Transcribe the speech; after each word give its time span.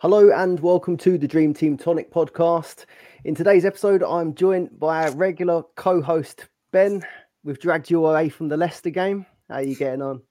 Hello 0.00 0.30
and 0.30 0.60
welcome 0.60 0.96
to 0.98 1.18
the 1.18 1.26
Dream 1.26 1.52
Team 1.52 1.76
Tonic 1.76 2.12
podcast. 2.12 2.84
In 3.24 3.34
today's 3.34 3.64
episode, 3.64 4.04
I'm 4.04 4.32
joined 4.32 4.78
by 4.78 5.02
our 5.02 5.10
regular 5.10 5.64
co-host 5.74 6.46
Ben. 6.70 7.04
We've 7.42 7.58
dragged 7.58 7.90
you 7.90 8.06
away 8.06 8.28
from 8.28 8.46
the 8.46 8.56
Leicester 8.56 8.90
game. 8.90 9.26
How 9.48 9.56
are 9.56 9.62
you 9.62 9.74
getting 9.74 10.00
on? 10.00 10.22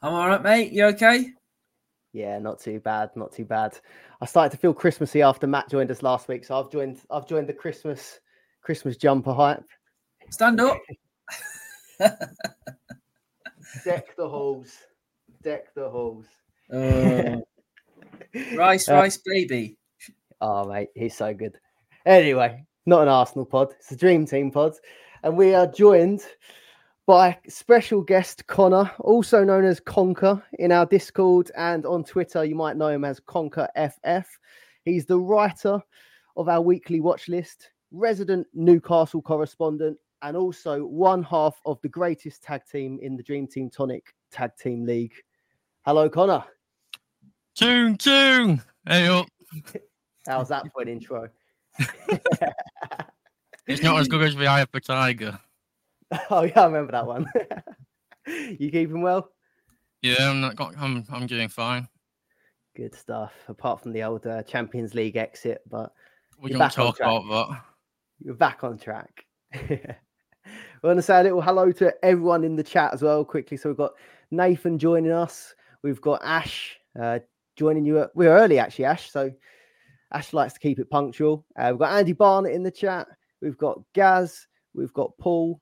I'm 0.00 0.14
all 0.14 0.28
right, 0.28 0.40
mate. 0.40 0.70
You 0.70 0.84
okay? 0.84 1.26
Yeah, 2.12 2.38
not 2.38 2.60
too 2.60 2.78
bad, 2.78 3.10
not 3.16 3.32
too 3.32 3.44
bad. 3.44 3.76
I 4.20 4.26
started 4.26 4.52
to 4.52 4.58
feel 4.58 4.72
Christmassy 4.72 5.22
after 5.22 5.48
Matt 5.48 5.68
joined 5.68 5.90
us 5.90 6.04
last 6.04 6.28
week, 6.28 6.44
so 6.44 6.56
I've 6.56 6.70
joined 6.70 7.00
I've 7.10 7.26
joined 7.26 7.48
the 7.48 7.52
Christmas 7.52 8.20
Christmas 8.62 8.96
jumper 8.96 9.34
hype. 9.34 9.64
Stand 10.30 10.60
up. 10.60 10.78
Deck 13.84 14.14
the 14.16 14.28
halls. 14.28 14.72
Deck 15.42 15.74
the 15.74 15.90
halls. 15.90 16.26
Uh, 16.72 17.40
rice, 18.56 18.88
Uh, 18.88 18.94
rice, 18.94 19.18
baby. 19.24 19.76
Oh, 20.40 20.64
mate, 20.68 20.88
he's 20.94 21.16
so 21.16 21.32
good. 21.34 21.58
Anyway, 22.06 22.64
not 22.86 23.02
an 23.02 23.08
Arsenal 23.08 23.46
pod, 23.46 23.72
it's 23.78 23.92
a 23.92 23.96
Dream 23.96 24.26
Team 24.26 24.50
pod. 24.50 24.74
And 25.22 25.36
we 25.36 25.54
are 25.54 25.66
joined 25.66 26.22
by 27.06 27.38
special 27.48 28.02
guest 28.02 28.46
Connor, 28.46 28.90
also 29.00 29.44
known 29.44 29.64
as 29.64 29.80
Conker 29.80 30.42
in 30.58 30.72
our 30.72 30.86
Discord 30.86 31.50
and 31.56 31.86
on 31.86 32.04
Twitter. 32.04 32.44
You 32.44 32.54
might 32.54 32.76
know 32.76 32.88
him 32.88 33.04
as 33.04 33.20
Conker 33.20 33.68
FF. 33.76 34.38
He's 34.84 35.06
the 35.06 35.18
writer 35.18 35.80
of 36.36 36.48
our 36.48 36.60
weekly 36.60 37.00
watch 37.00 37.28
list, 37.28 37.70
resident 37.90 38.46
Newcastle 38.52 39.22
correspondent, 39.22 39.98
and 40.22 40.36
also 40.36 40.84
one 40.84 41.22
half 41.22 41.60
of 41.64 41.80
the 41.82 41.88
greatest 41.88 42.42
tag 42.42 42.62
team 42.70 42.98
in 43.02 43.16
the 43.16 43.22
Dream 43.22 43.46
Team 43.46 43.70
Tonic 43.70 44.14
Tag 44.30 44.50
Team 44.58 44.84
League. 44.84 45.14
Hello, 45.86 46.08
Connor. 46.08 46.44
Tune, 47.54 47.96
tune. 47.96 48.60
Hey 48.86 49.06
up. 49.08 49.26
How's 50.26 50.48
that 50.48 50.64
for 50.72 50.82
an 50.82 50.88
intro? 50.88 51.28
It's 53.66 53.82
not 53.82 53.98
as 53.98 54.08
good 54.08 54.20
as 54.20 54.36
the 54.36 54.46
Eye 54.46 54.60
of 54.60 54.70
the 54.72 54.80
Tiger. 54.80 55.38
Oh 56.30 56.42
yeah, 56.42 56.60
I 56.60 56.66
remember 56.66 56.92
that 56.92 57.06
one. 57.06 57.26
you 58.28 58.70
keeping 58.70 59.00
well? 59.00 59.30
Yeah, 60.02 60.30
I'm 60.30 60.40
not. 60.40 60.54
got- 60.54 60.76
I'm. 60.78 61.02
I'm 61.10 61.26
doing 61.26 61.48
fine. 61.48 61.88
Good 62.76 62.94
stuff. 62.94 63.32
Apart 63.48 63.82
from 63.82 63.92
the 63.94 64.02
old 64.04 64.24
uh, 64.26 64.42
Champions 64.42 64.94
League 64.94 65.16
exit, 65.16 65.62
but 65.68 65.92
We 66.40 66.50
don't 66.50 66.58
back 66.58 66.78
on 66.78 66.86
talk 66.86 66.96
track. 66.98 67.08
about 67.08 67.48
that. 67.50 67.62
you're 68.20 68.34
back 68.34 68.62
on 68.62 68.78
track. 68.78 69.24
we 69.68 69.78
want 70.84 70.98
to 70.98 71.02
say 71.02 71.18
a 71.20 71.22
little 71.24 71.40
hello 71.42 71.72
to 71.72 71.92
everyone 72.04 72.44
in 72.44 72.54
the 72.54 72.62
chat 72.62 72.92
as 72.92 73.02
well, 73.02 73.24
quickly. 73.24 73.56
So 73.56 73.70
we've 73.70 73.76
got 73.78 73.94
Nathan 74.30 74.78
joining 74.78 75.10
us. 75.12 75.54
We've 75.82 76.02
got 76.02 76.20
Ash 76.22 76.76
uh, 77.00 77.20
joining 77.56 77.84
you. 77.84 78.06
We're 78.14 78.36
early 78.36 78.58
actually, 78.58 78.86
Ash. 78.86 79.10
So 79.10 79.32
Ash 80.12 80.32
likes 80.32 80.54
to 80.54 80.60
keep 80.60 80.78
it 80.78 80.90
punctual. 80.90 81.44
Uh, 81.58 81.68
we've 81.70 81.80
got 81.80 81.96
Andy 81.96 82.12
Barnett 82.12 82.52
in 82.52 82.62
the 82.62 82.70
chat. 82.70 83.08
We've 83.40 83.58
got 83.58 83.80
Gaz. 83.94 84.46
We've 84.74 84.92
got 84.92 85.16
Paul. 85.18 85.60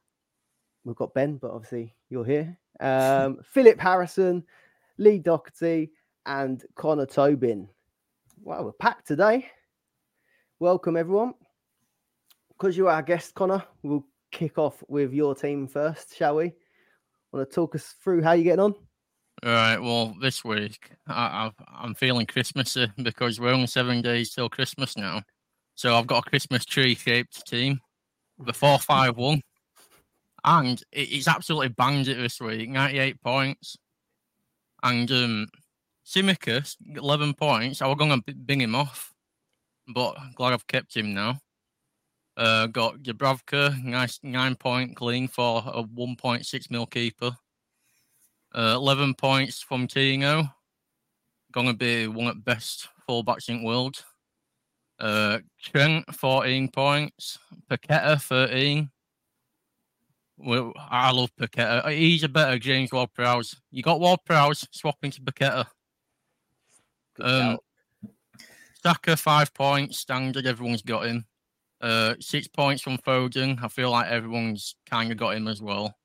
We've 0.84 0.96
got 0.96 1.14
Ben, 1.14 1.36
but 1.36 1.50
obviously 1.50 1.94
you're 2.10 2.24
here. 2.24 2.58
Um, 2.80 3.38
Philip 3.52 3.78
Harrison, 3.78 4.44
Lee 4.98 5.18
Doherty, 5.18 5.90
and 6.26 6.64
Connor 6.74 7.06
Tobin. 7.06 7.68
Wow, 8.42 8.64
we're 8.64 8.72
packed 8.72 9.06
today. 9.06 9.48
Welcome 10.58 10.96
everyone. 10.96 11.34
Because 12.48 12.76
you're 12.76 12.90
our 12.90 13.02
guest, 13.02 13.34
Connor, 13.34 13.64
we'll 13.82 14.06
kick 14.30 14.58
off 14.58 14.82
with 14.88 15.12
your 15.12 15.34
team 15.34 15.66
first, 15.66 16.16
shall 16.16 16.36
we? 16.36 16.52
Want 17.32 17.48
to 17.48 17.54
talk 17.54 17.74
us 17.74 17.94
through 18.02 18.22
how 18.22 18.32
you're 18.32 18.44
getting 18.44 18.60
on? 18.60 18.74
All 19.44 19.50
right. 19.50 19.78
Well, 19.78 20.14
this 20.20 20.44
week 20.44 20.92
I, 21.08 21.46
I've, 21.46 21.66
I'm 21.76 21.94
feeling 21.94 22.26
Christmassy 22.26 22.86
because 23.02 23.40
we're 23.40 23.52
only 23.52 23.66
seven 23.66 24.00
days 24.00 24.32
till 24.32 24.48
Christmas 24.48 24.96
now. 24.96 25.22
So 25.74 25.96
I've 25.96 26.06
got 26.06 26.24
a 26.24 26.30
Christmas 26.30 26.64
tree 26.64 26.94
shaped 26.94 27.44
team, 27.44 27.80
the 28.38 28.52
four 28.52 28.78
five 28.78 29.16
one, 29.16 29.40
and 30.44 30.80
it, 30.92 31.08
it's 31.10 31.26
absolutely 31.26 31.70
banged 31.70 32.06
it 32.06 32.18
this 32.18 32.40
week. 32.40 32.68
Ninety 32.68 33.00
eight 33.00 33.20
points, 33.20 33.76
and 34.84 35.10
um, 35.10 35.48
Tsimikas 36.06 36.76
eleven 36.94 37.34
points. 37.34 37.82
I 37.82 37.88
was 37.88 37.96
going 37.96 38.22
to 38.22 38.34
bing 38.34 38.60
him 38.60 38.76
off, 38.76 39.12
but 39.88 40.16
glad 40.36 40.52
I've 40.52 40.68
kept 40.68 40.96
him 40.96 41.14
now. 41.14 41.38
Uh, 42.36 42.68
got 42.68 43.02
Dubravka, 43.02 43.82
nice 43.82 44.20
nine 44.22 44.54
point 44.54 44.94
clean 44.94 45.26
for 45.26 45.64
a 45.66 45.82
one 45.82 46.14
point 46.14 46.46
six 46.46 46.70
mil 46.70 46.86
keeper. 46.86 47.32
Uh, 48.54 48.74
11 48.76 49.14
points 49.14 49.62
from 49.62 49.86
Tino. 49.86 50.44
Gonna 51.52 51.74
be 51.74 52.06
one 52.06 52.28
of 52.28 52.34
the 52.36 52.42
best 52.42 52.88
fullbacks 53.08 53.48
in 53.48 53.60
the 53.60 53.66
world. 53.66 54.04
Uh, 54.98 55.38
Trent, 55.60 56.14
14 56.14 56.68
points. 56.68 57.38
Paqueta, 57.70 58.20
13. 58.20 58.90
Well, 60.38 60.72
I 60.76 61.10
love 61.12 61.30
Paqueta. 61.36 61.96
He's 61.96 62.24
a 62.24 62.28
better 62.28 62.58
James 62.58 62.92
Ward 62.92 63.12
Prowse. 63.14 63.60
You 63.70 63.82
got 63.82 64.00
Ward 64.00 64.20
Prowse 64.24 64.66
swapping 64.70 65.10
to 65.12 65.20
Paqueta. 65.20 65.66
Um. 67.20 67.58
Saka, 68.82 69.16
five 69.16 69.54
points. 69.54 69.98
Standard, 69.98 70.46
everyone's 70.46 70.82
got 70.82 71.06
him. 71.06 71.24
Uh, 71.80 72.14
six 72.20 72.48
points 72.48 72.82
from 72.82 72.98
Foden. 72.98 73.62
I 73.62 73.68
feel 73.68 73.90
like 73.90 74.10
everyone's 74.10 74.76
kind 74.88 75.12
of 75.12 75.18
got 75.18 75.36
him 75.36 75.46
as 75.46 75.62
well. 75.62 75.96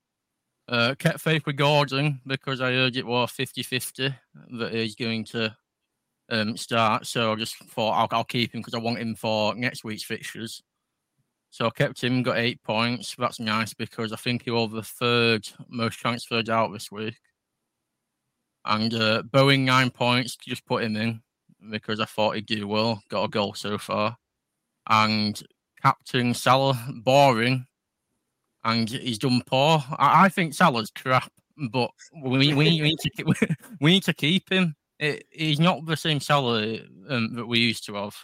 Uh, 0.70 0.94
kept 0.96 1.22
faith 1.22 1.46
with 1.46 1.56
Gordon 1.56 2.20
because 2.28 2.60
I 2.60 2.74
heard 2.74 2.98
it 2.98 3.06
was 3.06 3.32
50 3.32 3.64
50 3.64 4.14
that 4.60 4.74
he's 4.74 4.96
going 4.96 5.24
to 5.26 5.56
um, 6.30 6.58
start. 6.58 7.06
So 7.06 7.32
I 7.32 7.36
just 7.36 7.56
thought 7.56 7.92
I'll, 7.94 8.08
I'll 8.12 8.26
keep 8.26 8.54
him 8.54 8.60
because 8.60 8.74
I 8.74 8.80
want 8.80 9.00
him 9.00 9.16
for 9.16 9.56
next 9.56 9.86
week's 9.86 10.04
fixtures. 10.04 10.62
So 11.50 11.68
I 11.68 11.70
kept 11.70 12.04
him, 12.04 12.22
got 12.22 12.38
eight 12.38 12.62
points. 12.64 13.16
That's 13.18 13.40
nice 13.40 13.74
because 13.74 14.12
I 14.12 14.18
think 14.18 14.44
he 14.44 14.52
was 14.52 14.72
the 14.72 14.84
third 14.84 15.48
most 15.70 15.96
transferred 15.96 16.50
out 16.50 16.74
this 16.74 16.92
week. 16.92 17.16
And 18.66 18.94
uh, 18.94 19.24
Bowen, 19.24 19.64
nine 19.64 19.90
points, 19.90 20.36
just 20.36 20.66
put 20.66 20.84
him 20.84 20.98
in 20.98 21.22
because 21.72 22.02
I 22.02 22.06
thought 22.06 22.36
he'd 22.36 22.46
do 22.46 22.68
well. 22.68 23.02
Got 23.10 23.24
a 23.24 23.30
goal 23.30 23.54
so 23.54 23.78
far. 23.78 24.18
And 24.90 25.42
Captain 25.82 26.34
Salah, 26.34 26.78
boring 26.90 27.66
and 28.68 28.90
he's 28.90 29.18
done 29.18 29.42
poor. 29.46 29.82
I, 29.98 30.26
I 30.26 30.30
think 30.30 30.54
Salah's 30.54 30.92
crap, 30.92 31.32
but 31.72 31.90
we, 32.22 32.54
we, 32.54 32.54
we 32.54 32.82
need 32.82 33.00
to 33.00 33.10
keep, 33.10 33.28
we 33.82 33.92
need 33.92 34.04
to 34.04 34.14
keep 34.14 34.52
him. 34.52 34.76
It, 35.00 35.26
he's 35.32 35.60
not 35.60 35.86
the 35.86 35.96
same 35.96 36.20
Salah 36.20 36.80
um, 37.10 37.34
that 37.36 37.46
we 37.46 37.60
used 37.60 37.86
to 37.86 37.96
have. 37.96 38.16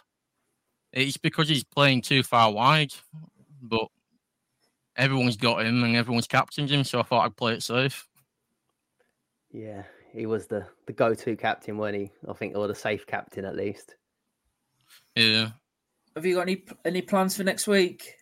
It's 0.91 1.17
because 1.17 1.47
he's 1.47 1.63
playing 1.63 2.01
too 2.01 2.23
far 2.23 2.51
wide, 2.51 2.93
but 3.61 3.87
everyone's 4.97 5.37
got 5.37 5.65
him 5.65 5.83
and 5.83 5.95
everyone's 5.95 6.27
captained 6.27 6.69
him, 6.69 6.83
so 6.83 6.99
I 6.99 7.03
thought 7.03 7.25
I'd 7.25 7.37
play 7.37 7.53
it 7.53 7.63
safe. 7.63 8.05
Yeah, 9.51 9.83
he 10.11 10.25
was 10.25 10.47
the 10.47 10.65
the 10.87 10.93
go 10.93 11.13
to 11.13 11.35
captain, 11.37 11.77
weren't 11.77 11.95
he? 11.95 12.11
I 12.27 12.33
think, 12.33 12.55
or 12.55 12.67
the 12.67 12.75
safe 12.75 13.07
captain 13.07 13.45
at 13.45 13.55
least. 13.55 13.95
Yeah. 15.15 15.51
Have 16.15 16.25
you 16.25 16.35
got 16.35 16.41
any 16.41 16.65
any 16.85 17.01
plans 17.01 17.37
for 17.37 17.43
next 17.43 17.67
week? 17.67 18.15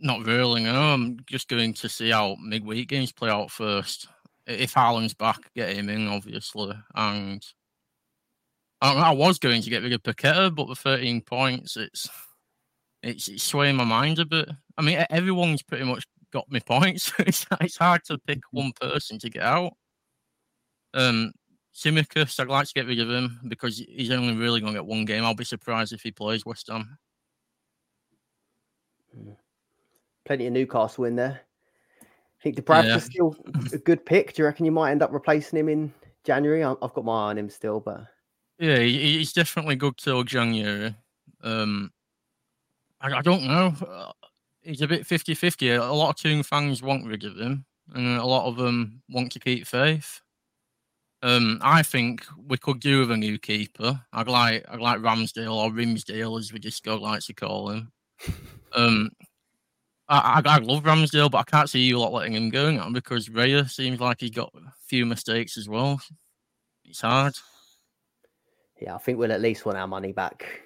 Not 0.00 0.24
really, 0.24 0.62
no. 0.62 0.74
I'm 0.74 1.18
just 1.26 1.48
going 1.48 1.74
to 1.74 1.88
see 1.88 2.10
how 2.10 2.36
midweek 2.42 2.88
games 2.88 3.12
play 3.12 3.28
out 3.30 3.50
first. 3.50 4.08
If 4.46 4.74
Haaland's 4.74 5.14
back, 5.14 5.38
get 5.54 5.76
him 5.76 5.90
in, 5.90 6.08
obviously. 6.08 6.74
And 6.94 7.44
I, 8.80 8.94
I 8.94 9.10
was 9.10 9.38
going 9.38 9.60
to 9.60 9.70
get 9.70 9.82
rid 9.82 9.92
of 9.92 10.02
Paqueta, 10.02 10.54
but 10.54 10.68
the 10.68 10.74
13 10.74 11.20
points, 11.20 11.76
it's, 11.76 12.08
it's 13.02 13.28
it's 13.28 13.42
swaying 13.42 13.76
my 13.76 13.84
mind 13.84 14.18
a 14.18 14.24
bit. 14.24 14.48
I 14.78 14.82
mean, 14.82 15.04
everyone's 15.10 15.62
pretty 15.62 15.84
much 15.84 16.04
got 16.32 16.50
me 16.50 16.60
points. 16.60 17.12
it's, 17.18 17.46
it's 17.60 17.76
hard 17.76 18.02
to 18.04 18.18
pick 18.18 18.40
one 18.50 18.72
person 18.80 19.18
to 19.18 19.28
get 19.28 19.42
out. 19.42 19.74
Um, 20.94 21.32
Tsimikas, 21.74 22.40
I'd 22.40 22.48
like 22.48 22.66
to 22.68 22.74
get 22.74 22.86
rid 22.86 23.00
of 23.00 23.10
him 23.10 23.40
because 23.48 23.78
he's 23.78 24.10
only 24.10 24.34
really 24.34 24.60
going 24.60 24.72
to 24.72 24.78
get 24.78 24.86
one 24.86 25.04
game. 25.04 25.24
I'll 25.24 25.34
be 25.34 25.44
surprised 25.44 25.92
if 25.92 26.02
he 26.02 26.10
plays 26.10 26.46
West 26.46 26.68
Ham. 26.68 26.98
Plenty 30.24 30.46
of 30.46 30.52
Newcastle 30.52 31.04
in 31.04 31.16
there. 31.16 31.40
I 32.02 32.42
think 32.42 32.56
the 32.56 32.62
Bradford's 32.62 33.04
Yeah. 33.06 33.10
still 33.10 33.36
a 33.72 33.78
good 33.84 34.04
pick. 34.06 34.34
Do 34.34 34.42
you 34.42 34.46
reckon 34.46 34.64
you 34.66 34.72
might 34.72 34.90
end 34.92 35.02
up 35.02 35.12
replacing 35.12 35.58
him 35.58 35.68
in 35.68 35.92
January? 36.24 36.64
I've 36.64 36.78
got 36.80 37.04
my 37.04 37.12
eye 37.26 37.30
on 37.30 37.38
him 37.38 37.50
still, 37.50 37.80
but 37.80 38.06
Yeah, 38.58 38.78
he's 38.78 39.32
definitely 39.32 39.76
good 39.76 39.96
till 39.96 40.22
January. 40.24 40.94
Um, 41.42 41.90
I, 43.00 43.14
I 43.18 43.22
don't 43.22 43.44
know. 43.44 43.74
Uh, 43.86 44.12
He's 44.62 44.82
a 44.82 44.86
bit 44.86 45.06
50 45.06 45.34
50. 45.34 45.70
A 45.70 45.84
lot 45.90 46.10
of 46.10 46.16
Toon 46.16 46.42
fans 46.42 46.82
want 46.82 47.06
rid 47.06 47.24
of 47.24 47.34
him, 47.38 47.64
and 47.94 48.18
a 48.18 48.24
lot 48.26 48.46
of 48.46 48.56
them 48.56 49.00
want 49.08 49.32
to 49.32 49.40
keep 49.40 49.66
faith. 49.66 50.20
Um, 51.22 51.60
I 51.62 51.82
think 51.82 52.26
we 52.46 52.58
could 52.58 52.78
do 52.78 53.00
with 53.00 53.10
a 53.10 53.16
new 53.16 53.38
keeper. 53.38 53.98
I'd 54.12 54.28
like 54.28 54.66
I'd 54.68 54.80
like 54.80 54.98
Ramsdale 55.00 55.54
or 55.54 55.70
Rimsdale, 55.72 56.38
as 56.38 56.52
we 56.52 56.58
just 56.58 56.84
go 56.84 56.96
likes 56.96 57.24
to 57.26 57.32
call 57.34 57.70
him. 57.70 57.90
Um, 58.74 59.10
I, 60.10 60.42
I 60.44 60.56
I 60.56 60.58
love 60.58 60.82
Ramsdale, 60.82 61.30
but 61.30 61.38
I 61.38 61.44
can't 61.44 61.70
see 61.70 61.80
you 61.80 61.98
lot 61.98 62.12
letting 62.12 62.34
him 62.34 62.50
go 62.50 62.70
now 62.70 62.90
because 62.90 63.28
Raya 63.28 63.70
seems 63.70 64.00
like 64.00 64.20
he's 64.20 64.30
got 64.30 64.52
a 64.54 64.72
few 64.86 65.06
mistakes 65.06 65.56
as 65.56 65.68
well. 65.68 66.00
It's 66.84 67.00
hard. 67.00 67.34
yeah, 68.80 68.94
I 68.94 68.98
think 68.98 69.18
we'll 69.18 69.32
at 69.32 69.40
least 69.40 69.64
want 69.64 69.78
our 69.78 69.86
money 69.86 70.12
back 70.12 70.62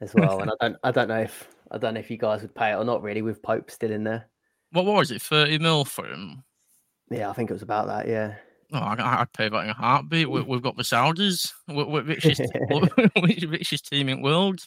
as 0.00 0.14
well. 0.14 0.40
and 0.40 0.50
I 0.50 0.54
don't, 0.60 0.76
I 0.82 0.90
don't 0.90 1.08
know 1.08 1.20
if 1.20 1.48
I 1.70 1.78
don't 1.78 1.94
know 1.94 2.00
if 2.00 2.10
you 2.10 2.16
guys 2.16 2.42
would 2.42 2.54
pay 2.54 2.72
it 2.72 2.76
or 2.76 2.84
not. 2.84 3.02
Really, 3.02 3.22
with 3.22 3.42
Pope 3.42 3.70
still 3.70 3.92
in 3.92 4.04
there. 4.04 4.28
What 4.72 4.84
was 4.84 5.10
it? 5.10 5.22
Thirty 5.22 5.58
mil 5.58 5.84
for 5.84 6.06
him? 6.06 6.42
Yeah, 7.10 7.30
I 7.30 7.32
think 7.32 7.50
it 7.50 7.54
was 7.54 7.62
about 7.62 7.86
that. 7.86 8.08
Yeah. 8.08 8.34
Oh, 8.72 8.78
I, 8.78 9.20
I'd 9.20 9.32
pay 9.32 9.48
that 9.48 9.64
in 9.64 9.70
a 9.70 9.74
heartbeat. 9.74 10.28
We, 10.28 10.42
we've 10.42 10.60
got 10.60 10.76
the 10.76 10.82
Saudis, 10.82 11.52
we're, 11.68 11.86
we're 11.86 12.02
richest, 12.02 12.42
richest 13.48 13.88
team 13.88 14.10
in 14.10 14.18
the 14.18 14.22
world. 14.22 14.60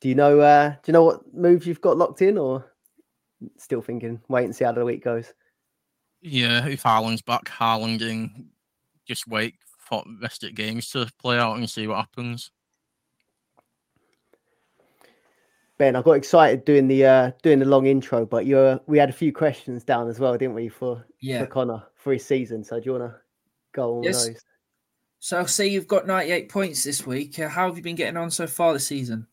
Do 0.00 0.08
you 0.08 0.14
know? 0.14 0.40
Uh, 0.40 0.70
do 0.70 0.76
you 0.86 0.92
know 0.94 1.04
what 1.04 1.34
moves 1.34 1.66
you've 1.66 1.82
got 1.82 1.98
locked 1.98 2.22
in, 2.22 2.38
or 2.38 2.69
still 3.58 3.82
thinking? 3.82 4.20
Wait 4.28 4.44
and 4.44 4.54
see 4.54 4.64
how 4.64 4.72
the 4.72 4.84
week 4.84 5.04
goes. 5.04 5.32
Yeah, 6.22 6.66
if 6.66 6.82
Haaland's 6.82 7.22
back, 7.22 7.44
Haaland 7.44 8.02
in, 8.02 8.48
just 9.06 9.26
wait 9.26 9.54
for 9.78 10.02
the 10.04 10.18
rest 10.22 10.42
of 10.44 10.50
the 10.50 10.54
games 10.54 10.90
to 10.90 11.10
play 11.20 11.38
out 11.38 11.56
and 11.56 11.68
see 11.68 11.86
what 11.86 11.96
happens. 11.96 12.50
Ben, 15.78 15.96
I 15.96 16.02
got 16.02 16.12
excited 16.12 16.66
doing 16.66 16.88
the 16.88 17.06
uh, 17.06 17.30
doing 17.42 17.58
the 17.58 17.64
long 17.64 17.86
intro, 17.86 18.26
but 18.26 18.44
you 18.44 18.58
are 18.58 18.80
we 18.86 18.98
had 18.98 19.08
a 19.08 19.14
few 19.14 19.32
questions 19.32 19.82
down 19.82 20.08
as 20.08 20.20
well, 20.20 20.36
didn't 20.36 20.54
we, 20.54 20.68
for 20.68 21.06
Yeah. 21.20 21.40
for 21.40 21.46
Connor 21.46 21.82
for 21.94 22.12
his 22.12 22.24
season? 22.26 22.62
So 22.62 22.78
do 22.78 22.84
you 22.84 22.98
want 22.98 23.12
to 23.12 23.18
go 23.72 23.98
on 23.98 24.04
Yes. 24.04 24.26
those? 24.26 24.36
So 25.20 25.40
I 25.40 25.46
see 25.46 25.68
you've 25.68 25.86
got 25.86 26.06
98 26.06 26.50
points 26.50 26.84
this 26.84 27.06
week. 27.06 27.38
Uh, 27.38 27.48
how 27.48 27.66
have 27.66 27.76
you 27.78 27.82
been 27.82 27.96
getting 27.96 28.18
on 28.18 28.30
so 28.30 28.46
far 28.46 28.74
this 28.74 28.86
season? 28.86 29.26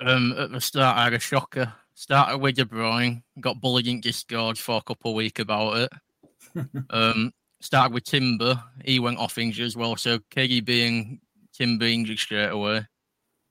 Um, 0.00 0.32
at 0.38 0.50
the 0.52 0.60
start, 0.60 0.96
I 0.96 1.04
had 1.04 1.14
a 1.14 1.18
shocker. 1.18 1.72
Started 2.02 2.38
with 2.38 2.56
De 2.56 2.64
Bruyne, 2.64 3.22
got 3.38 3.60
bullied 3.60 3.86
in 3.86 4.00
Discord 4.00 4.58
for 4.58 4.78
a 4.78 4.82
couple 4.82 5.12
of 5.12 5.16
weeks 5.16 5.40
about 5.40 5.76
it. 5.76 6.66
um, 6.90 7.32
started 7.60 7.94
with 7.94 8.02
Timber, 8.02 8.60
he 8.84 8.98
went 8.98 9.18
off 9.18 9.38
injured 9.38 9.66
as 9.66 9.76
well. 9.76 9.94
So 9.94 10.18
KDB 10.18 10.88
and 10.88 11.20
Timber 11.52 11.84
injured 11.84 12.18
straight 12.18 12.48
away. 12.48 12.84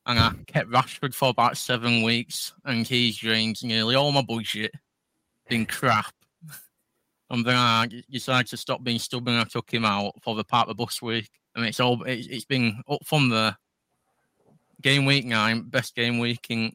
And 0.06 0.20
I 0.20 0.34
kept 0.48 0.70
Rashford 0.70 1.14
for 1.14 1.30
about 1.30 1.56
seven 1.56 2.04
weeks, 2.04 2.52
and 2.66 2.86
he's 2.86 3.20
drained 3.20 3.64
nearly 3.64 3.96
all 3.96 4.12
my 4.12 4.22
budget. 4.22 4.74
Been 5.48 5.66
crap. 5.66 6.14
And 7.30 7.46
then 7.46 7.56
I 7.56 7.88
decided 8.10 8.48
to 8.48 8.58
stop 8.58 8.84
being 8.84 9.00
stubborn. 9.00 9.36
I 9.36 9.46
took 9.46 9.74
him 9.74 9.86
out 9.86 10.22
for 10.22 10.36
the 10.36 10.44
Park 10.44 10.68
the 10.68 10.76
Bus 10.76 11.02
week. 11.02 11.30
I 11.56 11.60
mean, 11.60 11.70
it's 11.70 11.80
all 11.80 12.04
it's, 12.04 12.28
it's 12.28 12.44
been 12.44 12.84
up 12.90 13.00
from 13.06 13.30
the 13.30 13.56
game 14.82 15.06
week 15.06 15.24
nine, 15.24 15.62
best 15.62 15.96
game 15.96 16.20
week 16.20 16.48
in 16.50 16.74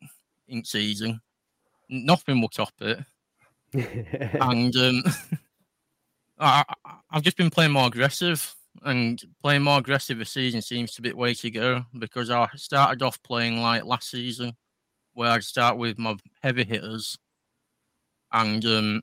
in 0.48 0.64
season. 0.64 1.20
Nothing 1.88 2.40
will 2.40 2.48
top 2.48 2.72
it. 2.80 2.98
And 3.72 4.76
um, 4.76 5.02
I, 6.38 6.64
I've 7.10 7.22
just 7.22 7.36
been 7.36 7.50
playing 7.50 7.72
more 7.72 7.86
aggressive, 7.88 8.54
and 8.84 9.22
playing 9.42 9.62
more 9.62 9.78
aggressive 9.78 10.18
this 10.18 10.30
season 10.30 10.62
seems 10.62 10.92
to 10.92 11.02
be 11.02 11.10
the 11.10 11.16
way 11.16 11.34
to 11.34 11.50
go 11.50 11.84
because 11.98 12.30
I 12.30 12.48
started 12.56 13.02
off 13.02 13.22
playing 13.22 13.60
like 13.60 13.84
last 13.84 14.10
season, 14.10 14.56
where 15.14 15.30
I'd 15.30 15.44
start 15.44 15.76
with 15.76 15.98
my 15.98 16.16
heavy 16.42 16.64
hitters, 16.64 17.18
and 18.32 18.64
um, 18.64 19.00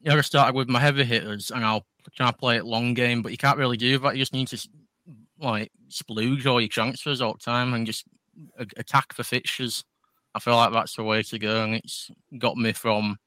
yeah, 0.00 0.14
I 0.14 0.20
started 0.22 0.54
with 0.56 0.68
my 0.68 0.80
heavy 0.80 1.04
hitters, 1.04 1.50
and 1.50 1.64
I'll 1.64 1.86
try 2.14 2.30
to 2.30 2.36
play 2.36 2.56
it 2.56 2.64
long 2.64 2.94
game, 2.94 3.22
but 3.22 3.32
you 3.32 3.38
can't 3.38 3.58
really 3.58 3.76
do 3.76 3.98
that. 3.98 4.16
You 4.16 4.22
just 4.22 4.32
need 4.32 4.48
to 4.48 4.68
like 5.38 5.70
splooge 5.88 6.46
all 6.46 6.60
your 6.60 6.68
transfers 6.68 7.20
all 7.20 7.34
the 7.34 7.38
time 7.38 7.74
and 7.74 7.86
just 7.86 8.04
a- 8.58 8.66
attack 8.76 9.14
the 9.14 9.24
fixtures. 9.24 9.84
I 10.34 10.40
feel 10.40 10.56
like 10.56 10.72
that's 10.72 10.96
the 10.96 11.04
way 11.04 11.22
to 11.22 11.38
go, 11.38 11.64
and 11.64 11.74
it's 11.74 12.10
got 12.38 12.56
me 12.56 12.72
from 12.72 13.18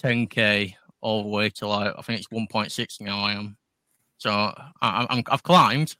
10k 0.00 0.74
all 1.00 1.22
the 1.22 1.28
way 1.28 1.50
to 1.50 1.66
like 1.66 1.94
I 1.96 2.02
think 2.02 2.20
it's 2.20 2.28
1.6 2.28 3.00
now. 3.00 3.18
I 3.20 3.32
am, 3.32 3.56
so 4.18 4.30
I, 4.30 5.06
I'm 5.08 5.22
I've 5.30 5.42
climbed. 5.42 5.96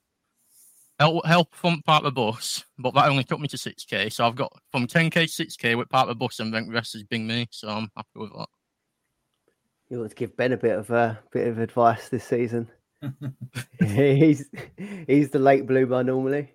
Help, 0.98 1.26
help 1.26 1.54
from 1.54 1.82
Park 1.86 2.04
the 2.04 2.10
Bus, 2.10 2.64
but 2.78 2.94
that 2.94 3.10
only 3.10 3.22
took 3.22 3.38
me 3.38 3.48
to 3.48 3.58
6k. 3.58 4.10
So 4.10 4.26
I've 4.26 4.34
got 4.34 4.50
from 4.72 4.86
10k 4.86 5.12
to 5.12 5.44
6k 5.44 5.76
with 5.76 5.90
Park 5.90 6.08
the 6.08 6.14
Bus, 6.14 6.40
and 6.40 6.52
then 6.54 6.68
the 6.68 6.72
rest 6.72 6.94
has 6.94 7.02
been 7.02 7.26
me. 7.26 7.46
So 7.50 7.68
I'm 7.68 7.90
happy 7.94 8.08
with 8.14 8.32
that. 8.32 8.48
You 9.90 9.98
want 9.98 10.10
to 10.10 10.16
give 10.16 10.36
Ben 10.36 10.52
a 10.52 10.56
bit 10.56 10.78
of 10.78 10.90
a 10.90 11.18
bit 11.32 11.48
of 11.48 11.58
advice 11.58 12.08
this 12.08 12.24
season. 12.24 12.68
he's 13.78 14.48
he's 15.06 15.30
the 15.30 15.38
late 15.38 15.66
bloomer 15.66 16.02
normally. 16.02 16.52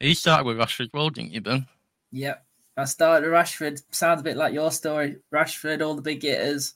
He 0.00 0.14
started 0.14 0.46
with 0.46 0.58
Rashford, 0.58 0.90
well, 0.94 1.10
didn't 1.10 1.32
you, 1.32 1.40
Ben? 1.40 1.66
Yep. 2.12 2.44
I 2.76 2.84
started 2.84 3.26
with 3.26 3.34
Rashford. 3.34 3.82
Sounds 3.90 4.20
a 4.20 4.24
bit 4.24 4.36
like 4.36 4.54
your 4.54 4.70
story. 4.70 5.16
Rashford, 5.32 5.84
all 5.84 5.94
the 5.94 6.02
big 6.02 6.22
hitters. 6.22 6.74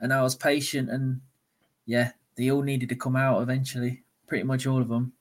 And 0.00 0.12
I 0.12 0.22
was 0.22 0.34
patient 0.34 0.90
and 0.90 1.20
yeah, 1.86 2.12
they 2.36 2.50
all 2.50 2.62
needed 2.62 2.88
to 2.90 2.96
come 2.96 3.16
out 3.16 3.40
eventually. 3.42 4.02
Pretty 4.26 4.44
much 4.44 4.66
all 4.66 4.80
of 4.80 4.88
them. 4.88 5.12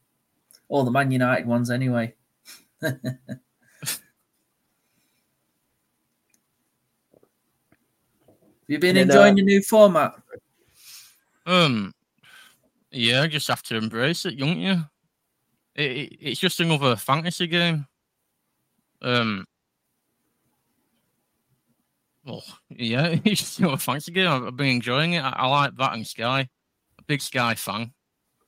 All 0.68 0.84
the 0.84 0.92
Man 0.92 1.12
United 1.12 1.48
ones 1.48 1.70
anyway. 1.70 2.14
Have 2.82 2.98
you 8.68 8.80
been 8.80 8.98
And 8.98 9.10
then, 9.10 9.18
enjoying 9.18 9.34
uh, 9.34 9.36
the 9.36 9.44
new 9.44 9.62
format? 9.62 10.14
Um, 11.46 11.94
yeah, 12.92 13.22
I 13.24 13.28
just 13.28 13.48
have 13.48 13.64
to 13.64 13.76
embrace 13.76 14.26
it, 14.26 14.38
don't 14.38 14.60
you? 14.60 14.84
It, 15.76 15.92
it, 15.92 16.18
it's 16.20 16.40
just 16.40 16.60
another 16.60 16.96
fantasy 16.96 17.48
game. 17.48 17.88
Um, 19.02 19.46
well, 22.26 22.44
yeah, 22.70 23.16
it's 23.26 23.42
just 23.42 23.60
another 23.60 23.78
fantasy 23.78 24.12
game. 24.12 24.28
I've 24.28 24.44
I've 24.44 24.58
been 24.58 24.68
enjoying 24.68 25.14
it. 25.14 25.24
I, 25.24 25.34
I 25.38 25.48
like 25.48 25.76
that 25.78 25.94
and 25.94 26.06
Sky. 26.06 26.48
A 27.00 27.04
big 27.04 27.22
Sky 27.22 27.56
fan. 27.56 27.94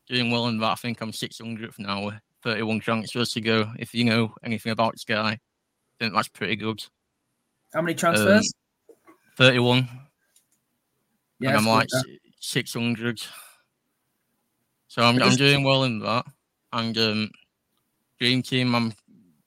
Doing 0.07 0.31
well 0.31 0.48
in 0.48 0.60
that. 0.60 0.72
I 0.72 0.75
think 0.75 1.01
I'm 1.01 1.12
600th 1.12 1.79
now 1.79 2.05
with 2.05 2.15
31 2.43 2.81
transfers 2.81 3.31
to 3.31 3.41
go. 3.41 3.72
If 3.79 3.93
you 3.93 4.03
know 4.03 4.33
anything 4.43 4.72
about 4.72 5.00
Sky, 5.00 5.31
I 5.31 5.39
think 6.00 6.13
that's 6.13 6.27
pretty 6.27 6.57
good. 6.57 6.83
How 7.74 7.81
many 7.81 7.95
transfers? 7.95 8.53
31. 9.38 9.88
yeah, 11.39 11.50
and 11.50 11.57
I'm 11.57 11.65
like 11.65 11.88
good, 11.89 12.03
that. 12.03 12.19
600. 12.39 13.22
So 14.88 15.01
I'm, 15.01 15.22
I'm 15.24 15.36
doing 15.36 15.63
well 15.63 15.86
in 15.86 16.00
that. 16.00 16.25
And 16.72 16.98
um, 16.98 17.31
Dream 18.19 18.43
Team, 18.43 18.75
I'm 18.75 18.93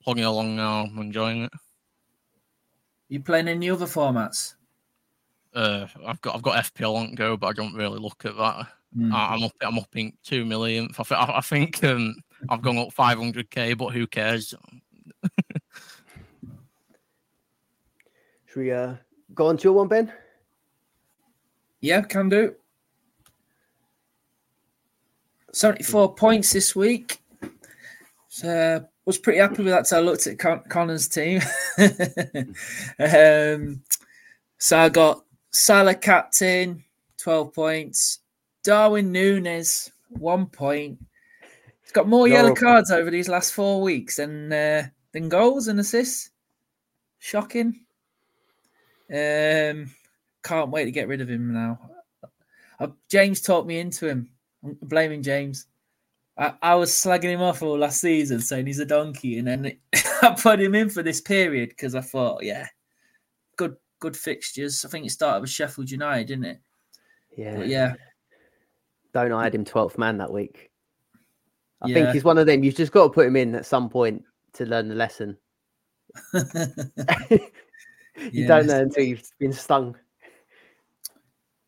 plugging 0.07 0.25
along 0.25 0.55
now. 0.55 0.85
I'm 0.85 0.97
enjoying 0.99 1.43
it. 1.43 1.53
you 3.09 3.19
playing 3.19 3.49
any 3.49 3.69
other 3.69 3.87
formats? 3.87 4.55
Uh, 5.53 5.89
I've 6.07 6.21
got 6.21 6.37
I've 6.37 6.43
got 6.43 6.65
FPL 6.65 6.95
on 6.97 7.15
go, 7.17 7.37
but 7.37 7.49
I 7.49 7.53
don't 7.53 7.75
really 7.75 7.99
look 7.99 8.25
at 8.25 8.37
that. 8.37 8.69
Hmm. 8.97 9.13
I, 9.13 9.35
I'm 9.35 9.43
up 9.43 9.53
I'm 9.61 9.79
up 9.79 9.89
in 9.97 10.13
two 10.23 10.45
million. 10.45 10.89
I, 10.97 11.03
thi- 11.03 11.15
I, 11.17 11.39
I 11.39 11.41
think 11.41 11.83
um, 11.83 12.15
I've 12.49 12.63
gone 12.63 12.79
up 12.79 12.95
500k, 12.95 13.77
but 13.77 13.89
who 13.89 14.07
cares? 14.07 14.55
Should 18.47 18.61
we 18.61 18.71
uh, 18.71 18.95
go 19.35 19.49
on 19.49 19.57
to 19.57 19.65
your 19.65 19.73
one, 19.73 19.89
Ben? 19.89 20.13
Yeah, 21.81 22.03
can 22.03 22.29
do. 22.29 22.55
74 25.53 26.15
points 26.15 26.53
this 26.53 26.77
week. 26.77 27.21
So 28.29 28.87
was 29.07 29.19
pretty 29.19 29.39
happy 29.39 29.63
with 29.63 29.73
that. 29.73 29.87
So 29.87 29.99
I 29.99 30.01
looked 30.01 30.27
at 30.27 30.39
Con- 30.39 30.65
Connor's 30.69 31.09
team. 31.09 31.41
um, 32.99 33.83
so 34.59 34.79
I 34.79 34.89
got 34.89 35.25
Salah 35.53 35.95
captain, 35.95 36.85
12 37.19 37.55
points. 37.55 38.19
Darwin 38.65 39.13
Nunez, 39.13 39.91
one 40.09 40.47
point. 40.47 40.99
He's 41.83 41.93
got 41.93 42.09
more 42.09 42.27
yellow 42.27 42.53
cards 42.53 42.91
over 42.91 43.11
these 43.11 43.29
last 43.29 43.53
four 43.53 43.81
weeks 43.81 44.17
than 44.17 44.53
uh, 44.53 44.89
than 45.13 45.29
goals 45.29 45.69
and 45.69 45.79
assists. 45.79 46.31
Shocking. 47.21 47.81
Um, 49.09 49.93
can't 50.43 50.71
wait 50.71 50.87
to 50.87 50.91
get 50.91 51.07
rid 51.07 51.21
of 51.21 51.31
him 51.31 51.53
now. 51.53 51.79
Uh, 52.81 52.89
James 53.09 53.41
talked 53.41 53.69
me 53.69 53.79
into 53.79 54.09
him. 54.09 54.31
I'm 54.65 54.77
blaming 54.83 55.23
James. 55.23 55.67
I, 56.39 56.55
I, 56.61 56.75
was 56.75 56.91
slagging 56.91 57.31
him 57.31 57.41
off 57.41 57.63
all 57.63 57.79
last 57.79 58.01
season, 58.01 58.41
saying 58.41 58.67
he's 58.67 58.79
a 58.79 58.85
donkey, 58.85 59.39
and 59.39 59.49
then 59.49 59.73
I 60.23 60.37
put 60.39 60.61
him 60.61 60.75
in 60.75 60.91
for 60.91 61.03
this 61.03 61.21
period 61.21 61.71
because 61.71 61.95
I 61.95 62.03
thought, 62.03 62.45
yeah, 62.45 62.67
good 63.57 63.77
good 64.01 64.17
fixtures. 64.17 64.85
I 64.85 64.89
think 64.89 65.07
it 65.07 65.11
started 65.11 65.41
with 65.41 65.51
Sheffield 65.51 65.91
United, 65.91 66.29
didn't 66.29 66.45
it? 66.45 66.61
Yeah, 67.37 67.57
but 67.57 67.69
yeah. 67.69 67.95
Don't 69.15 69.33
I 69.33 69.45
had 69.45 69.55
him 69.55 69.65
twelfth 69.65 69.97
man 69.97 70.19
that 70.19 70.33
week? 70.33 70.71
I 71.83 71.89
yeah. 71.89 71.95
think 71.95 72.09
he's 72.11 72.25
one 72.25 72.39
of 72.39 72.47
them. 72.47 72.63
You've 72.65 72.75
just 72.75 72.93
got 72.93 73.05
to 73.05 73.11
put 73.11 73.27
him 73.27 73.37
in 73.37 73.55
at 73.55 73.67
some 73.67 73.89
point 73.89 74.23
to 74.55 74.67
learn 74.67 74.89
the 74.89 74.95
lesson. 74.95 75.37
you 76.33 77.41
yeah. 78.33 78.47
don't 78.47 78.67
know 78.67 78.81
until 78.81 79.05
you've 79.05 79.31
been 79.39 79.53
stung. 79.53 79.97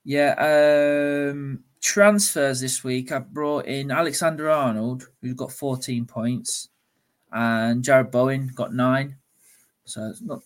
Yeah. 0.05 1.31
Um, 1.31 1.65
transfers 1.81 2.61
this 2.61 2.85
week, 2.85 3.13
I 3.13 3.19
brought 3.19 3.67
in 3.67 3.91
Alexander 3.91 4.51
Arnold, 4.51 5.09
who's 5.21 5.35
got 5.35 5.53
14 5.53 6.05
points, 6.07 6.69
and 7.33 7.85
Jarrod 7.85 8.11
Bowen 8.11 8.51
got 8.55 8.75
nine. 8.75 9.17
So 9.85 10.09
it's 10.09 10.21
not 10.21 10.43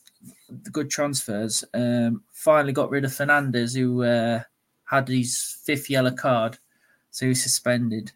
the 0.49 0.71
good 0.71 0.91
transfers. 0.91 1.65
Um, 1.75 2.23
finally 2.31 2.73
got 2.73 2.91
rid 2.91 3.05
of 3.05 3.11
Fernandes, 3.12 3.77
who 3.77 4.03
uh, 4.05 4.43
had 4.85 5.09
his 5.09 5.59
fifth 5.65 5.91
yellow 5.91 6.12
card, 6.12 6.59
so 7.11 7.27
he's 7.27 7.43
suspended. 7.43 8.12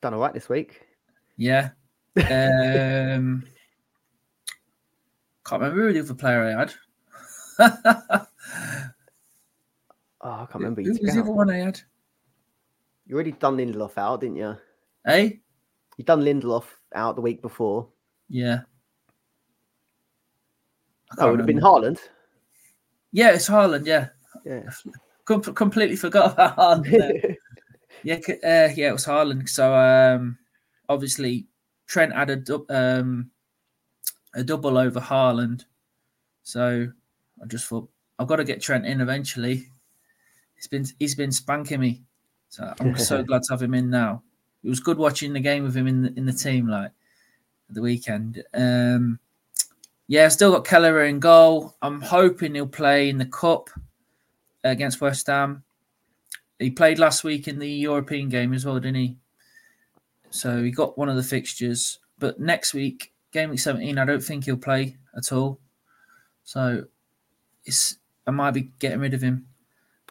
Done 0.00 0.14
all 0.14 0.20
right 0.20 0.34
this 0.34 0.48
week. 0.48 0.80
Yeah. 1.36 1.70
Um, 2.16 2.24
can't 5.44 5.62
remember 5.62 5.88
who 5.88 5.92
the 5.92 6.00
other 6.00 6.14
player 6.14 6.44
I 6.44 6.58
had. 6.58 6.74
Oh, 10.24 10.30
I 10.30 10.46
can't 10.46 10.54
remember. 10.54 10.80
Who 10.80 10.88
was 10.90 11.00
the 11.00 11.20
other 11.20 11.30
one 11.30 11.50
I 11.50 11.58
had? 11.58 11.80
You 13.06 13.14
already 13.14 13.32
done 13.32 13.56
Lindelof 13.56 13.98
out, 13.98 14.20
didn't 14.20 14.36
you? 14.36 14.56
Hey? 15.04 15.40
You 15.96 16.04
done 16.04 16.22
Lindelof 16.22 16.64
out 16.94 17.16
the 17.16 17.22
week 17.22 17.42
before. 17.42 17.88
Yeah. 18.28 18.60
It 21.18 21.24
would 21.24 21.38
have 21.38 21.46
been 21.46 21.60
Haaland. 21.60 22.00
Yeah, 23.12 23.32
it's 23.32 23.48
Haaland. 23.48 23.86
Yeah. 23.86 24.08
Yeah. 24.44 24.62
Com- 25.24 25.42
completely 25.42 25.96
forgot 25.96 26.32
about 26.32 26.56
Haaland. 26.84 27.36
yeah, 28.02 28.16
uh, 28.16 28.72
yeah, 28.74 28.88
it 28.88 28.92
was 28.92 29.06
Haaland. 29.06 29.48
So 29.48 29.74
um, 29.74 30.38
obviously 30.88 31.46
Trent 31.86 32.14
had 32.14 32.30
a 32.30 32.36
du- 32.36 32.66
um, 32.70 33.30
a 34.34 34.42
double 34.42 34.78
over 34.78 35.00
Haaland. 35.00 35.64
So 36.42 36.88
I 37.42 37.46
just 37.46 37.66
thought 37.66 37.88
I've 38.18 38.26
got 38.28 38.36
to 38.36 38.44
get 38.44 38.60
Trent 38.60 38.86
in 38.86 39.00
eventually. 39.00 39.66
He's 40.56 40.66
been 40.66 40.86
he's 40.98 41.14
been 41.14 41.32
spanking 41.32 41.80
me, 41.80 42.02
so 42.54 42.72
I'm 42.78 42.96
so 42.96 43.22
glad 43.24 43.42
to 43.42 43.52
have 43.52 43.62
him 43.62 43.74
in 43.74 43.90
now. 43.90 44.22
It 44.62 44.68
was 44.68 44.78
good 44.78 44.96
watching 44.96 45.32
the 45.32 45.40
game 45.40 45.64
with 45.64 45.76
him 45.76 45.88
in 45.88 46.02
the, 46.02 46.14
in 46.16 46.24
the 46.24 46.32
team 46.32 46.68
like 46.68 46.92
the 47.68 47.82
weekend. 47.82 48.44
Um, 48.54 49.18
yeah, 50.06 50.28
still 50.28 50.52
got 50.52 50.64
Kelleher 50.64 51.04
in 51.04 51.18
goal. 51.18 51.74
I'm 51.82 52.00
hoping 52.00 52.54
he'll 52.54 52.68
play 52.68 53.08
in 53.08 53.18
the 53.18 53.26
cup 53.26 53.70
against 54.62 55.00
West 55.00 55.26
Ham. 55.26 55.64
He 56.60 56.70
played 56.70 57.00
last 57.00 57.24
week 57.24 57.48
in 57.48 57.58
the 57.58 57.68
European 57.68 58.28
game 58.28 58.54
as 58.54 58.64
well, 58.64 58.76
didn't 58.76 58.94
he? 58.94 59.16
So 60.30 60.62
he 60.62 60.70
got 60.70 60.96
one 60.96 61.08
of 61.08 61.16
the 61.16 61.22
fixtures. 61.24 61.98
But 62.20 62.38
next 62.38 62.72
week, 62.72 63.12
game 63.32 63.50
week 63.50 63.58
17, 63.58 63.98
I 63.98 64.04
don't 64.04 64.22
think 64.22 64.44
he'll 64.44 64.56
play 64.56 64.96
at 65.16 65.32
all. 65.32 65.58
So 66.44 66.84
it's 67.64 67.96
I 68.28 68.30
might 68.30 68.52
be 68.52 68.70
getting 68.78 69.00
rid 69.00 69.14
of 69.14 69.22
him. 69.22 69.48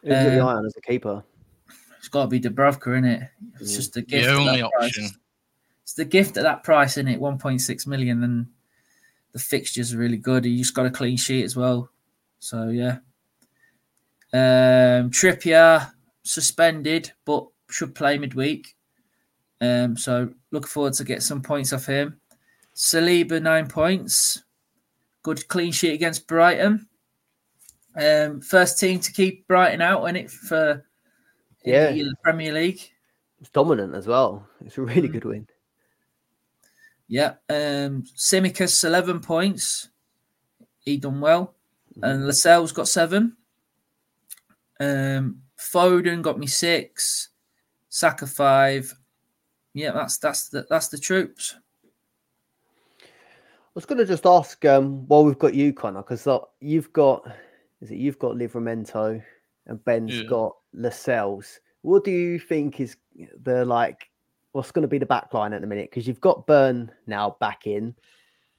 Who's 0.02 0.12
um, 0.12 0.24
the 0.24 0.40
eye 0.40 0.54
on 0.54 0.66
as 0.66 0.76
a 0.76 0.82
keeper? 0.82 1.24
It's 2.04 2.10
got 2.10 2.24
to 2.24 2.28
be 2.28 2.38
Dubravka, 2.38 2.88
isn't 2.98 3.04
it? 3.06 3.30
It's 3.58 3.70
yeah. 3.70 3.76
just 3.78 3.96
a 3.96 4.02
gift. 4.02 4.26
The 4.26 4.34
only 4.34 4.60
option. 4.60 5.04
Price. 5.04 5.18
It's 5.84 5.92
the 5.94 6.04
gift 6.04 6.36
at 6.36 6.42
that 6.42 6.62
price, 6.62 6.98
isn't 6.98 7.08
it? 7.08 7.18
1.6 7.18 7.86
million, 7.86 8.22
and 8.22 8.46
the 9.32 9.38
fixtures 9.38 9.94
are 9.94 9.96
really 9.96 10.18
good. 10.18 10.44
He 10.44 10.58
just 10.58 10.74
got 10.74 10.84
a 10.84 10.90
clean 10.90 11.16
sheet 11.16 11.44
as 11.44 11.56
well. 11.56 11.88
So 12.40 12.68
yeah. 12.68 12.98
Um, 14.34 15.10
Trippier 15.10 15.92
suspended, 16.24 17.10
but 17.24 17.46
should 17.70 17.94
play 17.94 18.18
midweek. 18.18 18.76
Um, 19.62 19.96
so 19.96 20.28
looking 20.50 20.68
forward 20.68 20.92
to 20.94 21.04
get 21.04 21.22
some 21.22 21.40
points 21.40 21.72
off 21.72 21.86
him. 21.86 22.20
Saliba 22.76 23.40
nine 23.40 23.66
points, 23.66 24.42
good 25.22 25.48
clean 25.48 25.72
sheet 25.72 25.94
against 25.94 26.26
Brighton. 26.26 26.86
Um, 27.96 28.42
first 28.42 28.78
team 28.78 29.00
to 29.00 29.10
keep 29.10 29.48
Brighton 29.48 29.80
out 29.80 30.04
in 30.04 30.16
it 30.16 30.30
for 30.30 30.84
yeah 31.64 31.90
the 31.90 32.14
Premier 32.22 32.52
League. 32.52 32.80
It's 33.40 33.50
dominant 33.50 33.94
as 33.94 34.06
well. 34.06 34.46
It's 34.64 34.78
a 34.78 34.82
really 34.82 35.08
mm. 35.08 35.12
good 35.12 35.24
win. 35.24 35.46
Yeah, 37.08 37.34
um, 37.50 38.04
Tsimikas 38.16 38.84
eleven 38.84 39.20
points. 39.20 39.88
He 40.80 40.96
done 40.96 41.20
well, 41.20 41.54
mm. 41.98 42.08
and 42.08 42.26
Lascelles 42.26 42.72
got 42.72 42.88
seven. 42.88 43.36
Um, 44.80 45.42
Foden 45.58 46.22
got 46.22 46.38
me 46.38 46.46
six. 46.46 47.30
Saka 47.88 48.26
five. 48.26 48.92
Yeah, 49.72 49.92
that's 49.92 50.18
that's 50.18 50.48
the 50.48 50.66
that's 50.70 50.88
the 50.88 50.98
troops. 50.98 51.56
I 53.00 53.74
was 53.74 53.86
going 53.86 53.98
to 53.98 54.06
just 54.06 54.24
ask 54.24 54.64
um, 54.66 55.06
while 55.08 55.24
we've 55.24 55.38
got 55.38 55.52
you, 55.52 55.72
Connor, 55.72 56.02
because 56.02 56.26
uh, 56.26 56.38
you've 56.60 56.92
got 56.92 57.26
is 57.80 57.90
it 57.90 57.96
you've 57.96 58.18
got 58.18 58.36
Livramento 58.36 59.22
and 59.66 59.84
Ben's 59.84 60.20
yeah. 60.20 60.24
got 60.24 60.56
Lascelles. 60.72 61.60
What 61.82 62.04
do 62.04 62.10
you 62.10 62.38
think 62.38 62.80
is 62.80 62.96
the 63.42 63.64
like 63.64 64.10
what's 64.52 64.70
going 64.70 64.82
to 64.82 64.88
be 64.88 64.98
the 64.98 65.06
back 65.06 65.32
line 65.34 65.52
at 65.52 65.60
the 65.60 65.66
minute? 65.66 65.90
Because 65.90 66.06
you've 66.06 66.20
got 66.20 66.46
Burn 66.46 66.90
now 67.06 67.36
back 67.40 67.66
in, 67.66 67.94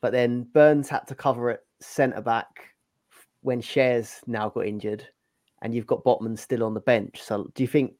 but 0.02 0.12
then 0.12 0.44
Burns 0.54 0.90
had 0.90 1.08
to 1.08 1.16
cover 1.16 1.50
it 1.52 1.66
centre 1.80 2.22
back 2.22 2.70
when 3.42 3.62
Shares 3.62 4.22
now 4.28 4.50
got 4.50 4.66
injured, 4.66 5.08
and 5.62 5.74
you've 5.74 5.88
got 5.88 6.04
Botman 6.04 6.38
still 6.38 6.64
on 6.64 6.74
the 6.74 6.80
bench. 6.80 7.22
So 7.22 7.50
do 7.56 7.64
you 7.64 7.68
think 7.68 7.94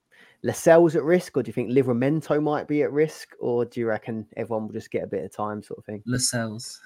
Lascelles 0.44 0.96
at 0.96 1.04
risk, 1.04 1.36
or 1.36 1.44
do 1.44 1.50
you 1.50 1.54
think 1.54 1.72
Livramento 1.72 2.42
might 2.42 2.68
be 2.68 2.84
at 2.84 2.92
risk, 2.92 3.30
or 3.40 3.66
do 3.66 3.80
you 3.80 3.88
reckon 3.88 4.28
everyone 4.38 4.68
will 4.68 4.74
just 4.74 4.92
get 4.92 5.04
a 5.04 5.08
bit 5.08 5.26
of 5.26 5.36
time, 5.36 5.64
sort 5.64 5.80
of 5.80 5.86
thing? 5.86 6.04
Lascelles. 6.06 6.80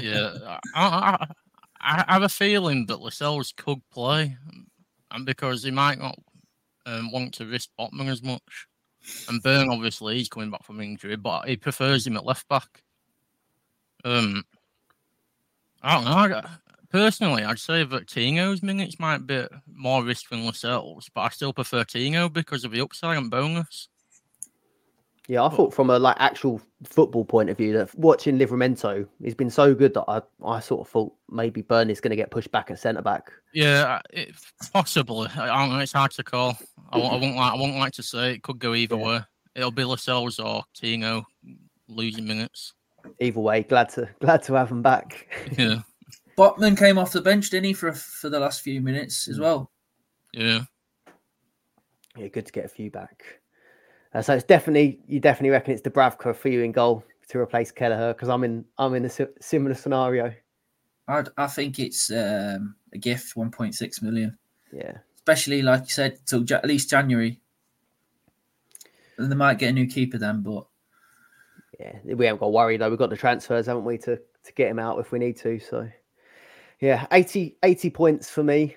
yeah, 0.00 0.58
I, 0.74 1.26
I, 1.80 2.04
have 2.06 2.22
a 2.22 2.28
feeling 2.28 2.84
that 2.86 3.00
Lascelles 3.00 3.54
could 3.56 3.80
play, 3.90 4.36
and 5.10 5.26
because 5.26 5.62
he 5.62 5.70
might 5.70 5.98
not 5.98 6.18
um, 6.86 7.10
want 7.12 7.34
to 7.34 7.46
risk 7.46 7.70
Botman 7.78 8.08
as 8.08 8.22
much. 8.22 8.66
And 9.28 9.42
Burn, 9.42 9.70
obviously, 9.70 10.18
he's 10.18 10.28
coming 10.28 10.50
back 10.50 10.64
from 10.64 10.80
injury, 10.80 11.16
but 11.16 11.48
he 11.48 11.56
prefers 11.56 12.06
him 12.06 12.16
at 12.16 12.26
left 12.26 12.48
back. 12.48 12.82
Um, 14.04 14.44
I 15.82 15.94
don't 15.94 16.30
know. 16.30 16.42
Personally, 16.90 17.44
I'd 17.44 17.58
say 17.58 17.84
that 17.84 18.06
Tino's 18.08 18.62
minutes 18.62 18.98
might 18.98 19.26
be 19.26 19.44
more 19.66 20.02
risk 20.02 20.30
than 20.30 20.46
Lascelles, 20.46 21.10
but 21.14 21.20
I 21.20 21.28
still 21.28 21.52
prefer 21.52 21.84
Tino 21.84 22.28
because 22.28 22.64
of 22.64 22.72
the 22.72 22.80
upside 22.80 23.18
and 23.18 23.30
bonus. 23.30 23.88
Yeah, 25.28 25.44
I 25.44 25.50
thought 25.50 25.74
from 25.74 25.90
a 25.90 25.98
like 25.98 26.16
actual 26.18 26.58
football 26.84 27.22
point 27.22 27.50
of 27.50 27.58
view 27.58 27.74
that 27.74 27.94
watching 27.94 28.38
Livramento, 28.38 29.06
he's 29.22 29.34
been 29.34 29.50
so 29.50 29.74
good 29.74 29.92
that 29.92 30.04
I, 30.08 30.22
I 30.42 30.58
sort 30.58 30.80
of 30.80 30.88
thought 30.88 31.12
maybe 31.30 31.60
Burnley's 31.60 32.00
going 32.00 32.12
to 32.12 32.16
get 32.16 32.30
pushed 32.30 32.50
back 32.50 32.70
at 32.70 32.78
centre 32.78 33.02
back. 33.02 33.30
Yeah, 33.52 33.96
uh, 33.96 34.00
it, 34.08 34.34
possibly. 34.72 35.28
I 35.36 35.46
don't 35.58 35.70
know. 35.70 35.80
It's 35.80 35.92
hard 35.92 36.12
to 36.12 36.24
call. 36.24 36.56
I, 36.90 36.98
I 36.98 37.16
won't 37.16 37.36
like. 37.36 37.52
I 37.52 37.56
won't 37.56 37.76
like 37.76 37.92
to 37.94 38.02
say 38.02 38.32
it 38.32 38.42
could 38.42 38.58
go 38.58 38.74
either 38.74 38.96
yeah. 38.96 39.04
way. 39.06 39.20
It'll 39.54 39.70
be 39.70 39.84
Lascelles 39.84 40.38
or 40.38 40.62
Tino 40.72 41.26
losing 41.88 42.26
minutes. 42.26 42.72
Either 43.20 43.40
way, 43.40 43.64
glad 43.64 43.90
to 43.90 44.08
glad 44.20 44.42
to 44.44 44.54
have 44.54 44.70
him 44.70 44.80
back. 44.80 45.28
Yeah. 45.58 45.80
Botman 46.38 46.78
came 46.78 46.96
off 46.96 47.12
the 47.12 47.20
bench, 47.20 47.50
didn't 47.50 47.66
he, 47.66 47.72
for 47.74 47.92
for 47.92 48.30
the 48.30 48.40
last 48.40 48.62
few 48.62 48.80
minutes 48.80 49.28
as 49.28 49.38
well? 49.38 49.70
Yeah. 50.32 50.62
Yeah, 52.16 52.28
good 52.28 52.46
to 52.46 52.52
get 52.52 52.64
a 52.64 52.68
few 52.68 52.90
back. 52.90 53.40
Uh, 54.14 54.22
so 54.22 54.34
it's 54.34 54.44
definitely 54.44 55.00
you 55.06 55.20
definitely 55.20 55.50
reckon 55.50 55.74
it's 55.74 55.82
Dubravka 55.82 56.34
for 56.34 56.48
you 56.48 56.62
in 56.62 56.72
goal 56.72 57.04
to 57.28 57.38
replace 57.38 57.70
Kelleher 57.70 58.14
because 58.14 58.28
I'm 58.28 58.44
in 58.44 58.64
I'm 58.78 58.94
in 58.94 59.04
a 59.04 59.10
similar 59.40 59.74
scenario. 59.74 60.32
I 61.06 61.24
I 61.36 61.46
think 61.46 61.78
it's 61.78 62.10
um, 62.10 62.74
a 62.92 62.98
gift, 62.98 63.34
1.6 63.34 64.02
million. 64.02 64.36
Yeah. 64.72 64.98
Especially 65.16 65.62
like 65.62 65.82
you 65.82 65.90
said, 65.90 66.18
till 66.26 66.44
ja- 66.44 66.56
at 66.56 66.66
least 66.66 66.90
January. 66.90 67.40
And 69.18 69.30
they 69.30 69.36
might 69.36 69.58
get 69.58 69.70
a 69.70 69.72
new 69.72 69.86
keeper 69.86 70.16
then, 70.16 70.42
but 70.42 70.66
Yeah, 71.78 71.96
we 72.04 72.26
haven't 72.26 72.40
got 72.40 72.46
to 72.46 72.50
worry 72.50 72.76
though. 72.76 72.88
We've 72.88 72.98
got 72.98 73.10
the 73.10 73.16
transfers, 73.16 73.66
haven't 73.66 73.84
we, 73.84 73.98
to 73.98 74.16
to 74.16 74.52
get 74.54 74.70
him 74.70 74.78
out 74.78 74.98
if 74.98 75.12
we 75.12 75.18
need 75.18 75.36
to. 75.38 75.58
So, 75.58 75.88
yeah, 76.80 77.06
80, 77.12 77.56
80 77.62 77.90
points 77.90 78.30
for 78.30 78.42
me 78.42 78.76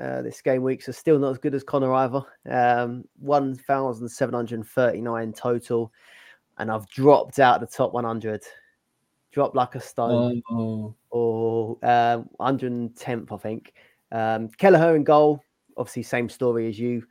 uh, 0.00 0.22
this 0.22 0.40
game 0.40 0.62
week. 0.62 0.82
So 0.82 0.92
still 0.92 1.18
not 1.18 1.30
as 1.30 1.38
good 1.38 1.54
as 1.54 1.62
Connor 1.62 1.92
either. 1.92 2.22
Um, 2.50 3.04
one 3.18 3.54
thousand 3.54 4.08
seven 4.08 4.34
hundred 4.34 4.64
thirty 4.66 5.00
nine 5.00 5.32
total, 5.32 5.92
and 6.58 6.70
I've 6.70 6.88
dropped 6.88 7.38
out 7.38 7.60
the 7.60 7.66
top 7.66 7.92
one 7.92 8.04
hundred. 8.04 8.42
Dropped 9.30 9.54
like 9.54 9.74
a 9.74 9.80
stone, 9.80 10.42
oh, 10.50 10.94
or 11.10 11.78
uh, 11.82 12.22
110th, 12.40 13.30
I 13.30 13.36
think. 13.36 13.74
Um, 14.10 14.48
Kelleher 14.48 14.96
in 14.96 15.04
goal, 15.04 15.44
obviously 15.76 16.02
same 16.02 16.30
story 16.30 16.66
as 16.66 16.78
you. 16.78 17.04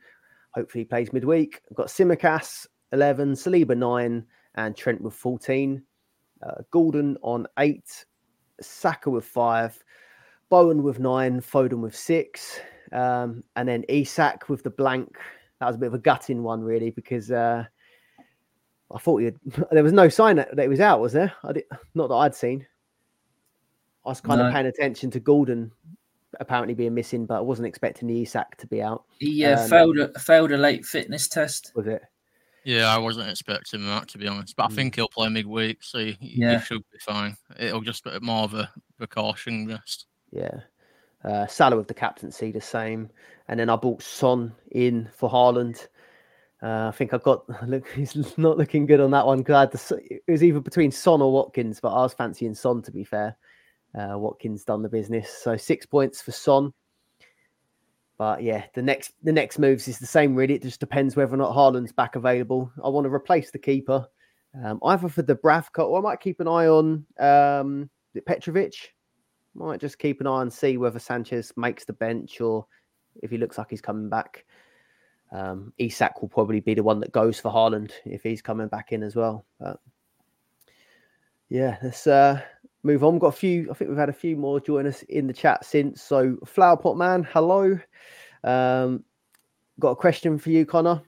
Hopefully 0.50 0.82
he 0.82 0.86
plays 0.86 1.12
midweek. 1.12 1.62
I've 1.70 1.76
got 1.76 1.86
Tsimikas 1.86 2.66
11, 2.92 3.34
Saliba 3.34 3.76
9, 3.76 4.24
and 4.56 4.76
Trent 4.76 5.00
with 5.00 5.14
14. 5.14 5.82
Uh, 6.42 6.62
Gordon 6.70 7.16
on 7.22 7.46
8, 7.58 8.04
Saka 8.60 9.10
with 9.10 9.24
5, 9.24 9.82
Bowen 10.50 10.82
with 10.82 10.98
9, 10.98 11.40
Foden 11.40 11.80
with 11.80 11.96
6, 11.96 12.60
um, 12.92 13.44
and 13.56 13.68
then 13.68 13.84
Isak 13.88 14.48
with 14.48 14.62
the 14.62 14.70
blank. 14.70 15.16
That 15.60 15.66
was 15.66 15.76
a 15.76 15.78
bit 15.78 15.88
of 15.88 15.94
a 15.94 15.98
gutting 15.98 16.42
one, 16.42 16.62
really, 16.62 16.90
because 16.90 17.30
uh, 17.30 17.64
I 18.94 18.98
thought 18.98 19.22
had, 19.22 19.36
there 19.72 19.82
was 19.82 19.92
no 19.92 20.08
sign 20.08 20.36
that, 20.36 20.54
that 20.54 20.62
he 20.62 20.68
was 20.68 20.80
out, 20.80 21.00
was 21.00 21.12
there? 21.12 21.32
I 21.42 21.52
did, 21.52 21.64
not 21.94 22.08
that 22.08 22.14
I'd 22.14 22.34
seen. 22.34 22.66
I 24.06 24.10
was 24.10 24.20
kind 24.20 24.38
No. 24.40 24.46
of 24.46 24.52
paying 24.52 24.66
attention 24.66 25.10
to 25.12 25.20
Gordon 25.20 25.72
apparently 26.40 26.74
being 26.74 26.94
missing, 26.94 27.26
but 27.26 27.38
I 27.38 27.40
wasn't 27.40 27.66
expecting 27.66 28.06
the 28.06 28.22
Isak 28.22 28.56
to 28.58 28.66
be 28.66 28.80
out. 28.82 29.04
he 29.18 29.44
uh, 29.44 29.62
Um, 29.62 29.68
failed 29.68 29.98
a, 29.98 30.18
failed 30.18 30.52
a 30.52 30.56
late 30.56 30.84
fitness 30.86 31.26
test. 31.26 31.72
Was 31.74 31.86
it? 31.86 32.02
Yeah, 32.64 32.94
I 32.94 32.98
wasn't 32.98 33.28
expecting 33.30 33.84
that 33.86 34.08
to 34.08 34.18
be 34.18 34.28
honest, 34.28 34.54
but 34.56 34.64
I 34.64 34.68
Mm. 34.68 34.74
think 34.74 34.94
he'll 34.96 35.08
play 35.08 35.28
midweek, 35.28 35.82
so 35.82 35.98
he, 35.98 36.12
he 36.20 36.40
Yeah. 36.40 36.60
should 36.60 36.82
be 36.92 36.98
fine. 37.00 37.36
It'll 37.58 37.80
just 37.80 38.04
be 38.04 38.10
more 38.20 38.44
of 38.44 38.54
a 38.54 38.70
precaution 38.98 39.66
rest. 39.66 40.06
Yeah. 40.30 40.60
Uh, 41.24 41.46
Salah 41.46 41.76
with 41.76 41.88
the 41.88 41.94
captaincy, 41.94 42.52
the 42.52 42.60
same. 42.60 43.10
And 43.48 43.58
then 43.58 43.70
I 43.70 43.76
bought 43.76 44.02
Son 44.02 44.54
in 44.70 45.08
for 45.14 45.28
Haaland. 45.28 45.88
Uh, 46.62 46.88
I 46.88 46.90
think 46.90 47.14
I 47.14 47.18
got 47.18 47.44
look. 47.68 47.88
He's 47.88 48.14
not 48.38 48.58
looking 48.58 48.86
good 48.86 49.00
on 49.00 49.10
that 49.12 49.26
one 49.26 49.42
s- 49.78 49.92
it 49.92 50.22
was 50.28 50.42
either 50.42 50.60
between 50.60 50.90
Son 50.90 51.22
or 51.22 51.32
Watkins, 51.32 51.80
but 51.80 51.92
I 51.92 52.02
was 52.02 52.14
fancying 52.14 52.54
Son 52.54 52.82
to 52.82 52.92
be 52.92 53.04
fair. 53.04 53.36
Uh, 53.98 54.18
Watkins 54.18 54.64
done 54.64 54.82
the 54.82 54.88
business, 54.88 55.30
so 55.30 55.56
six 55.56 55.86
points 55.86 56.20
for 56.20 56.32
Son. 56.32 56.72
But 58.18 58.42
yeah, 58.42 58.64
the 58.74 58.82
next 58.82 59.12
the 59.22 59.32
next 59.32 59.58
moves 59.60 59.86
is 59.86 59.98
the 60.00 60.06
same 60.06 60.34
really. 60.34 60.54
It 60.54 60.62
just 60.62 60.80
depends 60.80 61.14
whether 61.14 61.34
or 61.34 61.38
not 61.38 61.54
Haaland's 61.54 61.92
back 61.92 62.16
available. 62.16 62.70
I 62.84 62.88
want 62.88 63.04
to 63.06 63.12
replace 63.14 63.52
the 63.52 63.58
keeper, 63.60 64.06
um, 64.62 64.80
either 64.84 65.08
for 65.08 65.22
Dubravka 65.22 65.86
or 65.86 65.98
I 65.98 66.02
might 66.02 66.20
keep 66.20 66.40
an 66.40 66.48
eye 66.48 66.66
on 66.66 67.06
um, 67.20 67.88
Petrovic. 68.26 68.74
Might 69.58 69.80
just 69.80 69.98
keep 69.98 70.20
an 70.20 70.26
eye 70.26 70.42
and 70.42 70.52
see 70.52 70.76
whether 70.76 70.98
Sanchez 70.98 71.52
makes 71.56 71.84
the 71.84 71.92
bench 71.92 72.40
or 72.40 72.66
if 73.22 73.30
he 73.30 73.38
looks 73.38 73.58
like 73.58 73.70
he's 73.70 73.80
coming 73.80 74.08
back. 74.08 74.44
Um, 75.32 75.72
Isak 75.78 76.22
will 76.22 76.28
probably 76.28 76.60
be 76.60 76.74
the 76.74 76.82
one 76.82 77.00
that 77.00 77.12
goes 77.12 77.38
for 77.40 77.50
Haaland 77.52 77.90
if 78.04 78.22
he's 78.22 78.40
coming 78.40 78.68
back 78.68 78.92
in 78.92 79.02
as 79.02 79.16
well. 79.16 79.44
But 79.58 79.80
yeah, 81.48 81.76
let's 81.82 82.06
uh, 82.06 82.40
move 82.82 83.04
on. 83.04 83.14
We've 83.14 83.20
got 83.20 83.28
a 83.28 83.32
few. 83.32 83.68
I 83.70 83.74
think 83.74 83.90
we've 83.90 83.98
had 83.98 84.08
a 84.08 84.12
few 84.12 84.36
more 84.36 84.60
join 84.60 84.86
us 84.86 85.02
in 85.02 85.26
the 85.26 85.32
chat 85.32 85.64
since. 85.64 86.02
So, 86.02 86.36
Flower 86.46 86.76
Pot 86.76 86.96
Man, 86.96 87.24
hello. 87.24 87.78
Um, 88.44 89.04
got 89.80 89.90
a 89.90 89.96
question 89.96 90.38
for 90.38 90.50
you, 90.50 90.64
Connor. 90.64 91.02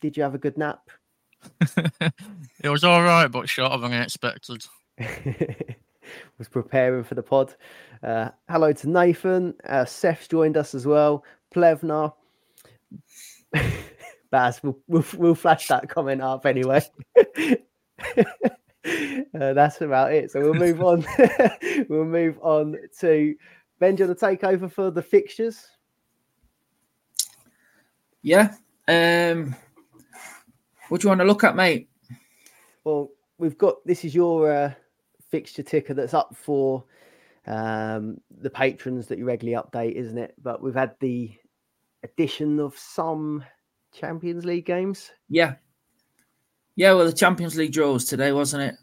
Did 0.00 0.16
you 0.16 0.22
have 0.22 0.34
a 0.34 0.38
good 0.38 0.58
nap? 0.58 0.80
it 2.62 2.68
was 2.68 2.84
all 2.84 3.02
right, 3.02 3.28
but 3.28 3.48
shorter 3.48 3.78
than 3.78 3.92
I 3.92 4.02
expected. 4.02 4.66
was 6.38 6.48
preparing 6.48 7.04
for 7.04 7.14
the 7.14 7.22
pod. 7.22 7.54
Uh, 8.02 8.30
hello 8.48 8.72
to 8.72 8.88
Nathan. 8.88 9.54
Uh, 9.68 9.84
Seth's 9.84 10.28
joined 10.28 10.56
us 10.56 10.74
as 10.74 10.86
well. 10.86 11.24
Plevna. 11.54 12.12
Baz, 14.30 14.62
we'll, 14.62 14.78
we'll, 14.88 15.04
we'll 15.16 15.34
flash 15.34 15.68
that 15.68 15.88
comment 15.88 16.20
up 16.20 16.44
anyway. 16.46 16.82
uh, 17.16 17.54
that's 19.32 19.80
about 19.80 20.12
it. 20.12 20.30
So 20.30 20.40
we'll 20.40 20.54
move 20.54 20.82
on. 20.82 21.06
we'll 21.88 22.04
move 22.04 22.38
on 22.42 22.76
to 23.00 23.34
Ben. 23.78 23.94
Do 23.94 24.02
you 24.02 24.08
want 24.08 24.18
to 24.18 24.26
take 24.26 24.44
over 24.44 24.68
for 24.68 24.90
the 24.90 25.02
fixtures? 25.02 25.68
Yeah. 28.22 28.54
Um, 28.88 29.54
what 30.88 31.00
do 31.00 31.06
you 31.06 31.08
want 31.10 31.20
to 31.20 31.26
look 31.26 31.44
at, 31.44 31.56
mate? 31.56 31.88
Well, 32.82 33.10
we've 33.38 33.56
got 33.58 33.84
this 33.86 34.04
is 34.04 34.14
your 34.14 34.50
uh, 34.52 34.74
fixture 35.34 35.64
ticker 35.64 35.94
that's 35.94 36.14
up 36.14 36.36
for 36.36 36.84
um, 37.48 38.18
the 38.40 38.48
patrons 38.48 39.08
that 39.08 39.18
you 39.18 39.24
regularly 39.24 39.60
update, 39.60 39.94
isn't 39.96 40.16
it? 40.16 40.32
But 40.40 40.62
we've 40.62 40.76
had 40.76 40.94
the 41.00 41.32
addition 42.04 42.60
of 42.60 42.78
some 42.78 43.42
Champions 43.92 44.44
League 44.44 44.64
games. 44.64 45.10
Yeah. 45.28 45.54
Yeah, 46.76 46.92
well, 46.92 47.06
the 47.06 47.12
Champions 47.12 47.56
League 47.56 47.72
draws 47.72 48.04
today, 48.04 48.30
wasn't 48.30 48.62
it? 48.62 48.76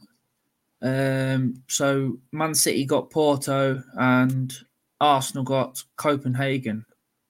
Um, 0.82 1.64
so 1.68 2.18
Man 2.34 2.54
City 2.54 2.84
got 2.84 3.10
Porto 3.12 3.82
and 3.98 4.54
Arsenal 5.00 5.46
got 5.46 5.82
Copenhagen. 5.96 6.86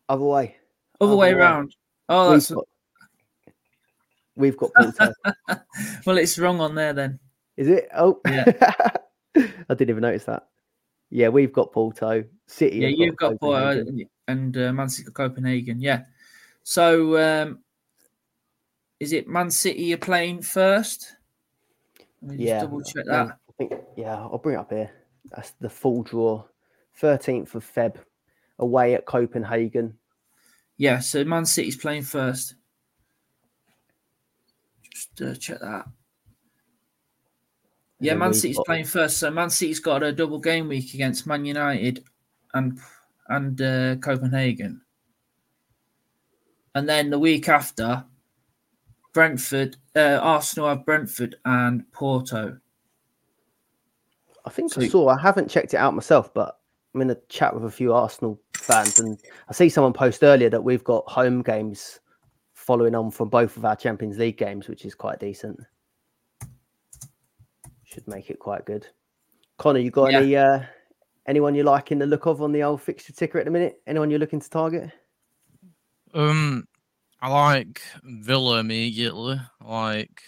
Other 0.10 0.24
way. 0.26 0.56
Other 1.00 1.12
Other 1.12 1.16
way 1.16 1.36
way. 1.36 1.40
around. 1.40 1.76
Oh, 2.10 2.32
we've, 2.34 2.50
got, 2.50 2.66
we've 4.36 4.58
got 4.58 4.72
Porto. 4.76 5.14
well, 6.08 6.18
it's 6.18 6.40
wrong 6.40 6.60
on 6.60 6.74
there 6.74 6.94
then. 6.94 7.20
is 7.56 7.68
it? 7.68 7.88
Oh, 7.96 8.20
Yeah. 8.26 8.52
I 9.36 9.74
didn't 9.74 9.89
even 9.89 10.02
notice 10.02 10.26
that. 10.26 10.48
Yeah, 11.10 11.30
we've 11.30 11.52
got 11.52 11.74
Porto. 11.74 12.24
City. 12.48 12.78
Yeah, 12.78 12.88
you've 12.88 13.17
got 13.17 13.39
Porto 13.39 13.86
and 14.28 14.58
uh, 14.58 14.72
Man 14.74 14.89
City 14.89 15.12
Copenhagen. 15.12 15.82
Yeah. 15.82 16.04
So, 16.63 17.17
um, 17.17 17.60
is 19.00 19.13
it 19.13 19.28
Man 19.28 19.52
City 19.52 19.94
are 19.94 19.98
playing 19.98 20.41
first? 20.41 21.15
Let 22.22 22.32
me 22.32 22.38
just 22.38 22.48
Yeah, 22.48 22.62
double 22.62 22.82
check 22.82 23.06
um, 23.10 23.28
that. 23.28 23.38
I 23.50 23.52
think. 23.58 23.74
Yeah, 23.98 24.15
I'll 24.15 24.38
bring 24.38 24.56
it 24.56 24.60
up 24.60 24.72
here. 24.72 24.91
That's 25.32 25.52
the 25.60 25.70
full 25.70 26.04
draw. 26.04 26.44
Thirteenth 26.96 27.56
of 27.56 27.65
Feb, 27.65 27.96
away 28.60 28.94
at 28.94 29.06
Copenhagen. 29.06 29.98
Yeah, 30.78 31.00
so 31.00 31.24
Man 31.24 31.46
City's 31.46 31.76
playing 31.76 32.04
first. 32.04 32.56
Just 34.94 35.22
uh, 35.22 35.36
check 35.36 35.60
that. 35.62 35.86
Yeah, 38.02 38.16
Man 38.16 38.34
City's 38.34 38.60
playing 38.66 38.86
first. 38.86 39.18
So 39.18 39.30
Man 39.30 39.50
City's 39.50 39.80
got 39.80 40.02
a 40.04 40.12
double 40.12 40.40
game 40.40 40.68
week 40.68 40.94
against 40.94 41.28
Man 41.28 41.46
United 41.46 42.04
and 42.54 42.80
and 43.30 43.62
uh, 43.62 43.96
Copenhagen. 43.98 44.82
And 46.74 46.88
then 46.90 47.10
the 47.10 47.20
week 47.20 47.48
after, 47.48 48.04
Brentford, 49.14 49.78
uh, 49.96 50.20
Arsenal 50.22 50.70
have 50.70 50.86
Brentford 50.86 51.36
and 51.46 51.90
Porto. 51.92 52.58
I 54.46 54.50
think 54.50 54.74
So- 54.74 54.82
I 54.82 54.88
saw. 54.88 55.10
I 55.10 55.20
haven't 55.20 55.50
checked 55.50 55.74
it 55.74 55.78
out 55.78 55.94
myself, 55.94 56.34
but 56.34 56.60
I'm 56.96 57.02
in 57.02 57.12
a 57.12 57.18
chat 57.30 57.54
with 57.54 57.66
a 57.66 57.72
few 57.72 57.94
Arsenal 57.94 58.42
fans, 58.56 59.00
and 59.00 59.20
I 59.48 59.54
see 59.54 59.70
someone 59.70 59.94
post 59.94 60.24
earlier 60.24 60.50
that 60.50 60.64
we've 60.64 60.84
got 60.84 61.08
home 61.10 61.42
games 61.42 62.00
following 62.54 62.96
on 62.96 63.12
from 63.12 63.30
both 63.30 63.58
of 63.58 63.66
our 63.66 63.76
Champions 63.76 64.18
League 64.18 64.38
games, 64.38 64.68
which 64.68 64.86
is 64.86 64.96
quite 64.96 65.20
decent. 65.20 65.60
Should 67.94 68.08
make 68.08 68.30
it 68.30 68.40
quite 68.40 68.66
good. 68.66 68.88
Connor, 69.58 69.80
you 69.80 69.92
got 69.92 70.12
Yeah. 70.12 70.20
any 70.20 70.36
uh, 70.36 70.64
anyone 71.28 71.56
you 71.56 71.64
liking 71.64 72.00
the 72.00 72.06
look 72.06 72.26
of 72.26 72.42
on 72.42 72.52
the 72.52 72.64
old 72.64 72.82
fixture 72.82 73.14
ticker 73.14 73.38
at 73.38 73.46
the 73.46 73.52
minute? 73.52 73.82
Anyone 73.86 74.10
you're 74.10 74.20
looking 74.20 74.40
to 74.40 74.50
target? 74.50 74.92
Um, 76.14 76.68
I 77.22 77.30
like 77.30 77.82
Villa 78.04 78.60
immediately. 78.60 79.40
I 79.62 79.66
Like, 79.68 80.22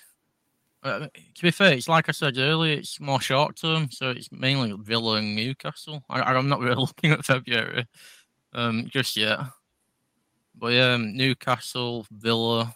uh, 0.84 1.00
to 1.36 1.42
be 1.42 1.52
fair, 1.52 1.74
it's 1.74 1.88
like 1.88 2.10
I 2.10 2.12
said 2.12 2.38
earlier, 2.38 2.78
it's 2.78 3.00
more 3.00 3.22
short 3.22 3.56
term, 3.56 3.90
so 3.92 4.10
it's 4.10 4.32
mainly 4.32 4.76
Villa 4.80 5.16
and 5.16 5.36
Newcastle. 5.36 6.04
I, 6.10 6.22
I'm 6.22 6.50
not 6.50 6.60
really 6.60 6.76
looking 6.82 7.12
at 7.12 7.26
February, 7.26 7.88
um, 8.54 8.88
just 8.90 9.16
yet. 9.16 9.40
But 10.56 10.74
yeah, 10.74 10.94
um, 10.94 11.16
Newcastle, 11.16 12.06
Villa. 12.12 12.76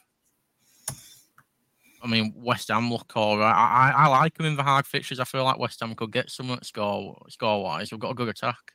I 2.02 2.08
mean, 2.08 2.34
West 2.36 2.68
Ham 2.70 2.92
look 2.92 3.12
all 3.16 3.38
right. 3.38 3.52
I, 3.52 3.92
I, 3.92 4.06
I 4.06 4.08
like 4.08 4.36
them 4.38 4.46
in 4.46 4.56
the 4.56 4.64
hard 4.64 4.86
fixtures. 4.86 5.20
I 5.20 5.24
feel 5.24 5.44
like 5.44 5.58
West 5.58 5.80
Ham 5.80 5.96
could 5.96 6.12
get 6.12 6.30
some 6.30 6.58
score 6.62 7.18
score 7.30 7.64
wise. 7.64 7.92
We've 7.92 8.00
got 8.00 8.12
a 8.12 8.16
good 8.16 8.28
attack. 8.30 8.74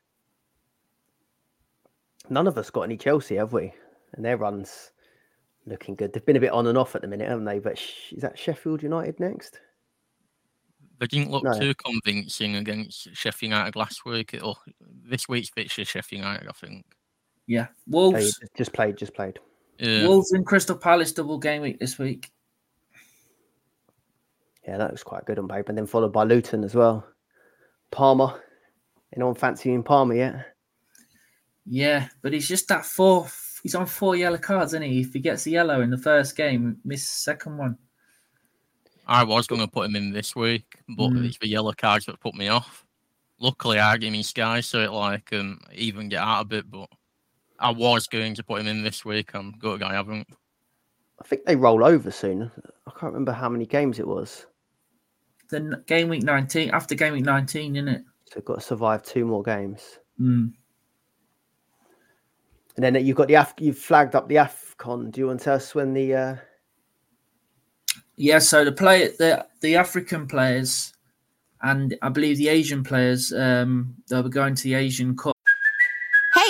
None 2.31 2.47
of 2.47 2.57
us 2.59 2.71
got 2.71 2.83
any 2.83 2.97
Chelsea, 2.97 3.37
have 3.37 3.53
we? 3.53 3.73
And 4.15 4.25
their 4.25 4.37
runs 4.37 4.93
looking 5.67 5.95
good. 5.95 6.13
They've 6.13 6.25
been 6.25 6.37
a 6.37 6.41
bit 6.41 6.53
on 6.53 6.67
and 6.67 6.79
off 6.79 6.95
at 6.95 7.03
the 7.03 7.09
minute, 7.09 7.29
haven't 7.29 7.45
they? 7.45 7.59
But 7.59 7.79
sh- 7.79 8.13
is 8.13 8.23
that 8.23 8.39
Sheffield 8.39 8.83
United 8.83 9.19
next? 9.21 9.61
They 10.99 11.07
didn't 11.07 11.31
look 11.31 11.45
No. 11.45 11.59
too 11.59 11.75
convincing 11.75 12.57
against 12.57 13.15
Sheffield 13.15 13.51
United 13.53 13.77
last 13.77 14.05
week. 14.05 14.39
Or 14.43 14.55
this 14.81 15.29
week's 15.29 15.51
fixture, 15.51 15.85
Sheffield 15.85 16.21
United, 16.21 16.49
I 16.49 16.53
think. 16.53 16.85
Yeah, 17.47 17.65
Hey, 17.67 17.73
Wolves. 17.89 18.41
just 18.57 18.73
played, 18.73 18.97
just 18.97 19.15
played. 19.15 19.41
Yeah. 19.79 20.07
Wolves 20.07 20.31
and 20.33 20.47
Crystal 20.47 20.77
Palace 20.77 21.13
double 21.13 21.39
game 21.39 21.63
week 21.63 21.81
this 21.81 21.99
week. 21.99 22.31
Yeah, 24.67 24.79
that 24.79 24.93
was 24.93 25.03
quite 25.03 25.25
good 25.25 25.39
on 25.39 25.49
paper. 25.49 25.71
And 25.71 25.79
then 25.79 25.87
followed 25.87 26.13
by 26.13 26.25
Luton 26.25 26.63
as 26.65 26.75
well. 26.75 27.05
Palmer. 27.91 28.41
Anyone 29.15 29.35
fancying 29.35 29.83
Palmer 29.83 30.15
yet? 30.15 30.47
Yeah, 31.67 32.09
but 32.23 32.33
he's 32.33 32.49
just 32.49 32.69
that 32.69 32.85
fourth. 32.85 33.61
He's 33.63 33.75
on 33.75 33.87
four 33.87 34.17
yellow 34.17 34.39
cards, 34.39 34.73
isn't 34.73 34.83
he? 34.83 35.01
If 35.01 35.13
he 35.13 35.21
gets 35.21 35.47
a 35.47 35.51
yellow 35.51 35.81
in 35.83 35.91
the 35.91 35.99
first 35.99 36.37
game, 36.37 36.79
miss 36.85 37.07
second 37.07 37.59
one. 37.59 37.79
I 39.07 39.25
was 39.25 39.47
going 39.47 39.61
to 39.61 39.69
put 39.69 39.87
him 39.87 39.97
in 39.97 40.13
this 40.13 40.35
week, 40.35 40.79
but 40.97 41.11
Mm. 41.11 41.27
it's 41.27 41.39
the 41.39 41.49
yellow 41.49 41.73
cards 41.73 42.07
that 42.07 42.21
put 42.21 42.35
me 42.35 42.49
off. 42.49 42.85
Luckily, 43.39 43.79
I 43.79 43.97
gave 43.97 44.13
me 44.13 44.23
Sky, 44.23 44.61
so 44.61 44.81
it 44.81 44.93
like 44.93 45.33
um 45.33 45.61
even 45.75 46.09
get 46.09 46.21
out 46.23 46.43
a 46.43 46.45
bit. 46.45 46.71
But 46.71 46.89
I 47.59 47.71
was 47.71 48.07
going 48.07 48.35
to 48.35 48.43
put 48.45 48.61
him 48.61 48.69
in 48.69 48.83
this 48.83 49.05
week. 49.05 49.35
I'm 49.35 49.53
good. 49.53 49.83
I 49.83 49.93
haven't. 49.95 50.29
I 51.21 51.25
think 51.25 51.45
they 51.45 51.57
roll 51.57 51.85
over 51.85 52.11
soon. 52.11 52.51
I 52.87 52.91
can't 52.91 53.13
remember 53.13 53.33
how 53.33 53.49
many 53.49 53.67
games 53.67 53.99
it 53.99 54.07
was. 54.07 54.47
Then 55.53 55.85
game 55.87 56.09
week 56.09 56.25
nineteen 56.25 56.71
after 56.71 56.97
game 56.97 57.13
week 57.13 57.25
nineteen, 57.25 57.77
isn't 57.77 57.89
it? 57.89 58.03
So 58.25 58.33
they've 58.35 58.45
got 58.45 58.57
to 58.57 58.61
survive 58.61 59.05
two 59.05 59.27
more 59.27 59.43
games. 59.43 59.99
Mm. 60.19 60.53
And 62.75 62.83
then 62.83 62.95
you've 63.05 63.17
got 63.19 63.29
the 63.29 63.35
Af- 63.35 63.55
you've 63.59 63.79
flagged 63.79 64.15
up 64.15 64.29
the 64.29 64.37
Afcon. 64.37 65.13
Do 65.13 65.21
you 65.21 65.27
want 65.27 65.41
to 65.41 65.45
tell 65.45 65.55
us 65.57 65.75
when 65.75 65.93
the 65.93 66.15
uh, 66.15 66.37
Yeah, 68.17 68.39
so 68.39 68.65
the 68.65 68.73
play 68.73 69.09
the 69.19 69.47
the 69.61 69.77
African 69.77 70.27
players 70.27 70.95
and 71.61 71.97
I 72.03 72.09
believe 72.09 72.39
the 72.39 72.49
Asian 72.49 72.83
players, 72.83 73.33
um, 73.33 73.95
they'll 74.09 74.23
be 74.23 74.31
going 74.31 74.55
to 74.55 74.63
the 74.65 74.75
Asian 74.75 75.17
Cup. 75.17 75.37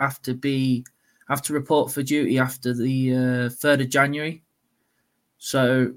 Have 0.00 0.20
to 0.22 0.34
be 0.34 0.84
have 1.28 1.42
to 1.42 1.52
report 1.52 1.90
for 1.90 2.02
duty 2.02 2.38
after 2.38 2.74
the 2.74 3.48
third 3.50 3.80
of 3.80 3.88
January. 3.88 4.42
So 5.38 5.94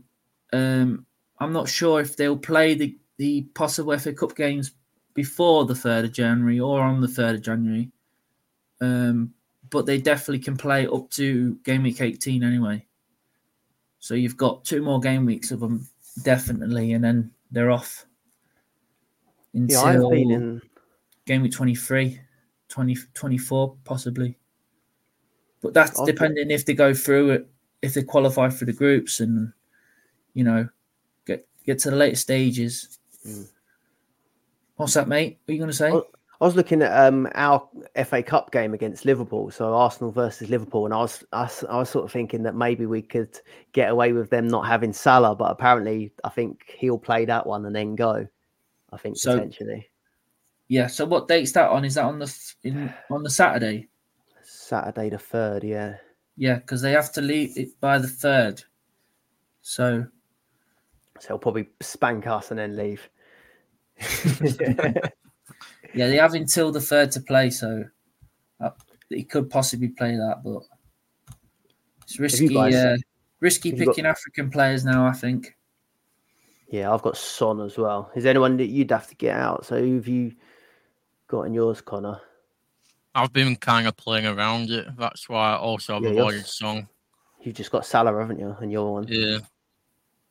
um, 0.54 1.06
I'm 1.40 1.54
not 1.54 1.70
sure 1.70 2.02
if 2.02 2.16
they'll 2.16 2.38
play 2.38 2.74
the 2.74 2.98
the 3.18 3.42
possible 3.54 3.98
FA 3.98 4.14
Cup 4.14 4.36
games 4.36 4.72
before 5.14 5.66
the 5.66 5.76
third 5.76 6.06
of 6.06 6.14
January 6.14 6.60
or 6.60 6.82
on 6.82 7.02
the 7.02 7.08
third 7.08 7.36
of 7.36 7.42
January. 7.42 7.90
Um, 8.80 9.34
but 9.70 9.86
they 9.86 10.00
definitely 10.00 10.40
can 10.40 10.56
play 10.56 10.88
up 10.88 11.10
to 11.12 11.56
game 11.64 11.84
week 11.84 12.00
18 12.00 12.44
anyway. 12.44 12.86
So 14.00 14.14
you've 14.14 14.38
got 14.38 14.64
two 14.64 14.82
more 14.82 15.00
game 15.00 15.26
weeks 15.26 15.52
of 15.52 15.60
them 15.60 15.88
definitely, 16.24 16.94
and 16.94 17.04
then 17.04 17.32
they're 17.52 17.72
off 17.72 18.06
yeah, 19.54 19.82
I've 19.82 19.96
until 19.96 20.10
been 20.12 20.32
in 20.32 20.62
game 21.26 21.42
week 21.42 21.54
23, 21.54 22.22
20, 22.70 22.96
24 23.14 23.76
possibly. 23.84 24.38
But 25.62 25.74
that's 25.74 26.00
Okay. 26.00 26.12
depending 26.12 26.52
if 26.52 26.66
they 26.66 26.74
go 26.74 26.94
through 26.94 27.32
it, 27.32 27.50
if 27.82 27.94
they 27.94 28.04
qualify 28.04 28.50
for 28.50 28.66
the 28.66 28.74
groups 28.74 29.20
and, 29.20 29.52
you 30.34 30.44
know, 30.44 30.68
get 31.26 31.48
get 31.66 31.80
to 31.80 31.90
the 31.92 31.96
later 31.96 32.16
stages. 32.16 33.00
Mm. 33.26 33.48
What's 34.76 34.94
that, 34.94 35.08
mate? 35.08 35.40
What 35.46 35.52
are 35.52 35.56
you 35.56 35.60
going 35.60 35.72
to 35.72 35.76
say? 35.76 35.92
I 36.40 36.46
was 36.46 36.56
looking 36.56 36.84
at 36.84 36.92
um, 37.08 37.28
our 37.34 37.68
FA 38.06 38.22
Cup 38.22 38.52
game 38.52 38.76
against 38.76 39.06
Liverpool, 39.06 39.50
so 39.50 39.74
Arsenal 39.74 40.12
versus 40.12 40.52
Liverpool, 40.52 40.86
and 40.86 40.94
I 40.94 40.98
was, 40.98 41.24
I 41.34 41.42
was 41.44 41.64
I 41.68 41.78
was 41.78 41.90
sort 41.90 42.06
of 42.06 42.12
thinking 42.12 42.44
that 42.44 42.54
maybe 42.56 42.86
we 42.86 43.02
could 43.02 43.40
get 43.72 43.90
away 43.90 44.14
with 44.14 44.30
them 44.30 44.48
not 44.48 44.68
having 44.68 44.94
Salah, 44.94 45.36
but 45.36 45.50
apparently 45.50 46.14
I 46.24 46.30
think 46.30 46.76
he'll 46.78 47.00
play 47.00 47.26
that 47.26 47.48
one 47.48 47.66
and 47.66 47.76
then 47.76 47.96
go. 47.96 48.28
I 48.94 48.98
think 48.98 49.18
So- 49.18 49.34
potentially 49.34 49.90
Yeah. 50.68 50.88
So 50.88 51.06
what 51.06 51.28
date's 51.28 51.52
that 51.54 51.70
on? 51.70 51.86
Is 51.86 51.96
that 51.96 52.06
on 52.06 52.20
the 52.20 52.54
in, 52.64 52.94
on 53.10 53.24
the 53.24 53.30
Saturday? 53.30 53.88
Saturday 54.44 55.10
the 55.10 55.18
third. 55.18 55.64
Yeah, 55.64 55.96
Yeah, 56.36 56.56
because 56.56 56.82
they 56.82 56.92
have 56.92 57.12
to 57.14 57.22
leave 57.22 57.58
it 57.58 57.80
by 57.80 57.98
the 58.00 58.08
third. 58.08 58.64
So 59.62 60.06
so 61.20 61.28
he'll 61.28 61.40
probably 61.40 61.68
spank 61.82 62.28
us 62.28 62.52
and 62.52 62.60
then 62.60 62.76
leave. 62.76 63.10
yeah, 64.60 66.08
they 66.08 66.18
have 66.18 66.34
until 66.34 66.72
the 66.72 66.82
third 66.82 67.12
to 67.14 67.22
play. 67.22 67.50
So 67.50 67.84
uh, 68.62 68.70
he 69.10 69.24
could 69.24 69.50
possibly 69.50 69.90
play 69.90 70.16
that, 70.16 70.42
but 70.44 70.64
it's 72.04 72.20
risky. 72.20 72.50
guys- 72.54 72.76
uh, 72.76 72.98
risky 73.40 73.70
have 73.72 73.80
you 73.80 73.86
got- 73.86 73.92
picking 73.96 74.06
African 74.06 74.50
players 74.50 74.84
now. 74.86 75.06
I 75.06 75.14
think. 75.14 75.56
yeah, 76.70 76.94
I've 76.94 77.02
got 77.02 77.18
Son 77.18 77.62
as 77.62 77.78
well. 77.78 78.12
Is 78.16 78.24
there 78.24 78.32
anyone 78.32 78.58
that 78.58 78.68
you'd 78.68 78.92
have 78.92 79.08
to 79.08 79.16
get 79.16 79.36
out? 79.36 79.66
So 79.66 79.80
who've 79.80 80.08
you 80.08 80.34
got 81.28 81.44
in 81.44 81.54
yours, 81.54 81.82
Connor? 81.82 82.20
I've 83.16 83.34
been 83.34 83.56
kind 83.56 83.88
of 83.88 83.98
playing 83.98 84.26
around 84.28 84.70
it. 84.70 84.88
That's 84.98 85.28
why 85.28 85.54
I 85.54 85.58
also 85.58 85.96
have 85.96 86.04
Yeah, 86.04 86.10
you're 86.12 86.20
avoided 86.22 86.42
s- 86.42 86.54
Song. 86.56 86.88
You've 87.42 87.56
just 87.56 87.72
got 87.72 87.86
Salah, 87.86 88.18
haven't 88.20 88.40
you? 88.40 88.56
And 88.60 88.72
your 88.72 88.94
one. 88.94 89.06
Yeah. 89.10 89.40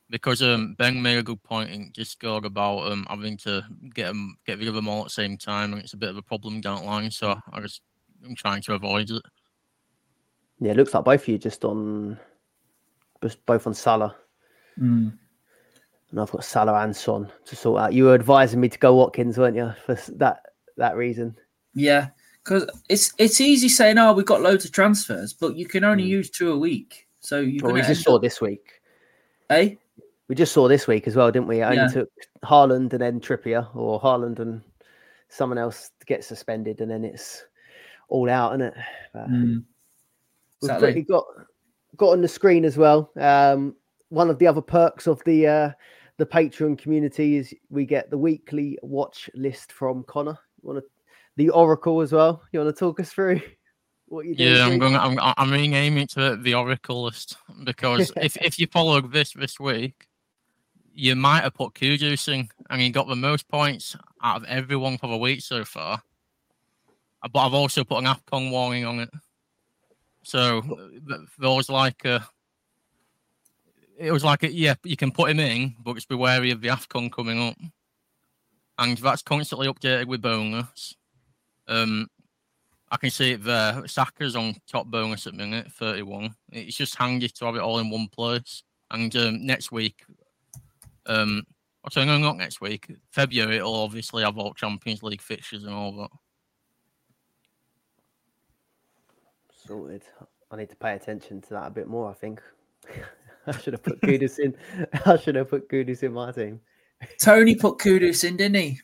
Because 0.09 0.41
um, 0.43 0.75
Ben 0.79 1.01
made 1.03 1.19
a 1.19 1.23
good 1.23 1.43
point 1.43 1.71
in 1.71 1.91
Discord 1.93 2.45
about 2.45 2.93
um 2.93 3.07
having 3.11 3.37
to 3.39 3.63
get 3.93 4.09
'em- 4.09 4.37
get 4.47 4.59
rid 4.59 4.69
of 4.69 4.75
them 4.75 4.89
all 4.89 5.01
at 5.01 5.05
the 5.07 5.11
same 5.11 5.37
time, 5.37 5.73
and 5.73 5.83
it's 5.83 5.95
a 5.95 5.97
bit 5.97 6.11
of 6.11 6.17
a 6.17 6.23
problem 6.23 6.61
down 6.61 6.81
the 6.83 6.87
line. 6.87 7.11
So 7.11 7.37
I 7.53 7.61
just 7.61 7.83
I'm 8.25 8.37
trying 8.37 8.63
to 8.63 8.75
avoid 8.75 9.11
it. 9.11 9.23
Yeah, 10.61 10.71
it 10.73 10.77
looks 10.77 10.95
like 10.95 11.05
both 11.05 11.23
of 11.23 11.29
you 11.29 11.39
just 11.39 11.65
on, 11.65 12.19
just 13.23 13.45
both 13.47 13.67
on 13.67 13.75
Salah. 13.75 14.15
Mm. 14.81 15.19
and 16.11 16.21
I've 16.21 16.31
got 16.31 16.45
Salah 16.45 16.83
and 16.85 16.95
Son 16.95 17.31
to 17.47 17.57
sort 17.57 17.81
out. 17.81 17.93
You 17.93 18.05
were 18.05 18.15
advising 18.15 18.61
me 18.61 18.69
to 18.69 18.79
go 18.79 18.95
Watkins, 18.95 19.39
weren't 19.39 19.57
you, 19.57 19.73
for 19.87 19.95
that 20.17 20.46
that 20.77 20.97
reason? 20.97 21.37
Yeah, 21.75 22.09
because 22.45 22.69
it's 22.89 23.13
it's 23.19 23.41
easy 23.41 23.69
saying, 23.69 23.99
"Oh, 23.99 24.13
we've 24.13 24.25
got 24.27 24.43
loads 24.43 24.65
of 24.65 24.73
transfers," 24.73 25.33
but 25.33 25.57
you 25.57 25.67
can 25.67 25.85
only 25.85 26.05
use 26.05 26.31
two 26.31 26.53
a 26.53 26.59
week. 26.59 27.07
So 27.21 27.41
you're 27.41 27.65
Well, 27.65 27.75
we 27.75 27.83
just 27.83 28.03
saw 28.03 28.19
this 28.19 28.41
week. 28.41 28.81
eh? 29.51 29.75
We 30.29 30.35
just 30.35 30.53
saw 30.53 30.67
this 30.69 30.87
week 30.87 31.07
as 31.07 31.15
well, 31.17 31.31
didn't 31.31 31.49
we? 31.49 31.61
It 31.61 31.65
only 31.65 31.77
Yeah. 31.77 31.87
took 31.89 32.11
Haaland 32.45 32.93
and 32.93 33.01
then 33.01 33.21
Trippier, 33.21 33.69
or 33.77 34.01
Haaland 34.01 34.39
and 34.41 34.61
someone 35.29 35.59
else 35.59 35.91
get 36.07 36.25
suspended, 36.25 36.81
and 36.81 36.91
then 36.91 37.05
it's 37.05 37.45
all 38.09 38.29
out, 38.31 38.53
isn't 38.55 38.63
it? 38.69 38.75
But 39.13 39.29
Mm. 39.29 39.65
We've 40.63 41.07
got 41.07 41.25
got 41.97 42.11
on 42.11 42.23
the 42.23 42.29
screen 42.29 42.65
as 42.65 42.77
well. 42.77 43.11
Um, 43.17 43.77
one 44.09 44.31
of 44.31 44.39
the 44.39 44.47
other 44.47 44.61
perks 44.63 45.07
of 45.07 45.23
the 45.25 45.47
uh, 45.47 45.71
the 46.19 46.27
Patreon 46.27 46.79
community 46.79 47.37
is 47.37 47.55
we 47.71 47.85
get 47.85 48.11
the 48.11 48.19
weekly 48.19 48.79
watch 48.83 49.29
list 49.35 49.73
from 49.73 50.03
Connor. 50.05 50.39
You 50.67 50.73
want 50.73 50.85
to 50.85 50.91
the 51.37 51.51
Oracle 51.51 52.01
as 52.01 52.13
well? 52.13 52.43
You 52.51 52.61
want 52.61 52.75
to 52.75 52.79
talk 52.79 52.99
us 52.99 53.13
through 53.13 53.41
what 54.07 54.27
you? 54.27 54.35
Yeah, 54.37 54.67
I'm 54.67 54.79
going. 54.79 54.97
I'm. 54.97 55.19
I'm 55.37 55.51
renaming 55.51 56.05
it 56.05 56.11
to 56.11 56.37
the 56.37 56.55
Oracle 56.55 57.05
list 57.05 57.37
because 57.63 58.11
if 58.21 58.37
if 58.39 58.59
you 58.59 58.67
follow 58.67 59.01
this 59.01 59.33
this 59.33 59.61
week, 59.61 60.07
you 60.93 61.15
might 61.15 61.45
have 61.45 61.55
put 61.55 61.75
Kudus 61.75 62.29
in, 62.29 62.49
and 62.69 62.81
he 62.81 62.91
got 62.91 63.07
the 63.07 63.15
most 63.15 63.49
points 63.49 63.97
out 64.23 64.39
of 64.39 64.45
everyone 64.45 64.99
for 64.99 65.09
the 65.09 65.17
week 65.17 65.41
so 65.41 65.65
far. 65.65 66.03
Uh, 67.23 67.29
But 67.29 67.47
I've 67.47 67.55
also 67.55 67.85
put 67.85 67.99
an 67.99 68.07
Afcon 68.07 68.51
warning 68.51 68.85
on 68.85 69.01
it, 69.01 69.11
so 70.25 70.63
th- 70.63 71.21
there 71.39 71.51
was 71.51 71.69
like 71.69 72.05
a. 72.05 72.27
It 73.99 74.13
was 74.13 74.25
like 74.25 74.43
a, 74.43 74.53
yeah, 74.53 74.75
you 74.85 74.95
can 74.95 75.11
put 75.11 75.31
him 75.31 75.41
in, 75.41 75.75
but 75.83 75.95
just 75.95 76.11
be 76.11 76.17
wary 76.17 76.51
of 76.51 76.61
the 76.61 76.69
Afcon 76.69 77.11
coming 77.11 77.41
up, 77.41 77.57
and 78.79 78.99
that's 78.99 79.23
constantly 79.23 79.69
updated 79.69 80.07
with 80.07 80.23
bonus. 80.23 80.95
Um, 81.69 82.09
I 82.91 82.97
can 82.97 83.11
see 83.11 83.33
it 83.33 83.43
there. 83.43 83.87
Saka's 83.87 84.37
on 84.37 84.55
top 84.71 84.87
bonus 84.87 85.27
at 85.27 85.35
minute 85.35 85.73
31. 85.73 86.35
It's 86.53 86.77
just 86.77 86.97
handy 86.97 87.29
to 87.29 87.45
have 87.47 87.57
it 87.57 87.61
all 87.61 87.79
in 87.79 87.91
one 87.91 88.09
place. 88.09 88.63
And 88.91 89.15
um, 89.17 89.45
next 89.45 89.73
week, 89.73 90.05
um, 91.07 91.43
oh, 91.85 91.89
sorry, 91.91 92.07
no, 92.07 92.19
not 92.19 92.37
next 92.37 92.61
week. 92.61 92.89
February, 93.11 93.57
it'll 93.57 93.75
obviously 93.75 94.23
have 94.23 94.39
all 94.39 94.55
Champions 94.55 95.03
League 95.03 95.23
fixtures 95.23 95.65
and 95.65 95.75
all 95.75 95.93
that. 95.97 96.11
Sorted. 99.67 100.05
I 100.53 100.57
need 100.57 100.71
to 100.71 100.77
pay 100.77 100.95
attention 100.95 101.41
to 101.43 101.51
that 101.51 101.67
a 101.67 101.71
bit 101.71 101.89
more. 101.89 102.09
I 102.09 102.15
think 102.15 102.41
I 103.47 103.59
should 103.59 103.73
have 103.73 103.83
put 103.83 104.01
Kudus 104.01 104.39
in. 104.39 104.55
I 105.07 105.17
should 105.17 105.35
have 105.35 105.51
put 105.51 105.69
Kudus 105.69 106.05
in 106.05 106.13
my 106.13 106.31
team. 106.31 106.61
Tony 107.21 107.55
put 107.55 107.79
Kudus 107.79 108.25
in, 108.25 108.37
didn't 108.37 108.57
he? 108.57 108.81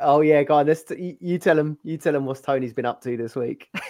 Oh 0.00 0.20
yeah, 0.20 0.42
go 0.42 0.56
on. 0.56 0.66
Let's 0.66 0.84
you, 0.90 1.16
you 1.20 1.38
tell 1.38 1.58
him. 1.58 1.78
You 1.82 1.96
tell 1.98 2.14
him 2.14 2.24
what 2.24 2.42
Tony's 2.42 2.72
been 2.72 2.86
up 2.86 3.00
to 3.02 3.16
this 3.16 3.34
week. 3.34 3.68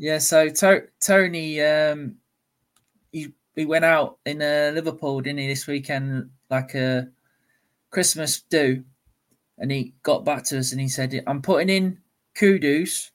Yeah, 0.00 0.18
so 0.18 0.48
to- 0.48 0.86
Tony, 1.04 1.60
um, 1.60 2.14
he 3.10 3.34
he 3.56 3.66
went 3.66 3.84
out 3.84 4.18
in 4.24 4.40
uh, 4.40 4.70
Liverpool, 4.72 5.20
didn't 5.20 5.40
he, 5.40 5.48
this 5.48 5.66
weekend, 5.66 6.30
like 6.50 6.76
a 6.76 7.08
Christmas 7.90 8.42
do, 8.42 8.84
and 9.58 9.72
he 9.72 9.94
got 10.04 10.24
back 10.24 10.44
to 10.44 10.58
us 10.60 10.70
and 10.70 10.80
he 10.80 10.86
said, 10.86 11.20
"I'm 11.26 11.42
putting 11.42 11.68
in 11.68 11.98
Kudus," 12.36 13.10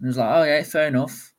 and 0.00 0.06
I 0.06 0.08
was 0.08 0.16
like, 0.18 0.30
"Oh 0.36 0.42
yeah, 0.42 0.62
fair 0.64 0.88
enough." 0.88 1.32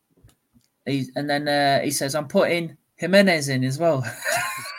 He 0.86 1.10
and 1.18 1.30
then 1.30 1.50
uh, 1.50 1.82
he 1.84 1.92
says, 1.92 2.16
"I'm 2.16 2.30
putting 2.30 2.78
Jimenez 2.96 3.50
in 3.50 3.66
as 3.66 3.78
well." 3.78 4.06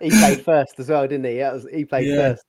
he 0.00 0.10
played 0.10 0.44
first 0.44 0.78
as 0.78 0.88
well, 0.88 1.06
didn't 1.06 1.24
he? 1.26 1.38
That 1.38 1.54
was, 1.54 1.66
he 1.72 1.84
played 1.84 2.08
Yeah. 2.08 2.16
first. 2.34 2.44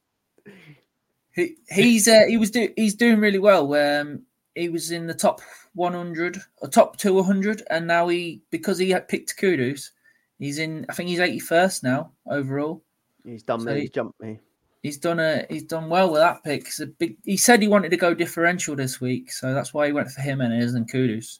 he 1.33 1.55
he's 1.69 2.07
uh, 2.07 2.23
he 2.27 2.37
was 2.37 2.51
do 2.51 2.69
he's 2.75 2.95
doing 2.95 3.19
really 3.19 3.39
well. 3.39 3.73
Um, 3.75 4.23
he 4.55 4.69
was 4.69 4.91
in 4.91 5.05
the 5.07 5.13
top 5.13 5.41
100 5.75 6.37
or 6.61 6.67
top 6.67 6.97
200, 6.97 7.63
and 7.69 7.85
now 7.87 8.07
he 8.07 8.41
because 8.49 8.77
he 8.79 8.89
had 8.89 9.07
picked 9.07 9.37
Kudus, 9.37 9.91
he's 10.39 10.57
in. 10.57 10.85
I 10.89 10.93
think 10.93 11.09
he's 11.09 11.19
81st 11.19 11.83
now 11.83 12.11
overall. 12.25 12.83
He's 13.23 13.43
done 13.43 13.59
So 13.61 13.67
me. 13.67 13.75
he- 13.75 13.81
He's 13.81 13.89
jumped 13.91 14.19
me. 14.21 14.39
He's 14.83 14.97
done 14.97 15.19
a 15.19 15.45
he's 15.49 15.63
done 15.63 15.89
well 15.89 16.11
with 16.11 16.21
that 16.21 16.43
pick. 16.43 16.61
It's 16.67 16.79
a 16.79 16.85
big. 16.87 17.17
He 17.25 17.35
said 17.35 17.61
he 17.61 17.67
wanted 17.67 17.89
to 17.89 17.97
go 17.97 18.13
differential 18.13 18.75
this 18.75 19.01
week, 19.01 19.31
so 19.31 19.53
that's 19.53 19.73
why 19.73 19.87
he 19.87 19.91
went 19.91 20.09
for 20.11 20.21
him 20.21 20.39
and 20.39 20.53
his 20.53 20.75
and 20.75 20.89
Kudus. 20.89 21.39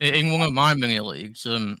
In- 0.00 0.14
In 0.14 0.32
one 0.32 0.42
of 0.42 0.52
my 0.52 0.74
mini 0.74 1.00
leagues, 1.00 1.46
um, 1.46 1.78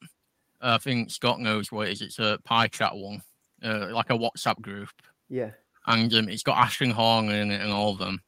I 0.60 0.78
think 0.78 1.10
Scott 1.10 1.40
knows 1.40 1.70
what 1.70 1.88
it 1.88 1.92
is. 1.92 2.02
It's 2.02 2.18
a 2.18 2.38
pie 2.44 2.68
chat 2.68 2.94
one, 2.94 3.22
uh, 3.62 3.88
like 3.92 4.10
a 4.10 4.18
WhatsApp 4.18 4.60
group, 4.60 4.90
Yeah. 5.28 5.50
and 5.86 6.12
um, 6.14 6.28
it's 6.28 6.42
got 6.42 6.58
Ashton 6.58 6.90
Horn 6.90 7.30
in 7.30 7.50
it 7.50 7.60
and 7.60 7.72
all 7.72 7.92
of 7.92 7.98
them, 7.98 8.20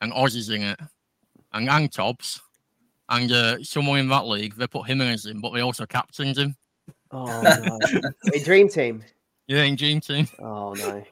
and 0.00 0.12
Ozzy's 0.12 0.48
in 0.50 0.62
it, 0.62 0.80
and 1.52 1.68
and 1.68 1.92
Tobbs, 1.92 2.40
and 3.08 3.30
uh, 3.30 3.62
someone 3.62 4.00
in 4.00 4.08
that 4.08 4.26
league 4.26 4.56
they 4.56 4.66
put 4.66 4.88
him 4.88 5.00
in, 5.00 5.08
as 5.08 5.26
him, 5.26 5.40
but 5.40 5.50
they 5.50 5.60
also 5.60 5.86
captained 5.86 6.38
him. 6.38 6.56
Oh 7.12 7.24
no. 7.42 7.78
a 8.34 8.38
dream 8.44 8.68
team. 8.68 9.02
Yeah, 9.46 9.62
in 9.64 9.74
Dream 9.74 10.00
Team. 10.00 10.28
Oh 10.38 10.74
no. 10.74 11.04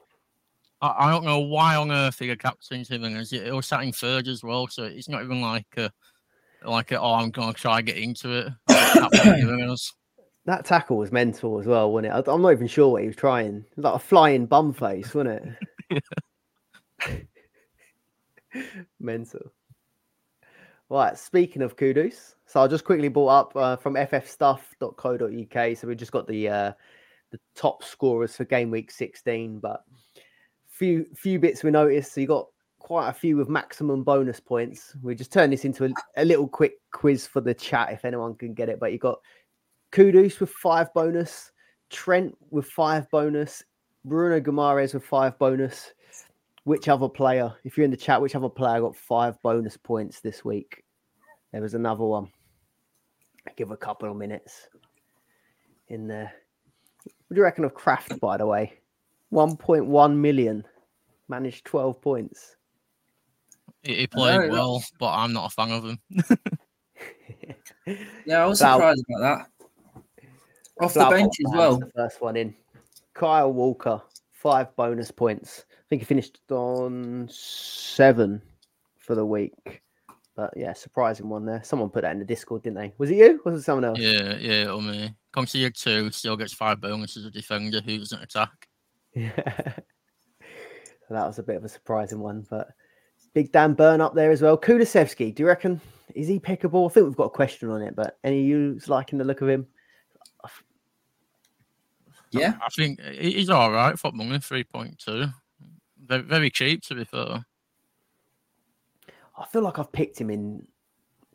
I, 0.80 0.94
I 1.06 1.10
don't 1.10 1.24
know 1.24 1.40
why 1.40 1.74
on 1.74 1.90
earth 1.90 2.20
he 2.20 2.34
captained 2.36 2.86
Jimenez. 2.86 3.32
It, 3.32 3.48
it 3.48 3.52
was 3.52 3.66
sat 3.66 3.82
in 3.82 3.92
third 3.92 4.28
as 4.28 4.44
well, 4.44 4.68
so 4.68 4.84
it's 4.84 5.08
not 5.08 5.24
even 5.24 5.40
like 5.40 5.66
a, 5.76 5.90
like 6.64 6.92
a, 6.92 7.00
oh, 7.00 7.14
I'm 7.14 7.30
gonna 7.30 7.52
try 7.52 7.78
and 7.78 7.86
get 7.86 7.96
into 7.96 8.30
it. 8.32 8.52
That 10.48 10.64
tackle 10.64 10.96
was 10.96 11.12
mental 11.12 11.61
as 11.61 11.66
well, 11.66 11.92
wasn't 11.92 12.14
it? 12.14 12.26
I'm 12.26 12.40
not 12.40 12.52
even 12.52 12.68
sure 12.68 12.88
what 12.88 13.02
he 13.02 13.06
was 13.06 13.16
trying. 13.16 13.66
Was 13.76 13.84
Like 13.84 13.94
a 13.96 13.98
flying 13.98 14.46
bum 14.46 14.72
face, 14.72 15.14
wasn't 15.14 15.58
it? 15.90 16.04
mental. 18.98 19.52
Right, 20.88 21.18
speaking 21.18 21.61
of 21.61 21.76
Kudus, 21.76 22.34
so 22.46 22.62
I 22.62 22.66
just 22.66 22.87
quickly 22.87 23.08
brought 23.08 23.28
up 23.28 23.56
uh, 23.56 23.76
from 23.76 23.92
ffstuff.co.uk. 23.92 25.76
So 25.76 25.87
we 25.87 25.94
just 25.94 26.12
got 26.12 26.26
the 26.26 26.48
uh, 26.48 26.72
the 27.30 27.38
top 27.54 27.84
scorers 27.84 28.34
for 28.34 28.46
game 28.46 28.70
week 28.70 28.90
16, 28.90 29.58
but 29.58 29.84
few 30.66 31.04
few 31.14 31.38
bits 31.38 31.62
we 31.62 31.70
noticed. 31.70 32.14
So 32.14 32.22
you 32.22 32.26
got 32.26 32.46
quite 32.78 33.11
a 33.11 33.12
few 33.12 33.37
with 33.37 33.50
maximum 33.50 34.02
bonus 34.02 34.40
points. 34.40 34.96
We 35.02 35.14
just 35.14 35.30
turn 35.30 35.50
this 35.50 35.66
into 35.66 35.84
a, 35.84 35.90
a 36.16 36.24
little 36.24 36.48
quick 36.48 36.80
quiz 36.90 37.26
for 37.26 37.42
the 37.42 37.52
chat 37.52 37.92
if 37.92 38.06
anyone 38.06 38.34
can 38.34 38.54
get 38.54 38.70
it. 38.70 38.80
But 38.80 38.92
you 38.92 38.98
got 38.98 39.18
Kudus 39.92 40.40
with 40.40 40.51
five 40.51 40.92
bonus, 40.94 41.53
Trent 41.90 42.37
with 42.51 42.66
five 42.66 43.11
bonus, 43.11 43.62
Bruno 44.05 44.40
Guimaraes 44.40 44.94
with 44.94 45.05
five 45.05 45.38
bonus. 45.38 45.92
Which 46.64 46.88
other 46.88 47.09
player, 47.09 47.55
if 47.64 47.79
you're 47.79 47.87
in 47.87 47.90
the 47.90 47.96
chat, 47.96 48.20
which 48.20 48.35
other 48.35 48.51
player 48.51 48.81
got 48.81 48.94
five 48.94 49.40
bonus 49.42 49.79
points 49.79 50.20
this 50.20 50.44
week? 50.44 50.85
There 51.53 51.62
was 51.62 51.72
another 51.72 52.05
one. 52.05 52.29
Give 53.57 53.70
a 53.70 53.77
couple 53.77 54.11
of 54.11 54.16
minutes 54.18 54.68
in 55.88 56.07
there. 56.07 56.31
What 57.05 57.35
do 57.35 57.37
you 57.37 57.42
reckon 57.42 57.64
of 57.64 57.72
Kraft, 57.72 58.20
by 58.20 58.37
the 58.37 58.46
way? 58.46 58.74
1.1 59.33 60.16
million, 60.16 60.64
managed 61.29 61.64
12 61.64 62.03
points. 62.03 62.57
He, 63.83 63.94
he 63.94 64.07
played 64.07 64.48
know, 64.48 64.48
well, 64.48 64.85
but 65.01 65.12
I'm 65.14 65.33
not 65.33 65.46
a 65.46 65.51
fan 65.51 65.70
of 65.70 65.85
him. 65.85 65.98
Yeah, 68.27 68.44
I 68.44 68.46
was 68.46 68.59
surprised 68.59 69.03
about 69.09 69.20
that. 69.20 69.57
Off 70.80 70.94
the 70.94 71.08
bench 71.08 71.34
as 71.44 71.52
well. 71.52 71.78
The 71.78 71.90
first 71.94 72.20
one 72.20 72.36
in. 72.36 72.54
Kyle 73.14 73.52
Walker, 73.52 74.00
five 74.32 74.74
bonus 74.76 75.10
points. 75.10 75.64
I 75.70 75.84
think 75.88 76.02
he 76.02 76.06
finished 76.06 76.38
on 76.50 77.28
seven 77.30 78.40
for 78.98 79.14
the 79.14 79.24
week. 79.24 79.82
But 80.36 80.52
yeah, 80.56 80.72
surprising 80.72 81.28
one 81.28 81.44
there. 81.44 81.62
Someone 81.64 81.90
put 81.90 82.02
that 82.02 82.12
in 82.12 82.20
the 82.20 82.24
Discord, 82.24 82.62
didn't 82.62 82.76
they? 82.76 82.92
Was 82.98 83.10
it 83.10 83.16
you? 83.16 83.40
Was 83.44 83.60
it 83.60 83.64
someone 83.64 83.84
else? 83.84 83.98
yeah, 83.98 84.36
yeah, 84.36 84.70
or 84.70 84.80
me. 84.80 85.12
Conceded 85.32 85.74
two, 85.74 86.10
still 86.12 86.36
gets 86.36 86.52
five 86.52 86.80
bonuses 86.80 87.24
as 87.24 87.28
a 87.28 87.30
defender 87.32 87.80
who 87.80 87.98
doesn't 87.98 88.22
attack. 88.22 88.68
Yeah. 89.16 89.32
so 89.34 91.10
that 91.10 91.26
was 91.26 91.40
a 91.40 91.42
bit 91.42 91.56
of 91.56 91.64
a 91.64 91.68
surprising 91.68 92.20
one. 92.20 92.46
But 92.48 92.68
big 93.34 93.50
Dan 93.50 93.74
Burn 93.74 94.00
up 94.00 94.14
there 94.14 94.30
as 94.30 94.40
well. 94.40 94.56
Kulusevski, 94.56 95.34
do 95.34 95.42
you 95.42 95.46
reckon 95.48 95.80
is 96.14 96.28
he 96.28 96.38
pickable? 96.38 96.88
I 96.88 96.94
think 96.94 97.06
we've 97.06 97.16
got 97.16 97.24
a 97.24 97.30
question 97.30 97.70
on 97.70 97.82
it, 97.82 97.96
but 97.96 98.18
any 98.22 98.40
of 98.40 98.46
you 98.46 98.80
liking 98.86 99.18
the 99.18 99.24
look 99.24 99.40
of 99.40 99.48
him? 99.48 99.66
Yeah, 102.30 102.54
I 102.64 102.68
think 102.68 103.00
he's 103.00 103.50
all 103.50 103.70
right 103.70 103.98
for 103.98 104.12
money, 104.12 104.38
3.2. 104.38 105.32
Very, 106.04 106.22
very 106.22 106.50
cheap, 106.50 106.82
to 106.84 106.94
be 106.94 107.04
fair. 107.04 107.44
I 109.36 109.44
feel 109.46 109.62
like 109.62 109.78
I've 109.78 109.92
picked 109.92 110.20
him 110.20 110.30
in 110.30 110.66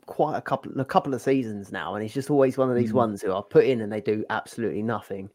quite 0.06 0.36
a 0.36 0.42
couple 0.42 0.78
a 0.80 0.84
couple 0.84 1.14
of 1.14 1.22
seasons 1.22 1.72
now, 1.72 1.94
and 1.94 2.02
he's 2.02 2.14
just 2.14 2.30
always 2.30 2.58
one 2.58 2.70
of 2.70 2.76
these 2.76 2.90
Mm. 2.92 2.96
ones 2.96 3.22
who 3.22 3.32
I 3.34 3.40
put 3.48 3.64
in 3.64 3.80
and 3.80 3.90
they 3.92 4.00
do 4.00 4.24
absolutely 4.30 4.82
nothing. 4.82 5.30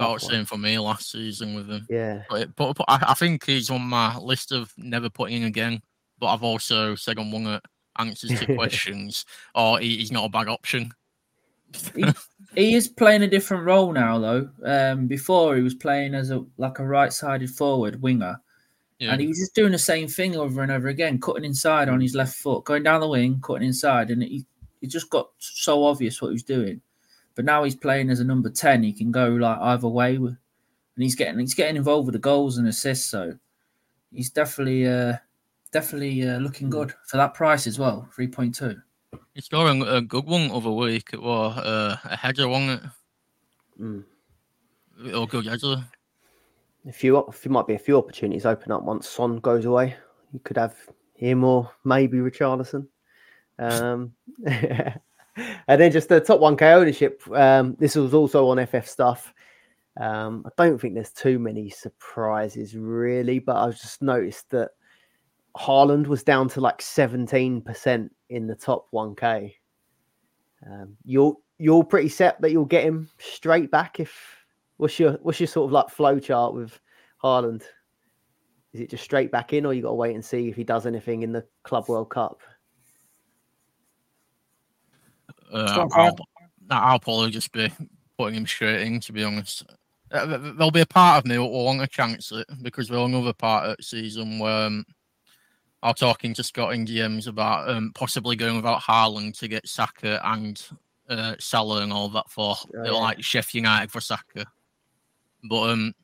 Oh, 0.00 0.18
same 0.18 0.44
for 0.44 0.58
me 0.58 0.76
last 0.78 1.12
season 1.12 1.54
with 1.54 1.70
him. 1.70 1.86
Yeah, 1.88 2.24
But, 2.28 2.56
but, 2.56 2.74
but 2.76 2.84
I, 2.88 3.04
I 3.10 3.14
think 3.14 3.46
he's 3.46 3.70
on 3.70 3.82
my 3.82 4.16
list 4.18 4.50
of 4.50 4.72
never 4.76 5.08
putting 5.08 5.42
in 5.42 5.44
again. 5.44 5.80
But 6.18 6.26
I've 6.28 6.42
also 6.42 6.96
said 6.96 7.18
on 7.18 7.30
one 7.30 7.44
that 7.44 7.62
answers 7.98 8.38
to 8.40 8.54
questions, 8.56 9.24
or 9.54 9.78
he, 9.78 9.98
he's 9.98 10.10
not 10.10 10.24
a 10.24 10.28
bad 10.28 10.48
option. 10.48 10.90
He 12.54 12.74
is 12.74 12.88
playing 12.88 13.22
a 13.22 13.28
different 13.28 13.64
role 13.64 13.92
now, 13.92 14.18
though. 14.18 14.48
Um, 14.64 15.06
before 15.06 15.56
he 15.56 15.62
was 15.62 15.74
playing 15.74 16.14
as 16.14 16.30
a 16.30 16.44
like 16.56 16.78
a 16.78 16.84
right-sided 16.86 17.50
forward 17.50 18.00
winger, 18.02 18.40
Yeah. 18.98 19.12
and 19.12 19.20
he 19.20 19.26
was 19.26 19.38
just 19.38 19.54
doing 19.54 19.72
the 19.72 19.78
same 19.78 20.08
thing 20.08 20.36
over 20.36 20.62
and 20.62 20.70
over 20.72 20.88
again, 20.88 21.20
cutting 21.20 21.44
inside 21.44 21.88
on 21.88 22.00
his 22.00 22.14
left 22.14 22.36
foot, 22.36 22.64
going 22.64 22.82
down 22.82 23.00
the 23.00 23.08
wing, 23.08 23.40
cutting 23.42 23.66
inside, 23.66 24.10
and 24.10 24.22
he 24.22 24.46
it 24.82 24.88
just 24.88 25.10
got 25.10 25.30
so 25.38 25.84
obvious 25.84 26.20
what 26.20 26.28
he 26.28 26.34
was 26.34 26.42
doing. 26.42 26.80
But 27.34 27.44
now 27.46 27.64
he's 27.64 27.74
playing 27.74 28.10
as 28.10 28.20
a 28.20 28.24
number 28.24 28.50
ten. 28.50 28.82
He 28.82 28.92
can 28.92 29.10
go 29.10 29.28
like 29.28 29.58
either 29.58 29.88
way, 29.88 30.18
with, 30.18 30.36
and 30.96 31.02
he's 31.02 31.16
getting 31.16 31.38
he's 31.38 31.54
getting 31.54 31.76
involved 31.76 32.06
with 32.06 32.12
the 32.12 32.18
goals 32.20 32.58
and 32.58 32.68
assists. 32.68 33.06
So 33.10 33.36
he's 34.12 34.30
definitely 34.30 34.86
uh, 34.86 35.16
definitely 35.72 36.28
uh, 36.28 36.38
looking 36.38 36.70
good 36.70 36.94
for 37.08 37.16
that 37.16 37.34
price 37.34 37.66
as 37.66 37.78
well, 37.80 38.08
three 38.14 38.28
point 38.28 38.54
two. 38.54 38.80
He 39.34 39.40
scored 39.40 39.82
a, 39.82 40.00
good 40.00 40.26
one 40.26 40.50
other 40.50 40.70
week. 40.70 41.10
It 41.12 41.22
was 41.22 41.56
uh, 41.58 41.96
a 42.04 42.16
header, 42.16 42.48
wasn't 42.48 42.82
Mm. 43.80 44.04
Or 45.14 45.26
good 45.26 45.46
header. 45.46 45.84
a 46.86 46.92
few 46.92 47.16
a 47.16 47.32
few 47.32 47.50
might 47.50 47.66
be 47.66 47.74
a 47.74 47.78
few 47.78 47.98
opportunities 47.98 48.46
open 48.46 48.70
up 48.70 48.84
once 48.84 49.08
Son 49.08 49.38
goes 49.38 49.64
away. 49.64 49.96
You 50.32 50.40
could 50.44 50.56
have 50.56 50.76
him 51.14 51.44
or 51.44 51.70
maybe 51.84 52.18
Richarlison. 52.18 52.86
Um, 53.58 54.12
and 54.46 55.00
then 55.66 55.92
just 55.92 56.08
the 56.08 56.20
top 56.20 56.40
one 56.40 56.56
K 56.56 56.72
ownership. 56.72 57.22
Um, 57.32 57.76
this 57.78 57.96
was 57.96 58.14
also 58.14 58.48
on 58.48 58.64
FF 58.64 58.86
stuff. 58.86 59.32
Um, 59.96 60.44
I 60.46 60.50
don't 60.56 60.80
think 60.80 60.94
there's 60.94 61.12
too 61.12 61.38
many 61.38 61.70
surprises 61.70 62.76
really, 62.76 63.38
but 63.38 63.56
I've 63.56 63.80
just 63.80 64.02
noticed 64.02 64.50
that 64.50 64.70
Haaland 65.56 66.08
was 66.08 66.24
down 66.24 66.48
to 66.50 66.60
like 66.60 66.78
17% 66.78 68.10
in 68.34 68.46
the 68.46 68.54
top 68.54 68.88
1K. 68.92 69.54
Um, 70.66 70.96
you're 71.04 71.36
you're 71.58 71.84
pretty 71.84 72.08
set 72.08 72.40
that 72.40 72.50
you'll 72.50 72.64
get 72.64 72.84
him 72.84 73.08
straight 73.18 73.70
back 73.70 74.00
if 74.00 74.44
what's 74.76 74.98
your 74.98 75.12
what's 75.22 75.38
your 75.38 75.46
sort 75.46 75.68
of 75.68 75.72
like 75.72 75.88
flow 75.88 76.18
chart 76.18 76.54
with 76.54 76.78
Haaland? 77.22 77.62
Is 78.72 78.80
it 78.80 78.90
just 78.90 79.04
straight 79.04 79.30
back 79.30 79.52
in 79.52 79.64
or 79.64 79.72
you 79.72 79.82
gotta 79.82 79.94
wait 79.94 80.14
and 80.14 80.24
see 80.24 80.48
if 80.48 80.56
he 80.56 80.64
does 80.64 80.86
anything 80.86 81.22
in 81.22 81.32
the 81.32 81.46
Club 81.62 81.88
World 81.88 82.10
Cup? 82.10 82.40
Uh, 85.52 85.86
I'll, 85.92 86.16
I'll 86.70 86.98
probably 86.98 87.30
just 87.30 87.52
be 87.52 87.70
putting 88.18 88.34
him 88.34 88.46
straight 88.46 88.82
in, 88.82 88.98
to 89.00 89.12
be 89.12 89.22
honest. 89.22 89.64
Uh, 90.10 90.26
th- 90.26 90.40
th- 90.40 90.54
There'll 90.56 90.72
be 90.72 90.80
a 90.80 90.86
part 90.86 91.18
of 91.18 91.28
me 91.28 91.36
who 91.36 91.42
will 91.42 91.64
want 91.64 91.80
to 91.80 91.86
chance 91.86 92.32
it 92.32 92.46
because 92.62 92.88
there'll 92.88 93.04
another 93.04 93.32
part 93.32 93.68
of 93.68 93.76
the 93.76 93.82
season 93.82 94.40
where 94.40 94.66
um, 94.66 94.84
I'm 95.84 95.94
talking 95.94 96.32
to 96.32 96.42
Scott 96.42 96.72
in 96.72 96.86
DMs 96.86 97.26
about 97.28 97.68
um, 97.68 97.92
possibly 97.94 98.36
going 98.36 98.56
without 98.56 98.80
Haaland 98.80 99.38
to 99.38 99.48
get 99.48 99.68
Saka 99.68 100.18
and 100.24 100.60
uh, 101.10 101.34
Salah 101.38 101.82
and 101.82 101.92
all 101.92 102.08
that 102.08 102.30
for 102.30 102.56
yeah. 102.72 102.90
like 102.90 103.22
Sheffield 103.22 103.66
United 103.66 103.92
for 103.92 104.00
Saka. 104.00 104.46
But 105.46 105.68
um, 105.68 105.94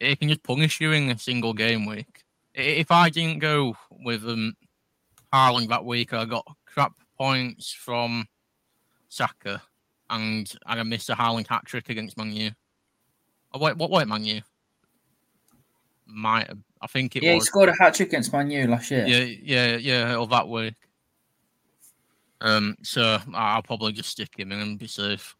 it 0.00 0.18
can 0.18 0.28
just 0.28 0.42
punish 0.42 0.80
you 0.80 0.90
in 0.90 1.08
a 1.10 1.18
single 1.18 1.54
game 1.54 1.86
week. 1.86 2.24
If 2.52 2.90
I 2.90 3.08
didn't 3.08 3.38
go 3.38 3.76
with 3.90 4.24
um 4.24 4.56
Haaland 5.32 5.68
that 5.68 5.84
week, 5.84 6.12
I 6.12 6.24
got 6.24 6.44
crap 6.64 6.94
points 7.16 7.72
from 7.72 8.26
Saka, 9.08 9.62
and 10.10 10.52
I 10.66 10.82
missed 10.82 11.10
a 11.10 11.14
Haaland 11.14 11.46
hat 11.46 11.64
trick 11.64 11.90
against 11.90 12.18
Man 12.18 12.32
U. 12.32 12.50
Oh, 13.54 13.60
wait, 13.60 13.76
what? 13.76 13.90
Wait, 13.90 14.08
Man 14.08 14.24
U. 14.24 14.40
Might 16.06 16.48
have, 16.48 16.58
I 16.80 16.86
think 16.86 17.16
it 17.16 17.22
Yeah, 17.22 17.34
he 17.34 17.40
scored 17.40 17.68
a 17.68 17.74
hat 17.80 17.94
trick 17.94 18.08
against 18.08 18.32
Man 18.32 18.50
U 18.50 18.66
last 18.68 18.90
year. 18.90 19.06
Yeah, 19.06 19.24
yeah, 19.42 19.76
yeah, 19.76 20.16
or 20.16 20.26
that 20.28 20.48
week. 20.48 20.74
Um, 22.40 22.76
so 22.82 23.18
I- 23.32 23.54
I'll 23.54 23.62
probably 23.62 23.92
just 23.92 24.10
stick 24.10 24.28
him 24.38 24.52
in 24.52 24.60
and 24.60 24.78
be 24.78 24.86
safe. 24.86 25.34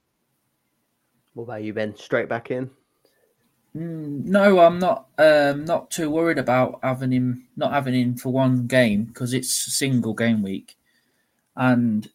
What 1.35 1.45
about 1.45 1.63
you, 1.63 1.75
Ben? 1.75 1.95
Straight 1.97 2.29
back 2.29 2.51
in. 2.51 2.71
Mm, 3.77 4.25
no, 4.25 4.59
I'm 4.61 4.79
not. 4.79 5.09
Um, 5.19 5.67
not 5.67 5.91
too 5.91 6.09
worried 6.09 6.39
about 6.39 6.81
having 6.83 7.13
him 7.13 7.47
not 7.57 7.73
having 7.73 7.95
him 7.95 8.17
for 8.17 8.33
one 8.33 8.67
game 8.67 9.05
because 9.05 9.35
it's 9.35 9.67
a 9.67 9.71
single 9.71 10.15
game 10.15 10.43
week, 10.43 10.79
and 11.57 12.09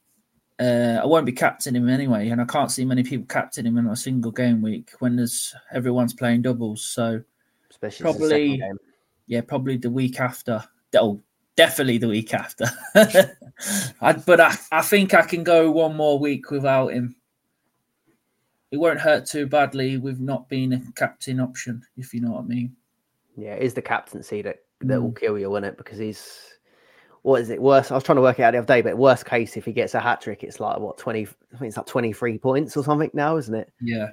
uh, 0.60 1.00
I 1.04 1.06
won't 1.06 1.28
be 1.28 1.32
captaining 1.32 1.84
him 1.84 1.90
anyway. 1.90 2.30
And 2.30 2.42
I 2.42 2.46
can't 2.46 2.72
see 2.72 2.84
many 2.84 3.04
people 3.04 3.28
captaining 3.28 3.74
him 3.74 3.78
in 3.86 3.92
a 3.92 3.96
single 3.96 4.32
game 4.32 4.64
week 4.64 4.90
when 4.98 5.16
there's 5.16 5.54
everyone's 5.72 6.16
playing 6.16 6.42
doubles. 6.42 6.84
So 6.84 7.22
Especially 7.70 8.10
it's 8.10 8.18
the 8.20 8.28
second 8.28 8.28
Probably- 8.30 8.58
game. 8.58 8.80
Yeah, 9.32 9.40
probably 9.40 9.78
the 9.78 9.90
week 9.90 10.20
after. 10.20 10.62
Oh, 10.94 11.22
definitely 11.56 11.98
the 11.98 12.10
week 12.10 12.34
after. 12.34 12.66
I, 14.02 14.12
but 14.12 14.42
I, 14.42 14.54
I 14.74 14.82
think 14.82 15.14
I 15.14 15.22
can 15.22 15.46
go 15.46 15.72
one 15.72 15.96
more 15.96 16.20
week 16.20 16.52
without 16.52 16.90
him. 16.90 17.16
It 18.72 18.78
won't 18.78 19.00
hurt 19.00 19.26
too 19.26 19.48
badly 19.48 19.98
with 19.98 20.20
not 20.20 20.50
being 20.50 20.74
a 20.74 20.82
captain 20.98 21.40
option, 21.40 21.82
if 21.96 22.14
you 22.14 22.20
know 22.20 22.32
what 22.32 22.42
I 22.42 22.48
mean. 22.48 22.76
Yeah, 23.38 23.54
it 23.54 23.64
is 23.64 23.74
the 23.74 23.82
captaincy 23.82 24.42
that 24.42 24.58
that 24.82 24.98
Mm. 25.00 25.02
will 25.02 25.12
kill 25.14 25.40
you, 25.40 25.50
won't 25.50 25.64
it? 25.64 25.78
Because 25.78 25.98
he's 25.98 26.38
what 27.22 27.40
is 27.40 27.50
it? 27.50 27.62
Worse. 27.62 27.90
I 27.90 27.96
was 27.96 28.04
trying 28.04 28.18
to 28.18 28.22
work 28.22 28.38
it 28.38 28.44
out 28.44 28.52
the 28.52 28.58
other 28.58 28.68
day, 28.68 28.82
but 28.82 28.98
worst 28.98 29.26
case, 29.26 29.56
if 29.56 29.64
he 29.64 29.72
gets 29.72 29.94
a 29.94 30.02
hat 30.02 30.20
trick, 30.20 30.44
it's 30.44 30.60
like 30.60 30.78
what 30.80 30.98
twenty? 30.98 31.22
I 31.54 31.58
think 31.58 31.70
it's 31.70 31.78
like 31.78 31.86
twenty 31.86 32.12
three 32.12 32.38
points 32.38 32.76
or 32.76 32.84
something 32.84 33.12
now, 33.14 33.38
isn't 33.38 33.56
it? 33.56 33.72
Yeah. 33.80 34.10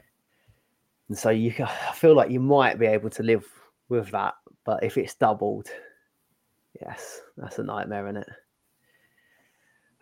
And 1.08 1.18
so 1.18 1.30
you, 1.30 1.52
I 1.58 1.92
feel 1.92 2.14
like 2.14 2.30
you 2.30 2.38
might 2.38 2.78
be 2.78 2.86
able 2.86 3.10
to 3.10 3.24
live 3.24 3.44
with 3.88 4.12
that, 4.12 4.34
but 4.68 4.84
if 4.84 4.98
it's 4.98 5.14
doubled, 5.14 5.68
yes, 6.78 7.22
that's 7.38 7.58
a 7.58 7.62
nightmare, 7.62 8.06
isn't 8.06 8.18
it? 8.18 8.28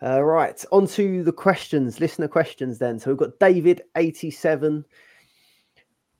Uh, 0.03 0.21
right, 0.21 0.61
on 0.73 0.85
to 0.87 1.23
the 1.23 1.31
questions, 1.31 2.01
listener 2.01 2.27
questions 2.27 2.77
then. 2.77 2.99
So 2.99 3.09
we've 3.09 3.17
got 3.17 3.39
David, 3.39 3.83
87. 3.95 4.83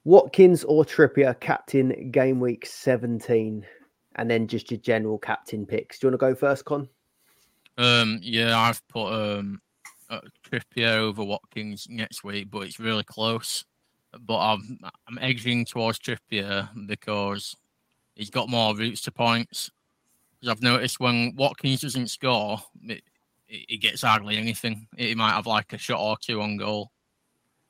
Watkins 0.06 0.64
or 0.64 0.86
Trippier, 0.86 1.38
captain 1.42 2.10
game 2.10 2.40
week 2.40 2.66
17. 2.66 3.66
And 4.16 4.32
then 4.32 4.48
just 4.48 4.72
your 4.72 4.80
general 4.80 5.18
captain 5.18 5.66
picks. 5.66 6.00
Do 6.00 6.08
you 6.08 6.12
want 6.12 6.22
to 6.22 6.28
go 6.28 6.34
first, 6.34 6.64
Con? 6.64 6.88
Um, 7.78 8.18
yeah, 8.24 8.58
I've 8.58 8.88
put 8.88 9.12
um 9.12 9.60
uh, 10.10 10.22
Trippier 10.50 11.00
over 11.00 11.22
Watkins 11.22 11.86
next 11.90 12.24
week, 12.24 12.50
but 12.50 12.60
it's 12.60 12.80
really 12.80 13.04
close. 13.04 13.66
But 14.22 14.40
I'm 14.40 14.80
I'm 15.10 15.18
edging 15.20 15.66
towards 15.66 16.00
Trippier 16.00 16.70
because 16.88 17.54
he's 18.18 18.30
got 18.30 18.50
more 18.50 18.76
routes 18.76 19.02
to 19.02 19.12
points. 19.12 19.72
Because 20.40 20.52
I've 20.52 20.62
noticed 20.62 21.00
when 21.00 21.34
Watkins 21.36 21.82
doesn't 21.82 22.10
score, 22.10 22.60
it, 22.84 23.04
it, 23.48 23.66
it 23.70 23.78
gets 23.78 24.02
hardly 24.02 24.38
anything. 24.38 24.88
He 24.98 25.16
might 25.16 25.32
have 25.32 25.48
like 25.48 25.74
a 25.74 25.78
shot 25.78 26.02
or 26.02 26.18
two 26.22 26.42
on 26.42 26.58
goal. 26.58 26.92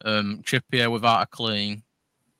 Um, 0.03 0.41
Trippier 0.43 0.91
without 0.91 1.21
a 1.21 1.27
clean, 1.27 1.83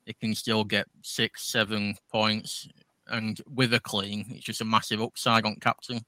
he 0.04 0.12
can 0.14 0.34
still 0.34 0.64
get 0.64 0.86
six, 1.02 1.44
seven 1.44 1.96
points, 2.10 2.68
and 3.08 3.40
with 3.48 3.74
a 3.74 3.80
clean, 3.80 4.26
it's 4.30 4.44
just 4.44 4.60
a 4.60 4.64
massive 4.64 5.00
upside 5.00 5.44
on 5.44 5.56
captain 5.56 6.04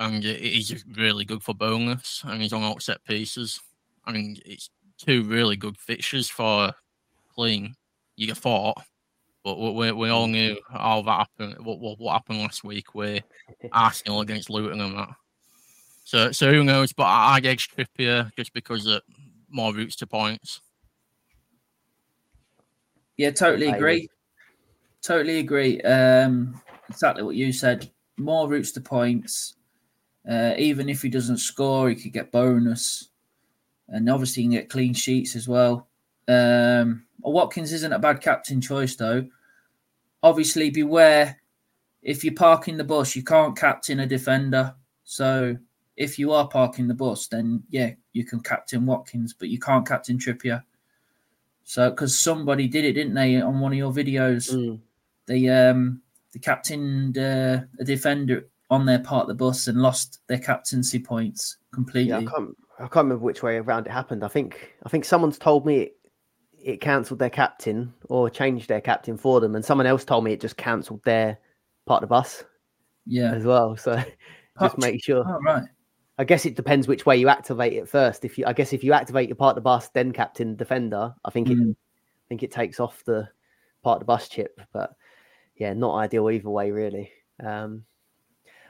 and 0.00 0.24
he's 0.24 0.68
just 0.68 0.86
really 0.96 1.26
good 1.26 1.42
for 1.42 1.54
bonus, 1.54 2.22
and 2.26 2.40
he's 2.40 2.54
on 2.54 2.62
all 2.62 2.80
set 2.80 3.04
pieces. 3.04 3.60
I 4.06 4.12
mean, 4.12 4.38
it's 4.46 4.70
two 4.98 5.24
really 5.24 5.56
good 5.56 5.76
fixtures 5.76 6.28
for 6.28 6.72
clean. 7.34 7.74
You 8.16 8.26
get 8.26 8.38
fought, 8.38 8.82
but 9.54 9.58
we, 9.58 9.70
we, 9.72 9.92
we 9.92 10.08
all 10.08 10.26
knew 10.26 10.56
all 10.74 11.02
that 11.02 11.28
happened. 11.38 11.64
What, 11.64 11.80
what 11.80 11.98
what 11.98 12.12
happened 12.12 12.40
last 12.40 12.64
week 12.64 12.94
with 12.94 13.22
Arsenal 13.72 14.20
against 14.20 14.50
Luton 14.50 14.80
and 14.80 14.96
that. 14.96 15.08
So 16.04 16.32
so 16.32 16.52
who 16.52 16.64
knows? 16.64 16.92
But 16.92 17.04
I, 17.04 17.34
I'd 17.34 17.46
edge 17.46 17.68
Trippier 17.68 18.30
just 18.36 18.52
because 18.52 18.86
of 18.86 19.02
more 19.48 19.74
routes 19.74 19.96
to 19.96 20.06
points. 20.06 20.60
Yeah, 23.16 23.30
totally 23.30 23.68
agree. 23.68 24.08
Totally 25.02 25.38
agree. 25.38 25.80
Um, 25.82 26.60
exactly 26.88 27.22
what 27.22 27.36
you 27.36 27.52
said. 27.52 27.90
More 28.16 28.48
routes 28.48 28.72
to 28.72 28.80
points. 28.80 29.56
Uh, 30.28 30.54
even 30.58 30.88
if 30.88 31.02
he 31.02 31.08
doesn't 31.08 31.38
score, 31.38 31.88
he 31.88 31.96
could 31.96 32.12
get 32.12 32.30
bonus, 32.30 33.08
and 33.88 34.08
obviously 34.08 34.42
he 34.42 34.48
can 34.48 34.58
get 34.58 34.68
clean 34.68 34.92
sheets 34.94 35.34
as 35.34 35.48
well. 35.48 35.88
Um, 36.28 37.04
Watkins 37.20 37.72
isn't 37.72 37.92
a 37.92 37.98
bad 37.98 38.20
captain 38.20 38.60
choice 38.60 38.96
though. 38.96 39.26
Obviously, 40.22 40.70
beware 40.70 41.40
if 42.02 42.24
you're 42.24 42.34
parking 42.34 42.76
the 42.76 42.84
bus, 42.84 43.14
you 43.14 43.22
can't 43.22 43.56
captain 43.56 44.00
a 44.00 44.06
defender. 44.06 44.74
So 45.04 45.56
if 45.96 46.18
you 46.18 46.32
are 46.32 46.48
parking 46.48 46.88
the 46.88 46.94
bus, 46.94 47.26
then 47.26 47.62
yeah, 47.68 47.92
you 48.12 48.24
can 48.24 48.40
captain 48.40 48.86
Watkins, 48.86 49.34
but 49.34 49.48
you 49.48 49.58
can't 49.58 49.86
captain 49.86 50.18
Trippier. 50.18 50.62
So 51.64 51.90
because 51.90 52.18
somebody 52.18 52.68
did 52.68 52.84
it, 52.84 52.94
didn't 52.94 53.14
they, 53.14 53.40
on 53.40 53.60
one 53.60 53.72
of 53.72 53.78
your 53.78 53.92
videos? 53.92 54.52
Mm. 54.52 54.80
They 55.26 55.48
um 55.48 56.00
the 56.32 56.38
captained 56.38 57.18
uh, 57.18 57.60
a 57.78 57.84
defender 57.84 58.48
on 58.70 58.86
their 58.86 59.00
part 59.00 59.22
of 59.22 59.28
the 59.28 59.34
bus 59.34 59.66
and 59.66 59.82
lost 59.82 60.20
their 60.28 60.38
captaincy 60.38 60.98
points 60.98 61.56
completely. 61.72 62.10
Yeah, 62.10 62.18
I 62.18 62.24
can't, 62.24 62.56
I 62.78 62.82
can't 62.82 63.04
remember 63.04 63.24
which 63.24 63.42
way 63.42 63.56
around 63.56 63.86
it 63.86 63.92
happened. 63.92 64.24
I 64.24 64.28
think 64.28 64.74
I 64.84 64.88
think 64.88 65.04
someone's 65.04 65.38
told 65.38 65.66
me 65.66 65.76
it, 65.78 65.96
it 66.62 66.80
cancelled 66.80 67.18
their 67.18 67.30
captain 67.30 67.92
or 68.08 68.30
changed 68.30 68.68
their 68.68 68.80
captain 68.80 69.16
for 69.16 69.40
them, 69.40 69.54
and 69.54 69.64
someone 69.64 69.86
else 69.86 70.04
told 70.04 70.24
me 70.24 70.32
it 70.32 70.40
just 70.40 70.56
cancelled 70.56 71.02
their 71.04 71.38
part 71.86 72.02
of 72.02 72.08
the 72.08 72.12
bus 72.12 72.44
yeah. 73.06 73.32
as 73.32 73.44
well. 73.44 73.76
So 73.76 74.02
just 74.60 74.78
make 74.78 75.02
sure. 75.02 75.24
Oh, 75.26 75.38
right. 75.44 75.64
I 76.18 76.24
guess 76.24 76.44
it 76.44 76.54
depends 76.54 76.86
which 76.86 77.06
way 77.06 77.16
you 77.16 77.28
activate 77.28 77.72
it 77.72 77.88
first. 77.88 78.26
If 78.26 78.36
you, 78.36 78.44
I 78.46 78.52
guess 78.52 78.74
if 78.74 78.84
you 78.84 78.92
activate 78.92 79.28
your 79.28 79.36
part 79.36 79.52
of 79.52 79.54
the 79.56 79.62
bus, 79.62 79.88
then 79.88 80.12
captain 80.12 80.54
defender, 80.54 81.14
I 81.24 81.30
think 81.30 81.48
it, 81.48 81.56
Mm. 81.56 81.70
I 81.72 82.26
think 82.28 82.42
it 82.42 82.50
takes 82.50 82.78
off 82.78 83.02
the 83.04 83.28
part 83.82 83.96
of 83.96 84.00
the 84.00 84.04
bus 84.04 84.28
chip. 84.28 84.60
But 84.72 84.92
yeah, 85.56 85.72
not 85.72 85.96
ideal 85.96 86.30
either 86.30 86.50
way, 86.50 86.70
really. 86.72 87.10
Um, 87.42 87.84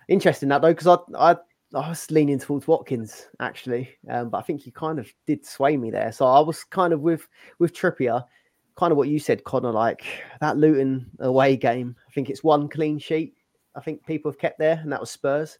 interesting 0.08 0.48
that 0.50 0.62
though, 0.62 0.72
because 0.72 0.86
I, 0.86 0.98
I, 1.32 1.36
I 1.74 1.88
was 1.88 2.10
leaning 2.10 2.38
towards 2.38 2.66
Watkins 2.66 3.28
actually, 3.38 3.96
um, 4.08 4.28
but 4.28 4.38
I 4.38 4.42
think 4.42 4.66
you 4.66 4.72
kind 4.72 4.98
of 4.98 5.12
did 5.26 5.46
sway 5.46 5.76
me 5.76 5.90
there. 5.90 6.10
So 6.10 6.26
I 6.26 6.40
was 6.40 6.64
kind 6.64 6.92
of 6.92 7.00
with 7.00 7.28
with 7.58 7.72
Trippier, 7.72 8.24
kind 8.76 8.90
of 8.90 8.96
what 8.98 9.08
you 9.08 9.18
said, 9.18 9.44
Connor. 9.44 9.70
Like 9.72 10.04
that 10.40 10.56
Luton 10.56 11.10
away 11.20 11.56
game, 11.56 11.94
I 12.08 12.12
think 12.12 12.28
it's 12.28 12.42
one 12.42 12.68
clean 12.68 12.98
sheet. 12.98 13.34
I 13.76 13.80
think 13.80 14.04
people 14.04 14.30
have 14.30 14.38
kept 14.38 14.58
there, 14.58 14.80
and 14.82 14.90
that 14.92 15.00
was 15.00 15.10
Spurs. 15.10 15.58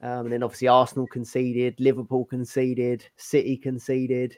Um, 0.00 0.26
and 0.26 0.32
then 0.32 0.42
obviously 0.42 0.66
Arsenal 0.66 1.06
conceded, 1.06 1.78
Liverpool 1.78 2.24
conceded, 2.24 3.06
City 3.16 3.56
conceded. 3.56 4.36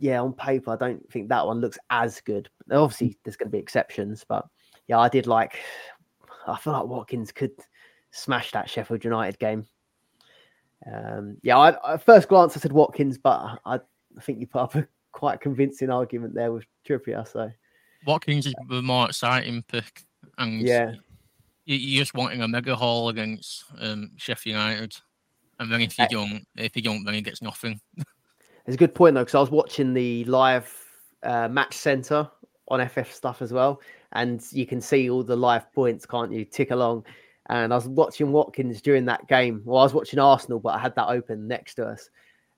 Yeah, 0.00 0.20
on 0.20 0.32
paper, 0.32 0.70
I 0.70 0.76
don't 0.76 1.10
think 1.10 1.28
that 1.28 1.44
one 1.44 1.60
looks 1.60 1.78
as 1.90 2.20
good. 2.20 2.48
Obviously, 2.70 3.18
there's 3.24 3.36
going 3.36 3.48
to 3.48 3.56
be 3.56 3.58
exceptions, 3.58 4.24
but 4.28 4.46
yeah, 4.86 4.98
I 4.98 5.08
did 5.08 5.26
like. 5.26 5.58
I 6.46 6.56
feel 6.56 6.72
like 6.72 6.86
Watkins 6.86 7.32
could 7.32 7.50
smash 8.10 8.50
that 8.52 8.68
Sheffield 8.70 9.04
United 9.04 9.38
game. 9.38 9.66
Um, 10.86 11.36
yeah, 11.42 11.58
I, 11.58 11.94
at 11.94 12.02
first 12.04 12.28
glance 12.28 12.56
I 12.56 12.60
said 12.60 12.72
Watkins, 12.72 13.18
but 13.18 13.58
I, 13.64 13.76
I 13.76 14.20
think 14.22 14.40
you 14.40 14.46
put 14.46 14.62
up 14.62 14.74
a 14.76 14.86
quite 15.12 15.40
convincing 15.40 15.90
argument 15.90 16.34
there 16.34 16.52
with 16.52 16.64
Trippier. 16.88 17.26
So 17.26 17.50
Watkins 18.06 18.46
is 18.46 18.54
the 18.68 18.82
more 18.82 19.06
exciting 19.06 19.64
pick, 19.66 20.02
and 20.38 20.62
yeah, 20.62 20.92
you- 21.64 21.76
you're 21.76 22.02
just 22.02 22.14
wanting 22.14 22.42
a 22.42 22.48
mega 22.48 22.76
haul 22.76 23.08
against 23.08 23.64
um, 23.80 24.12
Sheffield 24.16 24.54
United, 24.54 24.96
and 25.58 25.70
then 25.70 25.80
if 25.80 25.98
you 25.98 26.04
Uh, 26.04 26.08
don't, 26.08 26.46
if 26.56 26.76
you 26.76 26.82
don't, 26.82 27.04
then 27.04 27.14
he 27.14 27.22
gets 27.22 27.42
nothing. 27.42 27.80
It's 28.66 28.74
a 28.74 28.78
good 28.78 28.94
point 28.94 29.14
though, 29.14 29.22
because 29.22 29.34
I 29.34 29.40
was 29.40 29.50
watching 29.50 29.94
the 29.94 30.24
live 30.26 30.70
uh, 31.22 31.48
match 31.48 31.72
center 31.74 32.30
on 32.68 32.86
FF 32.86 33.10
stuff 33.10 33.40
as 33.40 33.50
well, 33.50 33.80
and 34.12 34.44
you 34.52 34.66
can 34.66 34.78
see 34.78 35.08
all 35.08 35.22
the 35.22 35.34
live 35.34 35.72
points, 35.72 36.04
can't 36.04 36.30
you? 36.30 36.44
Tick 36.44 36.70
along. 36.70 37.06
And 37.48 37.72
I 37.72 37.76
was 37.76 37.88
watching 37.88 38.30
Watkins 38.30 38.82
during 38.82 39.06
that 39.06 39.26
game. 39.26 39.62
Well, 39.64 39.80
I 39.80 39.84
was 39.84 39.94
watching 39.94 40.18
Arsenal, 40.18 40.60
but 40.60 40.74
I 40.74 40.78
had 40.78 40.94
that 40.96 41.08
open 41.08 41.48
next 41.48 41.74
to 41.76 41.86
us, 41.86 42.10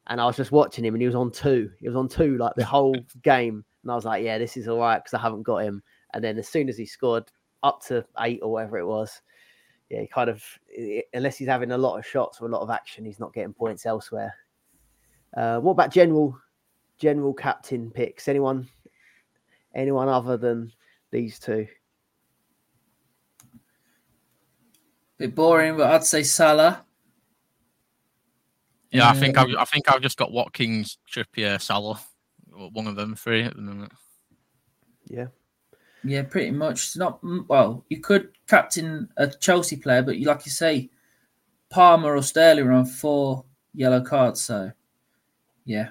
and 0.08 0.20
I 0.20 0.26
was 0.26 0.36
just 0.36 0.52
watching 0.52 0.84
him, 0.84 0.94
and 0.94 1.00
he 1.02 1.06
was 1.06 1.14
on 1.14 1.30
two. 1.30 1.70
He 1.78 1.88
was 1.88 1.96
on 1.96 2.08
two 2.08 2.36
like 2.38 2.54
the 2.56 2.64
whole 2.64 2.96
game, 3.22 3.64
and 3.82 3.92
I 3.92 3.94
was 3.94 4.04
like, 4.04 4.24
"Yeah, 4.24 4.38
this 4.38 4.56
is 4.56 4.66
all 4.66 4.78
right," 4.78 4.98
because 4.98 5.14
I 5.14 5.22
haven't 5.22 5.44
got 5.44 5.58
him. 5.58 5.82
And 6.12 6.24
then 6.24 6.38
as 6.38 6.48
soon 6.48 6.68
as 6.68 6.76
he 6.76 6.86
scored 6.86 7.30
up 7.62 7.82
to 7.86 8.04
eight 8.20 8.40
or 8.42 8.50
whatever 8.50 8.78
it 8.78 8.86
was, 8.86 9.22
yeah, 9.90 10.00
he 10.00 10.06
kind 10.06 10.30
of 10.30 10.42
unless 11.14 11.36
he's 11.36 11.48
having 11.48 11.72
a 11.72 11.78
lot 11.78 11.98
of 11.98 12.06
shots 12.06 12.40
or 12.40 12.46
a 12.46 12.50
lot 12.50 12.62
of 12.62 12.70
action, 12.70 13.04
he's 13.04 13.20
not 13.20 13.34
getting 13.34 13.52
points 13.52 13.86
elsewhere. 13.86 14.34
Uh, 15.36 15.58
what 15.60 15.72
about 15.72 15.92
general 15.92 16.36
general 16.98 17.34
captain 17.34 17.90
picks? 17.90 18.28
Anyone 18.28 18.68
anyone 19.74 20.08
other 20.08 20.36
than 20.36 20.72
these 21.10 21.38
two? 21.38 21.66
Bit 25.20 25.34
boring, 25.34 25.76
but 25.76 25.90
I'd 25.90 26.02
say 26.02 26.22
Salah. 26.22 26.82
Yeah, 28.90 29.10
I 29.10 29.12
think 29.12 29.36
I've, 29.36 29.54
I 29.54 29.66
think 29.66 29.92
I've 29.92 30.00
just 30.00 30.16
got 30.16 30.32
Watkins, 30.32 30.96
Trippier, 31.12 31.60
Salah, 31.60 32.00
one 32.50 32.86
of 32.86 32.96
them 32.96 33.14
three 33.14 33.42
at 33.42 33.54
the 33.54 33.60
minute. 33.60 33.92
Yeah. 35.08 35.26
Yeah, 36.02 36.22
pretty 36.22 36.52
much. 36.52 36.84
It's 36.84 36.96
not 36.96 37.20
well. 37.22 37.84
You 37.90 38.00
could 38.00 38.30
captain 38.48 39.10
a 39.18 39.26
Chelsea 39.26 39.76
player, 39.76 40.02
but 40.02 40.16
you 40.16 40.26
like 40.26 40.46
you 40.46 40.52
say, 40.52 40.88
Palmer 41.68 42.16
or 42.16 42.22
Sterling 42.22 42.64
are 42.68 42.72
on 42.72 42.86
four 42.86 43.44
yellow 43.74 44.00
cards. 44.00 44.40
So, 44.40 44.72
yeah, 45.66 45.90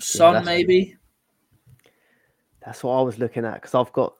Son 0.00 0.32
that's- 0.32 0.46
maybe. 0.46 0.96
That's 2.66 2.82
what 2.82 2.98
I 2.98 3.02
was 3.02 3.20
looking 3.20 3.44
at 3.44 3.54
because 3.54 3.76
I've 3.76 3.92
got 3.92 4.16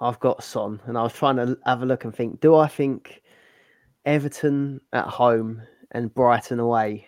I've 0.00 0.20
got 0.20 0.44
Son, 0.44 0.80
and 0.86 0.98
I 0.98 1.02
was 1.02 1.12
trying 1.12 1.36
to 1.36 1.58
have 1.64 1.82
a 1.82 1.86
look 1.86 2.04
and 2.04 2.14
think: 2.14 2.40
Do 2.40 2.54
I 2.56 2.68
think 2.68 3.22
Everton 4.04 4.80
at 4.92 5.06
home 5.06 5.62
and 5.92 6.14
Brighton 6.14 6.60
away 6.60 7.06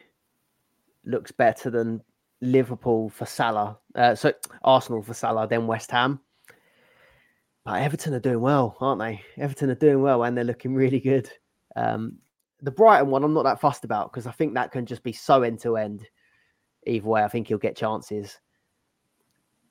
looks 1.04 1.32
better 1.32 1.70
than 1.70 2.02
Liverpool 2.40 3.08
for 3.10 3.26
Salah? 3.26 3.78
Uh, 3.94 4.14
so 4.14 4.32
Arsenal 4.62 5.02
for 5.02 5.14
Salah, 5.14 5.46
then 5.46 5.66
West 5.66 5.90
Ham. 5.90 6.20
But 7.64 7.82
Everton 7.82 8.14
are 8.14 8.20
doing 8.20 8.40
well, 8.40 8.76
aren't 8.80 9.00
they? 9.00 9.22
Everton 9.36 9.70
are 9.70 9.74
doing 9.74 10.00
well, 10.00 10.24
and 10.24 10.36
they're 10.36 10.44
looking 10.44 10.74
really 10.74 11.00
good. 11.00 11.30
Um, 11.76 12.18
the 12.62 12.70
Brighton 12.70 13.10
one, 13.10 13.22
I'm 13.22 13.34
not 13.34 13.44
that 13.44 13.60
fussed 13.60 13.84
about 13.84 14.10
because 14.10 14.26
I 14.26 14.32
think 14.32 14.54
that 14.54 14.72
can 14.72 14.86
just 14.86 15.02
be 15.02 15.12
so 15.12 15.42
end 15.42 15.60
to 15.60 15.76
end. 15.76 16.06
Either 16.86 17.06
way, 17.06 17.22
I 17.22 17.28
think 17.28 17.48
he'll 17.48 17.58
get 17.58 17.76
chances. 17.76 18.38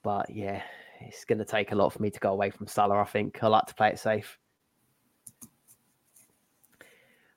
But 0.03 0.29
yeah, 0.29 0.61
it's 1.01 1.25
going 1.25 1.39
to 1.39 1.45
take 1.45 1.71
a 1.71 1.75
lot 1.75 1.93
for 1.93 2.01
me 2.01 2.09
to 2.09 2.19
go 2.19 2.31
away 2.31 2.49
from 2.49 2.67
Salah. 2.67 3.01
I 3.01 3.05
think 3.05 3.43
I 3.43 3.47
like 3.47 3.65
to 3.67 3.75
play 3.75 3.89
it 3.89 3.99
safe. 3.99 4.37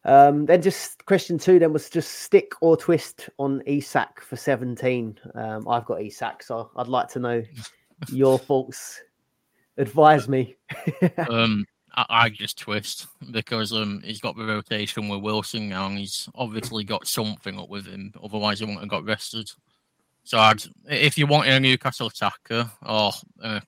Um, 0.05 0.47
then 0.47 0.63
just 0.63 1.05
question 1.05 1.39
two. 1.39 1.59
Then 1.59 1.73
was 1.73 1.91
just 1.91 2.21
stick 2.21 2.53
or 2.61 2.77
twist 2.77 3.29
on 3.39 3.63
Isak 3.67 4.23
for 4.23 4.37
seventeen. 4.37 5.19
Um, 5.35 5.69
I've 5.69 5.85
got 5.85 6.01
Isak, 6.01 6.43
so 6.43 6.71
I'd 6.77 6.89
like 6.89 7.09
to 7.09 7.19
know 7.19 7.43
your 8.11 8.39
thoughts. 8.49 9.01
Advise 9.77 10.29
me. 10.29 10.57
Um, 11.29 11.67
I, 11.95 12.07
I 12.09 12.29
just 12.31 12.59
twist 12.59 13.07
because 13.31 13.73
um 13.73 14.01
he's 14.05 14.21
got 14.21 14.37
the 14.37 14.45
rotation 14.45 15.09
with 15.09 15.21
Wilson 15.21 15.69
now, 15.69 15.87
and 15.87 15.99
he's 15.99 16.29
obviously 16.35 16.85
got 16.85 17.07
something 17.07 17.59
up 17.59 17.69
with 17.69 17.87
him. 17.87 18.13
Otherwise, 18.23 18.61
he 18.61 18.65
wouldn't 18.65 18.81
have 18.81 18.89
got 18.89 19.05
rested. 19.05 19.51
So, 20.25 20.39
I'd, 20.39 20.63
if 20.89 21.19
you 21.19 21.27
want 21.27 21.49
a 21.49 21.59
Newcastle 21.59 22.09
attacker 22.09 22.71
or 22.87 23.13
uh, 23.43 23.61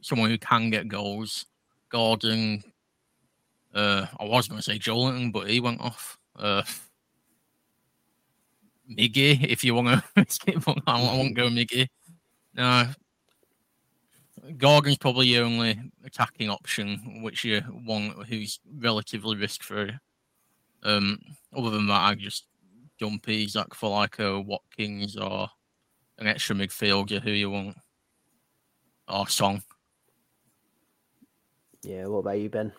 someone 0.00 0.30
who 0.30 0.38
can 0.38 0.70
get 0.70 0.88
goals, 0.88 1.46
Gordon. 1.88 2.62
Uh, 3.72 4.06
I 4.20 4.24
was 4.24 4.48
going 4.48 4.58
to 4.58 4.62
say 4.62 4.78
Joelinton, 4.78 5.32
but 5.32 5.48
he 5.48 5.60
went 5.60 5.80
off. 5.80 6.18
Uh, 6.36 6.62
Miggy, 8.90 9.44
if 9.44 9.64
you 9.64 9.74
want 9.76 10.02
to 10.14 10.82
I 10.86 11.00
won't 11.00 11.36
go 11.36 11.48
Miggy. 11.48 11.88
No, 12.54 12.88
Gordon's 14.58 14.98
probably 14.98 15.28
your 15.28 15.44
only 15.44 15.80
attacking 16.04 16.50
option, 16.50 17.22
which 17.22 17.44
you 17.44 17.62
want 17.86 18.26
who's 18.26 18.60
relatively 18.78 19.36
risk 19.36 19.62
free. 19.62 19.92
Um, 20.82 21.18
other 21.56 21.70
than 21.70 21.86
that, 21.86 22.02
I 22.02 22.14
just 22.14 22.46
dump 23.00 23.28
Isak 23.28 23.74
for 23.74 23.90
like 23.90 24.18
a 24.18 24.40
Watkins 24.40 25.16
or 25.16 25.48
an 26.18 26.26
extra 26.26 26.56
midfielder 26.56 27.20
who 27.20 27.30
you 27.30 27.50
want, 27.50 27.76
or 29.08 29.28
Song. 29.28 29.62
yeah. 31.82 32.06
What 32.06 32.18
about 32.18 32.38
you, 32.38 32.48
Ben? 32.48 32.72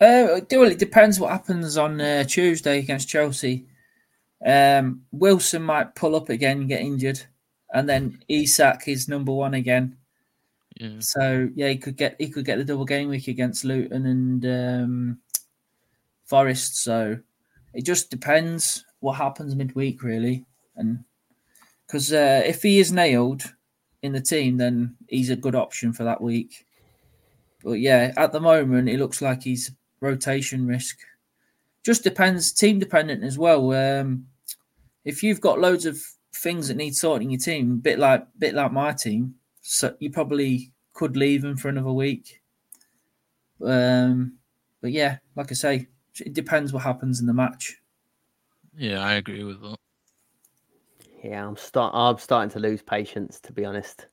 Uh, 0.00 0.40
well, 0.50 0.70
it 0.70 0.80
depends 0.80 1.20
what 1.20 1.30
happens 1.30 1.78
on 1.78 2.00
uh, 2.00 2.24
Tuesday 2.24 2.80
against 2.80 3.08
Chelsea. 3.08 3.66
Um, 4.44 5.02
Wilson 5.12 5.62
might 5.62 5.94
pull 5.94 6.16
up 6.16 6.28
again 6.28 6.58
and 6.58 6.68
get 6.68 6.80
injured, 6.80 7.22
and 7.72 7.88
then 7.88 8.18
Isak 8.28 8.88
is 8.88 9.08
number 9.08 9.32
one 9.32 9.54
again. 9.54 9.96
Yeah. 10.80 10.96
So 10.98 11.48
yeah, 11.54 11.68
he 11.68 11.76
could 11.76 11.96
get 11.96 12.16
he 12.18 12.28
could 12.28 12.44
get 12.44 12.58
the 12.58 12.64
double 12.64 12.84
game 12.84 13.08
week 13.08 13.28
against 13.28 13.64
Luton 13.64 14.06
and 14.06 14.44
um, 14.46 15.18
Forest. 16.24 16.82
So 16.82 17.18
it 17.72 17.84
just 17.84 18.10
depends 18.10 18.84
what 18.98 19.12
happens 19.12 19.54
midweek, 19.54 20.02
really, 20.02 20.44
and 20.74 21.04
because 21.92 22.10
uh, 22.10 22.40
if 22.46 22.62
he 22.62 22.78
is 22.78 22.90
nailed 22.90 23.52
in 24.00 24.12
the 24.12 24.20
team, 24.20 24.56
then 24.56 24.96
he's 25.08 25.28
a 25.28 25.36
good 25.36 25.54
option 25.54 25.92
for 25.92 26.04
that 26.04 26.22
week. 26.22 26.64
But 27.62 27.80
yeah, 27.80 28.14
at 28.16 28.32
the 28.32 28.40
moment, 28.40 28.88
it 28.88 28.98
looks 28.98 29.20
like 29.20 29.42
he's 29.42 29.72
rotation 30.00 30.66
risk. 30.66 31.00
Just 31.84 32.02
depends, 32.02 32.50
team 32.50 32.78
dependent 32.78 33.22
as 33.22 33.36
well. 33.36 33.72
Um, 33.74 34.28
if 35.04 35.22
you've 35.22 35.42
got 35.42 35.60
loads 35.60 35.84
of 35.84 35.98
things 36.34 36.68
that 36.68 36.78
need 36.78 36.96
sorting 36.96 37.26
in 37.26 37.32
your 37.32 37.40
team, 37.40 37.76
bit 37.76 37.98
like 37.98 38.26
bit 38.38 38.54
like 38.54 38.72
my 38.72 38.92
team, 38.92 39.34
so 39.60 39.94
you 39.98 40.10
probably 40.10 40.72
could 40.94 41.14
leave 41.14 41.44
him 41.44 41.58
for 41.58 41.68
another 41.68 41.92
week. 41.92 42.40
Um, 43.62 44.38
but 44.80 44.92
yeah, 44.92 45.18
like 45.36 45.50
I 45.50 45.54
say, 45.54 45.88
it 46.20 46.32
depends 46.32 46.72
what 46.72 46.84
happens 46.84 47.20
in 47.20 47.26
the 47.26 47.34
match. 47.34 47.76
Yeah, 48.74 49.04
I 49.04 49.14
agree 49.14 49.44
with 49.44 49.60
that. 49.60 49.76
Yeah, 51.22 51.46
I'm 51.46 51.56
start. 51.56 51.92
I'm 51.94 52.18
starting 52.18 52.50
to 52.50 52.58
lose 52.58 52.82
patience, 52.82 53.40
to 53.40 53.52
be 53.52 53.64
honest. 53.64 54.06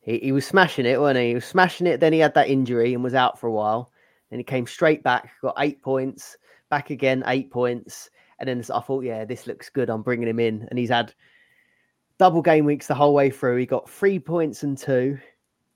He 0.00 0.18
he 0.18 0.32
was 0.32 0.46
smashing 0.46 0.86
it, 0.86 1.00
wasn't 1.00 1.20
he? 1.20 1.28
He 1.28 1.34
was 1.34 1.44
smashing 1.44 1.86
it. 1.86 2.00
Then 2.00 2.12
he 2.12 2.18
had 2.18 2.34
that 2.34 2.48
injury 2.48 2.94
and 2.94 3.04
was 3.04 3.14
out 3.14 3.38
for 3.38 3.48
a 3.48 3.52
while. 3.52 3.92
Then 4.30 4.38
he 4.38 4.44
came 4.44 4.66
straight 4.66 5.02
back, 5.02 5.30
got 5.42 5.56
eight 5.58 5.82
points, 5.82 6.38
back 6.70 6.88
again, 6.88 7.22
eight 7.26 7.50
points, 7.50 8.08
and 8.38 8.48
then 8.48 8.64
I 8.74 8.80
thought, 8.80 9.04
yeah, 9.04 9.26
this 9.26 9.46
looks 9.46 9.68
good. 9.68 9.90
I'm 9.90 10.02
bringing 10.02 10.26
him 10.26 10.40
in, 10.40 10.66
and 10.70 10.78
he's 10.78 10.88
had 10.88 11.12
double 12.18 12.40
game 12.40 12.64
weeks 12.64 12.86
the 12.86 12.94
whole 12.94 13.12
way 13.12 13.28
through. 13.28 13.58
He 13.58 13.66
got 13.66 13.90
three 13.90 14.18
points 14.18 14.62
and 14.62 14.78
two, 14.78 15.18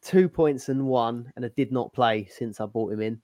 two 0.00 0.26
points 0.26 0.70
and 0.70 0.86
one, 0.86 1.30
and 1.36 1.44
I 1.44 1.50
did 1.54 1.70
not 1.70 1.92
play 1.92 2.28
since 2.30 2.60
I 2.60 2.66
bought 2.66 2.92
him 2.92 3.02
in. 3.02 3.20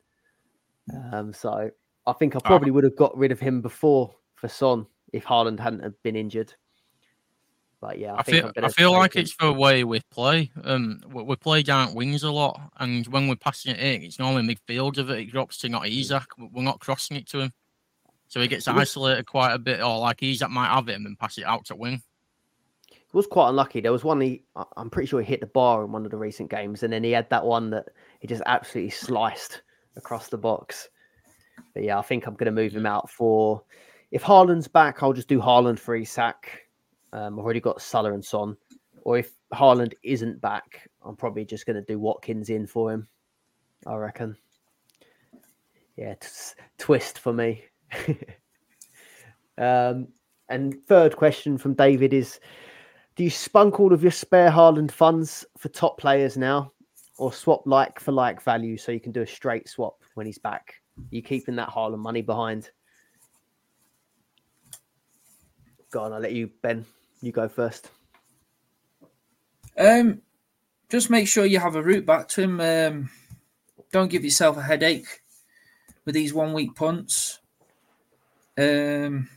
Um, 1.12 1.32
so 1.32 1.70
I 2.06 2.12
think 2.12 2.36
I 2.36 2.40
probably 2.40 2.70
would 2.72 2.84
have 2.84 2.96
got 2.96 3.16
rid 3.16 3.32
of 3.32 3.40
him 3.40 3.62
before 3.62 4.14
for 4.34 4.48
Son 4.48 4.86
if 5.14 5.24
Haaland 5.24 5.60
hadn't 5.60 5.82
have 5.82 6.00
been 6.02 6.16
injured. 6.16 6.52
But 7.82 7.98
yeah, 7.98 8.14
I, 8.14 8.18
I 8.18 8.22
think 8.22 8.54
feel 8.54 8.64
I 8.64 8.68
feel 8.68 8.92
like 8.92 9.16
it's 9.16 9.34
the 9.36 9.52
way 9.52 9.82
we 9.82 10.00
play. 10.12 10.52
Um, 10.62 11.00
we, 11.12 11.24
we 11.24 11.34
play 11.34 11.64
down 11.64 11.94
wings 11.94 12.22
a 12.22 12.30
lot, 12.30 12.60
and 12.78 13.04
when 13.08 13.26
we're 13.26 13.34
passing 13.34 13.74
it 13.74 13.80
in, 13.80 14.02
it's 14.04 14.20
normally 14.20 14.54
midfielder 14.54 15.04
that 15.04 15.18
it 15.18 15.32
drops 15.32 15.58
to, 15.58 15.68
not 15.68 15.88
Isak. 15.88 16.28
We're 16.38 16.62
not 16.62 16.78
crossing 16.78 17.16
it 17.16 17.26
to 17.30 17.40
him, 17.40 17.52
so 18.28 18.40
he 18.40 18.46
gets 18.46 18.68
isolated 18.68 19.26
quite 19.26 19.52
a 19.52 19.58
bit. 19.58 19.82
Or 19.82 19.98
like 19.98 20.22
Isak 20.22 20.48
might 20.48 20.72
have 20.72 20.88
it 20.88 20.94
and 20.94 21.04
then 21.04 21.16
pass 21.18 21.38
it 21.38 21.44
out 21.44 21.64
to 21.66 21.74
wing. 21.74 22.00
He 22.88 22.96
was 23.12 23.26
quite 23.26 23.48
unlucky. 23.48 23.80
There 23.80 23.90
was 23.90 24.04
one 24.04 24.20
he, 24.20 24.44
I'm 24.76 24.88
pretty 24.88 25.08
sure 25.08 25.20
he 25.20 25.26
hit 25.26 25.40
the 25.40 25.48
bar 25.48 25.84
in 25.84 25.90
one 25.90 26.04
of 26.04 26.12
the 26.12 26.16
recent 26.16 26.52
games, 26.52 26.84
and 26.84 26.92
then 26.92 27.02
he 27.02 27.10
had 27.10 27.28
that 27.30 27.44
one 27.44 27.70
that 27.70 27.88
he 28.20 28.28
just 28.28 28.42
absolutely 28.46 28.90
sliced 28.90 29.62
across 29.96 30.28
the 30.28 30.38
box. 30.38 30.88
But 31.74 31.82
yeah, 31.82 31.98
I 31.98 32.02
think 32.02 32.28
I'm 32.28 32.34
going 32.34 32.46
to 32.46 32.52
move 32.52 32.76
him 32.76 32.86
out 32.86 33.10
for. 33.10 33.64
If 34.12 34.22
Haaland's 34.22 34.68
back, 34.68 35.02
I'll 35.02 35.12
just 35.12 35.26
do 35.26 35.40
Haaland 35.40 35.80
for 35.80 35.96
Isak. 35.96 36.68
Um, 37.12 37.38
I've 37.38 37.44
already 37.44 37.60
got 37.60 37.82
Salah 37.82 38.12
and 38.12 38.24
Son. 38.24 38.56
Or 39.04 39.18
if 39.18 39.32
Haaland 39.52 39.94
isn't 40.02 40.40
back, 40.40 40.88
I'm 41.04 41.16
probably 41.16 41.44
just 41.44 41.66
going 41.66 41.76
to 41.76 41.82
do 41.82 41.98
Watkins 41.98 42.50
in 42.50 42.66
for 42.66 42.92
him. 42.92 43.08
I 43.86 43.96
reckon. 43.96 44.36
Yeah, 45.96 46.14
t- 46.14 46.28
twist 46.78 47.18
for 47.18 47.32
me. 47.32 47.64
um, 49.58 50.08
and 50.48 50.76
third 50.86 51.16
question 51.16 51.58
from 51.58 51.74
David 51.74 52.12
is 52.12 52.38
do 53.16 53.24
you 53.24 53.30
spunk 53.30 53.78
all 53.78 53.92
of 53.92 54.02
your 54.02 54.12
spare 54.12 54.50
Haaland 54.50 54.90
funds 54.90 55.44
for 55.58 55.68
top 55.68 55.98
players 55.98 56.36
now, 56.36 56.72
or 57.18 57.32
swap 57.32 57.62
like 57.66 58.00
for 58.00 58.12
like 58.12 58.40
value 58.40 58.76
so 58.76 58.92
you 58.92 59.00
can 59.00 59.12
do 59.12 59.22
a 59.22 59.26
straight 59.26 59.68
swap 59.68 59.96
when 60.14 60.26
he's 60.26 60.38
back? 60.38 60.74
you 61.10 61.22
keeping 61.22 61.56
that 61.56 61.68
Haaland 61.68 61.98
money 61.98 62.22
behind? 62.22 62.70
Go 65.90 66.02
on, 66.02 66.12
I'll 66.12 66.20
let 66.20 66.32
you, 66.32 66.50
Ben. 66.62 66.86
You 67.22 67.32
go 67.32 67.48
first. 67.48 67.88
Um, 69.78 70.20
just 70.90 71.08
make 71.08 71.28
sure 71.28 71.46
you 71.46 71.60
have 71.60 71.76
a 71.76 71.82
route 71.82 72.04
back 72.04 72.28
to 72.30 72.42
him. 72.42 72.60
Um, 72.60 73.10
don't 73.92 74.10
give 74.10 74.24
yourself 74.24 74.56
a 74.56 74.62
headache 74.62 75.06
with 76.04 76.14
these 76.14 76.34
one 76.34 76.52
week 76.52 76.74
punts. 76.74 77.38
Um, 78.58 79.28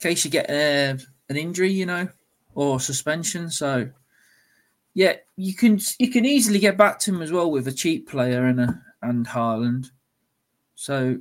case 0.00 0.24
you 0.24 0.30
get 0.30 0.48
uh, 0.48 0.98
an 1.28 1.36
injury, 1.36 1.70
you 1.70 1.86
know, 1.86 2.08
or 2.54 2.80
suspension. 2.80 3.50
So, 3.50 3.90
yeah, 4.94 5.16
you 5.36 5.54
can 5.54 5.78
you 5.98 6.10
can 6.10 6.24
easily 6.24 6.58
get 6.58 6.76
back 6.76 6.98
to 7.00 7.14
him 7.14 7.22
as 7.22 7.30
well 7.30 7.50
with 7.50 7.68
a 7.68 7.72
cheap 7.72 8.08
player 8.08 8.46
and 8.46 8.60
a 8.60 8.82
and 9.02 9.26
Haaland. 9.26 9.90
So, 10.74 11.18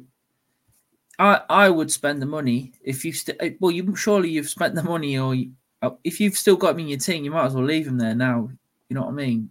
I 1.19 1.41
I 1.49 1.69
would 1.69 1.91
spend 1.91 2.21
the 2.21 2.25
money 2.25 2.73
if 2.81 3.03
you 3.03 3.13
still. 3.13 3.35
Well, 3.59 3.71
you 3.71 3.95
surely 3.95 4.29
you've 4.29 4.49
spent 4.49 4.75
the 4.75 4.83
money, 4.83 5.17
or 5.17 5.35
you, 5.35 5.51
uh, 5.81 5.91
if 6.03 6.19
you've 6.19 6.37
still 6.37 6.55
got 6.55 6.73
him 6.73 6.79
in 6.79 6.87
your 6.89 6.99
team, 6.99 7.23
you 7.23 7.31
might 7.31 7.45
as 7.45 7.53
well 7.53 7.63
leave 7.63 7.87
him 7.87 7.97
there 7.97 8.15
now. 8.15 8.49
You 8.89 8.95
know 8.95 9.01
what 9.01 9.09
I 9.09 9.13
mean? 9.13 9.49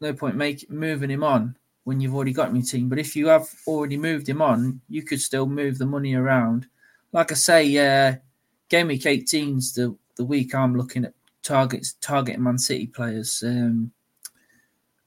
No 0.00 0.12
point 0.12 0.36
make 0.36 0.68
moving 0.70 1.10
him 1.10 1.22
on 1.22 1.56
when 1.84 2.00
you've 2.00 2.14
already 2.14 2.32
got 2.32 2.48
him 2.48 2.56
in 2.56 2.62
your 2.62 2.66
team. 2.66 2.88
But 2.88 2.98
if 2.98 3.14
you 3.16 3.28
have 3.28 3.48
already 3.66 3.96
moved 3.96 4.28
him 4.28 4.42
on, 4.42 4.80
you 4.88 5.02
could 5.02 5.20
still 5.20 5.46
move 5.46 5.78
the 5.78 5.86
money 5.86 6.14
around. 6.14 6.66
Like 7.12 7.30
I 7.30 7.34
say, 7.34 7.76
uh, 7.76 8.16
game 8.68 8.88
week 8.88 9.02
18's 9.02 9.74
the 9.74 9.96
the 10.16 10.24
week 10.24 10.54
I'm 10.54 10.76
looking 10.76 11.04
at 11.04 11.14
targets 11.42 11.94
targeting 12.00 12.42
Man 12.42 12.58
City 12.58 12.86
players. 12.86 13.42
Um, 13.46 13.92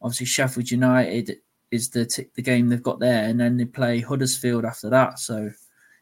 obviously, 0.02 0.28
Sheffield 0.28 0.72
United 0.72 1.40
is 1.76 1.90
the 1.90 2.26
the 2.36 2.42
game 2.42 2.68
they've 2.70 2.82
got 2.82 3.00
there, 3.00 3.26
and 3.26 3.40
then 3.40 3.58
they 3.58 3.66
play 3.66 4.00
Huddersfield 4.00 4.66
after 4.66 4.90
that. 4.90 5.20
So 5.20 5.50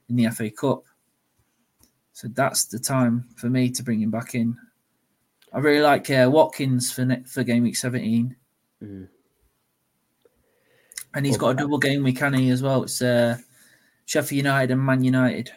in 0.09 0.15
the 0.15 0.30
FA 0.30 0.49
Cup, 0.49 0.84
so 2.13 2.28
that's 2.30 2.65
the 2.65 2.80
time 2.80 3.26
for 3.36 3.49
me 3.49 3.69
to 3.71 3.84
bring 3.84 4.01
him 4.01 4.11
back 4.11 4.36
in. 4.36 4.55
I 5.51 5.59
really 5.59 5.82
like 5.82 6.09
uh, 6.09 6.30
Watkins 6.32 6.91
for 6.91 7.05
ne- 7.05 7.24
for 7.24 7.43
game 7.43 7.63
week 7.63 7.76
17, 7.76 8.36
Mhm. 8.82 9.07
and 11.13 11.26
he's 11.26 11.38
Well, 11.38 11.53
got 11.53 11.59
a 11.61 11.63
double 11.63 11.78
game 11.78 12.03
week, 12.03 12.17
can 12.17 12.34
he 12.34 12.49
as 12.49 12.63
well? 12.63 12.84
It's 12.84 13.01
uh, 13.01 13.38
Sheffield 14.05 14.38
United 14.38 14.71
and 14.71 14.82
Man 14.82 15.03
United. 15.03 15.51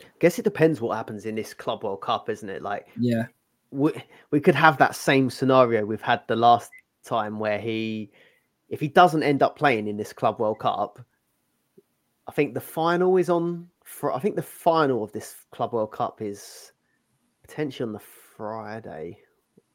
I 0.00 0.04
guess 0.20 0.38
it 0.38 0.44
depends 0.44 0.80
what 0.80 0.96
happens 0.96 1.26
in 1.26 1.34
this 1.34 1.52
Club 1.52 1.84
World 1.84 2.00
Cup, 2.00 2.28
isn't 2.30 2.48
it? 2.48 2.62
Like 2.62 2.86
Yeah, 2.98 3.26
we 3.70 3.92
we 4.30 4.40
could 4.40 4.54
have 4.54 4.78
that 4.78 4.94
same 4.94 5.30
scenario 5.30 5.84
we've 5.84 6.00
had 6.00 6.22
the 6.28 6.36
last 6.36 6.70
time 7.04 7.38
where 7.38 7.58
he 7.58 8.10
if 8.68 8.80
he 8.80 8.88
doesn't 8.88 9.22
end 9.22 9.42
up 9.42 9.56
playing 9.56 9.86
in 9.86 9.96
this 9.96 10.12
Club 10.12 10.38
World 10.38 10.58
Cup, 10.58 10.98
I 12.26 12.32
think 12.32 12.54
the 12.54 12.60
final 12.60 13.16
is 13.16 13.30
on 13.30 13.68
for 13.84 14.12
I 14.12 14.18
think 14.18 14.36
the 14.36 14.42
final 14.42 15.04
of 15.04 15.12
this 15.12 15.36
Club 15.52 15.72
World 15.72 15.92
Cup 15.92 16.20
is 16.20 16.72
potentially 17.42 17.86
on 17.86 17.92
the 17.92 18.00
Friday 18.36 19.18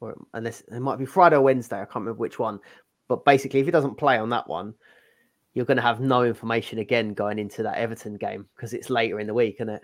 or 0.01 0.17
unless 0.33 0.61
it 0.61 0.79
might 0.79 0.99
be 0.99 1.05
Friday 1.05 1.37
or 1.37 1.41
Wednesday, 1.41 1.77
I 1.77 1.85
can't 1.85 1.95
remember 1.97 2.19
which 2.19 2.39
one. 2.39 2.59
But 3.07 3.23
basically 3.23 3.61
if 3.61 3.65
he 3.65 3.71
doesn't 3.71 3.97
play 3.97 4.17
on 4.17 4.29
that 4.29 4.47
one, 4.47 4.73
you're 5.53 5.65
going 5.65 5.77
to 5.77 5.83
have 5.83 5.99
no 5.99 6.23
information 6.23 6.79
again 6.79 7.13
going 7.13 7.39
into 7.39 7.63
that 7.63 7.77
Everton 7.77 8.15
game 8.15 8.47
because 8.55 8.73
it's 8.73 8.89
later 8.89 9.19
in 9.19 9.27
the 9.27 9.33
week, 9.33 9.55
isn't 9.57 9.69
it? 9.69 9.81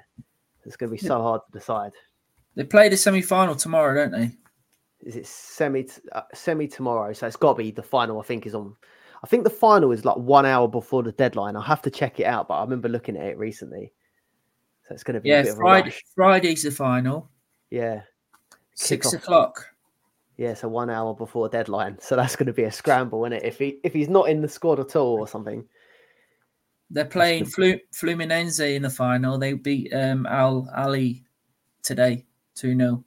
It's 0.66 0.76
going 0.76 0.90
to 0.90 1.02
be 1.02 1.08
so 1.08 1.22
hard 1.22 1.42
to 1.46 1.58
decide. 1.58 1.94
they 2.56 2.66
play 2.66 2.90
the 2.90 2.98
semi 2.98 3.22
final 3.22 3.56
tomorrow, 3.56 3.96
don't 3.96 4.12
they? 4.12 4.32
is 5.02 5.16
it 5.16 5.26
semi 5.26 5.88
uh, 6.12 6.22
semi 6.34 6.68
tomorrow? 6.68 7.14
So 7.14 7.28
it's 7.28 7.36
got 7.36 7.54
to 7.54 7.58
be 7.58 7.72
the 7.72 7.84
final. 7.84 8.20
I 8.20 8.24
think 8.24 8.46
is 8.46 8.56
on. 8.56 8.76
I 9.24 9.28
think 9.28 9.44
the 9.44 9.50
final 9.50 9.92
is 9.92 10.06
like 10.06 10.18
one 10.18 10.46
hour 10.46 10.68
before 10.68 11.04
the 11.04 11.12
deadline. 11.12 11.56
I'll 11.56 11.62
have 11.62 11.82
to 11.84 11.90
check 11.90 12.20
it 12.20 12.26
out, 12.26 12.48
but 12.48 12.56
I 12.56 12.62
remember 12.62 12.88
looking 12.90 13.18
at 13.18 13.26
it 13.26 13.38
recently. 13.38 13.92
So 14.88 14.94
it's 14.94 15.04
going 15.04 15.16
to 15.16 15.22
be 15.22 15.30
a 15.32 15.38
Yeah, 15.38 15.42
bit 15.44 15.52
of 15.52 15.58
a 15.58 15.62
Friday. 15.62 15.94
Friday's 16.16 16.64
the 16.64 16.72
final, 16.72 17.30
Yeah, 17.72 18.02
six 18.76 19.08
Kick-off. 19.10 19.24
o'clock. 19.24 19.74
yeah. 20.38 20.54
So 20.54 20.68
one 20.68 20.90
hour 20.90 21.14
before 21.14 21.50
deadline. 21.50 21.98
So 22.02 22.16
that's 22.16 22.36
going 22.36 22.48
to 22.48 22.54
be 22.54 22.64
a 22.64 22.72
scramble, 22.72 23.26
isn't 23.26 23.34
it? 23.34 23.44
If 23.44 23.58
he 23.58 23.80
if 23.84 23.94
he's 23.94 24.08
not 24.10 24.30
in 24.30 24.42
the 24.42 24.48
squad 24.48 24.80
at 24.80 24.96
all 24.96 25.18
or 25.20 25.28
something. 25.28 25.68
They're 26.90 27.04
playing 27.04 27.44
Flu- 27.48 27.82
Fluminense 27.92 28.62
in 28.76 28.84
the 28.84 28.90
final. 28.90 29.38
They 29.38 29.52
beat 29.54 29.94
um, 29.94 30.26
Al 30.26 30.70
Ahly 30.78 31.24
today, 31.84 32.26
2 32.56 32.78
0. 32.78 33.04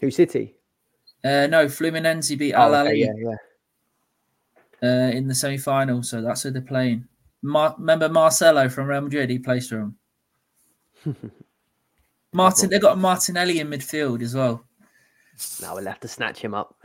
Who 0.00 0.10
City? 0.10 0.56
Uh, 1.22 1.46
no, 1.46 1.66
Fluminense 1.66 2.36
beat 2.36 2.54
Oh, 2.54 2.62
Al 2.74 2.86
Ahly 2.86 2.98
yeah, 2.98 3.12
yeah. 3.16 3.36
Uh, 4.84 5.10
in 5.12 5.26
the 5.26 5.34
semi 5.34 5.58
final. 5.58 6.02
So 6.02 6.20
that's 6.22 6.42
who 6.42 6.50
they're 6.50 6.62
playing. 6.62 7.06
Mar- 7.42 7.74
remember 7.78 8.08
Marcelo 8.08 8.68
from 8.68 8.86
Real 8.86 9.00
Madrid? 9.00 9.30
He 9.30 9.38
plays 9.38 9.68
for 9.68 9.76
them. 9.76 9.96
Martin, 12.32 12.68
they've 12.68 12.80
got 12.80 12.98
Martinelli 12.98 13.60
in 13.60 13.68
midfield 13.68 14.22
as 14.22 14.34
well. 14.34 14.64
Now 15.62 15.74
we'll 15.74 15.86
have 15.86 16.00
to 16.00 16.08
snatch 16.08 16.40
him 16.40 16.54
up. 16.54 16.76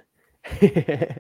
uh, 0.62 1.16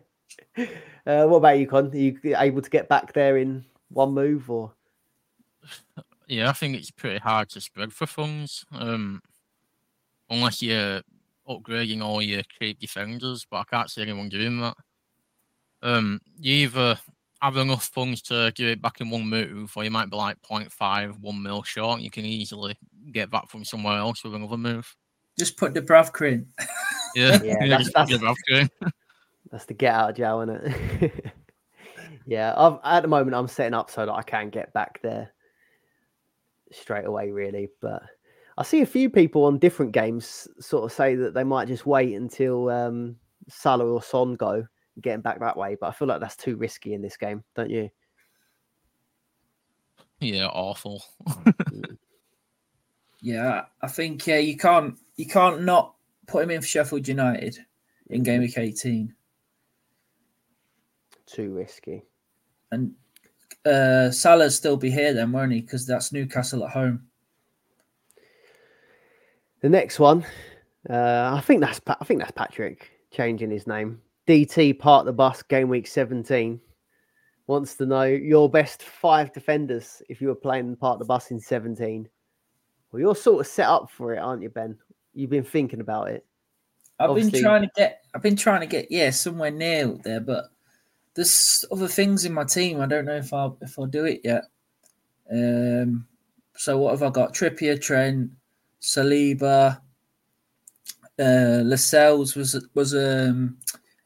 what 0.56 1.38
about 1.38 1.60
you, 1.60 1.68
Con? 1.68 1.92
Are 1.92 1.98
you 1.98 2.20
able 2.38 2.62
to 2.62 2.70
get 2.70 2.90
back 2.90 3.14
there 3.14 3.38
in 3.38 3.66
one 3.90 4.14
move 4.14 4.50
or? 4.50 4.74
Yeah, 6.28 6.50
I 6.50 6.54
think 6.54 6.76
it's 6.76 6.92
pretty 6.92 7.18
hard 7.20 7.50
to 7.50 7.62
spread 7.62 7.92
for 7.92 8.06
funds. 8.06 8.66
Um, 8.72 9.22
unless 10.30 10.62
you're 10.62 11.02
upgrading 11.48 12.04
all 12.04 12.22
your 12.22 12.44
cheap 12.60 12.80
defenders, 12.80 13.48
but 13.50 13.58
I 13.58 13.64
can't 13.64 13.90
see 13.90 14.04
anyone 14.04 14.30
doing 14.30 14.60
that. 14.62 14.78
Um, 15.82 16.20
you 16.40 16.54
either 16.68 17.00
have 17.42 17.56
enough 17.58 17.86
funds 17.86 18.22
to 18.24 18.52
do 18.52 18.68
it 18.68 18.82
back 18.82 19.00
in 19.02 19.10
one 19.10 19.26
move, 19.28 19.72
or 19.76 19.84
you 19.84 19.92
might 19.92 20.10
be 20.10 20.18
like 20.18 20.38
0.5, 20.42 21.20
1 21.20 21.42
mil 21.44 21.64
short. 21.64 22.02
You 22.02 22.12
can 22.12 22.26
easily 22.26 22.78
get 23.12 23.30
back 23.32 23.50
from 23.50 23.64
somewhere 23.64 23.98
else 23.98 24.24
with 24.24 24.36
another 24.36 24.58
move. 24.58 24.94
Just 25.38 25.56
put 25.56 25.74
Dubravka 25.74 26.32
in. 26.34 26.48
Yeah, 27.16 27.42
Yeah, 27.42 27.56
yeah, 27.64 27.68
that's- 27.68 27.84
just 27.84 27.94
that's- 27.94 28.10
get 28.10 28.22
back 28.22 28.36
to 28.48 28.62
it. 28.88 28.94
That's 29.52 29.66
the 29.66 29.74
get 29.74 29.94
out 29.96 30.10
of 30.12 30.16
jail, 30.18 30.42
isn't 30.42 31.02
it? 31.02 31.34
yeah, 32.28 32.54
I've, 32.56 32.78
at 32.84 33.02
the 33.02 33.08
moment 33.08 33.36
I'm 33.36 33.48
setting 33.48 33.74
up 33.74 33.90
so 33.90 34.06
that 34.06 34.12
I 34.14 34.22
can 34.22 34.50
get 34.50 34.72
back 34.74 35.02
there 35.02 35.32
straight 36.72 37.06
away, 37.06 37.32
really. 37.32 37.70
But 37.82 38.04
I 38.58 38.64
see 38.64 38.82
a 38.82 38.86
few 38.86 39.10
people 39.10 39.46
on 39.46 39.58
different 39.58 39.92
games 39.94 40.48
sort 40.60 40.84
of 40.84 40.92
say 40.92 41.16
that 41.16 41.34
they 41.34 41.44
might 41.44 41.68
just 41.68 41.86
wait 41.88 42.14
until 42.14 42.70
um, 42.70 43.16
Salah 43.48 43.86
or 43.88 44.04
Son 44.04 44.36
go, 44.36 44.68
getting 45.00 45.22
back 45.22 45.40
that 45.40 45.58
way. 45.58 45.76
But 45.80 45.88
I 45.88 45.92
feel 45.92 46.08
like 46.08 46.22
that's 46.22 46.36
too 46.36 46.56
risky 46.56 46.94
in 46.94 47.02
this 47.02 47.18
game, 47.18 47.44
don't 47.56 47.70
you? 47.70 47.90
Yeah, 50.20 50.48
awful. 50.48 51.04
Yeah, 53.22 53.66
I 53.82 53.88
think 53.88 54.26
yeah, 54.28 54.38
you 54.38 54.58
can't 54.58 54.98
you 55.18 55.26
can't 55.26 55.64
not 55.64 55.96
put 56.28 56.44
him 56.44 56.52
in 56.52 56.62
for 56.62 56.68
Sheffield 56.68 57.08
United 57.08 57.58
in 58.10 58.24
game 58.24 58.42
week 58.42 58.58
18. 58.58 59.14
Too 61.26 61.54
risky. 61.54 62.04
And 62.72 62.94
uh 63.66 64.12
Salah's 64.12 64.56
still 64.56 64.78
be 64.78 64.90
here 64.90 65.14
then, 65.14 65.32
won't 65.32 65.52
he? 65.52 65.62
Because 65.62 65.86
that's 65.86 66.14
Newcastle 66.14 66.64
at 66.64 66.72
home. 66.72 67.08
The 69.62 69.70
next 69.70 70.00
one, 70.00 70.26
uh, 70.90 71.34
I 71.36 71.42
think 71.42 71.60
that's 71.60 71.82
I 71.88 72.06
think 72.06 72.22
that's 72.22 72.32
Patrick 72.32 72.90
changing 73.12 73.52
his 73.52 73.68
name. 73.68 74.02
DT 74.30 74.78
Park 74.78 75.06
the 75.06 75.12
Bus 75.12 75.42
game 75.42 75.70
week 75.70 75.88
seventeen 75.88 76.62
wants 77.48 77.74
to 77.78 77.88
know 77.88 78.04
your 78.04 78.48
best 78.48 78.84
five 78.84 79.34
defenders 79.34 80.04
if 80.08 80.22
you 80.22 80.28
were 80.28 80.36
playing 80.36 80.76
Park 80.76 81.00
the 81.00 81.06
Bus 81.06 81.32
in 81.32 81.40
seventeen. 81.40 82.08
Well, 82.92 83.00
you're 83.00 83.16
sort 83.16 83.40
of 83.40 83.48
set 83.52 83.68
up 83.68 83.90
for 83.90 84.14
it, 84.14 84.20
aren't 84.20 84.44
you, 84.44 84.50
Ben? 84.50 84.78
You've 85.16 85.32
been 85.32 85.44
thinking 85.44 85.82
about 85.82 86.12
it. 86.12 86.24
I've 87.00 87.10
Obviously- 87.10 87.32
been 87.32 87.42
trying 87.42 87.62
to 87.64 87.72
get 87.76 88.04
I've 88.14 88.22
been 88.22 88.36
trying 88.36 88.60
to 88.62 88.68
get 88.68 88.92
yeah, 88.92 89.10
somewhere 89.10 89.50
near 89.50 89.88
there, 90.04 90.20
but 90.20 90.46
there's 91.16 91.66
other 91.72 91.88
things 91.88 92.24
in 92.24 92.32
my 92.32 92.44
team. 92.44 92.80
I 92.82 92.86
don't 92.86 93.06
know 93.06 93.16
if 93.18 93.34
I'll 93.34 93.58
if 93.62 93.80
I'll 93.80 93.88
do 93.88 94.06
it 94.06 94.22
yet. 94.24 94.44
Um 95.32 96.06
so 96.56 96.78
what 96.78 96.92
have 96.92 97.02
I 97.02 97.10
got? 97.10 97.34
Trippier, 97.34 97.82
Trent, 97.82 98.30
Saliba, 98.80 99.82
uh 101.18 101.62
Lascelles 101.66 102.36
was 102.36 102.64
was 102.76 102.94
um 102.94 103.58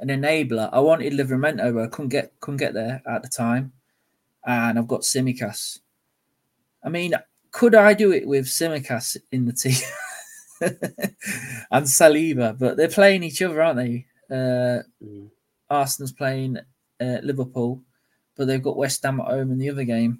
an 0.03 0.09
enabler. 0.09 0.69
I 0.71 0.79
wanted 0.79 1.13
Livramento, 1.13 1.73
but 1.73 1.83
I 1.83 1.87
couldn't 1.87 2.09
get 2.09 2.33
couldn't 2.39 2.57
get 2.57 2.73
there 2.73 3.01
at 3.07 3.23
the 3.23 3.29
time. 3.29 3.71
And 4.45 4.77
I've 4.77 4.87
got 4.87 5.01
Tsimikas. 5.01 5.79
I 6.83 6.89
mean, 6.89 7.13
could 7.51 7.75
I 7.75 7.93
do 7.93 8.11
it 8.11 8.27
with 8.27 8.45
Tsimikas 8.45 9.17
in 9.31 9.45
the 9.45 9.53
team? 9.53 9.75
and 11.71 11.85
Saliba, 11.85 12.57
but 12.57 12.75
they're 12.75 12.89
playing 12.89 13.23
each 13.23 13.41
other, 13.41 13.61
aren't 13.61 13.77
they? 13.77 14.05
Uh, 14.29 14.83
Mm. 15.03 15.29
Arsenal's 15.69 16.11
playing 16.11 16.57
uh, 17.01 17.17
Liverpool, 17.23 17.81
but 18.35 18.45
they've 18.45 18.61
got 18.61 18.77
West 18.77 19.03
Ham 19.03 19.19
at 19.19 19.27
home 19.27 19.51
in 19.51 19.57
the 19.57 19.69
other 19.69 19.83
game. 19.83 20.19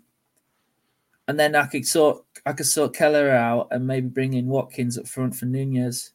And 1.28 1.40
then 1.40 1.56
I 1.56 1.68
could 1.68 1.86
sort 1.86 2.26
I 2.46 2.54
could 2.54 2.66
sort 2.66 2.96
Kelleher 2.96 3.32
out 3.32 3.68
and 3.72 3.88
maybe 3.88 4.08
bring 4.08 4.34
in 4.34 4.48
Watkins 4.48 4.98
up 4.98 5.08
front 5.08 5.36
for 5.36 5.46
Nunez. 5.46 6.12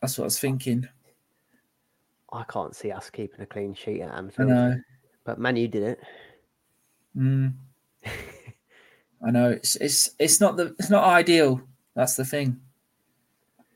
That's 0.00 0.16
what 0.16 0.24
I 0.24 0.26
was 0.26 0.38
thinking. 0.38 0.88
I 2.32 2.44
can't 2.44 2.74
see 2.74 2.90
us 2.90 3.10
keeping 3.10 3.40
a 3.40 3.46
clean 3.46 3.74
sheet 3.74 4.00
at 4.00 4.14
Anfield. 4.14 4.50
I 4.50 4.54
know. 4.54 4.80
but 5.24 5.38
man, 5.38 5.56
you 5.56 5.68
did 5.68 5.82
it. 5.82 6.00
Mm. 7.16 7.54
I 9.24 9.30
know 9.30 9.50
it's 9.50 9.76
it's 9.76 10.10
it's 10.18 10.40
not 10.40 10.56
the 10.56 10.74
it's 10.78 10.90
not 10.90 11.04
ideal. 11.04 11.60
That's 11.94 12.16
the 12.16 12.24
thing. 12.24 12.60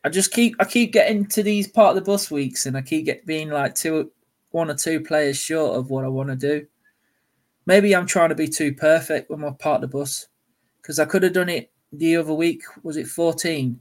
I 0.04 0.09
just 0.09 0.32
keep 0.32 0.57
I 0.59 0.64
keep 0.64 0.92
getting 0.92 1.26
to 1.26 1.42
these 1.42 1.68
part 1.68 1.90
of 1.90 1.96
the 1.96 2.11
bus 2.11 2.30
weeks, 2.30 2.66
and 2.66 2.76
I 2.76 2.82
keep 2.82 3.04
get 3.07 3.26
being 3.26 3.50
like 3.50 3.74
two, 3.74 4.11
one 4.50 4.70
or 4.70 4.74
two 4.74 5.00
players 5.00 5.36
short 5.36 5.76
of 5.76 5.90
what 5.90 6.04
I 6.04 6.09
want 6.09 6.30
to 6.30 6.36
do. 6.36 6.66
Maybe 7.66 7.94
I'm 7.94 8.07
trying 8.07 8.28
to 8.30 8.34
be 8.34 8.48
too 8.48 8.72
perfect 8.72 9.28
with 9.28 9.40
my 9.40 9.50
part 9.50 9.82
of 9.82 9.90
the 9.90 9.98
bus 9.98 10.28
because 10.80 10.98
I 10.98 11.04
could 11.04 11.24
have 11.24 11.32
done 11.32 11.48
it 11.48 11.72
the 11.92 12.16
other 12.16 12.32
week. 12.32 12.62
Was 12.84 12.96
it 12.96 13.09
14? 13.09 13.80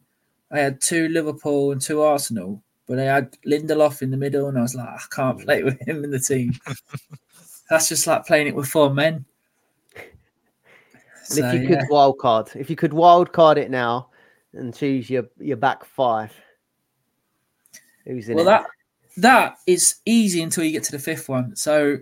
I 0.52 0.60
had 0.60 0.82
two 0.82 1.08
Liverpool 1.10 1.72
and 1.72 1.82
two 1.82 2.02
Arsenal, 2.02 2.64
but 2.88 3.00
I 3.00 3.04
had 3.04 3.38
Lindelof 3.46 4.02
in 4.02 4.12
the 4.12 4.18
middle, 4.18 4.48
and 4.48 4.58
I 4.58 4.62
was 4.62 4.76
like, 4.76 4.88
I 4.88 5.00
can't 5.10 5.40
play 5.40 5.64
with 5.64 5.80
him 5.88 6.04
in 6.04 6.12
the 6.12 6.20
team. 6.20 6.54
That's 7.70 7.90
just 7.90 8.06
like 8.06 8.26
playing 8.26 8.48
it 8.48 8.56
with 8.56 8.68
four 8.68 8.94
men. 8.94 9.26
And 11.30 11.40
if 11.40 11.54
you 11.54 11.62
yeah. 11.62 11.80
could 11.80 11.90
wild 11.90 12.20
card, 12.20 12.52
if 12.56 12.70
you 12.70 12.76
could 12.76 12.94
wild 12.94 13.32
card 13.32 13.58
it 13.58 13.72
now 13.72 14.10
and 14.54 14.76
choose 14.76 15.10
your 15.10 15.24
your 15.40 15.58
back 15.58 15.84
five, 15.84 16.32
who's 18.06 18.30
in 18.30 18.36
Well, 18.36 18.46
it? 18.46 18.50
that 18.50 18.66
that 19.18 19.58
is 19.66 19.96
easy 20.06 20.42
until 20.44 20.64
you 20.64 20.72
get 20.72 20.84
to 20.84 20.92
the 20.92 21.00
fifth 21.00 21.28
one. 21.28 21.56
So 21.56 21.98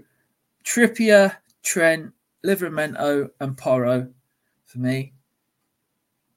Trippier, 0.65 1.35
Trent, 1.61 2.11
Livramento, 2.45 3.29
and 3.39 3.57
Porro 3.57 4.09
for 4.65 4.79
me. 4.79 5.13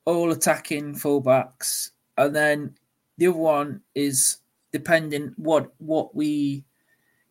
All 0.05 0.30
attacking 0.30 0.94
fullbacks, 0.94 1.90
and 2.16 2.36
then 2.36 2.76
the 3.19 3.29
other 3.29 3.39
one 3.39 3.81
is 3.95 4.39
depending 4.73 5.33
what 5.37 5.73
what 5.79 6.14
we 6.14 6.64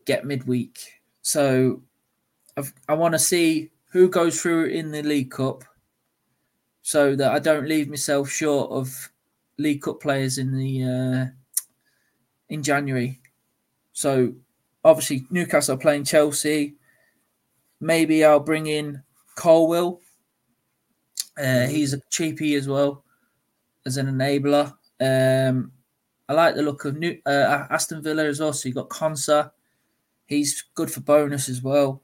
get 0.05 0.25
midweek. 0.25 0.79
So 1.21 1.81
I've, 2.57 2.73
I 2.87 2.93
want 2.93 3.13
to 3.13 3.19
see 3.19 3.71
who 3.91 4.09
goes 4.09 4.41
through 4.41 4.65
in 4.65 4.91
the 4.91 5.03
League 5.03 5.31
Cup, 5.31 5.63
so 6.81 7.15
that 7.15 7.31
I 7.31 7.39
don't 7.39 7.67
leave 7.67 7.89
myself 7.89 8.29
short 8.29 8.71
of 8.71 9.11
League 9.57 9.81
Cup 9.81 9.99
players 10.01 10.37
in 10.37 10.55
the 10.57 10.83
uh, 10.83 11.25
in 12.49 12.63
January. 12.63 13.19
So 13.93 14.33
obviously 14.83 15.25
Newcastle 15.29 15.77
playing 15.77 16.03
Chelsea. 16.03 16.75
Maybe 17.79 18.23
I'll 18.23 18.39
bring 18.39 18.67
in 18.67 19.03
Colwill. 19.35 19.99
Uh, 21.37 21.67
he's 21.67 21.93
a 21.93 22.01
cheapie 22.11 22.57
as 22.57 22.67
well 22.67 23.03
as 23.85 23.97
an 23.97 24.07
enabler. 24.07 24.73
Um, 24.99 25.71
I 26.27 26.33
like 26.33 26.55
the 26.55 26.63
look 26.63 26.85
of 26.85 26.97
New, 26.97 27.17
uh, 27.25 27.67
Aston 27.69 28.01
Villa 28.01 28.25
as 28.25 28.39
well. 28.39 28.53
So 28.53 28.67
you've 28.67 28.75
got 28.75 28.89
Konsa. 28.89 29.51
He's 30.25 30.63
good 30.73 30.91
for 30.91 31.01
bonus 31.01 31.49
as 31.49 31.61
well. 31.61 32.01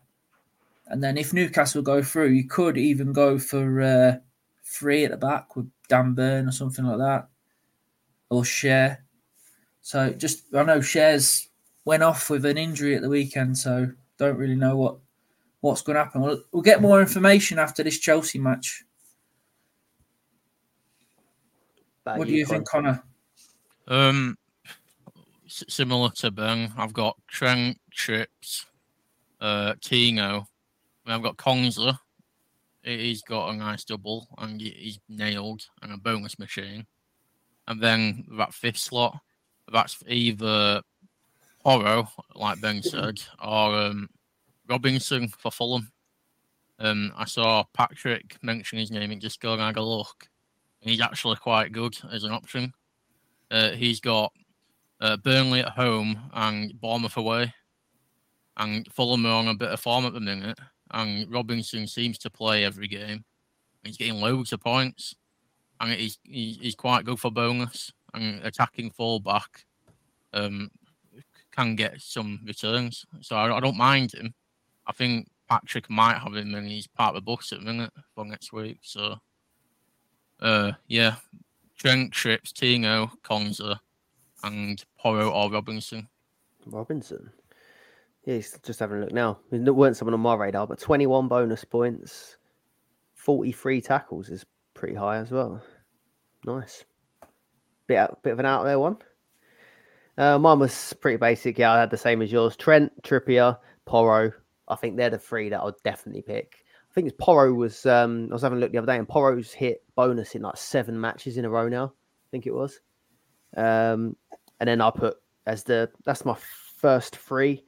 And 0.88 1.04
then 1.04 1.18
if 1.18 1.34
Newcastle 1.34 1.82
go 1.82 2.04
through, 2.04 2.30
you 2.30 2.48
could 2.48 2.78
even 2.78 3.14
go 3.14 3.40
for 3.40 3.82
uh, 3.82 4.18
free 4.62 5.06
at 5.06 5.12
the 5.12 5.18
back 5.18 5.56
with 5.56 5.70
Dan 5.88 6.14
Burn 6.14 6.48
or 6.48 6.52
something 6.52 6.86
like 6.86 6.98
that, 6.98 7.28
or 8.30 8.44
Schär. 8.44 8.98
So 9.82 10.12
just 10.12 10.54
I 10.54 10.64
know 10.64 10.80
Schär's 10.80 11.50
went 11.86 12.04
off 12.04 12.30
with 12.30 12.46
an 12.46 12.58
injury 12.58 12.96
at 12.96 13.02
the 13.02 13.10
weekend, 13.10 13.58
so 13.58 13.92
don't 14.18 14.38
really 14.38 14.56
know 14.56 14.76
what 14.78 14.98
what's 15.62 15.82
going 15.82 15.96
to 15.96 16.04
happen. 16.04 16.22
We'll, 16.22 16.44
we'll 16.52 16.62
get 16.62 16.82
more 16.82 17.02
information 17.02 17.58
after 17.58 17.84
this 17.84 18.00
Chelsea 18.00 18.40
match. 18.40 18.84
What 22.04 22.28
do 22.28 22.34
you 22.34 22.46
think, 22.46 22.68
Connor? 22.68 23.04
Um, 23.88 24.38
similar 25.48 26.10
to 26.12 26.32
Ben, 26.32 26.72
I've 26.78 26.94
got 26.94 27.18
Trent, 27.28 27.80
Trips, 27.92 28.66
uh, 29.40 29.74
and 29.84 30.38
I've 31.08 31.24
got. 31.24 31.42
He- 31.44 31.96
He's 32.84 33.22
got 33.22 33.50
a 33.50 33.56
nice 33.56 33.84
double 33.84 34.28
and 34.40 34.60
he's 34.60 35.00
nailed 35.08 35.68
and 35.84 35.92
a 35.94 35.98
bonus 35.98 36.40
machine. 36.40 36.88
And 37.68 37.80
then 37.82 38.26
that 38.38 38.54
fifth 38.56 38.78
slot, 38.80 39.20
that's 39.72 40.02
either 40.08 40.82
Porro, 41.64 42.08
like 42.34 42.60
Ben 42.60 42.82
said, 42.82 43.22
or 43.40 43.76
um, 43.80 44.10
Robinson 44.68 45.28
for 45.28 45.52
Fulham. 45.52 45.92
Um, 46.80 47.14
I 47.16 47.26
saw 47.26 47.64
Patrick 47.74 48.38
mention 48.42 48.80
his 48.80 48.90
name 48.90 49.12
and 49.12 49.22
just 49.22 49.40
go 49.40 49.54
and 49.54 49.62
have 49.62 49.78
a 49.78 49.82
look. 49.84 50.28
He's 50.80 51.02
actually 51.02 51.36
quite 51.36 51.72
good 51.72 51.96
as 52.12 52.24
an 52.24 52.32
option. 52.32 52.74
Uh, 53.52 53.72
he's 53.72 54.00
got 54.00 54.32
uh, 55.02 55.18
Burnley 55.18 55.60
at 55.60 55.70
home 55.70 56.18
and 56.34 56.80
Bournemouth 56.80 57.18
away. 57.18 57.54
And 58.58 58.88
Fulham 58.92 59.26
are 59.26 59.34
on 59.34 59.50
a 59.50 59.56
bit 59.56 59.70
of 59.70 59.80
form 59.80 60.06
at 60.06 60.14
the 60.14 60.20
minute. 60.20 60.58
And 60.92 61.30
Robinson 61.32 61.88
seems 61.88 62.18
to 62.20 62.30
play 62.30 62.64
every 62.64 62.88
game. 62.88 63.26
He's 63.84 63.98
getting 63.98 64.22
loads 64.22 64.54
of 64.54 64.62
points. 64.62 65.16
And 65.80 65.92
he's, 65.92 66.20
he's, 66.24 66.76
quite 66.76 67.06
good 67.06 67.20
for 67.20 67.32
bonus. 67.32 67.92
And 68.14 68.42
attacking 68.44 68.92
fullback 68.92 69.66
um, 70.34 70.70
can 71.52 71.76
get 71.76 72.00
some 72.00 72.40
returns. 72.46 73.06
So 73.22 73.36
I, 73.36 73.58
I 73.58 73.60
don't 73.60 73.78
mind 73.78 74.14
him. 74.14 74.34
I 74.86 74.92
think 74.92 75.28
Patrick 75.50 75.90
might 75.90 76.18
have 76.18 76.36
him 76.36 76.56
and 76.56 76.68
he's 76.68 76.88
part 76.88 77.10
of 77.10 77.16
the 77.16 77.26
books 77.26 77.52
at 77.52 77.60
the 77.60 77.66
minute 77.66 77.92
for 78.14 78.26
next 78.26 78.54
week. 78.54 78.80
So, 78.82 79.16
uh, 80.40 80.74
yeah, 80.88 81.16
Trent, 81.82 82.12
Trips, 82.12 82.52
Tino, 82.52 83.12
Konsa, 83.24 83.80
and 84.44 84.86
Porro 85.00 85.32
or 85.32 85.52
Robinson. 85.52 86.08
Robinson. 86.68 87.32
Yeah, 88.24 88.36
he's 88.36 88.56
just 88.62 88.80
having 88.80 88.98
a 88.98 89.02
look 89.02 89.12
now. 89.12 89.40
There 89.50 89.74
weren't 89.74 89.98
someone 89.98 90.14
on 90.14 90.20
my 90.20 90.36
radar, 90.36 90.68
but 90.68 90.78
21 90.78 91.28
bonus 91.28 91.64
points, 91.64 92.38
43 93.16 93.82
tackles 93.82 94.30
is 94.30 94.46
pretty 94.76 94.94
high 94.94 95.18
as 95.18 95.32
well. 95.32 95.60
Nice. 96.46 96.86
Bit 97.88 98.12
bit 98.22 98.34
of 98.34 98.40
an 98.40 98.46
out 98.46 98.64
there 98.64 98.78
one. 98.78 98.98
Uh, 100.20 100.38
mine 100.38 100.60
was 100.60 100.94
pretty 101.02 101.18
basic. 101.18 101.58
Yeah, 101.58 101.74
I 101.74 101.80
had 101.80 101.90
the 101.90 101.98
same 101.98 102.22
as 102.22 102.32
yours. 102.32 102.56
Trent, 102.56 102.92
Trippier, 103.02 103.58
Porro. 103.86 104.32
I 104.68 104.76
think 104.76 104.98
they're 104.98 105.10
the 105.10 105.18
three 105.18 105.50
that 105.50 105.64
I'd 105.64 105.74
definitely 105.84 106.22
pick. 106.22 106.61
I 106.92 106.94
think 106.94 107.08
it's 107.08 107.16
Porro 107.18 107.54
was. 107.54 107.86
Um, 107.86 108.28
I 108.30 108.34
was 108.34 108.42
having 108.42 108.58
a 108.58 108.62
look 108.62 108.74
the 108.74 108.78
other 108.78 108.88
day, 108.88 108.98
and 108.98 109.08
Porro's 109.08 109.54
hit 109.54 109.82
bonus 109.96 110.36
in 110.36 110.42
like 110.42 110.58
seven 110.58 111.00
matches 111.00 111.38
in 111.38 111.46
a 111.46 111.50
row 111.50 111.70
now. 111.70 111.86
I 111.86 112.28
think 112.32 112.46
it 112.48 112.54
was. 112.54 112.82
Um, 113.56 114.18
and 114.60 114.68
then 114.68 114.82
I 114.82 114.90
put 114.90 115.18
as 115.46 115.64
the 115.64 115.90
that's 116.04 116.26
my 116.26 116.36
first 116.76 117.16
three, 117.16 117.64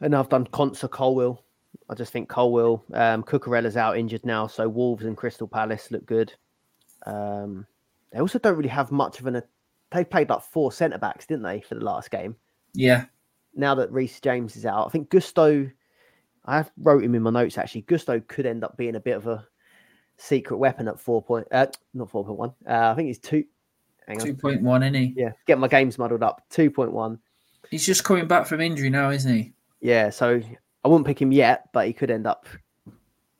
and 0.00 0.14
I've 0.14 0.28
done 0.28 0.46
Konsa 0.46 0.88
Colwill. 0.88 1.42
I 1.90 1.94
just 1.94 2.12
think 2.12 2.28
Colwill, 2.28 2.84
um, 2.94 3.24
Cucurella's 3.24 3.76
out 3.76 3.98
injured 3.98 4.24
now, 4.24 4.46
so 4.46 4.68
Wolves 4.68 5.04
and 5.04 5.16
Crystal 5.16 5.48
Palace 5.48 5.90
look 5.90 6.06
good. 6.06 6.32
Um, 7.06 7.66
they 8.12 8.20
also 8.20 8.38
don't 8.38 8.56
really 8.56 8.68
have 8.68 8.92
much 8.92 9.18
of 9.18 9.26
an. 9.26 9.42
They 9.90 10.04
played 10.04 10.30
like 10.30 10.42
four 10.42 10.70
centre 10.70 10.98
backs, 10.98 11.26
didn't 11.26 11.42
they, 11.42 11.60
for 11.60 11.74
the 11.74 11.84
last 11.84 12.12
game? 12.12 12.36
Yeah, 12.72 13.06
Now 13.54 13.74
that 13.74 13.90
Reece 13.90 14.20
James 14.20 14.54
is 14.54 14.64
out, 14.64 14.86
I 14.86 14.90
think 14.90 15.10
Gusto. 15.10 15.70
I 16.46 16.64
wrote 16.78 17.04
him 17.04 17.14
in 17.14 17.22
my 17.22 17.30
notes 17.30 17.58
actually. 17.58 17.82
Gusto 17.82 18.20
could 18.26 18.46
end 18.46 18.64
up 18.64 18.76
being 18.76 18.96
a 18.96 19.00
bit 19.00 19.16
of 19.16 19.26
a 19.26 19.46
secret 20.16 20.56
weapon 20.56 20.88
at 20.88 20.98
four 20.98 21.22
point. 21.22 21.46
Uh, 21.52 21.66
not 21.94 22.10
four 22.10 22.24
point 22.24 22.38
one. 22.38 22.52
Uh, 22.68 22.90
I 22.90 22.94
think 22.94 23.08
he's 23.08 23.18
two. 23.18 23.44
Hang 24.06 24.18
two 24.18 24.34
point 24.34 24.62
one, 24.62 24.82
isn't 24.82 24.94
he? 24.94 25.14
Yeah, 25.16 25.32
get 25.46 25.58
my 25.58 25.68
games 25.68 25.98
muddled 25.98 26.22
up. 26.22 26.42
Two 26.50 26.70
point 26.70 26.92
one. 26.92 27.18
He's 27.70 27.84
just 27.84 28.04
coming 28.04 28.26
back 28.26 28.46
from 28.46 28.60
injury 28.60 28.88
now, 28.88 29.10
isn't 29.10 29.34
he? 29.34 29.52
Yeah, 29.80 30.10
so 30.10 30.40
I 30.84 30.88
wouldn't 30.88 31.06
pick 31.06 31.20
him 31.20 31.32
yet, 31.32 31.68
but 31.72 31.86
he 31.86 31.92
could 31.92 32.10
end 32.10 32.26
up 32.26 32.46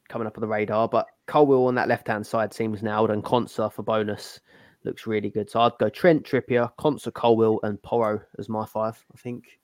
coming 0.09 0.26
up 0.26 0.36
on 0.36 0.42
the 0.42 0.46
radar. 0.46 0.88
But 0.88 1.07
Colwill 1.26 1.66
on 1.66 1.74
that 1.76 1.88
left 1.88 2.09
hand 2.09 2.26
side 2.26 2.53
seems 2.53 2.82
nailed, 2.82 3.11
and 3.11 3.24
Konsa 3.24 3.72
for 3.72 3.82
bonus 3.82 4.40
looks 4.84 5.07
really 5.07 5.30
good. 5.30 5.51
So 5.51 5.61
I'd 5.61 5.72
go 5.78 5.88
Trent, 5.88 6.24
Trippier, 6.24 6.70
Konsa, 6.78 7.12
Colwill, 7.12 7.61
and 7.62 7.82
Porro 7.82 8.20
as 8.38 8.49
my 8.49 8.66
five. 8.66 9.03
I 9.12 9.18
think, 9.18 9.59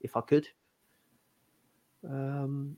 if 0.00 0.16
I 0.16 0.22
could. 0.22 0.48
Um, 2.08 2.76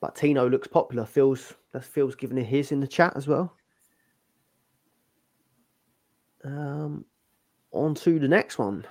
but 0.00 0.16
Tino 0.16 0.48
looks 0.48 0.68
popular. 0.68 1.04
Phil's 1.04 1.54
that's 1.72 1.86
Phil's 1.86 2.14
giving 2.14 2.38
it 2.38 2.44
his 2.44 2.72
in 2.72 2.80
the 2.80 2.86
chat 2.86 3.16
as 3.16 3.26
well. 3.26 3.54
Um, 6.44 7.04
on 7.70 7.94
to 7.96 8.18
the 8.18 8.28
next 8.28 8.58
one. 8.58 8.84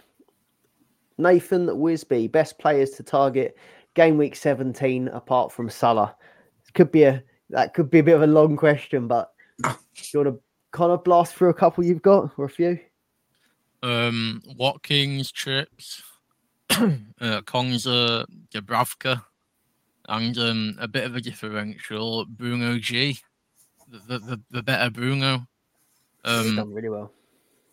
Nathan 1.18 1.68
Wisby, 1.68 2.32
best 2.32 2.57
players 2.57 2.91
to 2.91 3.03
target 3.03 3.57
game 3.93 4.18
week 4.18 4.36
17 4.36 5.09
apart 5.09 5.51
from 5.51 5.70
Salah. 5.70 6.16
Could 6.74 6.91
be 6.91 7.03
a 7.03 7.24
that 7.49 7.74
could 7.74 7.91
be 7.91 7.99
a 7.99 8.03
bit 8.03 8.16
of 8.16 8.22
a 8.22 8.28
long 8.28 8.55
question, 8.55 9.07
but 9.07 9.32
you 9.66 10.20
want 10.20 10.30
to 10.30 10.39
kind 10.72 10.91
of 10.91 11.03
blast 11.03 11.36
through 11.36 11.49
a 11.49 11.53
couple 11.53 11.84
you've 11.84 12.01
got 12.01 12.32
or 12.38 12.45
a 12.45 12.49
few? 12.49 12.80
Um, 13.84 14.41
Watkins, 14.57 15.32
Trips, 15.32 16.01
uh, 16.70 16.95
Konsa, 17.41 18.26
Dubravka, 18.53 19.24
and 20.12 20.38
um, 20.38 20.76
a 20.80 20.88
bit 20.88 21.05
of 21.05 21.16
a 21.16 21.22
differential, 21.22 22.26
Bruno 22.26 22.78
G, 22.78 23.18
the, 23.88 24.20
the, 24.20 24.41
the 24.51 24.62
better 24.64 24.89
Bruno. 24.89 25.47
He's 26.26 26.47
Um, 26.49 26.55
done 26.57 26.74
really 26.74 26.89
well. 26.89 27.12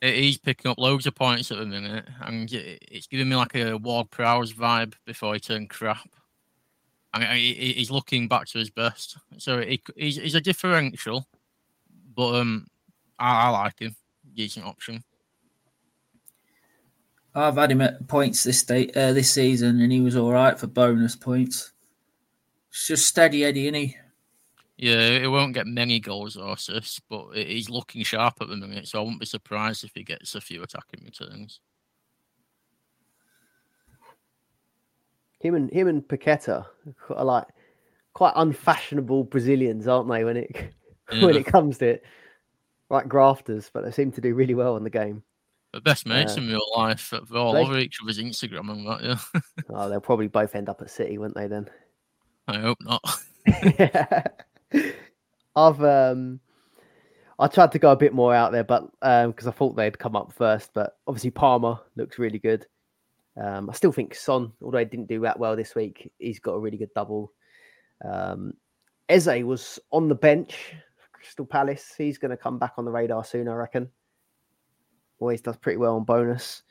he's 0.00 0.38
picking 0.38 0.70
up 0.70 0.78
loads 0.78 1.06
of 1.06 1.14
points 1.14 1.50
at 1.50 1.58
the 1.58 1.66
minute, 1.66 2.08
and 2.22 2.50
it- 2.52 2.82
it's 2.90 3.06
giving 3.08 3.28
me 3.28 3.36
like 3.36 3.54
a 3.56 3.76
Ward 3.76 4.10
Prowse 4.10 4.52
vibe 4.52 4.94
before 5.04 5.34
he 5.34 5.40
turned 5.40 5.68
crap. 5.70 6.08
And 7.14 7.24
he- 7.24 7.54
he- 7.54 7.72
he's 7.74 7.90
looking 7.90 8.28
back 8.28 8.46
to 8.48 8.58
his 8.58 8.70
best, 8.70 9.18
so 9.38 9.60
he, 9.60 9.82
he's, 9.96 10.16
he's 10.16 10.34
a 10.34 10.40
differential, 10.40 11.26
but 12.14 12.34
um, 12.36 12.66
I, 13.18 13.46
I 13.46 13.48
like 13.50 13.80
him. 13.80 13.96
Decent 14.34 14.66
option. 14.66 15.02
I've 17.34 17.56
had 17.56 17.70
him 17.72 17.80
at 17.80 18.06
points 18.08 18.44
this 18.44 18.62
day, 18.62 18.90
uh, 18.94 19.12
this 19.12 19.30
season, 19.32 19.80
and 19.80 19.90
he 19.92 20.00
was 20.00 20.16
all 20.16 20.32
right 20.32 20.58
for 20.58 20.66
bonus 20.66 21.14
points. 21.16 21.72
It's 22.78 22.86
just 22.86 23.06
steady 23.08 23.44
Eddie, 23.44 23.64
isn't 23.66 23.74
he? 23.74 23.96
Yeah, 24.76 25.18
he 25.18 25.26
won't 25.26 25.52
get 25.52 25.66
many 25.66 25.98
goals 25.98 26.36
or 26.36 26.52
assists, 26.52 27.00
but 27.10 27.32
he's 27.34 27.68
looking 27.68 28.04
sharp 28.04 28.36
at 28.40 28.46
the 28.46 28.54
minute, 28.56 28.86
so 28.86 29.00
I 29.00 29.02
wouldn't 29.02 29.18
be 29.18 29.26
surprised 29.26 29.82
if 29.82 29.90
he 29.96 30.04
gets 30.04 30.36
a 30.36 30.40
few 30.40 30.62
attacking 30.62 31.04
returns. 31.04 31.58
Him 35.40 35.56
and 35.56 35.68
him 35.72 35.88
and 35.88 36.06
Paqueta 36.06 36.66
are 37.10 37.24
like 37.24 37.46
quite 38.12 38.34
unfashionable 38.36 39.24
Brazilians, 39.24 39.88
aren't 39.88 40.08
they? 40.08 40.22
When 40.22 40.36
it 40.36 40.72
when 41.20 41.34
it 41.34 41.46
comes 41.46 41.78
to 41.78 41.86
it. 41.88 42.04
Like 42.90 43.08
grafters, 43.08 43.70
but 43.74 43.84
they 43.84 43.90
seem 43.90 44.12
to 44.12 44.20
do 44.20 44.34
really 44.36 44.54
well 44.54 44.76
in 44.76 44.84
the 44.84 44.88
game. 44.88 45.24
The 45.72 45.80
best 45.80 46.06
mates 46.06 46.36
Uh, 46.38 46.42
in 46.42 46.48
real 46.48 46.60
life. 46.76 47.10
They're 47.10 47.38
all 47.40 47.54
they- 47.54 47.62
over 47.62 47.76
each 47.76 47.98
other's 48.00 48.20
Instagram 48.20 48.70
and 48.70 48.86
that. 48.86 49.02
Yeah. 49.02 49.40
Oh, 49.68 49.88
they'll 49.88 50.00
probably 50.00 50.28
both 50.28 50.54
end 50.54 50.68
up 50.68 50.80
at 50.80 50.90
City, 50.90 51.18
won't 51.18 51.34
they? 51.34 51.48
Then. 51.48 51.68
I 52.48 52.58
hope 52.58 52.78
not. 52.80 53.02
yeah. 53.78 54.22
I've 55.56 55.82
um, 55.82 56.40
I 57.38 57.46
tried 57.46 57.72
to 57.72 57.78
go 57.78 57.92
a 57.92 57.96
bit 57.96 58.12
more 58.12 58.34
out 58.34 58.52
there, 58.52 58.64
but 58.64 58.88
um, 59.02 59.30
because 59.30 59.46
I 59.46 59.52
thought 59.52 59.76
they'd 59.76 59.98
come 59.98 60.16
up 60.16 60.32
first, 60.32 60.70
but 60.74 60.98
obviously 61.06 61.30
Palmer 61.30 61.78
looks 61.96 62.18
really 62.18 62.38
good. 62.38 62.66
Um, 63.40 63.70
I 63.70 63.72
still 63.72 63.92
think 63.92 64.14
Son, 64.14 64.52
although 64.62 64.78
he 64.78 64.84
didn't 64.84 65.08
do 65.08 65.20
that 65.20 65.38
well 65.38 65.56
this 65.56 65.74
week, 65.74 66.12
he's 66.18 66.40
got 66.40 66.52
a 66.52 66.58
really 66.58 66.76
good 66.76 66.92
double. 66.94 67.32
Um, 68.04 68.54
Eze 69.08 69.44
was 69.44 69.78
on 69.92 70.08
the 70.08 70.14
bench 70.14 70.74
Crystal 71.12 71.46
Palace. 71.46 71.94
He's 71.96 72.18
going 72.18 72.30
to 72.30 72.36
come 72.36 72.58
back 72.58 72.74
on 72.76 72.84
the 72.84 72.90
radar 72.90 73.24
soon, 73.24 73.48
I 73.48 73.52
reckon. 73.52 73.88
Always 75.20 75.40
does 75.40 75.56
pretty 75.56 75.78
well 75.78 75.96
on 75.96 76.04
bonus. 76.04 76.62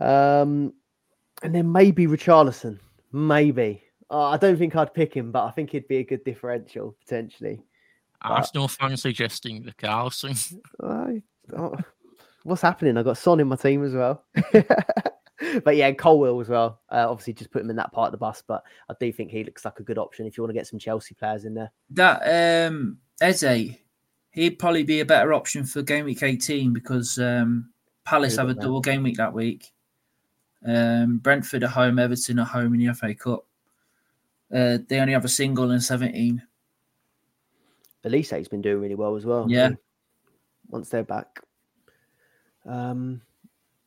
Um, 0.00 0.72
and 1.42 1.54
then 1.54 1.70
maybe 1.72 2.06
Richarlison, 2.06 2.78
maybe. 3.12 3.82
Uh, 4.10 4.30
I 4.30 4.36
don't 4.36 4.56
think 4.56 4.74
I'd 4.74 4.92
pick 4.92 5.14
him, 5.14 5.30
but 5.30 5.44
I 5.44 5.50
think 5.52 5.70
he'd 5.70 5.86
be 5.86 5.98
a 5.98 6.04
good 6.04 6.24
differential 6.24 6.96
potentially. 7.00 7.62
Arsenal 8.22 8.68
fans 8.68 9.02
suggesting 9.02 9.62
the 9.62 9.72
Carlson. 9.72 10.34
I, 10.82 11.22
oh, 11.56 11.76
what's 12.42 12.62
happening? 12.62 12.96
I 12.96 13.02
got 13.02 13.18
Son 13.18 13.40
in 13.40 13.48
my 13.48 13.56
team 13.56 13.84
as 13.84 13.94
well. 13.94 14.24
but 15.64 15.76
yeah, 15.76 15.92
Colwill 15.92 16.40
as 16.40 16.48
well. 16.48 16.80
Uh, 16.90 17.06
obviously, 17.08 17.32
just 17.34 17.50
put 17.50 17.62
him 17.62 17.70
in 17.70 17.76
that 17.76 17.92
part 17.92 18.08
of 18.08 18.12
the 18.12 18.18
bus, 18.18 18.42
but 18.46 18.62
I 18.88 18.94
do 18.98 19.12
think 19.12 19.30
he 19.30 19.44
looks 19.44 19.64
like 19.64 19.80
a 19.80 19.84
good 19.84 19.98
option 19.98 20.26
if 20.26 20.36
you 20.36 20.42
want 20.42 20.50
to 20.50 20.58
get 20.58 20.66
some 20.66 20.78
Chelsea 20.78 21.14
players 21.14 21.44
in 21.44 21.54
there. 21.54 21.70
That 21.90 22.66
um 22.66 22.98
Eze, 23.20 23.76
he'd 24.32 24.58
probably 24.58 24.82
be 24.82 25.00
a 25.00 25.06
better 25.06 25.32
option 25.32 25.64
for 25.64 25.82
game 25.82 26.04
week 26.04 26.22
18 26.22 26.72
because 26.72 27.18
um 27.18 27.70
Palace 28.04 28.36
have 28.36 28.48
a 28.48 28.54
have 28.54 28.60
double 28.60 28.80
game 28.80 29.02
week 29.02 29.16
that 29.16 29.32
week. 29.32 29.72
Um 30.66 31.18
Brentford 31.18 31.64
at 31.64 31.70
home, 31.70 31.98
Everton 31.98 32.38
at 32.38 32.48
home 32.48 32.74
in 32.74 32.84
the 32.84 32.94
FA 32.94 33.14
Cup. 33.14 33.46
Uh, 34.52 34.78
they 34.88 34.98
only 34.98 35.12
have 35.12 35.24
a 35.24 35.28
single 35.28 35.70
in 35.70 35.80
17. 35.80 36.42
Olise's 38.04 38.48
been 38.48 38.62
doing 38.62 38.80
really 38.80 38.94
well 38.94 39.16
as 39.16 39.24
well. 39.24 39.46
Yeah. 39.48 39.70
Once 40.68 40.88
they're 40.88 41.04
back. 41.04 41.40
Um, 42.66 43.20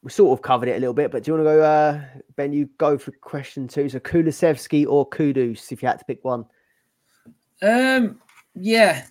we 0.02 0.12
sort 0.12 0.38
of 0.38 0.44
covered 0.44 0.70
it 0.70 0.76
a 0.76 0.80
little 0.80 0.94
bit, 0.94 1.12
but 1.12 1.24
do 1.24 1.32
you 1.32 1.38
want 1.38 1.48
to 1.48 1.54
go, 1.54 1.62
uh, 1.62 2.02
Ben? 2.36 2.52
You 2.52 2.70
go 2.78 2.98
for 2.98 3.12
question 3.12 3.68
two. 3.68 3.88
So 3.88 4.00
Kulusevski 4.00 4.86
or 4.88 5.10
Kudus, 5.10 5.72
if 5.72 5.82
you 5.82 5.88
had 5.88 6.00
to 6.00 6.06
pick 6.06 6.24
one. 6.24 6.46
Um, 7.62 8.20
yeah, 8.54 9.06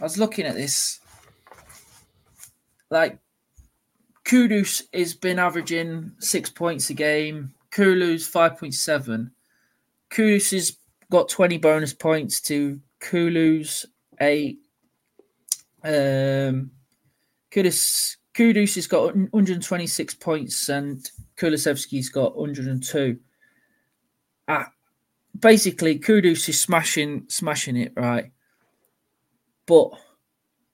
I 0.00 0.02
was 0.02 0.18
looking 0.18 0.44
at 0.44 0.54
this. 0.54 1.00
Like, 2.90 3.18
Kudus 4.24 4.82
has 4.92 5.14
been 5.14 5.38
averaging 5.38 6.12
six 6.18 6.50
points 6.50 6.90
a 6.90 6.94
game. 6.94 7.54
Kulu's 7.70 8.26
five 8.26 8.58
point 8.58 8.74
seven. 8.74 9.32
Kudus 10.10 10.52
has 10.52 10.76
got 11.14 11.28
twenty 11.28 11.58
bonus 11.58 11.94
points 11.94 12.40
to 12.40 12.80
Kulu's 13.00 13.86
eight. 14.20 14.58
Um, 15.84 16.72
Kudus 17.52 18.16
Kudus 18.34 18.74
has 18.74 18.88
got 18.88 19.14
126 19.14 20.14
points 20.16 20.68
and 20.68 21.08
Kulusevski's 21.36 22.08
got 22.08 22.36
102. 22.36 23.16
Ah, 24.48 24.72
basically, 25.38 26.00
Kudus 26.00 26.48
is 26.48 26.60
smashing 26.60 27.26
smashing 27.28 27.76
it 27.76 27.92
right, 27.94 28.32
but 29.66 29.90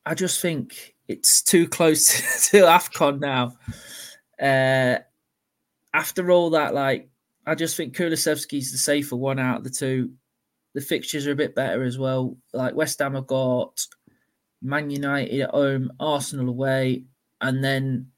I 0.07 0.15
just 0.15 0.41
think 0.41 0.95
it's 1.07 1.43
too 1.43 1.69
close 1.69 2.07
to, 2.51 2.61
to 2.61 2.65
Afcon 2.65 3.21
now. 3.21 3.57
Uh, 4.41 5.01
after 5.93 6.31
all 6.31 6.49
that, 6.51 6.73
like 6.73 7.11
I 7.47 7.55
just 7.55 7.77
think 7.77 7.95
Kulusevski's 7.95 8.73
the 8.73 8.79
safer 8.79 9.17
one 9.17 9.39
out 9.39 9.59
of 9.59 9.65
the 9.65 9.71
two. 9.71 10.13
The 10.75 10.81
fixtures 10.81 11.27
are 11.27 11.33
a 11.33 11.37
bit 11.37 11.55
better 11.55 11.83
as 11.83 11.99
well. 11.99 12.37
Like 12.53 12.75
West 12.75 12.99
Ham 13.01 13.15
have 13.15 13.27
got 13.27 13.81
Man 14.63 14.91
United 14.91 15.41
at 15.41 15.51
home, 15.51 15.93
Arsenal 15.99 16.49
away, 16.49 17.05
and 17.41 17.63
then 17.65 18.11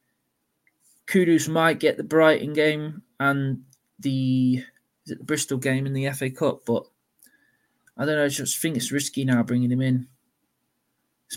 Kudus 1.07 1.49
might 1.49 1.81
get 1.81 1.97
the 1.97 2.05
Brighton 2.05 2.53
game 2.53 3.03
and 3.21 3.63
the 3.99 4.65
is 5.05 5.13
it 5.13 5.19
the 5.19 5.25
Bristol 5.25 5.59
game 5.59 5.87
in 5.87 5.93
the 5.93 6.11
FA 6.11 6.31
Cup, 6.31 6.65
but 6.65 6.85
I 7.97 8.05
don't 8.05 8.17
know. 8.17 8.25
I 8.25 8.29
just 8.29 8.59
think 8.59 8.77
it's 8.77 8.93
risky 8.93 9.25
now 9.25 9.43
bringing 9.43 9.71
him 9.71 9.83
in. 9.83 10.07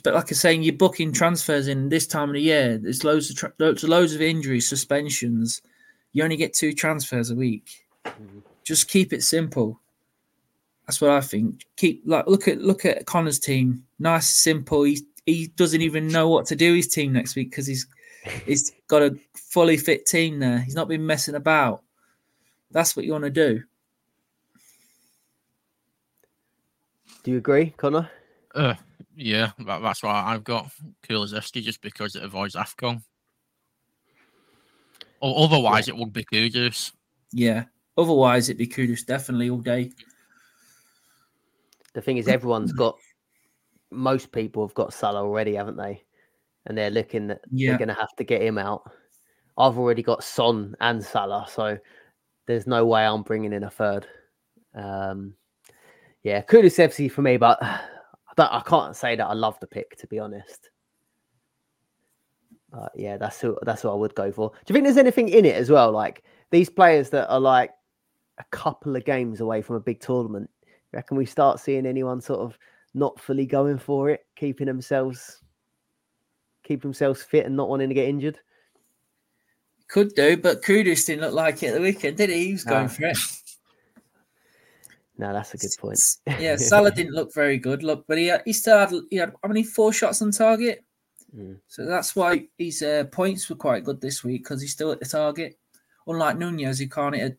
But 0.03 0.13
like 0.13 0.29
I'm 0.29 0.35
saying, 0.35 0.63
you're 0.63 0.73
booking 0.73 1.13
transfers 1.13 1.67
in 1.67 1.89
this 1.89 2.05
time 2.05 2.29
of 2.29 2.35
the 2.35 2.41
year. 2.41 2.77
There's 2.77 3.03
loads 3.03 3.29
of 3.29 3.37
tra- 3.37 3.53
loads, 3.59 3.83
loads 3.83 4.13
of 4.13 4.21
injuries, 4.21 4.67
suspensions. 4.67 5.61
You 6.11 6.23
only 6.23 6.35
get 6.37 6.53
two 6.53 6.73
transfers 6.73 7.31
a 7.31 7.35
week. 7.35 7.85
Mm-hmm. 8.05 8.39
Just 8.63 8.89
keep 8.89 9.13
it 9.13 9.23
simple. 9.23 9.79
That's 10.85 11.01
what 11.01 11.11
I 11.11 11.21
think. 11.21 11.65
Keep 11.77 12.03
like 12.05 12.27
look 12.27 12.47
at 12.47 12.61
look 12.61 12.85
at 12.85 13.05
Connor's 13.05 13.39
team. 13.39 13.83
Nice, 13.99 14.29
simple. 14.29 14.83
He 14.83 15.01
he 15.25 15.47
doesn't 15.47 15.81
even 15.81 16.07
know 16.07 16.29
what 16.29 16.45
to 16.47 16.55
do 16.55 16.73
his 16.73 16.87
team 16.87 17.13
next 17.13 17.35
week 17.35 17.49
because 17.49 17.65
he's 17.65 17.87
he's 18.45 18.71
got 18.87 19.01
a 19.01 19.17
fully 19.33 19.77
fit 19.77 20.05
team 20.05 20.39
there. 20.39 20.59
He's 20.59 20.75
not 20.75 20.87
been 20.87 21.05
messing 21.05 21.35
about. 21.35 21.83
That's 22.71 22.95
what 22.95 23.05
you 23.05 23.13
want 23.13 23.23
to 23.23 23.29
do. 23.29 23.63
Do 27.23 27.31
you 27.31 27.37
agree, 27.37 27.73
Connor? 27.77 28.09
Uh, 28.53 28.75
yeah, 29.15 29.51
that, 29.59 29.81
that's 29.81 30.03
why 30.03 30.23
I've 30.27 30.43
got 30.43 30.69
Kulusevski 31.07 31.63
just 31.63 31.81
because 31.81 32.15
it 32.15 32.23
avoids 32.23 32.55
Afcon. 32.55 33.01
O- 35.21 35.45
otherwise, 35.45 35.87
it 35.87 35.95
would 35.95 36.13
be 36.13 36.23
Kudus. 36.23 36.91
Yeah. 37.31 37.63
Otherwise, 37.97 38.49
it'd 38.49 38.59
be 38.59 38.67
Kudus 38.67 39.05
definitely 39.05 39.49
all 39.49 39.57
day. 39.57 39.91
The 41.95 42.01
thing 42.01 42.17
is, 42.17 42.27
everyone's 42.27 42.71
got. 42.73 42.97
Most 43.89 44.31
people 44.31 44.65
have 44.67 44.75
got 44.75 44.93
Salah 44.93 45.23
already, 45.23 45.55
haven't 45.55 45.77
they? 45.77 46.03
And 46.65 46.77
they're 46.77 46.91
looking 46.91 47.27
that 47.27 47.41
Yeah. 47.49 47.69
they're 47.69 47.77
going 47.79 47.87
to 47.87 47.93
have 47.95 48.15
to 48.17 48.23
get 48.23 48.41
him 48.41 48.57
out. 48.57 48.91
I've 49.57 49.77
already 49.77 50.03
got 50.03 50.23
Son 50.23 50.75
and 50.81 51.03
Salah, 51.03 51.47
so 51.49 51.77
there's 52.45 52.67
no 52.67 52.85
way 52.85 53.05
I'm 53.05 53.23
bringing 53.23 53.53
in 53.53 53.63
a 53.63 53.69
third. 53.69 54.05
Um, 54.73 55.33
yeah, 56.23 56.41
Kulusevski 56.41 57.09
for 57.09 57.21
me, 57.21 57.37
but 57.37 57.57
I, 57.63 57.79
I 58.37 58.61
can't 58.65 58.95
say 58.95 59.15
that 59.15 59.25
I 59.25 59.33
love 59.33 59.59
the 59.61 59.67
pick 59.67 59.95
to 59.97 60.07
be 60.07 60.19
honest. 60.19 60.69
But 62.71 62.91
yeah, 62.95 63.15
that's 63.15 63.39
who, 63.39 63.57
that's 63.61 63.85
what 63.85 63.93
I 63.93 63.95
would 63.95 64.15
go 64.15 64.31
for. 64.31 64.49
Do 64.49 64.57
you 64.67 64.73
think 64.73 64.83
there's 64.83 64.97
anything 64.97 65.29
in 65.29 65.45
it 65.45 65.55
as 65.55 65.69
well? 65.69 65.91
Like 65.91 66.23
these 66.51 66.69
players 66.69 67.09
that 67.11 67.29
are 67.31 67.39
like 67.39 67.71
a 68.37 68.43
couple 68.51 68.95
of 68.97 69.05
games 69.05 69.39
away 69.39 69.61
from 69.61 69.77
a 69.77 69.79
big 69.79 70.01
tournament. 70.01 70.49
Reckon 70.93 71.17
we 71.17 71.25
start 71.25 71.59
seeing 71.59 71.85
anyone 71.85 72.21
sort 72.21 72.39
of 72.39 72.57
not 72.93 73.19
fully 73.19 73.45
going 73.45 73.77
for 73.77 74.09
it, 74.09 74.25
keeping 74.35 74.67
themselves 74.67 75.41
keep 76.65 76.81
themselves 76.81 77.21
fit 77.21 77.45
and 77.45 77.55
not 77.55 77.69
wanting 77.69 77.89
to 77.89 77.95
get 77.95 78.09
injured? 78.09 78.39
Could 79.87 80.15
do, 80.15 80.35
but 80.35 80.63
Kudus 80.63 81.05
didn't 81.05 81.21
look 81.21 81.33
like 81.33 81.61
it 81.61 81.67
at 81.67 81.73
the 81.75 81.81
weekend, 81.81 82.17
did 82.17 82.29
he? 82.29 82.47
He 82.47 82.51
was 82.53 82.63
going 82.63 82.83
No. 82.83 82.89
for 82.89 83.05
it. 83.05 83.17
No, 85.17 85.31
that's 85.31 85.53
a 85.53 85.57
good 85.57 85.71
point. 85.79 85.99
yeah, 86.39 86.57
Salah 86.57 86.91
didn't 86.91 87.13
look 87.13 87.33
very 87.33 87.57
good. 87.57 87.83
Look, 87.83 88.05
but 88.07 88.17
he 88.17 88.27
had, 88.27 88.41
he 88.43 88.51
still 88.51 88.77
had 88.79 88.91
he 89.09 89.15
had 89.15 89.31
how 89.41 89.47
many 89.47 89.63
four 89.63 89.93
shots 89.93 90.21
on 90.21 90.31
target. 90.31 90.83
Mm. 91.33 91.59
So 91.67 91.85
that's 91.85 92.15
why 92.15 92.47
his 92.57 92.81
uh, 92.81 93.05
points 93.11 93.49
were 93.49 93.55
quite 93.55 93.85
good 93.85 94.01
this 94.01 94.23
week 94.23 94.43
because 94.43 94.61
he's 94.61 94.73
still 94.73 94.91
at 94.91 94.99
the 94.99 95.05
target. 95.05 95.57
Unlike 96.07 96.37
Nunez, 96.37 96.79
who 96.79 96.89
can't 96.89 97.15
hit. 97.15 97.37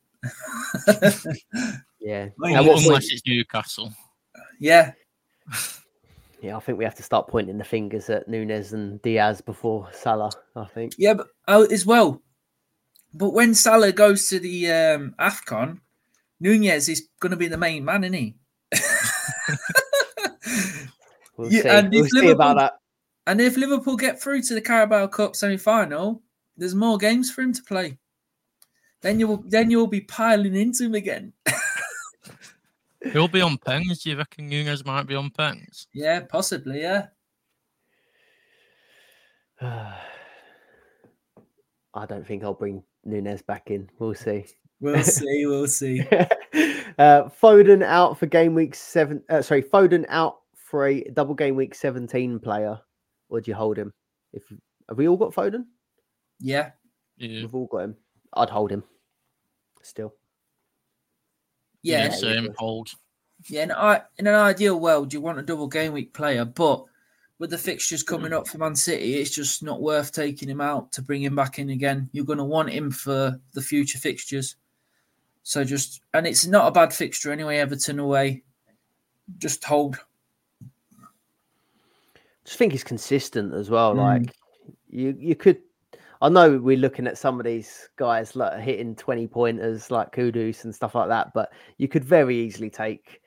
A... 0.86 1.12
Yeah. 2.06 2.28
Un- 2.44 2.52
what 2.52 2.54
Unless 2.60 2.86
point- 2.88 3.04
it's 3.10 3.22
Newcastle. 3.26 3.92
yeah, 4.60 4.92
yeah, 6.40 6.56
I 6.56 6.60
think 6.60 6.78
we 6.78 6.84
have 6.84 6.94
to 6.94 7.02
start 7.02 7.26
pointing 7.26 7.58
the 7.58 7.64
fingers 7.64 8.08
at 8.10 8.28
Nunez 8.28 8.72
and 8.72 9.02
Diaz 9.02 9.40
before 9.40 9.88
Salah. 9.92 10.30
I 10.54 10.66
think. 10.66 10.92
yeah, 10.98 11.14
but 11.14 11.26
oh, 11.48 11.64
as 11.66 11.84
well. 11.84 12.22
But 13.12 13.30
when 13.30 13.54
Salah 13.54 13.92
goes 13.92 14.28
to 14.28 14.38
the 14.38 14.70
um, 14.70 15.14
Afcon, 15.18 15.80
Nunez 16.38 16.88
is 16.88 17.08
going 17.18 17.30
to 17.30 17.36
be 17.36 17.48
the 17.48 17.56
main 17.58 17.84
man, 17.84 18.04
isn't 18.04 18.14
he? 18.14 18.34
We'll 21.36 21.52
Yeah, 21.52 21.62
see. 21.62 21.68
and 21.68 21.90
We'll 21.92 22.04
if 22.04 22.10
see 22.10 22.28
about 22.30 22.56
Liverpool- 22.56 22.60
that. 22.60 22.72
And 23.28 23.40
if 23.40 23.56
Liverpool 23.56 23.96
get 23.96 24.22
through 24.22 24.42
to 24.42 24.54
the 24.54 24.60
Carabao 24.60 25.08
Cup 25.08 25.34
semi-final, 25.34 26.22
there's 26.56 26.74
more 26.76 26.96
games 26.96 27.30
for 27.30 27.42
him 27.42 27.52
to 27.52 27.62
play. 27.64 27.98
Then 29.02 29.18
you'll 29.20 29.42
then 29.46 29.70
you'll 29.70 29.86
be 29.88 30.00
piling 30.00 30.54
into 30.56 30.84
him 30.84 30.94
again. 30.94 31.32
He'll 33.12 33.28
be 33.28 33.40
on 33.40 33.58
pens. 33.58 34.02
Do 34.02 34.10
you 34.10 34.16
reckon 34.16 34.48
Nunez 34.48 34.84
might 34.84 35.06
be 35.06 35.14
on 35.14 35.30
pens? 35.30 35.86
Yeah, 35.92 36.20
possibly. 36.20 36.82
Yeah. 36.82 37.06
I 39.62 39.96
don't 42.06 42.26
think 42.26 42.44
I'll 42.44 42.54
bring 42.54 42.82
Nunez 43.04 43.42
back 43.42 43.70
in. 43.70 43.88
We'll 43.98 44.14
see. 44.14 44.44
We'll 44.80 45.02
see. 45.02 45.46
We'll 45.46 45.66
see. 45.66 46.00
uh, 46.98 47.28
Foden 47.40 47.82
out 47.82 48.18
for 48.18 48.26
game 48.26 48.54
week 48.54 48.74
seven. 48.74 49.22
Uh, 49.28 49.42
sorry, 49.42 49.62
Foden 49.62 50.04
out 50.08 50.38
for 50.54 50.86
a 50.86 51.02
double 51.04 51.34
game 51.34 51.56
week 51.56 51.74
17 51.74 52.38
player, 52.40 52.78
or 53.28 53.40
do 53.40 53.50
you 53.50 53.54
hold 53.54 53.78
him? 53.78 53.92
If 54.32 54.42
have 54.88 54.98
we 54.98 55.08
all 55.08 55.16
got 55.16 55.34
Foden? 55.34 55.64
Yeah. 56.38 56.70
Yeah. 57.16 57.42
We've 57.42 57.54
all 57.54 57.66
got 57.66 57.78
him. 57.78 57.96
I'd 58.34 58.50
hold 58.50 58.70
him. 58.70 58.84
Still. 59.82 60.14
Yeah. 61.86 62.04
Yeah. 62.04 62.10
Same 62.10 62.54
hold. 62.58 62.90
Yeah, 63.48 63.62
in, 63.62 63.72
I, 63.72 64.02
in 64.18 64.26
an 64.26 64.34
ideal 64.34 64.80
world, 64.80 65.12
you 65.12 65.20
want 65.20 65.38
a 65.38 65.42
double 65.42 65.68
game 65.68 65.92
week 65.92 66.12
player, 66.12 66.44
but 66.44 66.84
with 67.38 67.50
the 67.50 67.58
fixtures 67.58 68.02
coming 68.02 68.32
up 68.32 68.48
for 68.48 68.58
Man 68.58 68.74
City, 68.74 69.16
it's 69.16 69.30
just 69.30 69.62
not 69.62 69.80
worth 69.80 70.10
taking 70.10 70.48
him 70.48 70.60
out 70.60 70.90
to 70.92 71.02
bring 71.02 71.22
him 71.22 71.36
back 71.36 71.58
in 71.60 71.70
again. 71.70 72.08
You're 72.12 72.24
going 72.24 72.38
to 72.38 72.44
want 72.44 72.70
him 72.70 72.90
for 72.90 73.38
the 73.52 73.60
future 73.60 73.98
fixtures. 73.98 74.56
So 75.44 75.62
just, 75.62 76.00
and 76.12 76.26
it's 76.26 76.46
not 76.46 76.66
a 76.66 76.72
bad 76.72 76.92
fixture 76.92 77.30
anyway, 77.30 77.58
Everton 77.58 78.00
away. 78.00 78.42
Just 79.38 79.62
hold. 79.62 79.98
just 82.44 82.58
think 82.58 82.72
he's 82.72 82.84
consistent 82.84 83.54
as 83.54 83.70
well. 83.70 83.94
Mm. 83.94 83.98
Like 83.98 84.34
you, 84.88 85.14
you 85.18 85.36
could. 85.36 85.58
I 86.22 86.28
know 86.28 86.58
we're 86.58 86.78
looking 86.78 87.06
at 87.06 87.18
some 87.18 87.38
of 87.38 87.44
these 87.44 87.88
guys 87.96 88.36
like 88.36 88.58
hitting 88.60 88.96
twenty 88.96 89.26
pointers 89.26 89.90
like 89.90 90.14
Kudus 90.14 90.64
and 90.64 90.74
stuff 90.74 90.94
like 90.94 91.08
that, 91.08 91.32
but 91.34 91.52
you 91.78 91.88
could 91.88 92.04
very 92.04 92.36
easily 92.36 92.70
take 92.70 93.20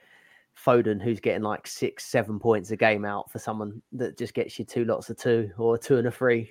Foden, 0.64 1.02
who's 1.02 1.20
getting 1.20 1.42
like 1.42 1.66
six, 1.66 2.04
seven 2.06 2.38
points 2.38 2.70
a 2.70 2.76
game 2.76 3.04
out 3.04 3.30
for 3.30 3.38
someone 3.38 3.80
that 3.92 4.18
just 4.18 4.34
gets 4.34 4.58
you 4.58 4.64
two 4.64 4.84
lots 4.84 5.08
of 5.10 5.16
two 5.16 5.50
or 5.56 5.78
two 5.78 5.98
and 5.98 6.06
a 6.06 6.10
three, 6.10 6.50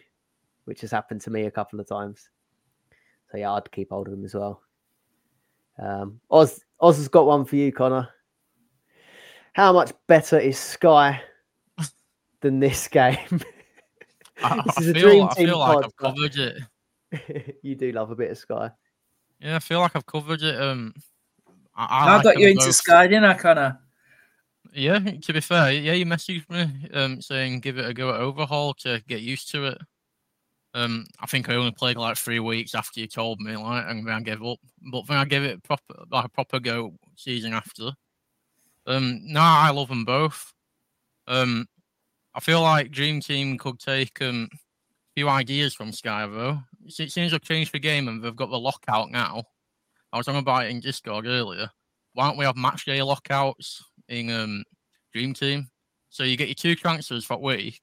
which 0.66 0.82
has 0.82 0.92
happened 0.92 1.22
to 1.22 1.30
me 1.30 1.46
a 1.46 1.52
couple 1.52 1.80
of 1.80 1.88
times. 1.88 2.30
So 3.32 3.38
yeah, 3.38 3.52
I'd 3.54 3.72
keep 3.72 3.90
hold 3.90 4.08
of 4.08 4.14
him 4.14 4.26
as 4.26 4.34
well. 4.34 4.62
Um, 5.78 6.20
Oz, 6.32 6.64
Oz 6.82 6.98
has 6.98 7.08
got 7.08 7.28
one 7.28 7.46
for 7.46 7.56
you, 7.56 7.72
Connor. 7.72 8.10
How 9.54 9.74
much 9.74 9.92
better 10.08 10.40
is 10.40 10.58
Sky 10.58 11.22
than 12.42 12.60
this 12.60 12.88
game? 12.90 13.42
I, 14.44 14.62
This 14.66 14.78
is 14.80 14.88
a 14.90 14.94
feel, 14.94 15.10
dream 15.10 15.28
I 15.30 15.34
team 15.34 15.48
feel 15.48 15.60
like 15.60 15.86
I've 15.86 15.96
covered 15.96 16.36
it. 16.36 17.58
you 17.64 17.76
do 17.76 17.92
love 17.92 18.12
a 18.12 18.16
bit 18.16 18.32
of 18.32 18.38
Sky. 18.38 18.72
Yeah, 19.40 19.56
I 19.56 19.60
feel 19.60 19.80
like 19.80 19.96
I've 19.96 20.06
covered 20.06 20.42
it. 20.42 20.62
Um, 20.62 20.94
I, 21.76 21.86
I, 21.86 22.08
I, 22.08 22.16
like 22.16 22.24
got 22.24 22.38
you 22.38 22.48
them 22.48 22.52
into 22.52 22.66
both. 22.66 22.76
Sky, 22.76 23.08
didn't 23.08 23.26
I, 23.26 23.34
Connor? 23.36 23.80
Yeah, 24.74 25.00
to 25.00 25.34
be 25.34 25.42
fair, 25.42 25.72
yeah, 25.72 25.94
you 25.94 26.06
messaged 26.06 26.50
me 26.50 26.90
um 26.94 27.22
saying 27.22 27.60
give 27.62 27.80
it 27.80 27.90
a 27.90 27.94
go 27.94 28.14
at 28.14 28.20
overhaul 28.20 28.74
to 28.76 29.02
get 29.08 29.22
used 29.22 29.50
to 29.52 29.66
it. 29.66 29.78
Um, 30.76 31.08
I 31.20 31.26
think 31.26 31.50
I 31.50 31.56
only 31.56 31.72
played 31.72 31.98
like 31.98 32.18
three 32.18 32.40
weeks 32.40 32.76
after 32.76 33.00
you 33.00 33.08
told 33.08 33.40
me, 33.40 33.58
like, 33.58 33.86
and 33.88 34.06
then 34.06 34.14
I 34.14 34.22
gave 34.22 34.44
up. 34.44 34.60
But 34.92 35.08
then 35.08 35.18
I 35.18 35.26
gave 35.26 35.44
it 35.44 35.64
proper 35.64 36.04
like 36.12 36.26
a 36.26 36.30
proper 36.30 36.60
go 36.60 36.94
season 37.16 37.54
after. 37.54 37.92
Um, 38.86 39.22
no, 39.24 39.42
I 39.42 39.72
love 39.72 39.90
them 39.90 40.06
both. 40.06 40.54
Um, 41.28 41.68
I 42.40 42.42
feel 42.42 42.62
like 42.62 42.90
Dream 42.90 43.20
Team 43.20 43.58
could 43.58 43.80
take 43.80 44.22
um 44.22 44.48
a 44.54 44.58
few 45.14 45.28
ideas 45.28 45.74
from 45.74 45.92
Sky 45.92 46.26
though. 46.26 46.62
It 46.86 47.12
seems 47.12 47.32
they've 47.34 47.42
changed 47.42 47.74
the 47.74 47.80
game 47.80 48.08
and 48.08 48.24
they've 48.24 48.34
got 48.34 48.50
the 48.50 48.58
lockout 48.58 49.12
now. 49.12 49.44
I 50.14 50.18
was 50.18 50.26
talking 50.26 50.40
about 50.40 50.64
it 50.64 50.70
in 50.70 50.80
Discord 50.80 51.28
earlier. 51.28 51.70
Why 52.14 52.30
don't 52.30 52.38
we 52.38 52.46
have 52.46 52.56
match 52.56 52.86
day 52.86 53.04
lockouts 53.04 53.84
in 54.08 54.32
um 54.32 54.64
Dream 55.12 55.34
Team? 55.34 55.68
So 56.08 56.24
you 56.24 56.38
get 56.38 56.48
your 56.48 56.56
two 56.56 56.76
transfers 56.76 57.26
for 57.26 57.38
week, 57.38 57.82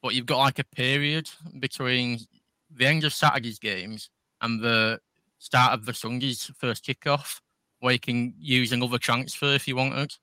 but 0.00 0.14
you've 0.14 0.24
got 0.24 0.38
like 0.38 0.58
a 0.60 0.64
period 0.64 1.28
between 1.58 2.20
the 2.74 2.86
end 2.86 3.04
of 3.04 3.12
Saturday's 3.12 3.58
games 3.58 4.08
and 4.40 4.62
the 4.62 4.98
start 5.40 5.74
of 5.74 5.84
the 5.84 5.92
Sunday's 5.92 6.50
first 6.56 6.86
kickoff, 6.86 7.42
where 7.80 7.92
you 7.92 8.00
can 8.00 8.32
use 8.38 8.72
another 8.72 8.96
transfer 8.96 9.52
if 9.52 9.68
you 9.68 9.76
wanted. 9.76 10.14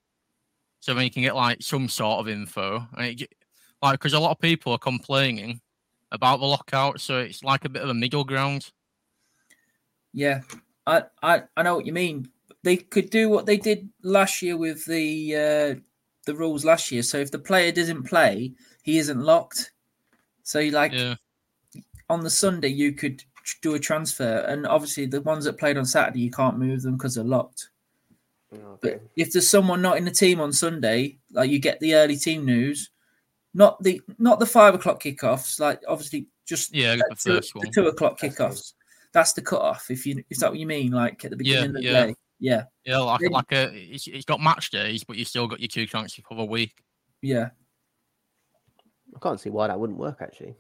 So 0.79 0.95
then 0.95 1.03
you 1.03 1.11
can 1.11 1.21
get 1.21 1.35
like 1.35 1.61
some 1.61 1.87
sort 1.87 2.21
of 2.21 2.27
info, 2.27 2.87
and 2.97 3.21
it, 3.21 3.31
like 3.81 3.99
because 3.99 4.13
a 4.13 4.19
lot 4.19 4.31
of 4.31 4.39
people 4.39 4.71
are 4.73 4.79
complaining 4.79 5.61
about 6.11 6.39
the 6.39 6.45
lockout, 6.45 7.01
so 7.01 7.19
it's 7.19 7.43
like 7.43 7.65
a 7.65 7.69
bit 7.69 7.81
of 7.81 7.89
a 7.89 7.93
middle 7.93 8.23
ground. 8.23 8.71
Yeah, 10.13 10.41
I, 10.85 11.03
I, 11.23 11.43
I 11.55 11.63
know 11.63 11.75
what 11.75 11.85
you 11.85 11.93
mean. 11.93 12.29
They 12.63 12.77
could 12.77 13.09
do 13.09 13.29
what 13.29 13.45
they 13.45 13.57
did 13.57 13.89
last 14.03 14.41
year 14.41 14.57
with 14.57 14.85
the 14.85 15.35
uh, 15.35 15.79
the 16.25 16.35
rules 16.35 16.63
last 16.63 16.91
year. 16.91 17.01
So 17.01 17.17
if 17.17 17.31
the 17.31 17.39
player 17.39 17.71
doesn't 17.71 18.03
play, 18.03 18.53
he 18.83 18.97
isn't 18.99 19.19
locked. 19.19 19.71
So 20.43 20.59
you 20.59 20.71
like 20.71 20.91
Yeah, 20.91 21.15
on 22.09 22.21
the 22.21 22.29
Sunday 22.29 22.67
you 22.67 22.91
could 22.91 23.23
do 23.61 23.73
a 23.73 23.79
transfer, 23.79 24.45
and 24.47 24.67
obviously 24.67 25.07
the 25.07 25.21
ones 25.21 25.45
that 25.45 25.57
played 25.57 25.77
on 25.77 25.85
Saturday 25.85 26.19
you 26.19 26.31
can't 26.31 26.59
move 26.59 26.83
them 26.83 26.97
because 26.97 27.15
they're 27.15 27.23
locked. 27.23 27.69
But 28.81 29.01
if 29.15 29.31
there's 29.31 29.49
someone 29.49 29.81
not 29.81 29.97
in 29.97 30.05
the 30.05 30.11
team 30.11 30.39
on 30.39 30.51
Sunday, 30.51 31.17
like 31.31 31.49
you 31.49 31.57
get 31.59 31.79
the 31.79 31.95
early 31.95 32.17
team 32.17 32.45
news, 32.45 32.90
not 33.53 33.81
the 33.83 34.01
not 34.17 34.39
the 34.39 34.45
five 34.45 34.73
o'clock 34.73 35.01
kickoffs, 35.01 35.59
like 35.59 35.81
obviously 35.87 36.27
just 36.47 36.73
Yeah, 36.73 36.93
at 36.93 36.99
the 37.09 37.15
two, 37.15 37.35
first 37.35 37.53
the 37.53 37.59
one. 37.59 37.71
two 37.71 37.87
o'clock 37.87 38.19
kickoffs. 38.19 38.73
That's 39.13 39.33
the 39.33 39.41
cut 39.41 39.61
off. 39.61 39.91
If 39.91 40.05
you 40.05 40.23
is 40.29 40.37
that 40.39 40.49
what 40.51 40.59
you 40.59 40.65
mean? 40.67 40.91
Like 40.91 41.23
at 41.25 41.31
the 41.31 41.37
Yeah, 41.43 41.61
beginning 41.65 41.69
of 41.69 41.73
the 41.75 41.81
yeah. 41.83 42.05
day. 42.07 42.15
Yeah, 42.43 42.63
yeah, 42.85 42.97
like 42.97 43.19
Then- 43.19 43.31
like 43.31 43.51
a 43.51 43.71
it's, 43.93 44.07
it's 44.07 44.25
got 44.25 44.39
match 44.41 44.71
days, 44.71 45.03
but 45.03 45.15
you 45.17 45.25
still 45.25 45.47
got 45.47 45.59
your 45.59 45.67
two 45.67 45.85
transfers 45.85 46.23
for 46.27 46.35
the 46.35 46.45
week. 46.45 46.73
yeah. 47.21 47.49
I 49.13 49.19
can't 49.19 49.39
see 49.39 49.49
why 49.49 49.67
that 49.67 49.77
wouldn't 49.79 49.99
work 49.99 50.19
actually. 50.21 50.55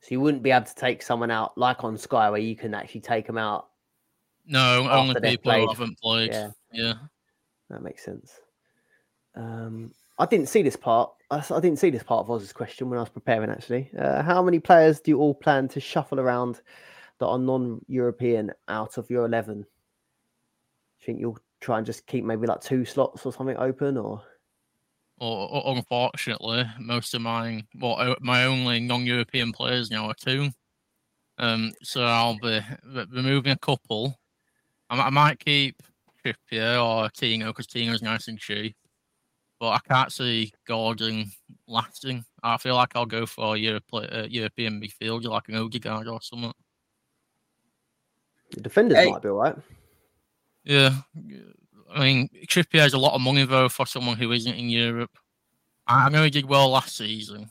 So 0.00 0.08
you 0.10 0.20
wouldn't 0.20 0.42
be 0.42 0.50
able 0.52 0.64
to 0.66 0.74
take 0.74 1.02
someone 1.02 1.30
out 1.30 1.56
like 1.58 1.84
on 1.84 1.98
Sky 1.98 2.30
where 2.30 2.40
you 2.40 2.56
can 2.56 2.72
actually 2.74 3.02
take 3.02 3.26
them 3.26 3.36
out. 3.38 3.68
No, 4.46 4.88
only 4.88 5.14
people 5.16 5.30
who 5.30 5.38
played. 5.38 5.68
haven't 5.68 5.98
played. 6.00 6.30
Yeah, 6.32 6.50
yeah. 6.72 6.94
that 7.68 7.82
makes 7.82 8.04
sense. 8.04 8.32
Um, 9.34 9.92
I 10.18 10.26
didn't 10.26 10.48
see 10.48 10.62
this 10.62 10.76
part. 10.76 11.10
I 11.30 11.40
didn't 11.40 11.78
see 11.78 11.90
this 11.90 12.02
part 12.02 12.20
of 12.20 12.30
Oz's 12.30 12.52
question 12.52 12.88
when 12.88 12.98
I 12.98 13.02
was 13.02 13.10
preparing. 13.10 13.50
Actually, 13.50 13.90
uh, 13.98 14.22
how 14.22 14.42
many 14.42 14.58
players 14.58 15.00
do 15.00 15.10
you 15.10 15.18
all 15.18 15.34
plan 15.34 15.68
to 15.68 15.80
shuffle 15.80 16.20
around 16.20 16.60
that 17.18 17.26
are 17.26 17.38
non-European 17.38 18.52
out 18.68 18.98
of 18.98 19.10
your 19.10 19.26
eleven? 19.26 19.62
Do 19.62 19.66
you 21.00 21.06
think 21.06 21.20
you'll 21.20 21.38
try 21.60 21.78
and 21.78 21.86
just 21.86 22.06
keep 22.06 22.24
maybe 22.24 22.46
like 22.46 22.60
two 22.60 22.84
slots 22.84 23.26
or 23.26 23.32
something 23.32 23.56
open, 23.56 23.96
or 23.96 24.22
Or, 25.18 25.48
or 25.50 25.76
unfortunately, 25.76 26.64
most 26.78 27.14
of 27.14 27.22
mine, 27.22 27.66
well, 27.74 28.16
my 28.20 28.44
only 28.44 28.80
non-European 28.80 29.52
players 29.52 29.90
now 29.90 30.06
are 30.08 30.14
two. 30.14 30.50
Um, 31.38 31.72
so 31.82 32.04
I'll 32.04 32.38
be 32.38 32.60
removing 33.10 33.52
a 33.52 33.58
couple. 33.58 34.18
I, 34.90 35.00
I 35.00 35.10
might 35.10 35.38
keep 35.38 35.76
Trippier 36.24 36.82
or 36.82 37.08
Tino 37.10 37.46
because 37.46 37.66
Tino's 37.66 38.02
nice 38.02 38.28
and 38.28 38.38
cheap. 38.38 38.76
But 39.58 39.68
I 39.68 39.78
can't 39.88 40.12
see 40.12 40.52
Gordon 40.66 41.30
lasting. 41.66 42.24
I 42.42 42.58
feel 42.58 42.74
like 42.74 42.94
I'll 42.94 43.06
go 43.06 43.24
for 43.24 43.54
a 43.54 43.58
Europe, 43.58 43.84
uh, 43.92 44.26
European 44.28 44.80
midfielder 44.80 45.30
like 45.30 45.48
an 45.48 45.56
Odegaard 45.56 46.08
or 46.08 46.20
something. 46.20 46.52
the 48.50 48.60
defenders 48.60 48.98
Hey. 48.98 49.10
might 49.10 49.22
be 49.22 49.28
all 49.28 49.36
right? 49.42 49.56
Yeah, 50.64 50.90
I 51.94 52.00
mean 52.00 52.28
Trippier 52.46 52.80
has 52.80 52.94
a 52.94 52.98
lot 52.98 53.14
of 53.14 53.20
money 53.20 53.44
though 53.44 53.68
for 53.68 53.86
someone 53.86 54.16
who 54.16 54.32
isn't 54.32 54.54
in 54.54 54.68
Europe. 54.68 55.16
I 55.86 56.06
I 56.06 56.08
know 56.08 56.24
he 56.24 56.30
did 56.30 56.46
well 56.46 56.70
last 56.70 56.96
season, 56.96 57.50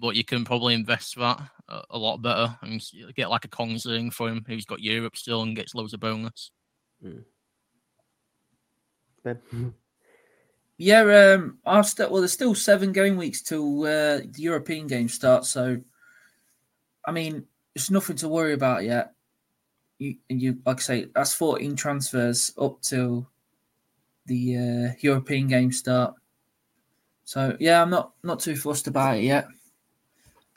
but 0.00 0.16
you 0.16 0.24
can 0.24 0.44
probably 0.44 0.74
invest 0.74 1.16
that 1.16 1.40
a, 1.68 1.82
a 1.90 1.98
lot 1.98 2.18
better 2.18 2.56
and 2.62 2.82
get 3.14 3.30
like 3.30 3.44
a 3.44 3.48
Kongzing 3.48 4.12
for 4.12 4.28
him 4.28 4.44
who's 4.46 4.64
got 4.64 4.80
Europe 4.80 5.16
still 5.16 5.42
and 5.42 5.54
gets 5.54 5.74
loads 5.74 5.94
of 5.94 6.00
bonus. 6.00 6.50
Ben? 9.22 9.40
Yeah, 10.78 11.34
um, 11.34 11.58
I've 11.66 11.86
still 11.86 12.10
well. 12.10 12.20
There's 12.20 12.32
still 12.32 12.54
seven 12.54 12.92
game 12.92 13.16
weeks 13.16 13.42
till 13.42 13.82
uh, 13.82 14.18
the 14.18 14.30
European 14.36 14.86
game 14.86 15.08
starts. 15.08 15.48
So, 15.48 15.80
I 17.04 17.10
mean, 17.10 17.44
it's 17.74 17.90
nothing 17.90 18.16
to 18.16 18.28
worry 18.28 18.52
about 18.52 18.84
yet. 18.84 19.12
You, 19.98 20.14
and 20.30 20.40
you 20.40 20.58
like 20.64 20.78
I 20.78 20.80
say, 20.80 21.06
that's 21.12 21.34
14 21.34 21.74
transfers 21.74 22.52
up 22.56 22.80
till 22.80 23.28
the 24.26 24.56
uh, 24.56 24.94
European 25.00 25.48
game 25.48 25.72
start. 25.72 26.14
So 27.24 27.56
yeah, 27.58 27.82
I'm 27.82 27.90
not 27.90 28.12
not 28.22 28.38
too 28.38 28.54
fussed 28.54 28.86
about 28.86 29.18
it 29.18 29.24
yet. 29.24 29.48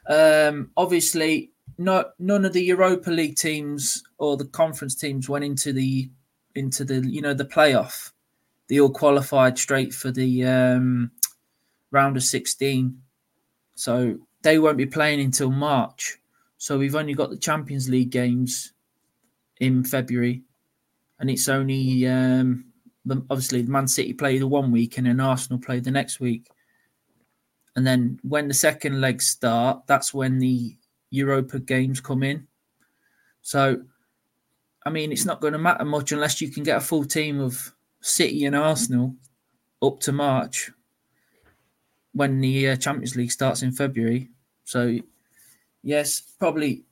Um, 0.07 0.69
obviously, 0.78 1.51
no, 1.80 2.05
none 2.19 2.45
of 2.45 2.53
the 2.53 2.63
Europa 2.63 3.09
League 3.09 3.38
teams 3.38 4.03
or 4.19 4.38
the 4.38 4.45
conference 4.45 4.93
teams 4.93 5.28
went 5.28 5.45
into 5.45 5.74
the 5.74 6.11
into 6.53 6.86
the 6.86 6.99
you 7.07 7.24
know 7.24 7.34
the 7.34 7.45
playoff 7.45 8.11
they 8.72 8.80
all 8.80 8.89
qualified 8.89 9.59
straight 9.59 9.93
for 9.93 10.11
the 10.11 10.45
um, 10.45 11.11
round 11.91 12.15
of 12.15 12.24
16. 12.24 12.97
So 13.76 14.17
they 14.43 14.59
won't 14.59 14.78
be 14.78 14.86
playing 14.86 15.19
until 15.19 15.51
March. 15.51 16.17
So 16.57 16.78
we've 16.78 16.95
only 16.95 17.13
got 17.13 17.32
the 17.32 17.38
Champions 17.38 17.89
League 17.89 18.11
games 18.11 18.72
in 19.59 19.84
February. 19.84 20.43
And 21.19 21.30
it's 21.30 21.49
only, 21.49 22.07
um, 22.07 22.63
the, 23.03 23.22
obviously, 23.30 23.61
Man 23.63 23.89
City 23.89 24.13
play 24.13 24.38
the 24.38 24.47
one 24.47 24.72
week 24.72 24.97
and 24.97 25.05
then 25.05 25.19
Arsenal 25.19 25.59
play 25.59 25.82
the 25.82 25.91
next 25.91 26.22
week. 26.22 26.47
And 27.76 27.86
then 27.86 28.22
when 28.24 28.47
the 28.47 28.53
second 28.53 29.01
legs 29.01 29.28
start, 29.28 29.82
that's 29.86 30.13
when 30.13 30.39
the 30.39 30.78
Europa 31.09 31.59
games 31.59 31.99
come 31.99 32.24
in. 32.24 32.47
So, 33.41 33.82
I 34.86 34.91
mean, 34.91 35.11
it's 35.11 35.26
not 35.26 35.41
going 35.41 35.53
to 35.53 35.59
matter 35.59 35.84
much 35.84 36.13
unless 36.13 36.39
you 36.39 36.49
can 36.49 36.63
get 36.63 36.78
a 36.78 36.82
full 36.82 37.03
team 37.03 37.41
of 37.41 37.74
City 38.01 38.45
and 38.45 38.55
Arsenal 38.55 39.15
up 39.81 39.99
to 40.01 40.11
March. 40.11 40.71
when 42.13 42.41
the 42.41 42.69
uh, 42.69 42.75
Champions 42.75 43.15
League 43.15 43.31
starts 43.31 43.61
in 43.63 43.71
February. 43.71 44.29
So 44.65 44.97
yes, 45.83 46.21
probably 46.39 46.83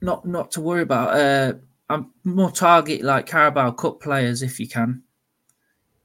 not 0.00 0.26
not 0.26 0.50
to 0.52 0.60
worry 0.60 0.82
about. 0.82 1.16
Uh, 1.16 1.52
I'm 1.88 2.12
more 2.24 2.50
target 2.50 3.02
like 3.02 3.26
Carabao 3.26 3.72
Cup 3.72 4.00
players 4.00 4.42
if 4.42 4.58
you 4.58 4.68
can 4.68 5.02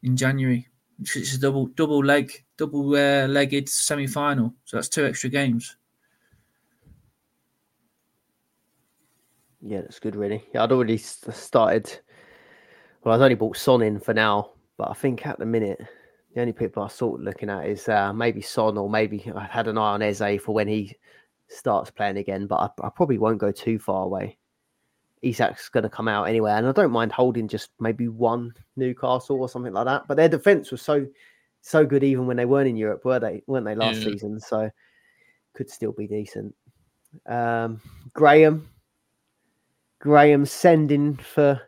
in 0.04 0.16
January. 0.18 0.68
It's 1.02 1.36
a 1.36 1.40
double 1.40 1.68
double 1.68 2.04
leg 2.04 2.32
double 2.58 2.96
uh, 2.96 3.28
legged 3.28 3.70
semi 3.70 4.08
final, 4.08 4.54
so 4.66 4.78
that's 4.78 4.90
two 4.90 5.06
extra 5.06 5.30
games. 5.30 5.76
Yeah, 9.62 9.82
that's 9.82 10.00
good, 10.00 10.16
really. 10.16 10.44
Yeah, 10.54 10.64
I'd 10.64 10.72
already 10.72 10.98
started. 10.98 12.00
Well, 13.04 13.16
I've 13.16 13.22
only 13.22 13.36
bought 13.36 13.58
Son 13.58 13.82
in 13.82 14.00
for 14.00 14.14
now, 14.14 14.52
but 14.78 14.90
I 14.90 14.94
think 14.94 15.26
at 15.26 15.40
the 15.40 15.46
minute, 15.46 15.80
the 16.34 16.42
only 16.42 16.54
people 16.54 16.84
I 16.84 16.90
sort 16.90 17.20
of 17.20 17.26
looking 17.26 17.50
at 17.50 17.66
is 17.66 17.88
uh, 17.88 18.12
maybe 18.14 18.42
Son 18.42 18.78
or 18.78 18.90
maybe 18.90 19.32
I've 19.36 19.50
had 19.50 19.68
an 19.68 19.78
eye 19.78 19.94
on 19.94 20.02
Eze 20.02 20.42
for 20.42 20.54
when 20.54 20.68
he 20.68 20.96
starts 21.48 21.90
playing 21.92 22.18
again, 22.18 22.46
but 22.46 22.58
I, 22.58 22.88
I 22.88 22.90
probably 22.90 23.18
won't 23.18 23.40
go 23.40 23.52
too 23.52 23.80
far 23.80 24.04
away. 24.04 24.38
Isak's 25.24 25.70
going 25.70 25.84
to 25.84 25.90
come 25.90 26.08
out 26.08 26.26
anyway, 26.26 26.52
and 26.52 26.68
I 26.68 26.72
don't 26.72 26.92
mind 26.92 27.12
holding 27.12 27.48
just 27.48 27.72
maybe 27.80 28.08
one 28.08 28.54
Newcastle 28.76 29.42
or 29.42 29.50
something 29.50 29.74
like 29.74 29.86
that. 29.86 30.08
But 30.08 30.16
their 30.18 30.30
defense 30.30 30.72
was 30.72 30.82
so 30.82 31.08
so 31.62 31.86
good 31.86 32.06
even 32.06 32.26
when 32.26 32.38
they 32.38 32.46
weren't 32.46 32.70
in 32.70 32.78
Europe, 32.78 33.04
were 33.04 33.20
they? 33.20 33.44
weren't 33.48 33.66
they 33.66 33.76
last 33.76 34.02
Yeah. 34.04 34.12
season? 34.12 34.40
So 34.40 34.70
could 35.54 35.70
still 35.70 35.92
be 35.92 36.08
decent. 36.08 36.56
Um, 37.26 37.82
Graham, 38.14 38.70
Graham 40.00 40.46
sending 40.46 41.18
for 41.18 41.60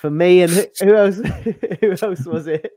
for 0.00 0.10
me 0.10 0.40
and 0.40 0.50
who, 0.50 0.64
who 0.80 0.96
else? 0.96 1.16
who 1.80 1.90
else 2.00 2.24
was 2.24 2.46
it? 2.46 2.72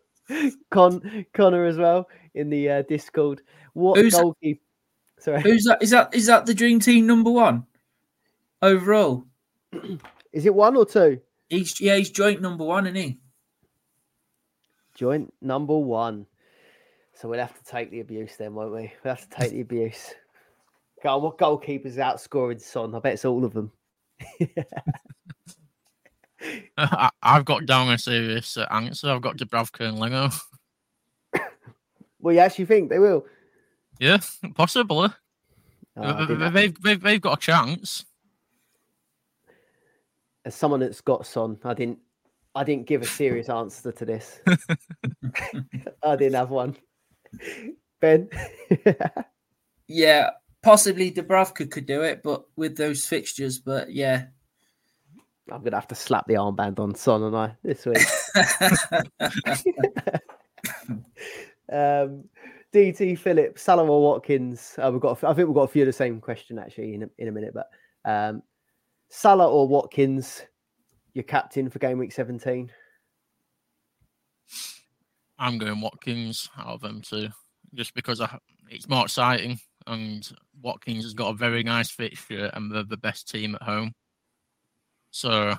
Con 0.71 1.25
Connor 1.33 1.65
as 1.65 1.77
well 1.77 2.09
in 2.35 2.49
the 2.49 2.69
uh, 2.69 2.81
Discord. 2.83 3.41
What 3.73 3.97
Who's- 3.97 4.13
goalkeeper? 4.13 4.59
Sorry, 5.19 5.41
Who's 5.41 5.63
that? 5.63 5.81
Is 5.81 5.91
that 5.91 6.13
is 6.13 6.25
that 6.25 6.45
the 6.45 6.53
dream 6.53 6.81
team 6.81 7.07
number 7.07 7.31
one 7.31 7.65
overall? 8.61 9.25
is 10.33 10.45
it 10.45 10.53
one 10.53 10.75
or 10.75 10.85
two? 10.85 11.21
He's 11.47 11.79
yeah, 11.79 11.95
he's 11.95 12.09
joint 12.09 12.41
number 12.41 12.65
one, 12.65 12.85
isn't 12.87 12.95
he? 12.95 13.19
Joint 14.95 15.33
number 15.41 15.77
one. 15.77 16.25
So 17.13 17.29
we'll 17.29 17.39
have 17.39 17.57
to 17.57 17.63
take 17.63 17.89
the 17.89 18.01
abuse 18.01 18.35
then, 18.35 18.53
won't 18.53 18.73
we? 18.73 18.91
We'll 19.03 19.15
have 19.15 19.29
to 19.29 19.37
take 19.37 19.51
the 19.51 19.61
abuse. 19.61 20.13
Go 21.01 21.15
on, 21.15 21.21
what 21.21 21.37
goalkeepers 21.37 21.95
outscoring 21.95 22.59
Son? 22.59 22.93
I 22.93 22.99
bet 22.99 23.13
it's 23.13 23.23
all 23.23 23.45
of 23.45 23.53
them. 23.53 23.71
I, 26.77 27.09
I've 27.21 27.45
got 27.45 27.65
down 27.65 27.91
a 27.91 27.97
serious 27.97 28.57
uh, 28.57 28.67
answer. 28.71 29.09
I've 29.09 29.21
got 29.21 29.37
Dubravka 29.37 29.87
and 29.87 29.99
Leno. 29.99 30.29
Well, 32.19 32.33
you 32.33 32.39
actually 32.39 32.65
think 32.65 32.89
they 32.89 32.99
will? 32.99 33.25
Yeah, 33.99 34.19
possibly. 34.55 35.09
Oh, 35.97 36.25
they, 36.25 36.35
have 36.35 36.53
they've, 36.53 36.81
they've, 36.81 37.01
they've 37.01 37.21
got 37.21 37.37
a 37.37 37.41
chance. 37.41 38.05
As 40.45 40.55
someone 40.55 40.79
that's 40.79 41.01
got 41.01 41.25
Son, 41.25 41.59
I 41.65 41.73
didn't. 41.73 41.99
I 42.55 42.63
didn't 42.63 42.85
give 42.85 43.01
a 43.01 43.05
serious 43.05 43.49
answer 43.49 43.91
to 43.91 44.05
this. 44.05 44.39
I 46.03 46.15
didn't 46.15 46.35
have 46.35 46.51
one. 46.51 46.77
Ben. 47.99 48.29
Yeah, 49.87 50.29
possibly 50.61 51.11
Dubravka 51.11 51.69
could 51.69 51.85
do 51.85 52.03
it, 52.03 52.23
but 52.23 52.45
with 52.55 52.77
those 52.77 53.05
fixtures, 53.05 53.59
but 53.59 53.91
yeah. 53.91 54.27
I'm 55.51 55.63
gonna 55.63 55.75
have 55.75 55.87
to 55.89 55.95
slap 55.95 56.25
the 56.27 56.35
armband 56.35 56.79
on 56.79 56.95
Son 56.95 57.23
and 57.23 57.35
I 57.35 57.55
this 57.63 57.85
week. 57.85 57.97
um, 61.71 62.23
DT 62.73 63.19
Phillips, 63.19 63.61
Salah 63.61 63.83
or 63.83 64.01
Watkins. 64.01 64.75
Uh, 64.81 64.89
we've 64.91 65.01
got. 65.01 65.09
a 65.09 65.11
f- 65.11 65.23
I 65.25 65.33
think 65.33 65.47
we've 65.47 65.55
got 65.55 65.63
a 65.63 65.67
few 65.67 65.83
of 65.83 65.87
the 65.87 65.93
same 65.93 66.19
question 66.19 66.57
actually 66.57 66.95
in 66.95 67.03
a, 67.03 67.09
in 67.17 67.27
a 67.27 67.31
minute, 67.31 67.53
but 67.53 67.69
um, 68.05 68.41
Salah 69.09 69.49
or 69.49 69.67
Watkins, 69.67 70.41
your 71.13 71.23
captain 71.23 71.69
for 71.69 71.79
game 71.79 71.99
week 71.99 72.11
17. 72.11 72.71
I'm 75.37 75.57
going 75.57 75.81
Watkins 75.81 76.49
out 76.57 76.67
of 76.67 76.81
them 76.81 77.01
too, 77.01 77.29
just 77.73 77.93
because 77.93 78.21
I, 78.21 78.37
it's 78.69 78.89
more 78.89 79.03
exciting. 79.03 79.59
And 79.85 80.27
Watkins 80.61 81.03
has 81.03 81.13
got 81.13 81.31
a 81.31 81.33
very 81.33 81.63
nice 81.63 81.91
fixture, 81.91 82.49
and 82.53 82.71
they're 82.71 82.83
the 82.83 82.97
best 82.97 83.29
team 83.29 83.55
at 83.55 83.63
home. 83.63 83.93
So 85.13 85.55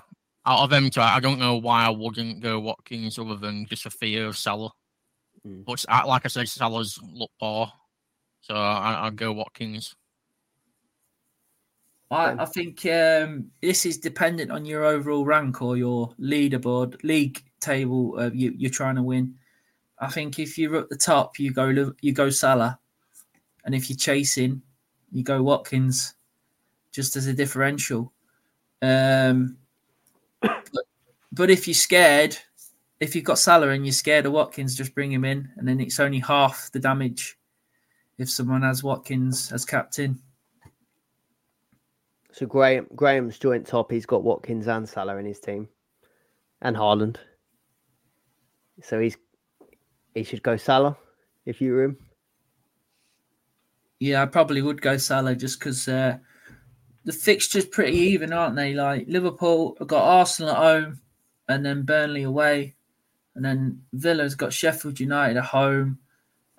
out 0.47 0.65
of 0.65 0.71
them 0.71 0.91
two, 0.91 1.01
I 1.01 1.17
I 1.17 1.21
don't 1.21 1.39
know 1.39 1.57
why 1.57 1.87
I 1.87 1.91
wouldn't 1.91 2.41
go 2.41 2.59
Watkins 2.59 3.19
other 3.19 3.37
than 3.37 3.67
just 3.67 3.87
a 3.87 3.91
fear 3.91 4.27
of 4.27 4.37
Salah. 4.37 4.73
Mm. 5.47 5.65
But 5.65 5.85
like 6.09 6.25
I 6.25 6.29
said, 6.29 6.49
Salah's 6.49 6.99
look 7.13 7.31
poor, 7.39 7.71
so 8.41 8.55
I, 8.55 8.95
I'll 8.95 9.11
go 9.13 9.33
Watkins. 9.33 9.95
I, 12.11 12.43
I 12.43 12.45
think 12.47 12.85
um, 12.87 13.51
this 13.63 13.87
is 13.87 13.99
dependent 13.99 14.51
on 14.51 14.65
your 14.65 14.85
overall 14.85 15.25
rank 15.25 15.63
or 15.63 15.77
your 15.77 16.13
leaderboard, 16.21 17.03
league 17.05 17.43
table 17.61 18.17
uh, 18.19 18.31
you, 18.33 18.53
you're 18.57 18.71
trying 18.71 18.97
to 18.97 19.03
win. 19.03 19.35
I 20.01 20.09
think 20.09 20.39
if 20.41 20.59
you're 20.59 20.77
at 20.77 20.89
the 20.89 20.97
top, 20.97 21.39
you 21.39 21.53
go 21.53 21.67
Liv- 21.67 21.95
you 22.01 22.13
go 22.13 22.29
Salah, 22.29 22.81
and 23.65 23.73
if 23.73 23.89
you're 23.89 23.97
chasing, 23.97 24.63
you 25.13 25.23
go 25.23 25.45
Watkins, 25.45 26.15
just 26.91 27.15
as 27.15 27.29
a 27.29 27.33
differential. 27.33 28.13
Um, 28.83 29.57
but, 30.41 30.85
but 31.33 31.51
if 31.51 31.67
you're 31.67 31.75
scared, 31.75 32.37
if 33.01 33.15
you've 33.15 33.25
got 33.25 33.39
Salah 33.39 33.69
and 33.69 33.85
you're 33.85 33.93
scared 33.93 34.27
of 34.27 34.33
Watkins, 34.33 34.77
just 34.77 34.95
bring 34.95 35.13
him 35.13 35.25
in, 35.25 35.51
and 35.57 35.67
then 35.67 35.81
it's 35.81 36.01
only 36.01 36.21
half 36.21 36.71
the 36.73 36.81
damage 36.81 37.39
if 38.19 38.31
someone 38.31 38.63
has 38.63 38.83
Watkins 38.83 39.53
as 39.53 39.65
captain. 39.65 40.21
So 42.33 42.47
Graham 42.47 42.87
Graham's 42.95 43.39
joint 43.39 43.67
top. 43.67 43.93
He's 43.93 44.07
got 44.07 44.25
Watkins 44.25 44.67
and 44.67 44.89
Salah 44.89 45.17
in 45.19 45.27
his 45.27 45.41
team, 45.41 45.69
and 46.63 46.77
Haaland. 46.77 47.17
So 48.83 48.99
he's 48.99 49.17
he 50.15 50.25
should 50.25 50.43
go 50.43 50.57
Salah 50.57 50.97
if 51.47 51.61
you 51.61 51.73
were 51.73 51.85
him. 51.85 51.99
Yeah, 54.01 54.23
I 54.23 54.27
probably 54.27 54.63
would 54.63 54.83
go 54.83 54.97
Salah 54.97 55.37
just 55.37 55.59
because 55.59 55.87
uh, 55.89 56.19
the 57.05 57.13
fixtures 57.13 57.67
pretty 57.67 57.97
even, 57.97 58.33
aren't 58.33 58.57
they? 58.57 58.75
Like 58.75 59.07
Liverpool 59.09 59.77
have 59.79 59.89
got 59.89 60.03
Arsenal 60.03 60.51
at 60.51 60.57
home, 60.57 61.01
and 61.49 61.65
then 61.65 61.83
Burnley 61.83 62.23
away, 62.23 62.75
and 63.35 63.45
then 63.45 63.83
Villa's 63.93 64.35
got 64.35 64.53
Sheffield 64.53 64.99
United 64.99 65.37
at 65.37 65.45
home, 65.45 65.99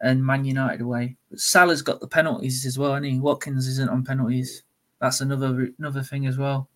and 0.02 0.26
Man 0.26 0.46
United 0.46 0.82
away. 0.82 1.18
But 1.30 1.40
Salah's 1.40 1.82
got 1.82 2.00
the 2.00 2.08
penalties 2.08 2.66
as 2.66 2.78
well, 2.78 2.94
and 2.94 3.06
he 3.06 3.20
Watkins 3.20 3.68
isn't 3.68 3.90
on 3.90 4.04
penalties. 4.04 4.64
That's 5.02 5.22
another 5.22 5.70
another 5.80 6.04
thing 6.04 6.28
as 6.28 6.38
well. 6.38 6.70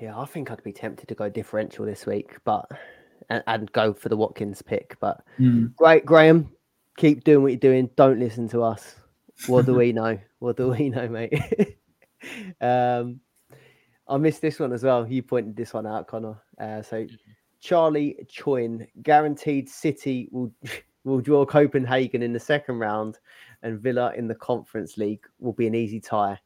Yeah, 0.00 0.18
I 0.18 0.24
think 0.24 0.50
I'd 0.50 0.62
be 0.62 0.72
tempted 0.72 1.08
to 1.08 1.14
go 1.14 1.28
differential 1.28 1.84
this 1.84 2.06
week, 2.06 2.36
but 2.44 2.66
and, 3.28 3.42
and 3.46 3.72
go 3.72 3.92
for 3.92 4.08
the 4.08 4.16
Watkins 4.16 4.62
pick. 4.62 4.96
But 4.98 5.22
hmm. 5.36 5.66
great, 5.76 6.04
Graham, 6.04 6.50
keep 6.96 7.22
doing 7.22 7.42
what 7.42 7.52
you're 7.52 7.58
doing. 7.58 7.90
Don't 7.96 8.18
listen 8.18 8.48
to 8.48 8.62
us. 8.62 8.96
What 9.46 9.66
do 9.66 9.74
we 9.74 9.92
know? 9.92 10.18
What 10.40 10.56
do 10.56 10.70
we 10.70 10.88
know, 10.90 11.08
mate? 11.08 11.32
um, 12.60 13.20
I 14.08 14.16
missed 14.16 14.42
this 14.42 14.58
one 14.58 14.72
as 14.72 14.82
well. 14.82 15.06
You 15.06 15.22
pointed 15.22 15.56
this 15.56 15.72
one 15.72 15.86
out, 15.86 16.08
Connor. 16.08 16.42
Uh, 16.58 16.82
so 16.82 17.06
Charlie 17.60 18.26
Choin 18.28 18.86
guaranteed 19.02 19.68
City 19.68 20.28
will 20.32 20.52
will 21.04 21.20
draw 21.20 21.46
Copenhagen 21.46 22.22
in 22.22 22.32
the 22.32 22.40
second 22.40 22.78
round, 22.78 23.18
and 23.62 23.80
Villa 23.80 24.12
in 24.16 24.28
the 24.28 24.34
Conference 24.34 24.98
League 24.98 25.24
will 25.38 25.54
be 25.54 25.66
an 25.66 25.74
easy 25.74 26.00
tie 26.00 26.38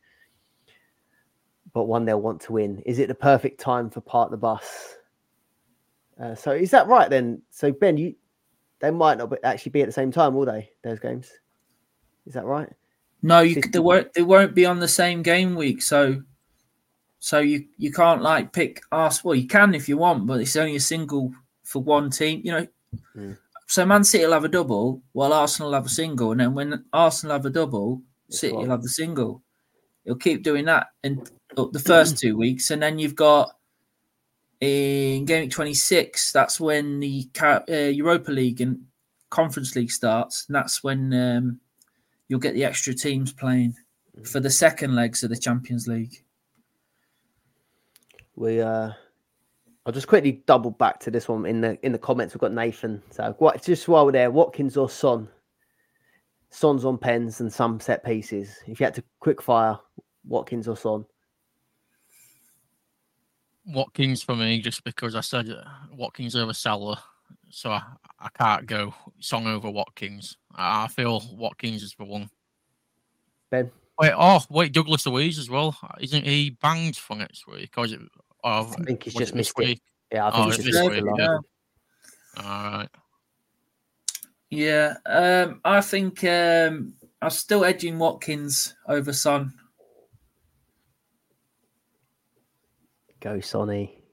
but 1.74 1.84
one 1.84 2.05
they'll 2.05 2.20
want 2.20 2.40
to 2.42 2.53
win. 2.53 2.80
Is 2.86 2.99
it 3.01 3.09
the 3.09 3.14
perfect 3.14 3.61
time 3.61 3.90
for 3.90 4.01
park 4.01 4.30
the 4.30 4.36
bus? 4.36 4.97
Uh, 6.18 6.34
so 6.34 6.53
is 6.53 6.70
that 6.70 6.86
right 6.86 7.11
then? 7.11 7.42
So 7.51 7.72
Ben, 7.72 7.99
you 7.99 8.14
they 8.78 8.90
might 8.90 9.18
not 9.18 9.32
actually 9.42 9.70
be 9.70 9.82
at 9.82 9.86
the 9.86 9.92
same 9.92 10.12
time, 10.12 10.34
will 10.34 10.47
they? 10.47 10.70
Those 10.82 11.01
games, 11.01 11.30
is 12.26 12.34
that 12.34 12.45
right? 12.45 12.70
No, 13.25 13.41
you 13.41 13.59
they 13.61 13.79
won't 13.79 14.12
they 14.12 14.22
won't 14.22 14.55
be 14.55 14.66
on 14.66 14.81
the 14.81 14.87
same 14.87 15.22
game 15.22 15.55
week, 15.55 15.81
so 15.81 16.22
so 17.20 17.39
you 17.39 17.64
you 17.79 17.91
can't 17.91 18.20
like 18.20 18.53
pick 18.53 18.83
us. 18.93 19.25
Well, 19.25 19.35
you 19.35 19.47
can 19.47 19.75
if 19.75 19.89
you 19.89 19.97
want, 19.97 20.27
but 20.27 20.43
it's 20.43 20.57
only 20.57 20.77
a 20.77 20.81
single 20.81 21.33
for 21.62 21.83
one 21.83 22.11
team. 22.11 22.43
You 22.45 22.53
know, 22.53 22.66
Mm. 23.16 23.37
so 23.66 23.85
Man 23.87 24.05
City 24.05 24.25
will 24.25 24.35
have 24.35 24.45
a 24.45 24.49
double, 24.49 25.03
while 25.12 25.33
Arsenal 25.33 25.70
will 25.70 25.75
have 25.75 25.87
a 25.87 25.89
single, 25.89 26.33
and 26.33 26.41
then 26.41 26.55
when 26.55 26.85
Arsenal 26.93 27.35
have 27.35 27.47
a 27.47 27.51
double, 27.51 28.03
City 28.29 28.53
will 28.55 28.68
have 28.68 28.83
the 28.83 28.89
single. 28.91 29.43
You'll 30.05 30.16
keep 30.16 30.43
doing 30.43 30.66
that 30.66 30.89
in 31.03 31.25
the 31.57 31.83
first 31.85 32.18
two 32.20 32.37
weeks, 32.37 32.70
and 32.70 32.83
then 32.83 32.99
you've 32.99 33.16
got 33.16 33.57
in 34.61 35.25
game 35.25 35.45
week 35.45 35.51
twenty 35.51 35.75
six. 35.75 36.31
That's 36.31 36.61
when 36.61 37.01
the 37.01 37.27
uh, 37.43 37.72
Europa 37.72 38.31
League 38.31 38.61
and 38.61 38.83
Conference 39.31 39.75
League 39.75 39.91
starts, 39.91 40.45
and 40.47 40.55
that's 40.55 40.85
when 40.85 41.12
um, 41.14 41.61
you'll 42.29 42.41
get 42.41 42.55
the 42.55 42.64
extra 42.64 42.95
teams 42.95 43.33
playing 43.33 43.75
for 44.25 44.41
the 44.41 44.51
second 44.51 44.95
legs 44.95 45.22
of 45.22 45.31
the 45.31 45.37
Champions 45.37 45.87
League. 45.87 46.25
We 48.37 48.61
uh, 48.61 48.91
I'll 49.87 49.93
just 49.93 50.09
quickly 50.09 50.43
double 50.47 50.70
back 50.70 51.01
to 51.01 51.11
this 51.11 51.29
one 51.29 51.47
in 51.47 51.61
the 51.61 51.79
in 51.85 51.93
the 51.93 51.99
comments. 51.99 52.35
We've 52.35 52.41
got 52.41 52.53
Nathan. 52.53 53.03
So 53.11 53.35
what? 53.39 53.62
Just 53.62 53.87
while 53.89 54.07
we're 54.07 54.12
there, 54.12 54.31
Watkins 54.31 54.77
or 54.77 54.89
Son 54.89 55.29
Son's 56.55 56.85
on 56.85 56.97
pens 56.97 57.41
and 57.41 57.53
some 57.53 57.81
set 57.81 58.05
pieces. 58.05 58.57
If 58.68 58.79
you 58.79 58.85
had 58.85 58.95
to 58.95 59.03
quick 59.18 59.43
fire, 59.43 59.77
Watkins 60.25 60.68
or 60.68 60.77
Son? 60.77 61.05
Watkins 63.66 64.22
for 64.22 64.37
me, 64.37 64.61
just 64.61 64.85
because 64.85 65.16
I 65.16 65.20
said 65.20 65.49
uh, 65.49 65.64
Watkins 65.93 66.37
over 66.37 66.53
Salah, 66.53 67.03
so 67.55 67.70
I, 67.70 67.82
I 68.18 68.28
can't 68.36 68.66
go 68.66 68.94
Son 69.20 69.46
over 69.46 69.70
Watkins. 69.70 70.36
I 70.55 70.84
I 70.84 70.88
feel 70.88 71.22
Watkins 71.32 71.82
is 71.82 71.94
the 71.98 72.05
one. 72.05 72.28
Ben? 73.50 73.70
Wait, 74.00 74.12
oh 74.16 74.40
wait, 74.50 74.72
Douglas 74.72 75.07
Luiz 75.07 75.38
as 75.38 75.48
well. 75.48 75.76
Isn't 76.00 76.24
he 76.26 76.50
banged 76.50 76.96
for 76.96 77.16
next 77.16 77.46
week? 77.46 77.72
Or 77.76 77.84
is 77.84 77.92
it? 77.92 78.00
Or 78.42 78.50
I 78.52 78.62
think 78.84 79.05
he's 79.05 79.14
just 79.14 79.32
it 79.32 79.36
this 79.36 79.57
missed 79.57 79.70
it. 79.70 79.80
Yeah, 80.12 80.26
I 80.26 80.30
Oh, 80.30 80.36
think 80.36 80.48
it's 80.48 80.57
it's 80.59 80.64
this 80.64 80.74
just 80.74 80.90
week, 80.90 81.05
missed 81.05 81.18
yeah. 81.18 81.38
All 82.36 82.70
right. 82.70 82.88
Yeah, 84.50 84.94
um, 85.07 85.61
I 85.64 85.80
think 85.80 86.22
um, 86.24 86.94
I'm 87.22 87.30
still 87.30 87.64
edging 87.64 87.98
Watkins 87.98 88.74
over 88.88 89.12
Son. 89.12 89.55
Go 93.20 93.40
Sonny. 93.40 94.03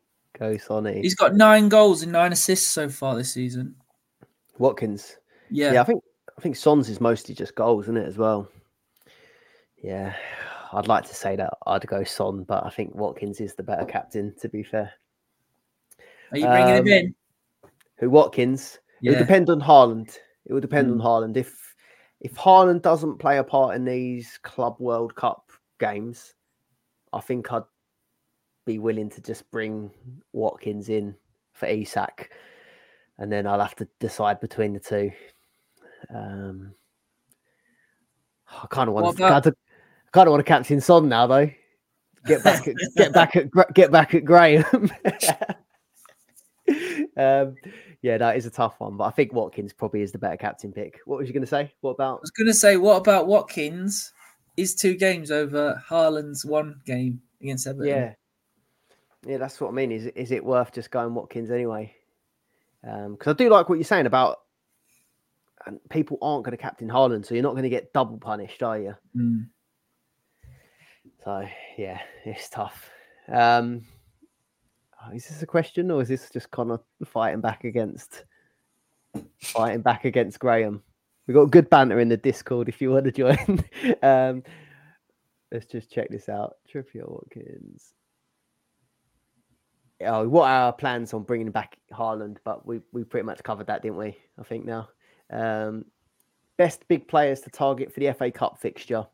Go 0.41 0.57
Sonny. 0.57 1.01
He's 1.03 1.13
got 1.13 1.35
nine 1.35 1.69
goals 1.69 2.01
and 2.01 2.11
nine 2.11 2.31
assists 2.31 2.67
so 2.67 2.89
far 2.89 3.15
this 3.15 3.31
season. 3.31 3.75
Watkins. 4.57 5.17
Yeah, 5.51 5.73
Yeah. 5.73 5.81
I 5.81 5.83
think 5.83 6.03
I 6.35 6.41
think 6.41 6.55
Son's 6.55 6.89
is 6.89 6.99
mostly 6.99 7.35
just 7.35 7.53
goals, 7.53 7.85
isn't 7.85 7.97
it, 7.97 8.07
as 8.07 8.17
well? 8.17 8.49
Yeah. 9.83 10.15
I'd 10.73 10.87
like 10.87 11.05
to 11.05 11.13
say 11.13 11.35
that 11.35 11.53
I'd 11.67 11.85
go 11.85 12.03
Son, 12.03 12.43
but 12.43 12.65
I 12.65 12.71
think 12.71 12.95
Watkins 12.95 13.39
is 13.39 13.53
the 13.53 13.61
better 13.61 13.85
captain, 13.85 14.33
to 14.41 14.49
be 14.49 14.63
fair. 14.63 14.91
are 16.31 16.37
you 16.39 16.47
bringing 16.47 16.71
um, 16.71 16.77
him 16.77 16.87
in? 16.87 17.15
Who 17.97 18.09
Watkins? 18.09 18.79
It 19.03 19.09
would 19.11 19.19
depend 19.19 19.47
on 19.51 19.61
Haaland. 19.61 20.17
It 20.47 20.53
would 20.53 20.61
depend 20.61 20.89
on 20.89 20.97
Mm. 20.97 21.03
Haaland. 21.03 21.37
If 21.37 21.75
if 22.21 22.33
Haaland 22.33 22.81
doesn't 22.81 23.19
play 23.19 23.37
a 23.37 23.43
part 23.43 23.75
in 23.75 23.85
these 23.85 24.39
Club 24.41 24.77
World 24.79 25.15
Cup 25.15 25.51
games, 25.79 26.33
I 27.13 27.19
think 27.21 27.51
I'd 27.51 27.63
be 28.71 28.79
willing 28.79 29.09
to 29.09 29.21
just 29.21 29.49
bring 29.51 29.91
Watkins 30.33 30.89
in 30.89 31.15
for 31.53 31.67
Isak, 31.67 32.31
and 33.17 33.31
then 33.31 33.45
I'll 33.45 33.59
have 33.59 33.75
to 33.75 33.87
decide 33.99 34.39
between 34.39 34.73
the 34.73 34.79
two. 34.79 35.11
Um, 36.13 36.73
I 38.49 38.67
kind 38.69 38.87
of 38.87 38.95
want 38.95 39.17
to. 39.17 39.25
about- 39.25 39.47
I 39.47 39.51
kind 40.11 40.27
of 40.27 40.31
want 40.31 40.45
to 40.45 40.49
captain 40.49 40.81
Son 40.81 41.07
now, 41.07 41.27
though. 41.27 41.49
Get 42.25 42.43
back, 42.43 42.67
at, 42.67 42.75
get 42.97 43.13
back 43.13 43.35
at, 43.35 43.47
get 43.73 43.91
back 43.91 44.13
at 44.13 44.25
Graham. 44.25 44.63
um, 47.17 47.55
yeah, 48.01 48.17
that 48.17 48.35
is 48.35 48.45
a 48.45 48.49
tough 48.49 48.79
one, 48.79 48.97
but 48.97 49.05
I 49.05 49.11
think 49.11 49.33
Watkins 49.33 49.73
probably 49.73 50.01
is 50.01 50.11
the 50.11 50.17
better 50.17 50.37
captain 50.37 50.73
pick. 50.73 50.99
What 51.05 51.19
was 51.19 51.27
you 51.27 51.33
going 51.33 51.43
to 51.43 51.47
say? 51.47 51.71
What 51.81 51.91
about? 51.91 52.17
I 52.17 52.21
was 52.21 52.31
going 52.31 52.47
to 52.47 52.53
say, 52.53 52.77
what 52.77 52.97
about 52.97 53.27
Watkins? 53.27 54.11
His 54.57 54.75
two 54.75 54.95
games 54.95 55.31
over 55.31 55.81
Haaland's 55.89 56.45
one 56.45 56.81
game 56.85 57.21
against 57.41 57.67
Everton. 57.67 57.87
Yeah, 57.87 58.13
yeah, 59.25 59.37
that's 59.37 59.61
what 59.61 59.69
I 59.69 59.71
mean. 59.71 59.91
Is 59.91 60.07
is 60.07 60.31
it 60.31 60.43
worth 60.43 60.71
just 60.71 60.91
going 60.91 61.13
Watkins 61.13 61.51
anyway? 61.51 61.93
Because 62.81 63.27
I 63.27 63.33
do 63.33 63.49
like 63.49 63.69
what 63.69 63.75
you're 63.75 63.83
saying 63.83 64.07
about, 64.07 64.39
and 65.65 65.79
people 65.89 66.17
aren't 66.21 66.43
going 66.43 66.57
to 66.57 66.61
captain 66.61 66.89
Haaland, 66.89 67.25
so 67.25 67.35
you're 67.35 67.43
not 67.43 67.51
going 67.51 67.63
to 67.63 67.69
get 67.69 67.93
double 67.93 68.17
punished, 68.17 68.63
are 68.63 68.79
you? 68.79 68.95
Mm. 69.15 69.47
So 71.23 71.47
yeah, 71.77 71.99
it's 72.25 72.49
tough. 72.49 72.89
Um, 73.31 73.83
oh, 75.01 75.13
is 75.13 75.27
this 75.27 75.41
a 75.41 75.47
question 75.47 75.91
or 75.91 76.01
is 76.01 76.07
this 76.07 76.29
just 76.29 76.49
kind 76.51 76.71
of 76.71 76.81
fighting 77.05 77.41
back 77.41 77.63
against 77.63 78.25
fighting 79.39 79.81
back 79.81 80.05
against 80.05 80.39
Graham? 80.39 80.81
We've 81.27 81.35
got 81.35 81.51
good 81.51 81.69
banter 81.69 81.99
in 81.99 82.09
the 82.09 82.17
Discord 82.17 82.67
if 82.67 82.81
you 82.81 82.91
want 82.91 83.05
to 83.05 83.11
join. 83.11 83.63
um, 84.01 84.43
let's 85.51 85.65
just 85.65 85.91
check 85.91 86.09
this 86.09 86.27
out. 86.27 86.55
Trippier 86.71 87.07
Watkins. 87.07 87.93
Oh, 90.05 90.27
what 90.27 90.49
are 90.49 90.65
our 90.65 90.73
plans 90.73 91.13
on 91.13 91.23
bringing 91.23 91.51
back 91.51 91.77
Haaland? 91.91 92.37
But 92.43 92.65
we 92.65 92.81
we 92.91 93.03
pretty 93.03 93.25
much 93.25 93.43
covered 93.43 93.67
that, 93.67 93.81
didn't 93.81 93.97
we? 93.97 94.17
I 94.39 94.43
think 94.43 94.65
now. 94.65 94.89
Um, 95.29 95.85
best 96.57 96.87
big 96.87 97.07
players 97.07 97.41
to 97.41 97.49
target 97.49 97.93
for 97.93 97.99
the 97.99 98.11
FA 98.13 98.31
Cup 98.31 98.59
fixture 98.59 99.05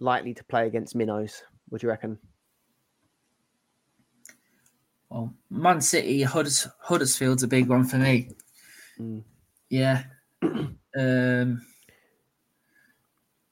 likely 0.00 0.34
to 0.34 0.44
play 0.44 0.66
against 0.66 0.96
Minnows? 0.96 1.42
Would 1.70 1.82
you 1.82 1.88
reckon? 1.88 2.18
Well, 5.08 5.34
Man 5.50 5.80
City, 5.80 6.22
Hudders, 6.22 6.66
Huddersfield's 6.80 7.42
a 7.42 7.48
big 7.48 7.68
one 7.68 7.84
for 7.84 7.96
me. 7.96 8.30
Mm. 8.98 9.22
Yeah. 9.68 10.04
um, 10.42 11.62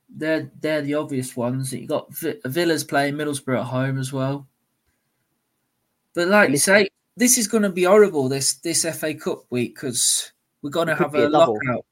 they're 0.09 0.51
they're 0.61 0.83
the 0.83 0.95
obvious 0.95 1.37
ones. 1.37 1.73
You 1.73 1.87
got 1.87 2.13
Vi- 2.15 2.41
Villa's 2.47 2.85
playing 2.85 3.15
Middlesbrough 3.15 3.61
at 3.61 3.67
home 3.67 3.99
as 3.99 4.13
well. 4.13 4.49
But 6.19 6.27
like 6.27 6.51
you 6.51 6.57
say, 6.57 6.89
this 7.17 7.39
is 7.39 7.47
going 7.47 7.63
to 7.63 7.71
be 7.71 7.85
horrible 7.85 8.29
this 8.29 8.55
this 8.55 8.85
FA 8.99 9.15
Cup 9.15 9.45
week 9.51 9.77
because 9.77 10.33
we're 10.63 10.71
going 10.71 10.89
to 10.89 10.97
have 10.97 11.15
a, 11.15 11.29
a 11.29 11.29
lockout. 11.29 11.87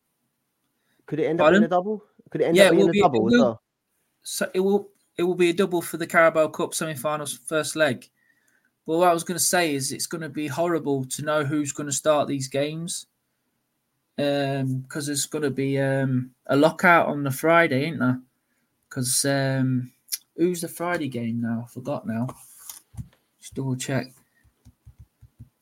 Could 1.07 1.21
it 1.21 1.27
end 1.27 1.41
up 1.41 1.55
in 1.55 1.63
a 1.63 1.69
double? 1.69 2.03
Could 2.31 2.41
it 2.41 2.47
end 2.47 2.57
Yeah, 2.57 2.65
up 2.65 2.73
it 2.73 2.77
will 2.77 2.89
a 2.89 2.91
be- 2.91 3.01
double 3.03 3.29
as 3.29 3.33
will. 3.33 3.45
well? 3.45 3.63
So 4.25 4.51
it 4.53 4.59
will 4.59 4.91
it 5.17 5.23
will 5.23 5.37
be 5.37 5.51
a 5.51 5.53
double 5.53 5.81
for 5.81 5.97
the 5.97 6.09
Carabao 6.09 6.49
Cup 6.49 6.75
semi-finals 6.75 7.39
first 7.47 7.77
leg. 7.77 8.11
But 8.85 8.99
what 8.99 9.09
I 9.09 9.13
was 9.13 9.23
going 9.23 9.39
to 9.39 9.45
say 9.45 9.77
is 9.77 9.93
it's 9.93 10.09
going 10.09 10.23
to 10.23 10.29
be 10.29 10.49
horrible 10.49 11.05
to 11.05 11.23
know 11.23 11.45
who's 11.45 11.71
going 11.71 11.89
to 11.89 11.93
start 11.93 12.27
these 12.27 12.49
games. 12.49 13.07
Um, 14.19 14.79
because 14.79 15.07
there's 15.07 15.27
going 15.27 15.43
to 15.45 15.51
be 15.51 15.79
um 15.79 16.33
a 16.49 16.57
lockout 16.57 17.07
on 17.07 17.23
the 17.23 17.31
Friday, 17.31 17.85
ain't 17.85 18.01
there? 18.01 18.21
Because 18.89 19.25
um, 19.25 19.93
who's 20.37 20.63
the 20.63 20.69
Friday 20.69 21.07
game 21.07 21.41
now? 21.41 21.63
I 21.65 21.71
forgot 21.71 22.09
now. 22.09 22.27
Just 23.47 23.55
double 23.55 23.77
check. 23.77 24.09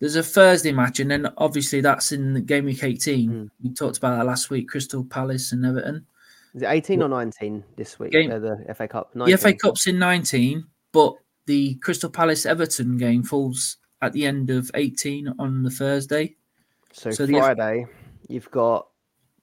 There's 0.01 0.17
a 0.17 0.23
Thursday 0.23 0.73
match, 0.73 1.01
and 1.01 1.11
then 1.11 1.31
obviously 1.37 1.83
that's 1.83 2.13
in 2.13 2.33
the 2.33 2.41
game 2.41 2.65
week 2.65 2.83
18. 2.83 3.31
Mm. 3.31 3.51
We 3.63 3.75
talked 3.75 3.99
about 3.99 4.17
that 4.17 4.25
last 4.25 4.49
week. 4.49 4.71
Crystal 4.71 5.05
Palace 5.05 5.53
and 5.53 5.67
Everton. 5.67 6.07
Is 6.55 6.63
it 6.63 6.67
18 6.67 7.03
or 7.03 7.11
19 7.11 7.63
this 7.77 7.99
week? 7.99 8.13
Game- 8.13 8.31
Uh, 8.33 8.39
the 8.39 8.65
FA 8.75 8.89
Cup. 8.89 9.13
The 9.13 9.37
FA 9.37 9.53
Cup's 9.53 9.87
in 9.87 9.99
19, 9.99 10.65
but 10.93 11.13
the 11.45 11.75
Crystal 11.75 12.09
Palace 12.09 12.47
Everton 12.47 12.97
game 12.97 13.23
falls 13.23 13.77
at 14.01 14.15
the 14.15 14.25
end 14.25 14.49
of 14.49 14.71
18 14.73 15.35
on 15.39 15.63
the 15.63 15.71
Thursday. 15.71 16.37
So, 16.91 17.11
so 17.11 17.27
the 17.27 17.35
Friday, 17.35 17.85
you've 18.29 18.51
got 18.51 18.89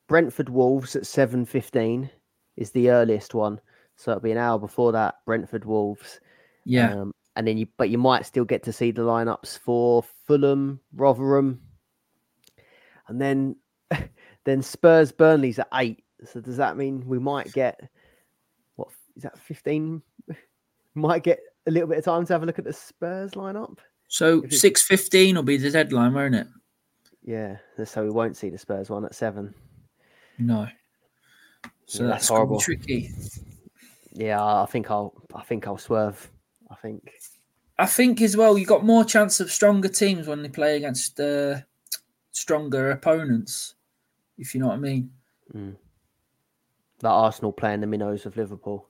Brentford 0.08 0.50
Wolves 0.50 0.96
at 0.96 1.04
7.15 1.04 2.10
is 2.58 2.72
the 2.72 2.90
earliest 2.90 3.36
one. 3.36 3.62
So 3.98 4.10
it'll 4.10 4.22
be 4.22 4.32
an 4.32 4.40
hour 4.40 4.58
before 4.58 4.94
that, 4.94 5.18
Brentford 5.28 5.64
Wolves. 5.64 6.20
Yeah. 6.66 6.96
Um, 7.02 7.14
and 7.36 7.48
then 7.48 7.58
you, 7.58 7.68
but 7.78 7.90
you 7.90 7.98
might 7.98 8.26
still 8.26 8.46
get 8.46 8.64
to 8.64 8.74
see 8.74 8.92
the 8.92 9.02
lineups 9.02 9.58
for 9.60 10.04
Fulham, 10.28 10.80
Rotherham, 10.94 11.62
and 13.08 13.22
then, 13.22 13.56
then 14.46 14.62
Spurs 14.62 15.12
Burnley's 15.12 15.60
at 15.60 15.68
eight. 15.74 16.04
So 16.26 16.40
does 16.42 16.58
that 16.58 16.78
mean 16.78 17.04
we 17.08 17.18
might 17.20 17.52
get 17.52 17.80
what 18.76 18.90
is 19.16 19.24
that 19.24 19.38
fifteen? 19.40 20.02
might 20.96 21.24
get 21.24 21.40
a 21.68 21.72
little 21.72 21.88
bit 21.90 21.98
of 21.98 22.06
time 22.06 22.26
to 22.26 22.34
have 22.34 22.44
a 22.44 22.46
look 22.46 22.60
at 22.60 22.66
the 22.66 22.74
Spurs 22.74 23.32
lineup. 23.32 23.78
so 24.08 24.42
6.15 24.42 25.36
will 25.36 25.44
be 25.44 25.58
the 25.58 25.72
deadline, 25.72 26.14
won't 26.14 26.36
it? 26.36 26.48
Yeah, 27.24 27.58
so 27.86 28.04
we 28.04 28.10
won't 28.10 28.36
see 28.36 28.50
the 28.50 28.58
Spurs 28.58 28.90
one 28.90 29.06
at 29.06 29.14
seven. 29.16 29.54
No. 30.40 30.68
So 31.86 32.04
Yeah, 32.04 32.10
that's, 32.10 32.24
that's 32.24 32.28
horrible. 32.30 32.60
tricky. 32.60 33.12
Yeah, 34.12 34.44
I 34.44 34.66
think 34.66 34.90
I'll 34.92 35.14
I 35.34 35.44
think 35.44 35.68
I'll 35.68 35.78
swerve. 35.78 36.30
I 36.72 36.76
think 36.76 37.12
I 37.78 37.86
think 37.86 38.22
as 38.22 38.38
well, 38.38 38.58
you 38.58 38.66
got 38.66 38.86
more 38.86 39.04
chance 39.04 39.40
of 39.40 39.52
stronger 39.52 39.90
teams 39.90 40.28
when 40.28 40.42
they 40.42 40.50
play 40.50 40.78
against 40.78 41.20
uh, 41.20 41.58
stronger 42.32 42.92
opponents, 42.92 43.76
if 44.38 44.54
you 44.54 44.62
know 44.62 44.68
what 44.68 44.76
I 44.76 44.78
mean. 44.78 45.12
that 45.54 47.10
Arsenal 47.10 47.52
playing 47.52 47.82
the 47.82 47.88
minnows 47.88 48.26
of 48.26 48.38
Liverpool. 48.38 48.88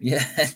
Yeah. 0.00 0.24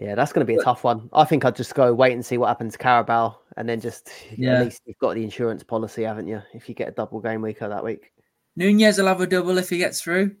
Yeah, 0.00 0.14
that's 0.14 0.32
going 0.32 0.46
to 0.46 0.52
be 0.52 0.54
a 0.58 0.62
tough 0.62 0.84
one. 0.84 1.10
I 1.12 1.24
think 1.24 1.44
I'd 1.44 1.56
just 1.56 1.74
go 1.74 1.92
wait 1.92 2.12
and 2.12 2.24
see 2.24 2.38
what 2.38 2.46
happens 2.46 2.74
to 2.74 2.78
Carabao, 2.78 3.36
and 3.56 3.68
then 3.68 3.80
just 3.80 4.10
Yeah. 4.36 4.60
at 4.60 4.64
least 4.66 4.82
you've 4.86 4.98
got 4.98 5.14
the 5.14 5.24
insurance 5.24 5.64
policy, 5.64 6.04
haven't 6.04 6.28
you? 6.28 6.40
If 6.54 6.68
you 6.68 6.74
get 6.76 6.88
a 6.88 6.92
double 6.92 7.20
game 7.20 7.42
weeker 7.42 7.68
that 7.68 7.82
week. 7.84 8.12
Nunez 8.54 8.98
will 8.98 9.06
have 9.06 9.20
a 9.20 9.26
double 9.26 9.58
if 9.58 9.70
he 9.70 9.78
gets 9.78 10.00
through. 10.00 10.36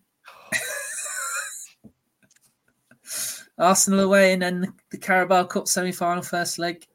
Arsenal 3.58 4.00
away 4.00 4.32
and 4.32 4.42
then 4.42 4.72
the 4.90 4.98
Carabao 4.98 5.44
Cup 5.44 5.68
semi 5.68 5.92
final 5.92 6.22
first 6.22 6.58
leg. 6.58 6.86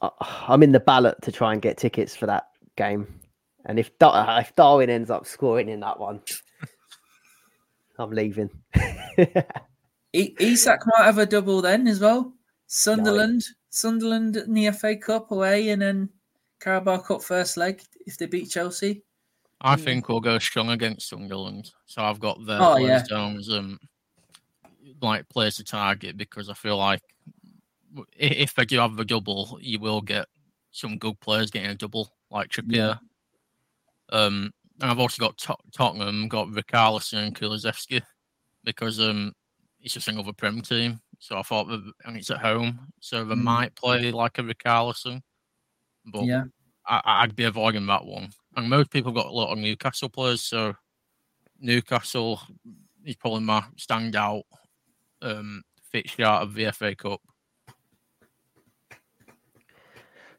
I- 0.00 0.10
I'm 0.48 0.62
in 0.62 0.72
the 0.72 0.80
ballot 0.80 1.16
to 1.22 1.32
try 1.32 1.52
and 1.52 1.62
get 1.62 1.76
tickets 1.78 2.14
for 2.16 2.26
that 2.26 2.48
game, 2.76 3.06
and 3.66 3.78
if 3.78 3.96
Dar- 3.98 4.40
if 4.40 4.54
Darwin 4.56 4.90
ends 4.90 5.10
up 5.10 5.26
scoring 5.26 5.68
in 5.68 5.80
that 5.80 5.98
one, 5.98 6.20
I'm 7.98 8.10
leaving. 8.10 8.50
I- 8.74 9.44
Isak 10.14 10.80
might 10.86 11.04
have 11.04 11.18
a 11.18 11.26
double 11.26 11.62
then 11.62 11.86
as 11.86 12.00
well. 12.00 12.32
Sunderland, 12.66 13.44
Sunderland 13.70 14.36
in 14.36 14.54
the 14.54 14.70
FA 14.72 14.96
Cup 14.96 15.30
away 15.30 15.70
and 15.70 15.82
then 15.82 16.08
Carabao 16.60 16.98
Cup 16.98 17.22
first 17.22 17.56
leg 17.56 17.82
if 18.06 18.16
they 18.18 18.26
beat 18.26 18.50
Chelsea. 18.50 19.02
I 19.60 19.76
think 19.76 20.08
we'll 20.08 20.20
go 20.20 20.38
strong 20.38 20.70
against 20.70 21.08
Sunderland. 21.08 21.70
So 21.86 22.02
I've 22.02 22.18
got 22.18 22.44
the 22.44 22.58
Oh, 22.58 22.72
players 22.76 23.02
yeah. 23.08 23.16
down 23.16 23.36
as 23.36 23.48
um, 23.50 23.78
like 25.00 25.28
players 25.28 25.56
to 25.56 25.64
target 25.64 26.16
because 26.16 26.48
I 26.48 26.54
feel 26.54 26.76
like 26.76 27.02
if 28.16 28.54
they 28.54 28.64
do 28.64 28.78
have 28.78 28.98
a 28.98 29.04
double, 29.04 29.58
you 29.60 29.78
will 29.78 30.00
get 30.00 30.26
some 30.70 30.98
good 30.98 31.18
players 31.20 31.50
getting 31.50 31.70
a 31.70 31.74
double, 31.74 32.10
like 32.30 32.48
Trippier. 32.48 32.98
Um, 34.10 34.52
and 34.80 34.90
I've 34.90 34.98
also 34.98 35.20
got 35.20 35.38
Tot- 35.38 35.60
Tottenham, 35.72 36.28
got 36.28 36.48
Richarlison 36.48 37.26
and 37.26 37.34
Kulusevski 37.38 38.02
because 38.64 39.00
um, 39.00 39.32
it's 39.80 39.94
just 39.94 40.08
another 40.08 40.32
Prem 40.32 40.62
team. 40.62 41.00
So 41.18 41.38
I 41.38 41.42
thought, 41.42 41.68
that, 41.68 41.92
and 42.04 42.16
it's 42.16 42.30
at 42.30 42.38
home, 42.40 42.92
so 43.00 43.24
they 43.24 43.34
Mm. 43.34 43.42
might 43.42 43.74
play 43.74 44.10
like 44.10 44.38
a 44.38 44.42
Richarlison. 44.42 45.22
But 46.06 46.24
Yeah. 46.24 46.44
I, 46.86 47.00
I'd 47.04 47.36
be 47.36 47.44
avoiding 47.44 47.86
that 47.86 48.04
one. 48.04 48.30
And 48.56 48.68
most 48.68 48.90
people 48.90 49.12
got 49.12 49.26
a 49.26 49.30
lot 49.30 49.52
of 49.52 49.58
Newcastle 49.58 50.08
players, 50.08 50.42
so 50.42 50.74
Newcastle 51.60 52.40
is 53.04 53.16
probably 53.16 53.40
my 53.42 53.62
standout 53.76 54.42
um, 55.22 55.62
fixture 55.90 56.24
out 56.24 56.42
of 56.42 56.54
the 56.54 56.70
FA 56.72 56.94
Cup. 56.94 57.20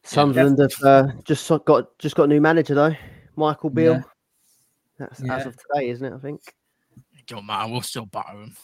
Sunderland 0.03 0.59
have 0.59 0.73
uh, 0.83 1.07
just 1.23 1.49
got 1.65 1.97
just 1.97 2.15
got 2.15 2.23
a 2.23 2.27
new 2.27 2.41
manager 2.41 2.75
though, 2.75 2.95
Michael 3.35 3.69
Beale. 3.69 3.93
Yeah. 3.93 4.01
That's 4.99 5.21
Yeah. 5.21 5.37
as 5.37 5.45
of 5.45 5.55
today, 5.57 5.89
isn't 5.89 6.05
it? 6.05 6.13
I 6.13 6.19
think. 6.19 6.41
It 7.17 7.25
don't 7.25 7.45
matter, 7.45 7.71
we'll 7.71 7.81
still 7.81 8.05
batter 8.05 8.37
them. 8.37 8.55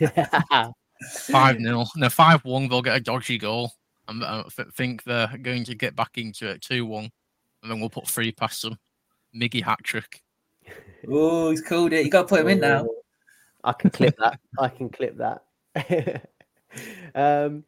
yeah, 0.00 0.70
5 1.10 1.58
0. 1.58 1.84
No, 1.96 2.08
5 2.08 2.44
1, 2.44 2.68
they'll 2.68 2.82
get 2.82 2.96
a 2.96 3.00
dodgy 3.00 3.38
goal. 3.38 3.72
And 4.08 4.24
I 4.24 4.42
think 4.74 5.04
they're 5.04 5.36
going 5.42 5.64
to 5.64 5.74
get 5.74 5.94
back 5.94 6.16
into 6.16 6.48
it 6.48 6.62
2 6.62 6.86
1. 6.86 7.10
And 7.62 7.70
then 7.70 7.80
we'll 7.80 7.90
put 7.90 8.08
three 8.08 8.32
past 8.32 8.62
them. 8.62 8.78
Miggy 9.36 9.62
hat 9.62 9.80
trick. 9.82 10.22
Oh, 11.08 11.50
he's 11.50 11.60
called 11.60 11.92
it. 11.92 12.04
You 12.04 12.10
got 12.10 12.22
to 12.22 12.28
put 12.28 12.40
him 12.40 12.48
in 12.48 12.60
now. 12.60 12.86
I 13.64 13.72
can 13.72 13.90
clip 13.90 14.16
that. 14.18 14.38
I 14.58 14.68
can 14.68 14.88
clip 14.88 15.18
that. 15.18 15.42
um, 17.14 17.64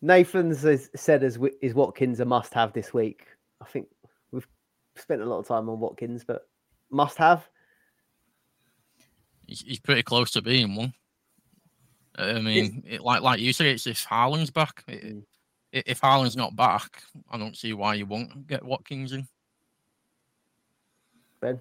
Nathan's 0.00 0.62
has 0.62 0.90
said 0.96 1.22
as 1.22 1.34
wi- 1.34 1.56
is 1.60 1.74
Watkins 1.74 2.20
a 2.20 2.24
must-have 2.24 2.72
this 2.72 2.92
week. 2.94 3.26
I 3.60 3.66
think 3.66 3.88
we've 4.30 4.46
spent 4.96 5.22
a 5.22 5.26
lot 5.26 5.38
of 5.38 5.46
time 5.46 5.68
on 5.68 5.78
Watkins, 5.80 6.24
but 6.24 6.48
must-have. 6.90 7.46
He's, 9.46 9.60
he's 9.62 9.80
pretty 9.80 10.02
close 10.02 10.30
to 10.32 10.42
being 10.42 10.74
one. 10.74 10.92
I 12.16 12.40
mean, 12.40 12.84
it, 12.86 13.00
like 13.00 13.22
like 13.22 13.40
you 13.40 13.52
say, 13.52 13.72
it's 13.72 13.86
if 13.86 14.04
Haaland's 14.06 14.50
back. 14.50 14.84
It, 14.88 15.02
Mm. 15.04 15.24
if 15.72 16.00
Haaland's 16.02 16.36
not 16.36 16.54
back, 16.54 17.02
I 17.30 17.38
don't 17.38 17.56
see 17.56 17.72
why 17.72 17.94
you 17.94 18.04
won't 18.04 18.46
get 18.46 18.62
Watkins 18.62 19.12
in. 19.12 19.26
Ben, 21.40 21.58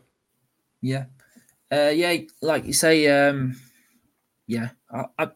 Yeah. 0.81 1.05
Uh, 1.71 1.91
yeah, 1.95 2.17
like 2.41 2.65
you 2.65 2.73
say, 2.73 3.07
um, 3.07 3.55
yeah. 4.51 4.69
I, 4.93 5.05
I, 5.17 5.31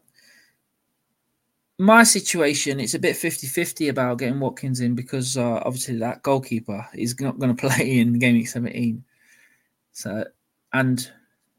my 1.78 2.02
situation, 2.02 2.80
it's 2.80 2.94
a 2.94 2.98
bit 2.98 3.16
50 3.16 3.46
50 3.46 3.88
about 3.88 4.18
getting 4.18 4.38
Watkins 4.38 4.80
in 4.80 4.94
because 4.94 5.38
uh, 5.38 5.62
obviously 5.64 5.98
that 5.98 6.22
goalkeeper 6.22 6.86
is 6.94 7.18
not 7.18 7.38
going 7.38 7.54
to 7.56 7.68
play 7.68 7.98
in 7.98 8.18
game 8.18 8.34
week 8.34 8.48
17. 8.48 9.02
So, 9.92 10.24
and 10.74 11.10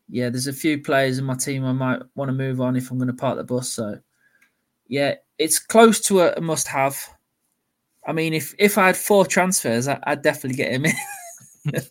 yeah, 0.08 0.30
there's 0.30 0.48
a 0.48 0.54
few 0.54 0.82
players 0.82 1.18
in 1.18 1.26
my 1.26 1.36
team 1.36 1.66
I 1.66 1.72
might 1.74 2.02
want 2.14 2.30
to 2.30 2.34
move 2.34 2.62
on 2.62 2.76
if 2.76 2.92
I'm 2.92 3.00
going 3.00 3.08
to 3.08 3.14
park 3.14 3.38
the 3.38 3.44
bus. 3.44 3.70
So, 3.70 3.98
yeah, 4.88 5.16
it's 5.40 5.58
close 5.58 6.00
to 6.02 6.22
a, 6.22 6.34
a 6.34 6.42
must 6.42 6.68
have. 6.68 6.96
I 8.06 8.14
mean, 8.14 8.34
if 8.34 8.54
if 8.60 8.78
I 8.78 8.88
had 8.88 8.98
four 8.98 9.26
transfers, 9.26 9.88
I, 9.88 10.00
I'd 10.04 10.22
definitely 10.22 10.58
get 10.58 10.72
him 10.72 10.86
in. 10.86 10.94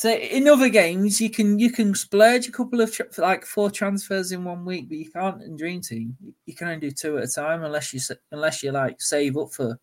So 0.00 0.10
in 0.10 0.48
other 0.48 0.70
games, 0.70 1.20
you 1.20 1.28
can 1.28 1.58
you 1.58 1.70
can 1.70 1.94
splurge 1.94 2.48
a 2.48 2.50
couple 2.50 2.80
of 2.80 2.98
like 3.18 3.44
four 3.44 3.70
transfers 3.70 4.32
in 4.32 4.44
one 4.44 4.64
week, 4.64 4.88
but 4.88 4.96
you 4.96 5.10
can't 5.10 5.42
in 5.42 5.58
Dream 5.58 5.82
Team. 5.82 6.16
You 6.46 6.54
can 6.54 6.68
only 6.68 6.80
do 6.80 6.90
two 6.90 7.18
at 7.18 7.24
a 7.24 7.28
time 7.28 7.64
unless 7.64 7.92
you 7.92 8.00
unless 8.32 8.62
you 8.62 8.72
like 8.72 8.98
save 9.02 9.36
up 9.36 9.52
for 9.52 9.78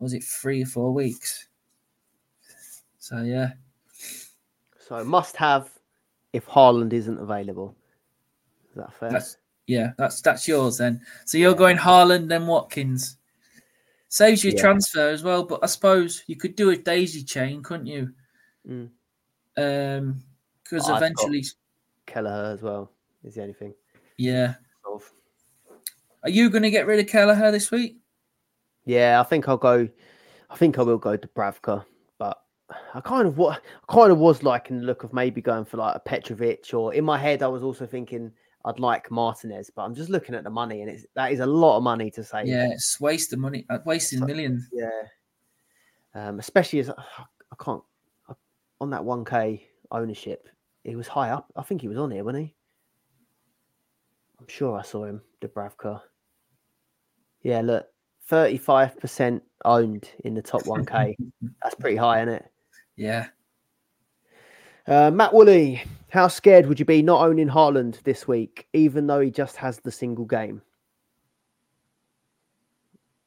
was 0.00 0.14
it 0.14 0.24
three 0.24 0.64
or 0.64 0.66
four 0.66 0.92
weeks. 0.92 1.46
So 2.98 3.18
yeah, 3.18 3.52
so 4.88 5.04
must-have 5.04 5.70
if 6.32 6.44
Haaland 6.48 6.92
isn't 6.92 7.20
available. 7.20 7.76
Is 8.70 8.78
that 8.78 8.92
fair? 8.94 9.12
that's 9.12 9.36
yeah, 9.68 9.92
that's 9.96 10.20
that's 10.22 10.48
yours 10.48 10.78
then. 10.78 11.00
So 11.24 11.38
you're 11.38 11.54
going 11.54 11.76
Haaland 11.76 12.28
then 12.28 12.48
Watkins. 12.48 13.16
Saves 14.08 14.42
your 14.42 14.54
Yeah. 14.54 14.60
transfer 14.62 15.08
as 15.08 15.22
well, 15.22 15.44
but 15.44 15.60
I 15.62 15.66
suppose 15.66 16.24
you 16.26 16.34
could 16.34 16.56
do 16.56 16.70
a 16.70 16.76
daisy 16.76 17.22
chain, 17.22 17.62
couldn't 17.62 17.86
you? 17.86 18.12
Mm. 18.68 18.90
Um, 19.56 20.22
because 20.62 20.86
got- 20.86 20.98
eventually, 21.02 21.44
Kelleher 22.06 22.52
as 22.54 22.62
well 22.62 22.92
is 23.24 23.34
the 23.34 23.42
only 23.42 23.54
thing. 23.54 23.74
yeah. 24.18 24.54
Of. 24.90 25.10
Are 26.24 26.30
you 26.30 26.50
going 26.50 26.62
to 26.62 26.70
get 26.70 26.86
rid 26.86 27.00
of 27.00 27.06
Kelleher 27.06 27.50
this 27.50 27.70
week? 27.70 27.98
Yeah, 28.84 29.20
I 29.20 29.24
think 29.24 29.48
I'll 29.48 29.56
go. 29.56 29.88
I 30.48 30.56
think 30.56 30.78
I 30.78 30.82
will 30.82 30.98
go 30.98 31.16
Dubravka, 31.16 31.84
but 32.18 32.40
I 32.94 33.00
kind 33.00 33.26
of 33.28 33.36
what 33.38 33.60
I 33.88 33.92
kind 33.92 34.10
of 34.10 34.18
was 34.18 34.42
liking 34.42 34.78
the 34.80 34.84
look 34.86 35.04
of 35.04 35.12
maybe 35.12 35.40
going 35.40 35.64
for 35.64 35.76
like 35.76 35.94
a 35.96 36.00
Petrovic, 36.00 36.72
or 36.74 36.92
in 36.94 37.04
my 37.04 37.18
head 37.18 37.42
I 37.42 37.46
was 37.48 37.62
also 37.62 37.86
thinking 37.86 38.32
I'd 38.64 38.80
like 38.80 39.10
Martinez, 39.10 39.70
but 39.74 39.82
I'm 39.82 39.94
just 39.94 40.10
looking 40.10 40.34
at 40.34 40.44
the 40.44 40.50
money, 40.50 40.80
and 40.82 40.90
it's 40.90 41.06
that 41.14 41.32
is 41.32 41.40
a 41.40 41.46
lot 41.46 41.76
of 41.76 41.82
money 41.82 42.10
to 42.12 42.24
save. 42.24 42.46
Yeah, 42.46 42.68
it's 42.70 43.00
wasting 43.00 43.40
money, 43.40 43.64
uh, 43.70 43.78
wasting 43.84 44.18
So- 44.20 44.26
millions. 44.26 44.68
yeah. 44.72 44.88
Um, 46.14 46.38
especially 46.40 46.80
as 46.80 46.90
I 46.90 47.56
can't 47.62 47.82
I, 47.82 47.84
on 48.80 48.90
that 48.90 49.02
1k 49.02 49.60
ownership, 49.90 50.48
he 50.84 50.96
was 50.96 51.08
high 51.08 51.30
up. 51.30 51.52
I 51.56 51.62
think 51.62 51.80
he 51.80 51.88
was 51.88 51.98
on 51.98 52.10
here, 52.10 52.24
wasn't 52.24 52.46
he? 52.46 52.54
I'm 54.38 54.48
sure 54.48 54.78
I 54.78 54.82
saw 54.82 55.04
him, 55.04 55.20
Dubravka. 55.40 56.00
Yeah, 57.42 57.60
look, 57.60 57.86
35% 58.30 59.40
owned 59.64 60.10
in 60.24 60.34
the 60.34 60.42
top 60.42 60.62
1k. 60.62 61.16
That's 61.62 61.74
pretty 61.74 61.96
high, 61.96 62.22
isn't 62.22 62.34
it? 62.34 62.46
Yeah. 62.96 63.26
Uh, 64.86 65.10
Matt 65.10 65.34
Woolley, 65.34 65.82
how 66.08 66.28
scared 66.28 66.66
would 66.66 66.78
you 66.78 66.84
be 66.84 67.02
not 67.02 67.24
owning 67.24 67.48
Haaland 67.48 68.02
this 68.02 68.26
week, 68.26 68.66
even 68.72 69.06
though 69.06 69.20
he 69.20 69.30
just 69.30 69.56
has 69.56 69.78
the 69.78 69.92
single 69.92 70.24
game? 70.24 70.62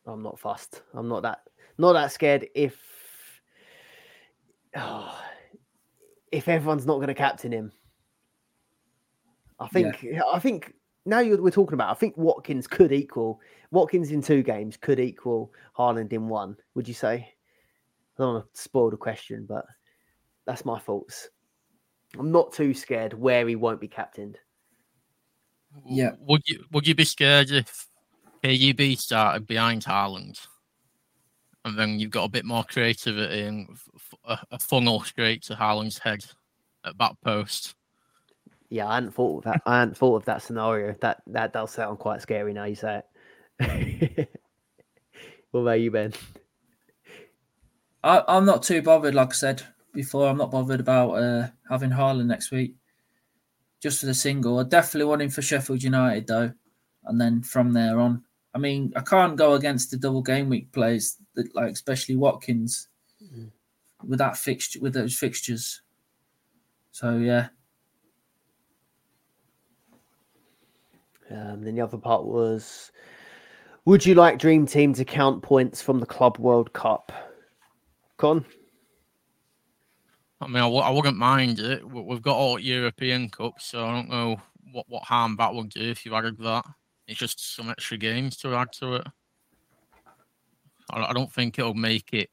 I'm 0.06 0.22
not 0.22 0.40
fussed. 0.40 0.82
I'm 0.94 1.08
not 1.08 1.22
that 1.24 1.42
not 1.78 1.94
that 1.94 2.12
scared 2.12 2.48
if 2.56 2.78
oh, 4.76 5.22
if 6.34 6.48
everyone's 6.48 6.86
not 6.86 6.96
going 6.96 7.08
to 7.08 7.14
captain 7.14 7.52
him. 7.52 7.72
I 9.60 9.68
think 9.68 10.06
I 10.34 10.40
think 10.40 10.74
now 11.06 11.20
you're, 11.20 11.42
we're 11.42 11.52
talking 11.52 11.76
about. 11.76 11.92
I 11.92 11.94
think 11.94 12.18
Watkins 12.18 12.68
could 12.68 12.92
equal 12.92 13.40
Watkins 13.72 14.12
in 14.12 14.22
two 14.22 14.42
games 14.42 14.76
could 14.76 15.00
equal 15.00 15.54
Haaland 15.78 16.12
in 16.12 16.28
one. 16.28 16.58
Would 16.74 16.88
you 16.88 16.94
say? 16.94 17.34
I 18.18 18.22
don't 18.22 18.34
want 18.34 18.54
to 18.54 18.62
spoil 18.62 18.90
the 18.90 18.98
question, 18.98 19.46
but 19.48 19.66
that's 20.46 20.66
my 20.66 20.80
thoughts. 20.80 21.30
I'm 22.18 22.32
not 22.32 22.52
too 22.52 22.74
scared 22.74 23.14
where 23.14 23.48
he 23.48 23.56
won't 23.56 23.80
be 23.82 23.88
captained. 23.88 24.38
Yeah. 25.86 26.12
Would 26.20 26.42
you 26.48 26.66
would 26.72 26.88
you 26.88 26.96
be 26.96 27.06
scared 27.06 27.52
if 27.52 27.88
KDB 28.44 28.98
started 28.98 29.48
behind 29.48 29.86
Haaland, 29.86 30.40
and 31.66 31.78
then 31.78 32.00
you've 32.00 32.12
got 32.12 32.26
a 32.26 32.30
bit 32.30 32.46
more 32.46 32.64
creativity 32.64 33.42
and 33.42 33.68
f- 33.72 33.90
f- 33.96 34.40
a, 34.52 34.56
a 34.56 34.60
funnel 34.60 35.02
straight 35.02 35.44
to 35.44 35.56
Haaland's 35.56 35.98
head 35.98 36.26
at 36.86 36.98
back 36.98 37.14
post? 37.24 37.76
Yeah, 38.70 38.88
I 38.88 38.96
hadn't 38.96 39.14
thought 39.14 39.40
of 39.40 39.44
that. 39.46 39.62
I 39.66 39.80
hadn't 39.80 39.98
thought 39.98 40.16
of 40.16 40.26
that 40.26 40.42
scenario. 40.42 40.96
That 41.02 41.22
that 41.28 41.54
does 41.54 41.72
sound 41.72 42.00
quite 42.00 42.22
scary 42.22 42.54
now 42.54 42.66
you 42.66 42.76
say 42.76 43.02
it. 43.60 44.30
what 45.52 45.62
about 45.62 45.80
you, 45.80 45.92
Ben? 45.92 46.14
I, 48.04 48.24
I'm 48.28 48.46
not 48.46 48.64
too 48.64 48.82
bothered, 48.82 49.16
like 49.16 49.30
I 49.30 49.34
said 49.34 49.64
before. 49.94 50.28
I'm 50.28 50.38
not 50.38 50.52
bothered 50.52 50.80
about 50.80 51.12
uh, 51.12 51.48
having 51.70 51.92
Harlan 51.92 52.28
next 52.28 52.52
week, 52.52 52.76
just 53.82 54.00
for 54.00 54.08
the 54.08 54.14
single. 54.14 54.60
I 54.60 54.64
definitely 54.64 55.06
want 55.06 55.22
him 55.22 55.30
for 55.30 55.42
Sheffield 55.42 55.84
United 55.84 56.28
though, 56.28 56.52
and 57.06 57.22
then 57.22 57.42
from 57.42 57.74
there 57.74 58.00
on. 58.00 58.24
I 58.56 58.60
mean, 58.60 58.94
I 58.96 59.02
can't 59.02 59.36
go 59.36 59.54
against 59.54 59.90
the 59.90 59.98
double 59.98 60.22
game 60.22 60.50
week 60.50 60.72
plays, 60.72 61.18
that, 61.18 61.23
like 61.54 61.72
especially 61.72 62.16
Watkins, 62.16 62.90
with 64.06 64.20
that 64.20 64.38
fixture 64.38 64.80
with 64.80 64.94
those 64.94 65.18
fixtures. 65.18 65.82
So 66.92 67.18
yeah, 67.18 67.48
Um, 71.32 71.64
then 71.64 71.76
the 71.76 71.82
other 71.82 71.98
part 71.98 72.26
was, 72.26 72.92
would 73.86 74.06
you 74.06 74.14
like 74.14 74.38
Dream 74.38 74.66
Team 74.66 74.94
to 74.94 75.06
count 75.06 75.42
points 75.42 75.82
from 75.82 76.00
the 76.00 76.06
Club 76.06 76.38
World 76.38 76.72
Cup? 76.74 77.12
Con, 78.18 78.46
I 80.40 80.48
mean, 80.48 80.58
I 80.58 80.60
w- 80.60 80.82
I 80.82 80.90
wouldn't 80.90 81.18
mind 81.18 81.60
it. 81.60 81.88
We- 81.88 82.02
We've 82.02 82.22
got 82.22 82.38
all 82.38 82.60
European 82.60 83.30
Cups, 83.30 83.66
so 83.66 83.86
I 83.86 83.92
don't 83.94 84.10
know 84.10 84.40
what, 84.72 84.86
what 84.88 85.04
harm 85.04 85.36
that 85.38 85.54
would 85.54 85.70
do 85.70 85.82
if 85.82 86.06
you 86.06 86.14
added 86.16 86.38
that. 86.40 86.66
It's 87.08 87.20
just 87.20 87.56
some 87.56 87.70
extra 87.70 87.98
games 87.98 88.38
to 88.38 88.56
add 88.56 88.72
to 88.74 88.96
it. 88.96 89.08
I, 90.94 91.10
I 91.10 91.14
don't 91.14 91.32
think 91.32 91.60
it'll 91.60 91.74
make 91.74 92.14
it 92.14 92.30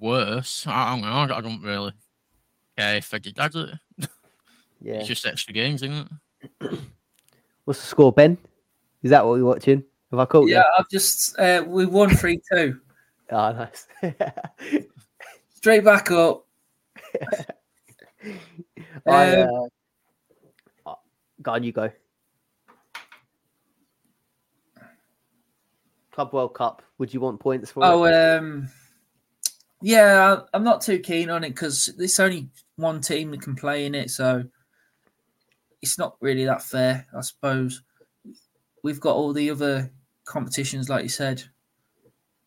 worse. 0.00 0.66
I 0.66 0.90
don't 0.90 1.02
know. 1.02 1.34
I 1.34 1.40
don't 1.40 1.62
really 1.62 1.92
care 2.76 2.96
if 2.96 3.12
I 3.14 3.18
did 3.18 3.36
that. 3.36 3.78
Yeah. 4.80 4.94
It's 4.94 5.08
just 5.08 5.26
extra 5.26 5.52
games, 5.52 5.82
isn't 5.82 6.08
it? 6.62 6.78
What's 7.64 7.80
the 7.80 7.86
score, 7.86 8.12
Ben? 8.12 8.38
Is 9.02 9.10
that 9.10 9.26
what 9.26 9.32
we're 9.32 9.44
watching? 9.44 9.82
Have 10.10 10.20
I 10.20 10.24
caught 10.24 10.48
Yeah, 10.48 10.62
I've 10.78 10.88
just 10.88 11.38
uh, 11.38 11.64
we 11.66 11.84
won 11.84 12.10
three 12.10 12.40
two. 12.52 12.58
you? 12.66 12.80
Oh, 13.30 13.52
nice. 13.52 13.86
Straight 15.54 15.84
back 15.84 16.10
up. 16.12 16.46
I, 19.06 19.42
Um, 19.42 19.68
uh, 20.86 20.94
go 21.42 21.52
on, 21.52 21.62
you 21.62 21.72
go. 21.72 21.90
Club 26.18 26.32
World 26.32 26.54
Cup. 26.54 26.82
Would 26.98 27.14
you 27.14 27.20
want 27.20 27.38
points 27.38 27.70
for 27.70 27.84
Oh, 27.84 28.02
it? 28.02 28.12
um, 28.12 28.68
yeah, 29.80 30.40
I'm 30.52 30.64
not 30.64 30.80
too 30.80 30.98
keen 30.98 31.30
on 31.30 31.44
it 31.44 31.50
because 31.50 31.94
there's 31.96 32.18
only 32.18 32.48
one 32.74 33.00
team 33.00 33.30
that 33.30 33.40
can 33.40 33.54
play 33.54 33.86
in 33.86 33.94
it, 33.94 34.10
so 34.10 34.42
it's 35.80 35.96
not 35.96 36.16
really 36.20 36.44
that 36.44 36.60
fair, 36.60 37.06
I 37.16 37.20
suppose. 37.20 37.82
We've 38.82 38.98
got 38.98 39.14
all 39.14 39.32
the 39.32 39.48
other 39.48 39.92
competitions, 40.24 40.88
like 40.88 41.04
you 41.04 41.08
said. 41.08 41.40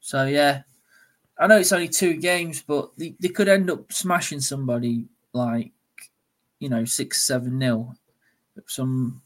So 0.01 0.25
yeah, 0.25 0.63
I 1.39 1.47
know 1.47 1.57
it's 1.57 1.71
only 1.71 1.87
two 1.87 2.15
games, 2.15 2.61
but 2.61 2.91
they, 2.97 3.15
they 3.21 3.29
could 3.29 3.47
end 3.47 3.71
up 3.71 3.89
smashing 3.93 4.41
somebody 4.41 5.05
like 5.31 5.71
you 6.59 6.67
know 6.67 6.83
six, 6.83 7.25
seven 7.25 7.57
nil, 7.57 7.95
some 8.67 9.21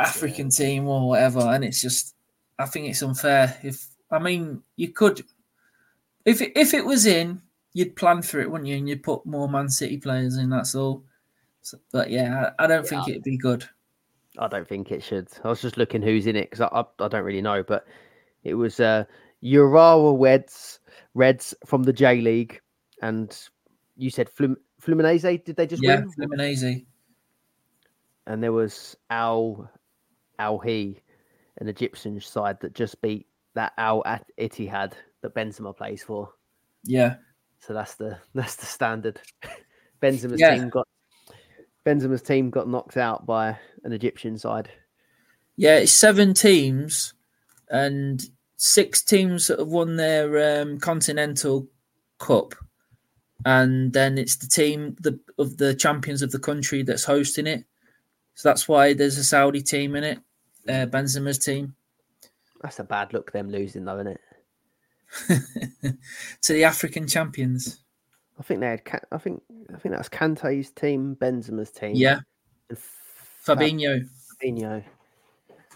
African 0.00 0.50
team 0.50 0.88
or 0.88 1.10
whatever, 1.10 1.38
and 1.38 1.64
it's 1.64 1.80
just 1.80 2.16
I 2.58 2.66
think 2.66 2.88
it's 2.88 3.02
unfair. 3.02 3.58
If 3.62 3.86
I 4.10 4.18
mean, 4.18 4.62
you 4.76 4.88
could, 4.88 5.22
if 6.24 6.40
it, 6.40 6.52
if 6.56 6.74
it 6.74 6.84
was 6.84 7.06
in, 7.06 7.40
you'd 7.72 7.96
plan 7.96 8.22
for 8.22 8.40
it, 8.40 8.50
wouldn't 8.50 8.68
you? 8.68 8.76
And 8.76 8.88
you'd 8.88 9.02
put 9.02 9.24
more 9.26 9.48
Man 9.48 9.68
City 9.68 9.98
players 9.98 10.36
in. 10.38 10.50
That's 10.50 10.74
all. 10.74 11.04
So, 11.62 11.78
but 11.92 12.10
yeah, 12.10 12.50
I, 12.58 12.64
I 12.64 12.66
don't 12.66 12.86
think 12.86 13.08
it'd 13.08 13.22
be 13.22 13.36
good. 13.36 13.68
I 14.38 14.48
don't 14.48 14.66
think 14.66 14.90
it 14.92 15.02
should. 15.02 15.28
I 15.44 15.48
was 15.48 15.60
just 15.60 15.76
looking 15.76 16.02
who's 16.02 16.26
in 16.26 16.36
it 16.36 16.50
because 16.50 16.60
I, 16.60 16.66
I, 16.66 16.84
I 17.04 17.08
don't 17.08 17.24
really 17.24 17.42
know, 17.42 17.62
but 17.62 17.86
it 18.44 18.54
was 18.54 18.80
uh, 18.80 19.04
Urawa 19.42 20.18
Reds, 20.20 20.80
Reds 21.14 21.54
from 21.66 21.82
the 21.82 21.92
J 21.92 22.20
League, 22.20 22.60
and 23.02 23.36
you 23.96 24.10
said 24.10 24.30
Flum, 24.30 24.56
Fluminense. 24.80 25.44
Did 25.44 25.56
they 25.56 25.66
just 25.66 25.82
Yeah, 25.82 26.00
win? 26.00 26.12
Fluminense. 26.12 26.84
And 28.26 28.42
there 28.42 28.52
was 28.52 28.96
Al 29.10 29.70
Al 30.38 30.60
Ahly, 30.60 31.00
an 31.60 31.68
Egyptian 31.68 32.20
side 32.20 32.60
that 32.60 32.74
just 32.74 33.00
beat 33.02 33.26
that 33.54 33.72
Al 33.78 34.02
At- 34.06 34.30
Ittihad 34.38 34.92
that 35.22 35.34
Benzema 35.34 35.76
plays 35.76 36.02
for. 36.02 36.32
Yeah, 36.84 37.16
So 37.60 37.72
that's 37.74 37.94
the 37.96 38.18
that's 38.34 38.56
the 38.56 38.66
standard. 38.66 39.20
Benzema's 40.02 40.40
Yeah. 40.40 40.54
team 40.54 40.68
got 40.68 40.86
Benzema's 41.84 42.22
team 42.22 42.50
got 42.50 42.68
knocked 42.68 42.96
out 42.96 43.26
by 43.26 43.56
an 43.84 43.92
Egyptian 43.92 44.38
side. 44.38 44.70
yeah. 45.56 45.76
It's 45.78 45.92
seven 45.92 46.34
teams, 46.34 47.14
and 47.70 48.22
six 48.56 49.02
teams 49.02 49.46
that 49.46 49.58
have 49.58 49.68
won 49.68 49.96
their 49.96 50.60
um, 50.62 50.78
continental 50.78 51.66
cup, 52.18 52.54
and 53.46 53.92
then 53.92 54.18
it's 54.18 54.36
the 54.36 54.46
team 54.46 54.96
the 55.00 55.18
of 55.38 55.56
the 55.56 55.74
champions 55.74 56.22
of 56.22 56.30
the 56.30 56.38
country 56.38 56.82
that's 56.82 57.04
hosting 57.04 57.46
it. 57.46 57.64
So 58.34 58.48
that's 58.48 58.68
why 58.68 58.92
there's 58.94 59.18
a 59.18 59.24
Saudi 59.24 59.62
team 59.62 59.96
in 59.96 60.04
it, 60.04 60.20
uh, 60.68 60.86
Benzema's 60.86 61.38
team. 61.38 61.74
That's 62.62 62.78
a 62.78 62.84
bad 62.84 63.12
look 63.12 63.32
them 63.32 63.50
losing 63.50 63.84
though, 63.84 63.98
isn't 64.00 64.18
it? 64.18 64.20
to 66.42 66.52
the 66.52 66.64
African 66.64 67.06
champions. 67.06 67.80
I 68.38 68.42
think 68.42 68.60
they 68.60 68.66
had. 68.66 68.82
I 69.10 69.18
think. 69.18 69.42
I 69.74 69.78
think 69.78 69.94
that's 69.94 70.08
Kante's 70.08 70.70
team, 70.70 71.16
Benzema's 71.20 71.70
team. 71.70 71.92
Yeah, 71.94 72.20
and 72.68 72.78
Fab- 72.78 73.58
Fabinho. 73.58 74.08
Fabinho. 74.42 74.82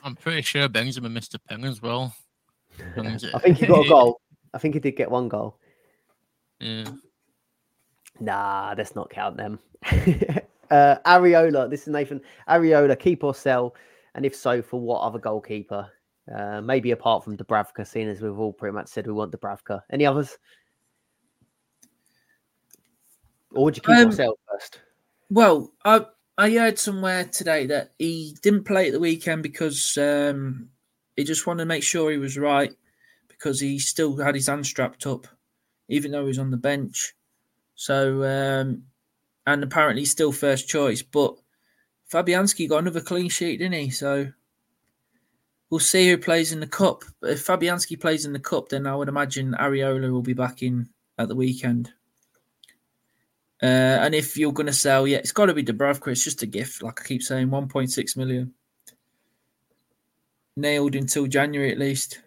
I'm 0.04 0.16
pretty 0.16 0.42
sure 0.42 0.68
Benzema 0.68 1.10
missed 1.10 1.34
a 1.34 1.38
pen 1.38 1.64
as 1.64 1.80
well. 1.80 2.14
I 2.96 3.38
think 3.38 3.58
he 3.58 3.66
got 3.66 3.86
a 3.86 3.88
goal. 3.88 4.20
I 4.54 4.58
think 4.58 4.74
he 4.74 4.80
did 4.80 4.96
get 4.96 5.10
one 5.10 5.28
goal. 5.28 5.58
Yeah. 6.60 6.84
Nah, 8.20 8.74
let's 8.76 8.94
not 8.94 9.10
count 9.10 9.36
them. 9.36 9.58
uh, 10.70 10.96
Areola. 11.06 11.68
This 11.70 11.82
is 11.82 11.88
Nathan. 11.88 12.20
Areola, 12.48 12.98
keep 12.98 13.24
or 13.24 13.34
sell, 13.34 13.74
and 14.14 14.26
if 14.26 14.34
so, 14.34 14.62
for 14.62 14.80
what 14.80 15.00
other 15.00 15.18
goalkeeper? 15.18 15.88
Uh, 16.32 16.60
maybe 16.60 16.92
apart 16.92 17.24
from 17.24 17.36
Dubravka, 17.36 17.86
seeing 17.86 18.08
as 18.08 18.20
we've 18.20 18.38
all 18.38 18.52
pretty 18.52 18.74
much 18.74 18.88
said 18.88 19.06
we 19.06 19.12
want 19.12 19.32
Dubravka. 19.32 19.82
Any 19.90 20.06
others? 20.06 20.38
Or 23.50 23.64
would 23.64 23.76
you 23.76 23.82
keep 23.82 23.96
Um, 23.96 24.12
sell 24.12 24.38
first? 24.48 24.80
Well, 25.30 25.72
I 25.84 26.06
I 26.38 26.50
heard 26.50 26.78
somewhere 26.78 27.24
today 27.24 27.66
that 27.66 27.92
he 27.98 28.36
didn't 28.42 28.64
play 28.64 28.86
at 28.86 28.92
the 28.92 29.00
weekend 29.00 29.42
because 29.42 29.98
um, 29.98 30.70
he 31.16 31.24
just 31.24 31.46
wanted 31.46 31.62
to 31.62 31.66
make 31.66 31.82
sure 31.82 32.10
he 32.10 32.16
was 32.16 32.38
right 32.38 32.72
because 33.28 33.60
he 33.60 33.78
still 33.78 34.16
had 34.16 34.34
his 34.34 34.46
hand 34.46 34.64
strapped 34.64 35.06
up, 35.06 35.26
even 35.88 36.10
though 36.10 36.22
he 36.22 36.28
was 36.28 36.38
on 36.38 36.50
the 36.50 36.56
bench. 36.56 37.14
So, 37.74 38.22
um, 38.22 38.84
and 39.46 39.62
apparently 39.62 40.04
still 40.04 40.32
first 40.32 40.68
choice. 40.68 41.02
But 41.02 41.36
Fabianski 42.12 42.68
got 42.68 42.78
another 42.78 43.00
clean 43.00 43.28
sheet, 43.30 43.58
didn't 43.58 43.80
he? 43.80 43.90
So 43.90 44.30
we'll 45.70 45.80
see 45.80 46.10
who 46.10 46.18
plays 46.18 46.52
in 46.52 46.60
the 46.60 46.66
cup. 46.66 47.04
But 47.20 47.30
if 47.30 47.46
Fabianski 47.46 47.98
plays 47.98 48.26
in 48.26 48.34
the 48.34 48.38
cup, 48.38 48.68
then 48.68 48.86
I 48.86 48.94
would 48.94 49.08
imagine 49.08 49.56
Areola 49.58 50.12
will 50.12 50.22
be 50.22 50.34
back 50.34 50.62
in 50.62 50.88
at 51.18 51.28
the 51.28 51.34
weekend. 51.34 51.90
Uh, 53.62 53.96
and 54.02 54.14
if 54.14 54.36
you're 54.36 54.52
going 54.52 54.66
to 54.66 54.72
sell, 54.72 55.06
yeah, 55.06 55.18
it's 55.18 55.32
got 55.32 55.46
to 55.46 55.54
be 55.54 55.64
Dubravka. 55.64 56.08
It's 56.08 56.24
just 56.24 56.42
a 56.42 56.46
gift, 56.46 56.82
like 56.82 57.00
I 57.00 57.04
keep 57.04 57.22
saying, 57.22 57.48
1.6 57.48 58.16
million. 58.16 58.52
Nailed 60.56 60.96
until 60.96 61.26
January 61.26 61.72
at 61.72 61.78
least. 61.78 62.20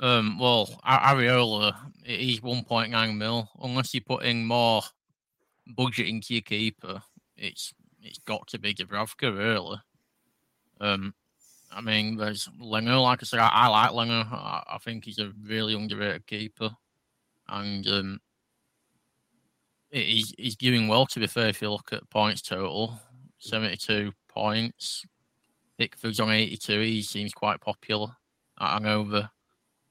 Um, 0.00 0.38
well, 0.38 0.80
Areola, 0.84 1.76
he's 2.02 2.40
1.9 2.40 3.16
mil. 3.16 3.48
Unless 3.62 3.94
you 3.94 4.00
put 4.00 4.24
in 4.24 4.46
more 4.46 4.82
budget 5.76 6.08
into 6.08 6.34
your 6.34 6.42
keeper, 6.42 7.02
it's 7.36 7.72
it's 8.02 8.18
got 8.18 8.46
to 8.48 8.58
be 8.58 8.74
Dubravka, 8.74 9.36
really. 9.36 9.78
Um, 10.80 11.14
I 11.72 11.80
mean, 11.80 12.16
there's 12.16 12.48
Lenger. 12.58 12.96
Like 12.96 13.22
I 13.22 13.24
said, 13.24 13.40
I, 13.40 13.48
I 13.48 13.66
like 13.68 13.92
Lenger. 13.92 14.26
I, 14.30 14.62
I 14.72 14.78
think 14.78 15.04
he's 15.04 15.18
a 15.18 15.32
really 15.44 15.74
underrated 15.74 16.26
keeper, 16.26 16.70
and 17.48 17.86
um, 17.86 18.20
he's 19.90 20.34
he's 20.38 20.56
doing 20.56 20.88
well. 20.88 21.06
To 21.06 21.20
be 21.20 21.26
fair, 21.26 21.48
if 21.48 21.62
you 21.62 21.70
look 21.70 21.92
at 21.92 22.08
points 22.10 22.42
total, 22.42 22.98
72 23.38 24.12
points. 24.28 25.04
Pickford's 25.78 26.20
on 26.20 26.30
82. 26.30 26.80
He 26.80 27.02
seems 27.02 27.32
quite 27.32 27.60
popular. 27.60 28.08
I 28.58 28.78
know 28.78 29.04
the 29.04 29.30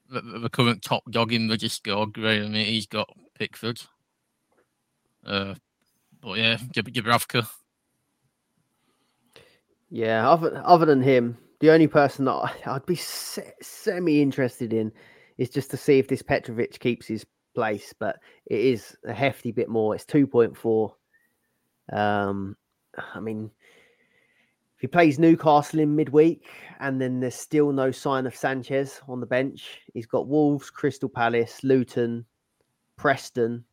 the, 0.09 0.21
the 0.21 0.49
current 0.49 0.81
top 0.81 1.03
dog 1.11 1.33
in 1.33 1.47
the 1.47 1.57
Discord, 1.57 2.13
Graham, 2.13 2.53
he's 2.53 2.87
got 2.87 3.09
Pickford. 3.37 3.81
Uh, 5.25 5.55
but 6.21 6.37
yeah, 6.37 6.57
Dub- 6.71 6.89
Dubravka. 6.91 7.47
Yeah, 9.89 10.29
other 10.29 10.61
other 10.65 10.85
than 10.85 11.01
him, 11.01 11.37
the 11.59 11.71
only 11.71 11.87
person 11.87 12.25
that 12.25 12.31
I- 12.31 12.55
I'd 12.65 12.85
be 12.85 12.95
se- 12.95 13.53
semi 13.61 14.21
interested 14.21 14.73
in 14.73 14.91
is 15.37 15.49
just 15.49 15.71
to 15.71 15.77
see 15.77 15.99
if 15.99 16.07
this 16.07 16.21
Petrovic 16.21 16.79
keeps 16.79 17.07
his 17.07 17.25
place, 17.55 17.93
but 17.97 18.19
it 18.45 18.59
is 18.59 18.95
a 19.05 19.13
hefty 19.13 19.51
bit 19.51 19.69
more. 19.69 19.95
It's 19.95 20.05
two 20.05 20.27
point 20.27 20.55
four. 20.55 20.95
Um, 21.91 22.55
I 23.15 23.19
mean, 23.19 23.49
if 24.75 24.81
he 24.81 24.87
plays 24.87 25.17
Newcastle 25.17 25.79
in 25.79 25.95
midweek, 25.95 26.45
and 26.79 27.01
then 27.01 27.19
there's 27.19 27.35
still 27.35 27.71
no 27.71 27.91
sign 27.91 28.27
of 28.27 28.35
Sanchez 28.35 29.01
on 29.07 29.19
the 29.19 29.25
bench, 29.25 29.79
he's 29.93 30.05
got 30.05 30.27
Wolves, 30.27 30.69
Crystal 30.69 31.09
Palace, 31.09 31.63
Luton, 31.63 32.25
Preston. 32.95 33.63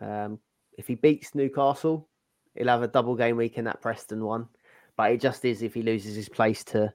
Um, 0.00 0.38
if 0.80 0.88
he 0.88 0.96
beats 0.96 1.34
Newcastle, 1.34 2.08
he'll 2.56 2.66
have 2.66 2.82
a 2.82 2.88
double 2.88 3.14
game 3.14 3.36
week 3.36 3.56
in 3.58 3.64
that 3.66 3.80
Preston 3.80 4.24
one 4.24 4.48
but 5.00 5.12
it 5.12 5.20
just 5.22 5.46
is 5.46 5.62
if 5.62 5.72
he 5.72 5.82
loses 5.82 6.14
his 6.14 6.28
place 6.28 6.62
to 6.62 6.92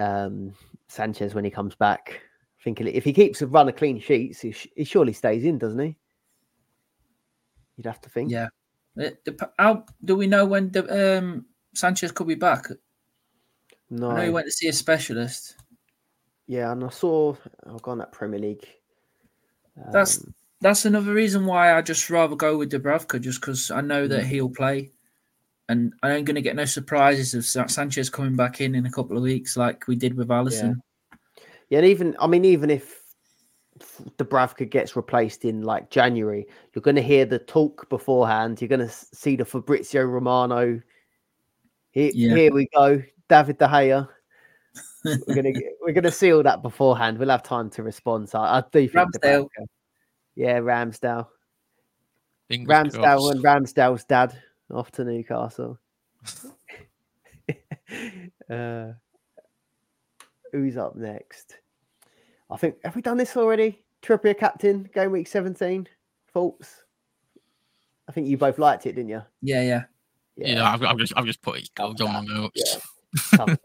um, 0.00 0.52
Sanchez 0.88 1.32
when 1.32 1.44
he 1.44 1.50
comes 1.50 1.76
back. 1.76 2.22
I 2.58 2.64
think 2.64 2.80
if 2.80 3.04
he 3.04 3.12
keeps 3.12 3.40
a 3.40 3.46
run 3.46 3.68
of 3.68 3.76
clean 3.76 4.00
sheets, 4.00 4.40
he, 4.40 4.50
sh- 4.50 4.66
he 4.74 4.82
surely 4.82 5.12
stays 5.12 5.44
in, 5.44 5.58
doesn't 5.58 5.78
he? 5.78 5.96
You'd 7.76 7.86
have 7.86 8.00
to 8.00 8.10
think. 8.10 8.32
Yeah. 8.32 8.48
Dep- 8.96 9.54
How 9.60 9.84
do 10.04 10.16
we 10.16 10.26
know 10.26 10.44
when 10.44 10.72
the, 10.72 11.18
um, 11.18 11.46
Sanchez 11.72 12.10
could 12.10 12.26
be 12.26 12.34
back? 12.34 12.66
No. 13.88 14.10
I 14.10 14.16
know 14.16 14.24
he 14.24 14.30
went 14.30 14.46
to 14.46 14.52
see 14.52 14.66
a 14.66 14.72
specialist. 14.72 15.54
Yeah, 16.48 16.72
and 16.72 16.82
I 16.82 16.88
saw 16.88 17.36
I've 17.64 17.80
go 17.80 17.92
on 17.92 17.98
that 17.98 18.10
Premier 18.10 18.40
League. 18.40 18.68
Um, 19.78 19.92
that's 19.92 20.26
another 20.62 21.12
reason 21.14 21.46
why 21.46 21.74
I 21.76 21.82
just 21.82 22.10
rather 22.10 22.36
go 22.36 22.56
with 22.58 22.70
Dubravka, 22.70 23.20
just 23.20 23.40
because 23.40 23.70
I 23.70 23.80
know 23.80 24.06
Mm. 24.06 24.10
that 24.10 24.24
he'll 24.26 24.48
play, 24.50 24.90
and 25.68 25.92
I 26.02 26.12
ain't 26.12 26.26
going 26.26 26.34
to 26.34 26.42
get 26.42 26.56
no 26.56 26.64
surprises 26.66 27.34
of 27.34 27.44
Sanchez 27.70 28.10
coming 28.10 28.36
back 28.36 28.60
in 28.60 28.74
in 28.74 28.86
a 28.86 28.90
couple 28.90 29.16
of 29.16 29.22
weeks 29.22 29.56
like 29.56 29.86
we 29.88 29.96
did 29.96 30.14
with 30.14 30.28
Alisson. 30.28 30.76
Yeah, 31.68 31.78
and 31.78 31.86
even 31.86 32.16
I 32.18 32.26
mean, 32.26 32.44
even 32.44 32.68
if 32.70 33.00
Dubravka 34.18 34.68
gets 34.68 34.96
replaced 34.96 35.44
in 35.44 35.62
like 35.62 35.88
January, 35.90 36.46
you're 36.74 36.82
going 36.82 36.96
to 36.96 37.02
hear 37.02 37.24
the 37.24 37.38
talk 37.38 37.88
beforehand. 37.88 38.60
You're 38.60 38.68
going 38.68 38.86
to 38.86 38.88
see 38.90 39.36
the 39.36 39.44
Fabrizio 39.44 40.02
Romano. 40.04 40.80
Here, 41.92 42.10
Yeah. 42.14 42.34
here 42.36 42.52
we 42.52 42.68
go, 42.74 43.02
David 43.28 43.58
De 43.58 43.66
Gea. 43.66 44.08
We're 45.04 45.34
gonna 45.34 45.52
we're 45.80 45.92
gonna 45.92 46.10
see 46.12 46.32
all 46.32 46.42
that 46.42 46.62
beforehand. 46.62 47.18
We'll 47.18 47.30
have 47.30 47.42
time 47.42 47.70
to 47.70 47.82
respond. 47.82 48.28
So 48.28 48.38
I 48.38 48.60
do 48.70 48.86
think 48.86 48.92
Ramsdale. 48.92 49.48
Dubravka- 49.48 49.66
Yeah, 50.34 50.60
Ramsdale. 50.60 51.26
Fingers 52.48 52.68
Ramsdale 52.68 53.02
crossed. 53.02 53.34
and 53.34 53.44
Ramsdale's 53.44 54.04
dad 54.04 54.36
off 54.72 54.90
to 54.92 55.04
Newcastle. 55.04 55.78
uh, 58.50 58.92
who's 60.52 60.76
up 60.76 60.96
next? 60.96 61.58
I 62.50 62.56
think 62.56 62.76
have 62.84 62.96
we 62.96 63.02
done 63.02 63.16
this 63.16 63.36
already? 63.36 63.82
Trippier 64.02 64.36
captain, 64.36 64.88
game 64.94 65.12
week 65.12 65.28
seventeen. 65.28 65.86
Thoughts? 66.32 66.84
I 68.08 68.12
think 68.12 68.26
you 68.26 68.36
both 68.36 68.58
liked 68.58 68.86
it, 68.86 68.94
didn't 68.94 69.10
you? 69.10 69.22
Yeah, 69.42 69.62
yeah. 69.62 69.82
Yeah, 70.36 70.72
I've, 70.72 70.82
I've 70.82 70.98
just 70.98 71.12
I've 71.16 71.26
just 71.26 71.42
put 71.42 71.58
his 71.58 71.68
goals 71.68 72.00
on 72.00 72.12
my 72.12 72.34
notes. 72.34 72.78
Yeah. 73.36 73.56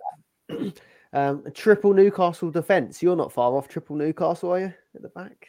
Um, 1.15 1.45
triple 1.53 1.93
Newcastle 1.93 2.51
defence. 2.51 3.01
You're 3.01 3.15
not 3.15 3.31
far 3.31 3.55
off 3.55 3.69
triple 3.69 3.95
Newcastle, 3.95 4.51
are 4.51 4.59
you? 4.59 4.73
At 4.95 5.01
the 5.01 5.07
back. 5.07 5.47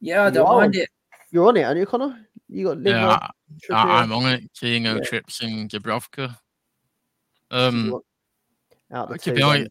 Yeah, 0.00 0.22
I 0.22 0.26
You 0.28 0.34
don't 0.34 0.46
are. 0.46 0.60
mind 0.60 0.76
it. 0.76 0.88
You're 1.30 1.46
on 1.48 1.56
it, 1.56 1.62
aren't 1.62 1.78
you, 1.78 1.86
Connor? 1.86 2.26
You 2.48 2.66
got 2.66 2.82
Yeah, 2.82 3.06
Liverpool. 3.06 3.76
I, 3.76 4.02
I'm 4.02 4.12
on 4.12 4.26
it. 4.26 4.52
Tino, 4.54 4.94
Yeah. 4.96 5.00
Trips, 5.02 5.40
and 5.42 5.70
Dubravka. 5.70 6.36
Um, 7.50 7.90
want- 7.90 8.04
out 8.92 9.08
the 9.08 9.18
to 9.18 9.24
two 9.30 9.34
be 9.36 9.42
honest, 9.42 9.70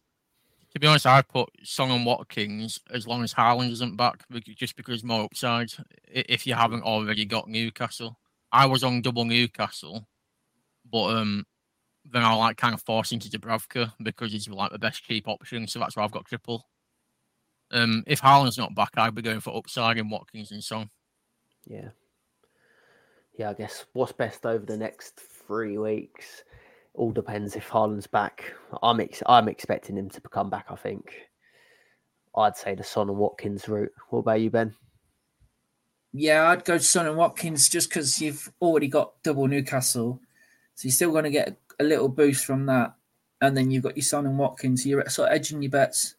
to 0.72 0.80
be 0.80 0.86
honest, 0.86 1.04
I 1.06 1.20
put 1.22 1.48
Son 1.64 1.90
and 1.90 2.06
Watkins 2.06 2.78
as 2.90 3.06
long 3.06 3.22
as 3.22 3.34
Haaland 3.34 3.70
isn't 3.72 3.96
back, 3.96 4.24
just 4.56 4.76
because 4.76 5.02
more 5.04 5.24
upside. 5.24 5.68
If 6.08 6.46
you 6.46 6.54
haven't 6.54 6.84
already 6.84 7.24
got 7.26 7.48
Newcastle, 7.48 8.18
I 8.52 8.66
was 8.66 8.82
on 8.84 9.02
double 9.02 9.24
Newcastle, 9.24 10.06
but 10.90 11.16
um, 11.16 11.44
then 12.10 12.22
I 12.22 12.32
like 12.34 12.56
kind 12.56 12.72
of 12.72 12.82
forcing 12.82 13.18
to 13.18 13.28
Dubravka 13.28 13.92
because 14.02 14.32
he's 14.32 14.48
like 14.48 14.72
the 14.72 14.78
best 14.78 15.04
cheap 15.04 15.28
option, 15.28 15.66
so 15.66 15.78
that's 15.80 15.96
why 15.96 16.04
I've 16.04 16.12
got 16.12 16.24
triple. 16.24 16.66
Um, 17.72 18.04
if 18.06 18.20
Haaland's 18.20 18.58
not 18.58 18.74
back, 18.74 18.90
I'd 18.96 19.14
be 19.14 19.22
going 19.22 19.40
for 19.40 19.56
upside 19.56 19.98
in 19.98 20.10
Watkins 20.10 20.50
and 20.50 20.62
Son. 20.62 20.90
Yeah. 21.66 21.90
Yeah, 23.38 23.50
I 23.50 23.54
guess 23.54 23.86
what's 23.92 24.12
best 24.12 24.44
over 24.44 24.66
the 24.66 24.76
next 24.76 25.20
three 25.46 25.78
weeks 25.78 26.44
all 26.94 27.12
depends 27.12 27.56
if 27.56 27.68
Haaland's 27.68 28.06
back. 28.06 28.52
I'm 28.82 29.00
ex- 29.00 29.22
I'm 29.26 29.48
expecting 29.48 29.96
him 29.96 30.10
to 30.10 30.20
come 30.20 30.50
back, 30.50 30.66
I 30.70 30.76
think. 30.76 31.14
I'd 32.36 32.56
say 32.56 32.74
the 32.74 32.84
Son 32.84 33.08
and 33.08 33.18
Watkins 33.18 33.68
route. 33.68 33.92
What 34.10 34.20
about 34.20 34.40
you, 34.40 34.50
Ben? 34.50 34.74
Yeah, 36.12 36.48
I'd 36.48 36.64
go 36.64 36.78
Son 36.78 37.06
and 37.06 37.16
Watkins 37.16 37.68
just 37.68 37.88
because 37.88 38.20
you've 38.20 38.52
already 38.60 38.88
got 38.88 39.22
double 39.22 39.46
Newcastle, 39.46 40.20
so 40.74 40.86
you're 40.86 40.92
still 40.92 41.12
going 41.12 41.24
to 41.24 41.30
get 41.30 41.56
a 41.78 41.84
little 41.84 42.08
boost 42.08 42.44
from 42.44 42.66
that, 42.66 42.94
and 43.40 43.56
then 43.56 43.70
you've 43.70 43.84
got 43.84 43.96
your 43.96 44.04
Son 44.04 44.26
and 44.26 44.38
Watkins. 44.38 44.82
So 44.82 44.88
you're 44.88 45.08
sort 45.08 45.28
of 45.30 45.34
edging 45.34 45.62
your 45.62 45.70
bets. 45.70 46.16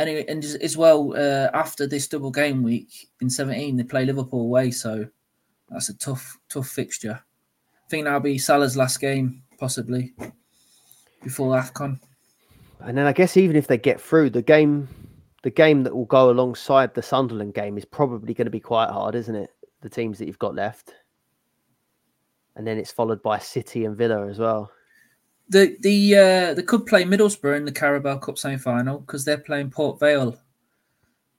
Anyway, 0.00 0.24
and 0.28 0.42
as- 0.42 0.78
well, 0.78 1.12
uh, 1.14 1.50
after 1.52 1.86
this 1.86 2.08
double 2.08 2.30
game 2.30 2.62
week 2.62 3.08
in 3.20 3.28
17, 3.28 3.76
they 3.76 3.82
play 3.82 4.06
Liverpool 4.06 4.40
away, 4.40 4.70
so 4.70 5.06
that's 5.68 5.90
a 5.90 5.98
tough, 5.98 6.38
tough 6.48 6.68
fixture. 6.68 7.20
I 7.74 7.88
think 7.90 8.04
that'll 8.04 8.20
be 8.20 8.38
Salah's 8.38 8.78
last 8.78 8.98
game, 8.98 9.42
possibly 9.58 10.14
before 11.22 11.54
Afcon. 11.54 12.00
And 12.80 12.96
then 12.96 13.06
I 13.06 13.12
guess 13.12 13.36
even 13.36 13.56
if 13.56 13.66
they 13.66 13.76
get 13.76 14.00
through 14.00 14.30
the 14.30 14.40
game, 14.40 14.88
the 15.42 15.50
game 15.50 15.82
that 15.82 15.94
will 15.94 16.06
go 16.06 16.30
alongside 16.30 16.94
the 16.94 17.02
Sunderland 17.02 17.52
game 17.52 17.76
is 17.76 17.84
probably 17.84 18.32
going 18.32 18.46
to 18.46 18.50
be 18.50 18.58
quite 18.60 18.88
hard, 18.88 19.14
isn't 19.14 19.34
it? 19.34 19.50
The 19.82 19.90
teams 19.90 20.18
that 20.18 20.26
you've 20.26 20.38
got 20.38 20.54
left, 20.54 20.94
and 22.56 22.66
then 22.66 22.78
it's 22.78 22.90
followed 22.90 23.22
by 23.22 23.38
City 23.38 23.84
and 23.84 23.98
Villa 23.98 24.26
as 24.28 24.38
well. 24.38 24.72
The 25.50 25.76
the 25.80 26.16
uh, 26.16 26.54
they 26.54 26.62
could 26.62 26.86
play 26.86 27.04
Middlesbrough 27.04 27.56
in 27.56 27.64
the 27.64 27.72
Carabao 27.72 28.18
Cup 28.18 28.38
semi 28.38 28.56
final 28.56 28.98
because 29.00 29.24
they're 29.24 29.38
playing 29.38 29.70
Port 29.70 30.00
Vale. 30.00 30.40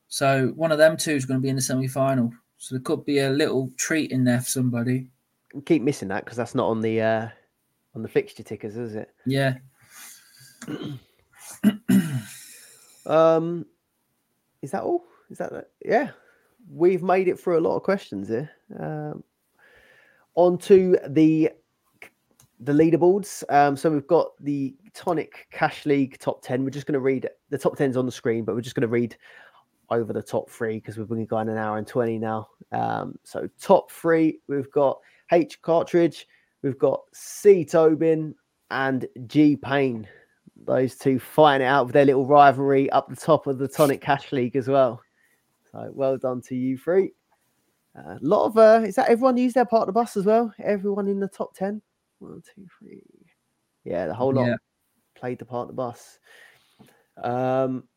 So 0.07 0.49
one 0.55 0.71
of 0.71 0.77
them 0.77 0.97
two 0.97 1.13
is 1.13 1.25
going 1.25 1.39
to 1.39 1.41
be 1.43 1.49
in 1.49 1.55
the 1.55 1.61
semi 1.61 1.87
final. 1.87 2.31
So 2.57 2.75
there 2.75 2.81
could 2.83 3.05
be 3.05 3.19
a 3.19 3.29
little 3.29 3.71
treat 3.77 4.11
in 4.11 4.23
there 4.23 4.41
for 4.41 4.49
somebody. 4.49 5.07
We 5.53 5.61
keep 5.61 5.81
missing 5.81 6.09
that 6.09 6.25
because 6.25 6.37
that's 6.37 6.55
not 6.55 6.69
on 6.69 6.81
the 6.81 7.01
uh, 7.01 7.27
on 7.95 8.03
the 8.03 8.09
fixture 8.09 8.43
tickers, 8.43 8.77
is 8.77 8.95
it? 8.95 9.09
Yeah, 9.25 9.55
Um, 13.05 13.65
is 14.61 14.71
that 14.71 14.83
all? 14.83 15.03
Is 15.29 15.37
that 15.39 15.51
it? 15.53 15.71
yeah? 15.83 16.11
We've 16.71 17.03
made 17.03 17.27
it 17.27 17.39
through 17.39 17.59
a 17.59 17.65
lot 17.67 17.75
of 17.75 17.83
questions 17.83 18.27
here. 18.29 18.49
Um, 18.79 19.23
on 20.35 20.57
to 20.59 20.97
the 21.07 21.51
the 22.61 22.71
leaderboards. 22.71 23.43
Um, 23.49 23.75
so 23.75 23.91
we've 23.91 24.07
got 24.07 24.31
the 24.39 24.75
Tonic 24.93 25.47
Cash 25.51 25.85
League 25.85 26.17
top 26.19 26.41
ten. 26.41 26.63
We're 26.63 26.69
just 26.69 26.85
going 26.85 26.93
to 26.93 26.99
read 26.99 27.27
the 27.49 27.57
top 27.57 27.75
tens 27.75 27.97
on 27.97 28.05
the 28.05 28.11
screen, 28.11 28.45
but 28.45 28.55
we're 28.55 28.61
just 28.61 28.75
going 28.75 28.81
to 28.81 28.87
read 28.87 29.17
over 29.89 30.13
the 30.13 30.21
top 30.21 30.49
three 30.49 30.75
because 30.75 30.97
we've 30.97 31.09
been 31.09 31.25
going 31.25 31.49
an 31.49 31.57
hour 31.57 31.77
and 31.77 31.87
twenty 31.87 32.17
now. 32.17 32.47
Um, 32.71 33.17
so 33.23 33.49
top 33.59 33.91
three, 33.91 34.39
we've 34.47 34.71
got 34.71 34.99
H 35.31 35.61
Cartridge, 35.61 36.27
we've 36.61 36.79
got 36.79 37.01
C 37.13 37.65
Tobin, 37.65 38.35
and 38.69 39.07
G 39.27 39.55
Payne 39.55 40.07
those 40.65 40.95
two 40.95 41.19
fighting 41.19 41.65
it 41.65 41.69
out 41.69 41.87
with 41.87 41.93
their 41.93 42.05
little 42.05 42.27
rivalry 42.27 42.89
up 42.91 43.09
the 43.09 43.15
top 43.15 43.47
of 43.47 43.57
the 43.57 43.67
Tonic 43.67 43.99
Cash 43.99 44.31
League 44.31 44.55
as 44.55 44.67
well. 44.67 45.01
So 45.71 45.89
well 45.93 46.17
done 46.17 46.41
to 46.43 46.55
you 46.55 46.77
three. 46.77 47.13
A 47.95 48.19
lot 48.21 48.45
of 48.45 48.57
uh, 48.57 48.85
is 48.85 48.95
that 48.95 49.09
everyone 49.09 49.37
used 49.37 49.55
their 49.55 49.65
part 49.65 49.81
of 49.81 49.87
the 49.87 49.93
bus 49.93 50.15
as 50.15 50.25
well? 50.25 50.53
Everyone 50.63 51.07
in 51.07 51.19
the 51.19 51.27
top 51.27 51.55
ten. 51.55 51.81
One, 52.21 52.43
two, 52.55 52.67
three. 52.77 53.01
Yeah, 53.83 54.05
the 54.05 54.13
whole 54.13 54.31
lot 54.33 54.45
Yeah. 54.47 54.55
played 55.15 55.39
the 55.39 55.45
part 55.45 55.63
of 55.63 55.67
the 55.69 55.73
bus. 55.73 56.19
Um, 57.17 57.87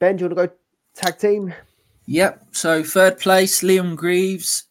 ben, 0.00 0.16
do 0.16 0.24
you 0.24 0.28
want 0.28 0.38
to 0.38 0.46
go 0.48 0.54
tag 0.94 1.18
team? 1.18 1.54
Yep. 2.06 2.48
So 2.52 2.82
third 2.82 3.18
place, 3.18 3.62
Liam 3.62 3.96
Greaves 3.96 4.64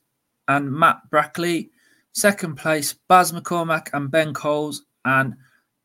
and 0.48 0.72
Matt 0.72 1.10
Brackley. 1.10 1.72
Second 2.12 2.56
place, 2.58 2.94
Baz 2.94 3.32
McCormack 3.32 3.88
and 3.94 4.12
Ben 4.12 4.34
Coles. 4.34 4.84
And 5.06 5.36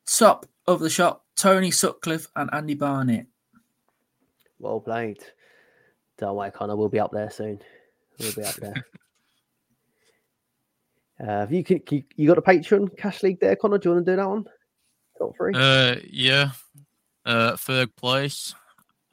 top 0.07 0.47
of 0.67 0.81
the 0.81 0.91
shop, 0.91 1.25
Tony 1.37 1.71
Sutcliffe 1.71 2.27
and 2.37 2.51
Andy 2.53 2.75
Barnett. 2.75 3.27
Well 4.59 4.81
played. 4.81 5.25
Don't 6.19 6.35
worry, 6.37 6.51
Connor. 6.51 6.75
We'll 6.77 6.89
be 6.89 6.99
up 7.01 7.13
there 7.13 7.31
soon. 7.31 7.61
We'll 8.19 8.33
be 8.33 8.43
up 8.43 8.57
there. 8.57 8.75
uh, 11.21 11.25
have 11.25 11.53
you, 11.53 11.65
can, 11.65 11.83
you 11.91 12.05
you 12.17 12.29
got 12.29 12.39
a 12.39 12.43
Patreon 12.43 12.97
Cash 12.97 13.23
League 13.23 13.41
there, 13.41 13.57
Connor? 13.57 13.79
Do 13.79 13.89
you 13.89 13.95
want 13.95 14.07
to 14.07 14.13
do 14.13 14.17
that 14.17 14.29
one? 14.29 14.45
Top 15.19 15.37
three. 15.37 15.53
Uh, 15.55 15.97
yeah. 16.09 16.51
Uh, 17.25 17.57
third 17.57 17.95
place, 17.97 18.55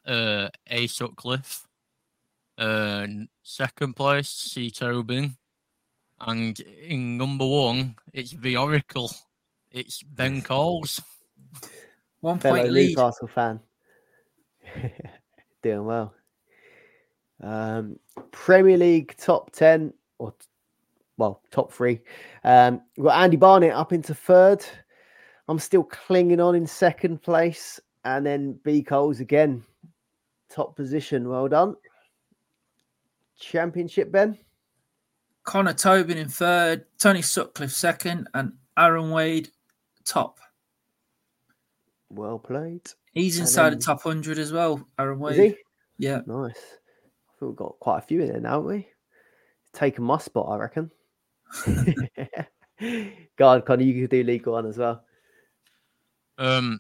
uh, 0.06 0.50
A 0.68 0.88
Sutcliffe. 0.88 1.68
Uh, 2.58 3.08
second 3.44 3.96
place, 3.96 4.30
C 4.30 4.72
Tobin. 4.72 5.36
And 6.22 6.58
in 6.60 7.18
number 7.18 7.46
one, 7.46 7.96
it's 8.14 8.32
the 8.32 8.56
Oracle. 8.56 9.12
It's 9.72 10.02
Ben 10.04 10.42
Coles. 10.44 11.02
One 12.22 12.40
fellow 12.40 12.60
point 12.60 12.72
lead. 12.72 12.90
Newcastle 12.90 13.28
fan. 13.28 13.60
Doing 15.62 15.86
well. 15.86 16.14
Um, 17.42 18.00
Premier 18.32 18.78
League 18.78 19.16
top 19.18 19.52
10, 19.52 19.94
or 20.20 20.32
t- 20.32 20.38
well, 21.18 21.42
top 21.52 21.72
three. 21.72 22.02
Um, 22.44 22.82
we've 22.98 23.06
got 23.06 23.22
Andy 23.22 23.38
Barnett 23.38 23.74
up 23.74 23.94
into 23.94 24.14
third. 24.14 24.66
I'm 25.48 25.60
still 25.60 25.84
clinging 25.84 26.40
on 26.40 26.56
in 26.56 26.66
second 26.68 27.22
place. 27.22 27.80
And 28.04 28.26
then 28.26 28.60
B 28.64 28.84
Coles 28.84 29.20
again, 29.20 29.64
top 30.50 30.76
position. 30.76 31.28
Well 31.28 31.48
done. 31.48 31.76
Championship, 33.40 34.12
Ben. 34.12 34.38
Connor 35.44 35.74
Tobin 35.74 36.18
in 36.18 36.28
third, 36.30 36.86
Tony 36.98 37.22
Sutcliffe 37.22 37.72
second, 37.72 38.28
and 38.34 38.54
Aaron 38.78 39.12
Wade 39.12 39.50
top. 40.04 40.40
Well 42.10 42.40
played. 42.40 42.82
He's 43.14 43.40
inside 43.40 43.72
then- 43.72 43.80
the 43.80 43.86
top 43.86 44.06
100 44.06 44.38
as 44.40 44.52
well, 44.52 44.88
Aaron 45.00 45.18
Is 45.18 45.22
Wade. 45.38 45.52
he? 45.98 46.06
Yeah. 46.06 46.22
Nice. 46.26 46.56
I 46.58 47.40
think 47.40 47.42
we've 47.42 47.56
got 47.56 47.80
quite 47.80 48.00
a 48.00 48.02
few 48.02 48.22
in 48.22 48.28
there 48.28 48.40
now, 48.40 48.52
haven't 48.62 48.68
we? 48.68 48.88
Taking 49.74 50.06
my 50.06 50.18
spot, 50.18 50.48
I 50.50 50.58
reckon. 50.58 50.92
Go 53.38 53.48
on, 53.48 53.62
Connie, 53.62 53.86
you 53.86 54.08
can 54.08 54.08
do 54.08 54.24
legal 54.24 54.54
one 54.54 54.66
as 54.68 54.78
well. 54.78 55.04
Um, 56.38 56.80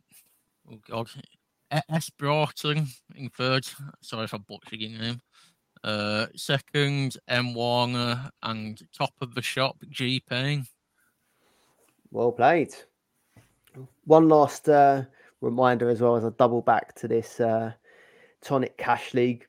oh 0.71 0.79
God, 0.89 1.09
S 1.89 2.09
Broughton 2.09 2.87
in 3.15 3.29
third. 3.29 3.65
Sorry 4.01 4.25
if 4.25 4.33
I 4.33 4.37
butchered 4.37 4.81
your 4.81 4.99
name. 4.99 5.21
Uh, 5.83 6.27
second, 6.35 7.17
M 7.27 7.53
Warner, 7.53 8.29
and 8.43 8.81
top 8.91 9.13
of 9.21 9.35
the 9.35 9.41
shop, 9.41 9.77
G 9.89 10.21
Payne. 10.27 10.65
Well 12.11 12.31
played. 12.31 12.73
One 14.05 14.29
last 14.29 14.69
uh, 14.69 15.03
reminder 15.41 15.89
as 15.89 16.01
well 16.01 16.15
as 16.15 16.25
I 16.25 16.29
double 16.37 16.61
back 16.61 16.95
to 16.95 17.07
this 17.07 17.39
uh, 17.39 17.73
Tonic 18.41 18.77
Cash 18.77 19.13
League. 19.13 19.47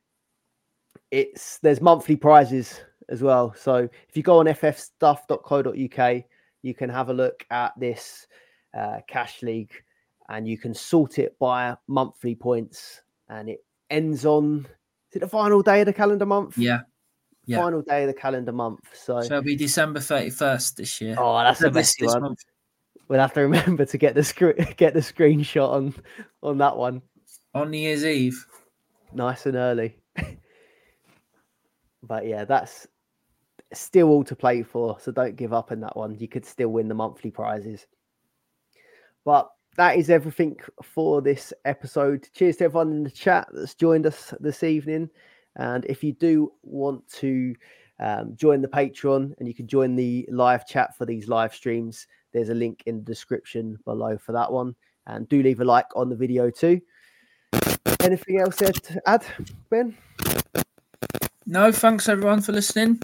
It's 1.10 1.59
there's 1.59 1.80
monthly 1.80 2.16
prizes 2.16 2.80
as 3.08 3.22
well. 3.22 3.54
So 3.56 3.76
if 4.08 4.16
you 4.16 4.22
go 4.22 4.38
on 4.38 4.46
ffstuff.co.uk, 4.46 6.24
you 6.62 6.74
can 6.74 6.90
have 6.90 7.08
a 7.08 7.14
look 7.14 7.44
at 7.50 7.72
this 7.78 8.26
uh, 8.76 8.98
cash 9.08 9.42
league 9.42 9.72
and 10.28 10.46
you 10.48 10.58
can 10.58 10.74
sort 10.74 11.18
it 11.18 11.38
by 11.38 11.76
monthly 11.86 12.34
points 12.34 13.02
and 13.28 13.48
it 13.48 13.64
ends 13.90 14.26
on 14.26 14.66
is 15.10 15.16
it 15.16 15.20
the 15.20 15.28
final 15.28 15.62
day 15.62 15.80
of 15.80 15.86
the 15.86 15.92
calendar 15.92 16.26
month 16.26 16.58
Yeah. 16.58 16.80
Yeah. 17.46 17.58
final 17.58 17.80
day 17.82 18.02
of 18.02 18.08
the 18.08 18.14
calendar 18.14 18.50
month 18.52 18.80
so, 18.92 19.20
So 19.20 19.26
it'll 19.36 19.42
be 19.42 19.54
December 19.54 20.00
31st 20.00 20.74
this 20.74 21.00
year. 21.00 21.14
oh 21.16 21.38
that's 21.38 21.60
No, 21.60 21.68
a 21.68 21.70
this, 21.70 21.74
messy 21.74 22.02
this 22.06 22.12
one 22.14 22.22
month. 22.22 22.40
we'll 23.06 23.20
have 23.20 23.32
to 23.34 23.40
remember 23.42 23.84
to 23.84 23.96
get 23.98 24.16
the 24.16 24.24
screen 24.24 24.54
get 24.76 24.92
the 24.94 25.00
screenshot 25.00 25.70
on 25.70 25.94
on 26.42 26.58
that 26.58 26.76
one 26.76 27.00
On 27.54 27.70
New 27.70 27.78
Year's 27.78 28.04
Eve. 28.04 28.44
nice 29.12 29.46
and 29.46 29.54
early 29.56 29.96
but 32.02 32.26
yeah 32.26 32.44
that's 32.44 32.88
still 33.72 34.09
all 34.09 34.24
to 34.24 34.36
play 34.36 34.62
for 34.62 34.98
so 35.01 35.10
don't 35.12 35.36
give 35.36 35.52
up 35.52 35.72
in 35.72 35.80
that 35.80 35.97
one. 35.97 36.16
You 36.18 36.28
could 36.28 36.44
still 36.44 36.68
win 36.68 36.88
the 36.88 36.94
monthly 36.94 37.30
prizes. 37.30 37.86
But 39.24 39.51
that 39.76 39.98
is 39.98 40.09
everything 40.09 40.56
for 40.82 41.20
this 41.20 41.52
episode. 41.64 42.28
Cheers 42.32 42.56
to 42.59 42.64
everyone 42.64 42.93
in 42.93 43.05
the 43.05 43.10
chat 43.10 43.48
that's 43.52 43.74
joined 43.74 44.06
us 44.06 44.32
this 44.40 44.62
evening. 44.62 45.10
And 45.56 45.84
if 45.86 46.05
you 46.05 46.12
do 46.12 46.52
want 46.62 47.06
to 47.14 47.55
um, 47.98 48.36
join 48.36 48.60
the 48.60 48.68
patreon 48.68 49.34
and 49.38 49.48
you 49.48 49.55
can 49.55 49.66
join 49.66 49.97
the 49.97 50.26
live 50.30 50.66
chat 50.66 50.97
for 50.97 51.06
these 51.06 51.28
live 51.28 51.55
streams 51.55 52.06
there's 52.36 52.51
a 52.51 52.55
link 52.55 52.82
in 52.84 52.98
the 52.98 53.05
description 53.05 53.78
below 53.86 54.18
for 54.18 54.32
that 54.32 54.52
one. 54.52 54.74
And 55.06 55.26
do 55.26 55.43
leave 55.43 55.60
a 55.60 55.64
like 55.64 55.86
on 55.97 56.10
the 56.10 56.16
video 56.16 56.51
too. 56.51 56.82
Anything 58.01 58.40
else 58.40 58.56
to 58.56 59.02
add 59.06 59.24
ben? 59.70 59.97
No, 61.47 61.72
thanks 61.72 62.10
everyone 62.10 62.43
for 62.43 62.52
listening. 62.52 63.01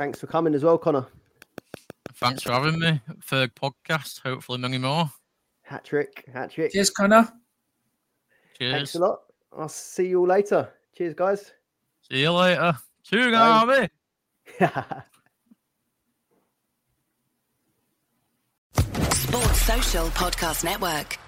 Thanks 0.00 0.18
for 0.18 0.26
coming 0.26 0.54
as 0.54 0.64
well 0.64 0.78
connor 0.78 1.06
Thanks 2.14 2.42
for 2.42 2.52
having 2.52 2.78
me. 2.78 3.00
Third 3.24 3.54
podcast. 3.54 4.20
Hopefully, 4.22 4.58
many 4.58 4.76
more. 4.76 5.10
hat 5.62 5.84
trick 5.84 6.24
hat 6.34 6.50
trick 6.50 6.72
Cheers, 6.72 6.90
Connor. 6.90 7.30
Cheers. 8.58 8.72
thanks 8.74 8.94
a 8.96 8.98
lot 8.98 9.20
i'll 9.56 9.68
see 9.68 10.08
you 10.08 10.20
all 10.20 10.26
later 10.26 10.68
cheers 10.96 11.14
guys 11.14 11.52
See 12.10 12.22
you 12.22 12.32
later. 12.32 12.76
Two 13.04 13.30
Bye. 13.30 13.30
Garvey. 13.30 13.88
Sports 19.12 19.60
Social 19.62 20.06
Podcast 20.08 20.64
Network. 20.64 21.18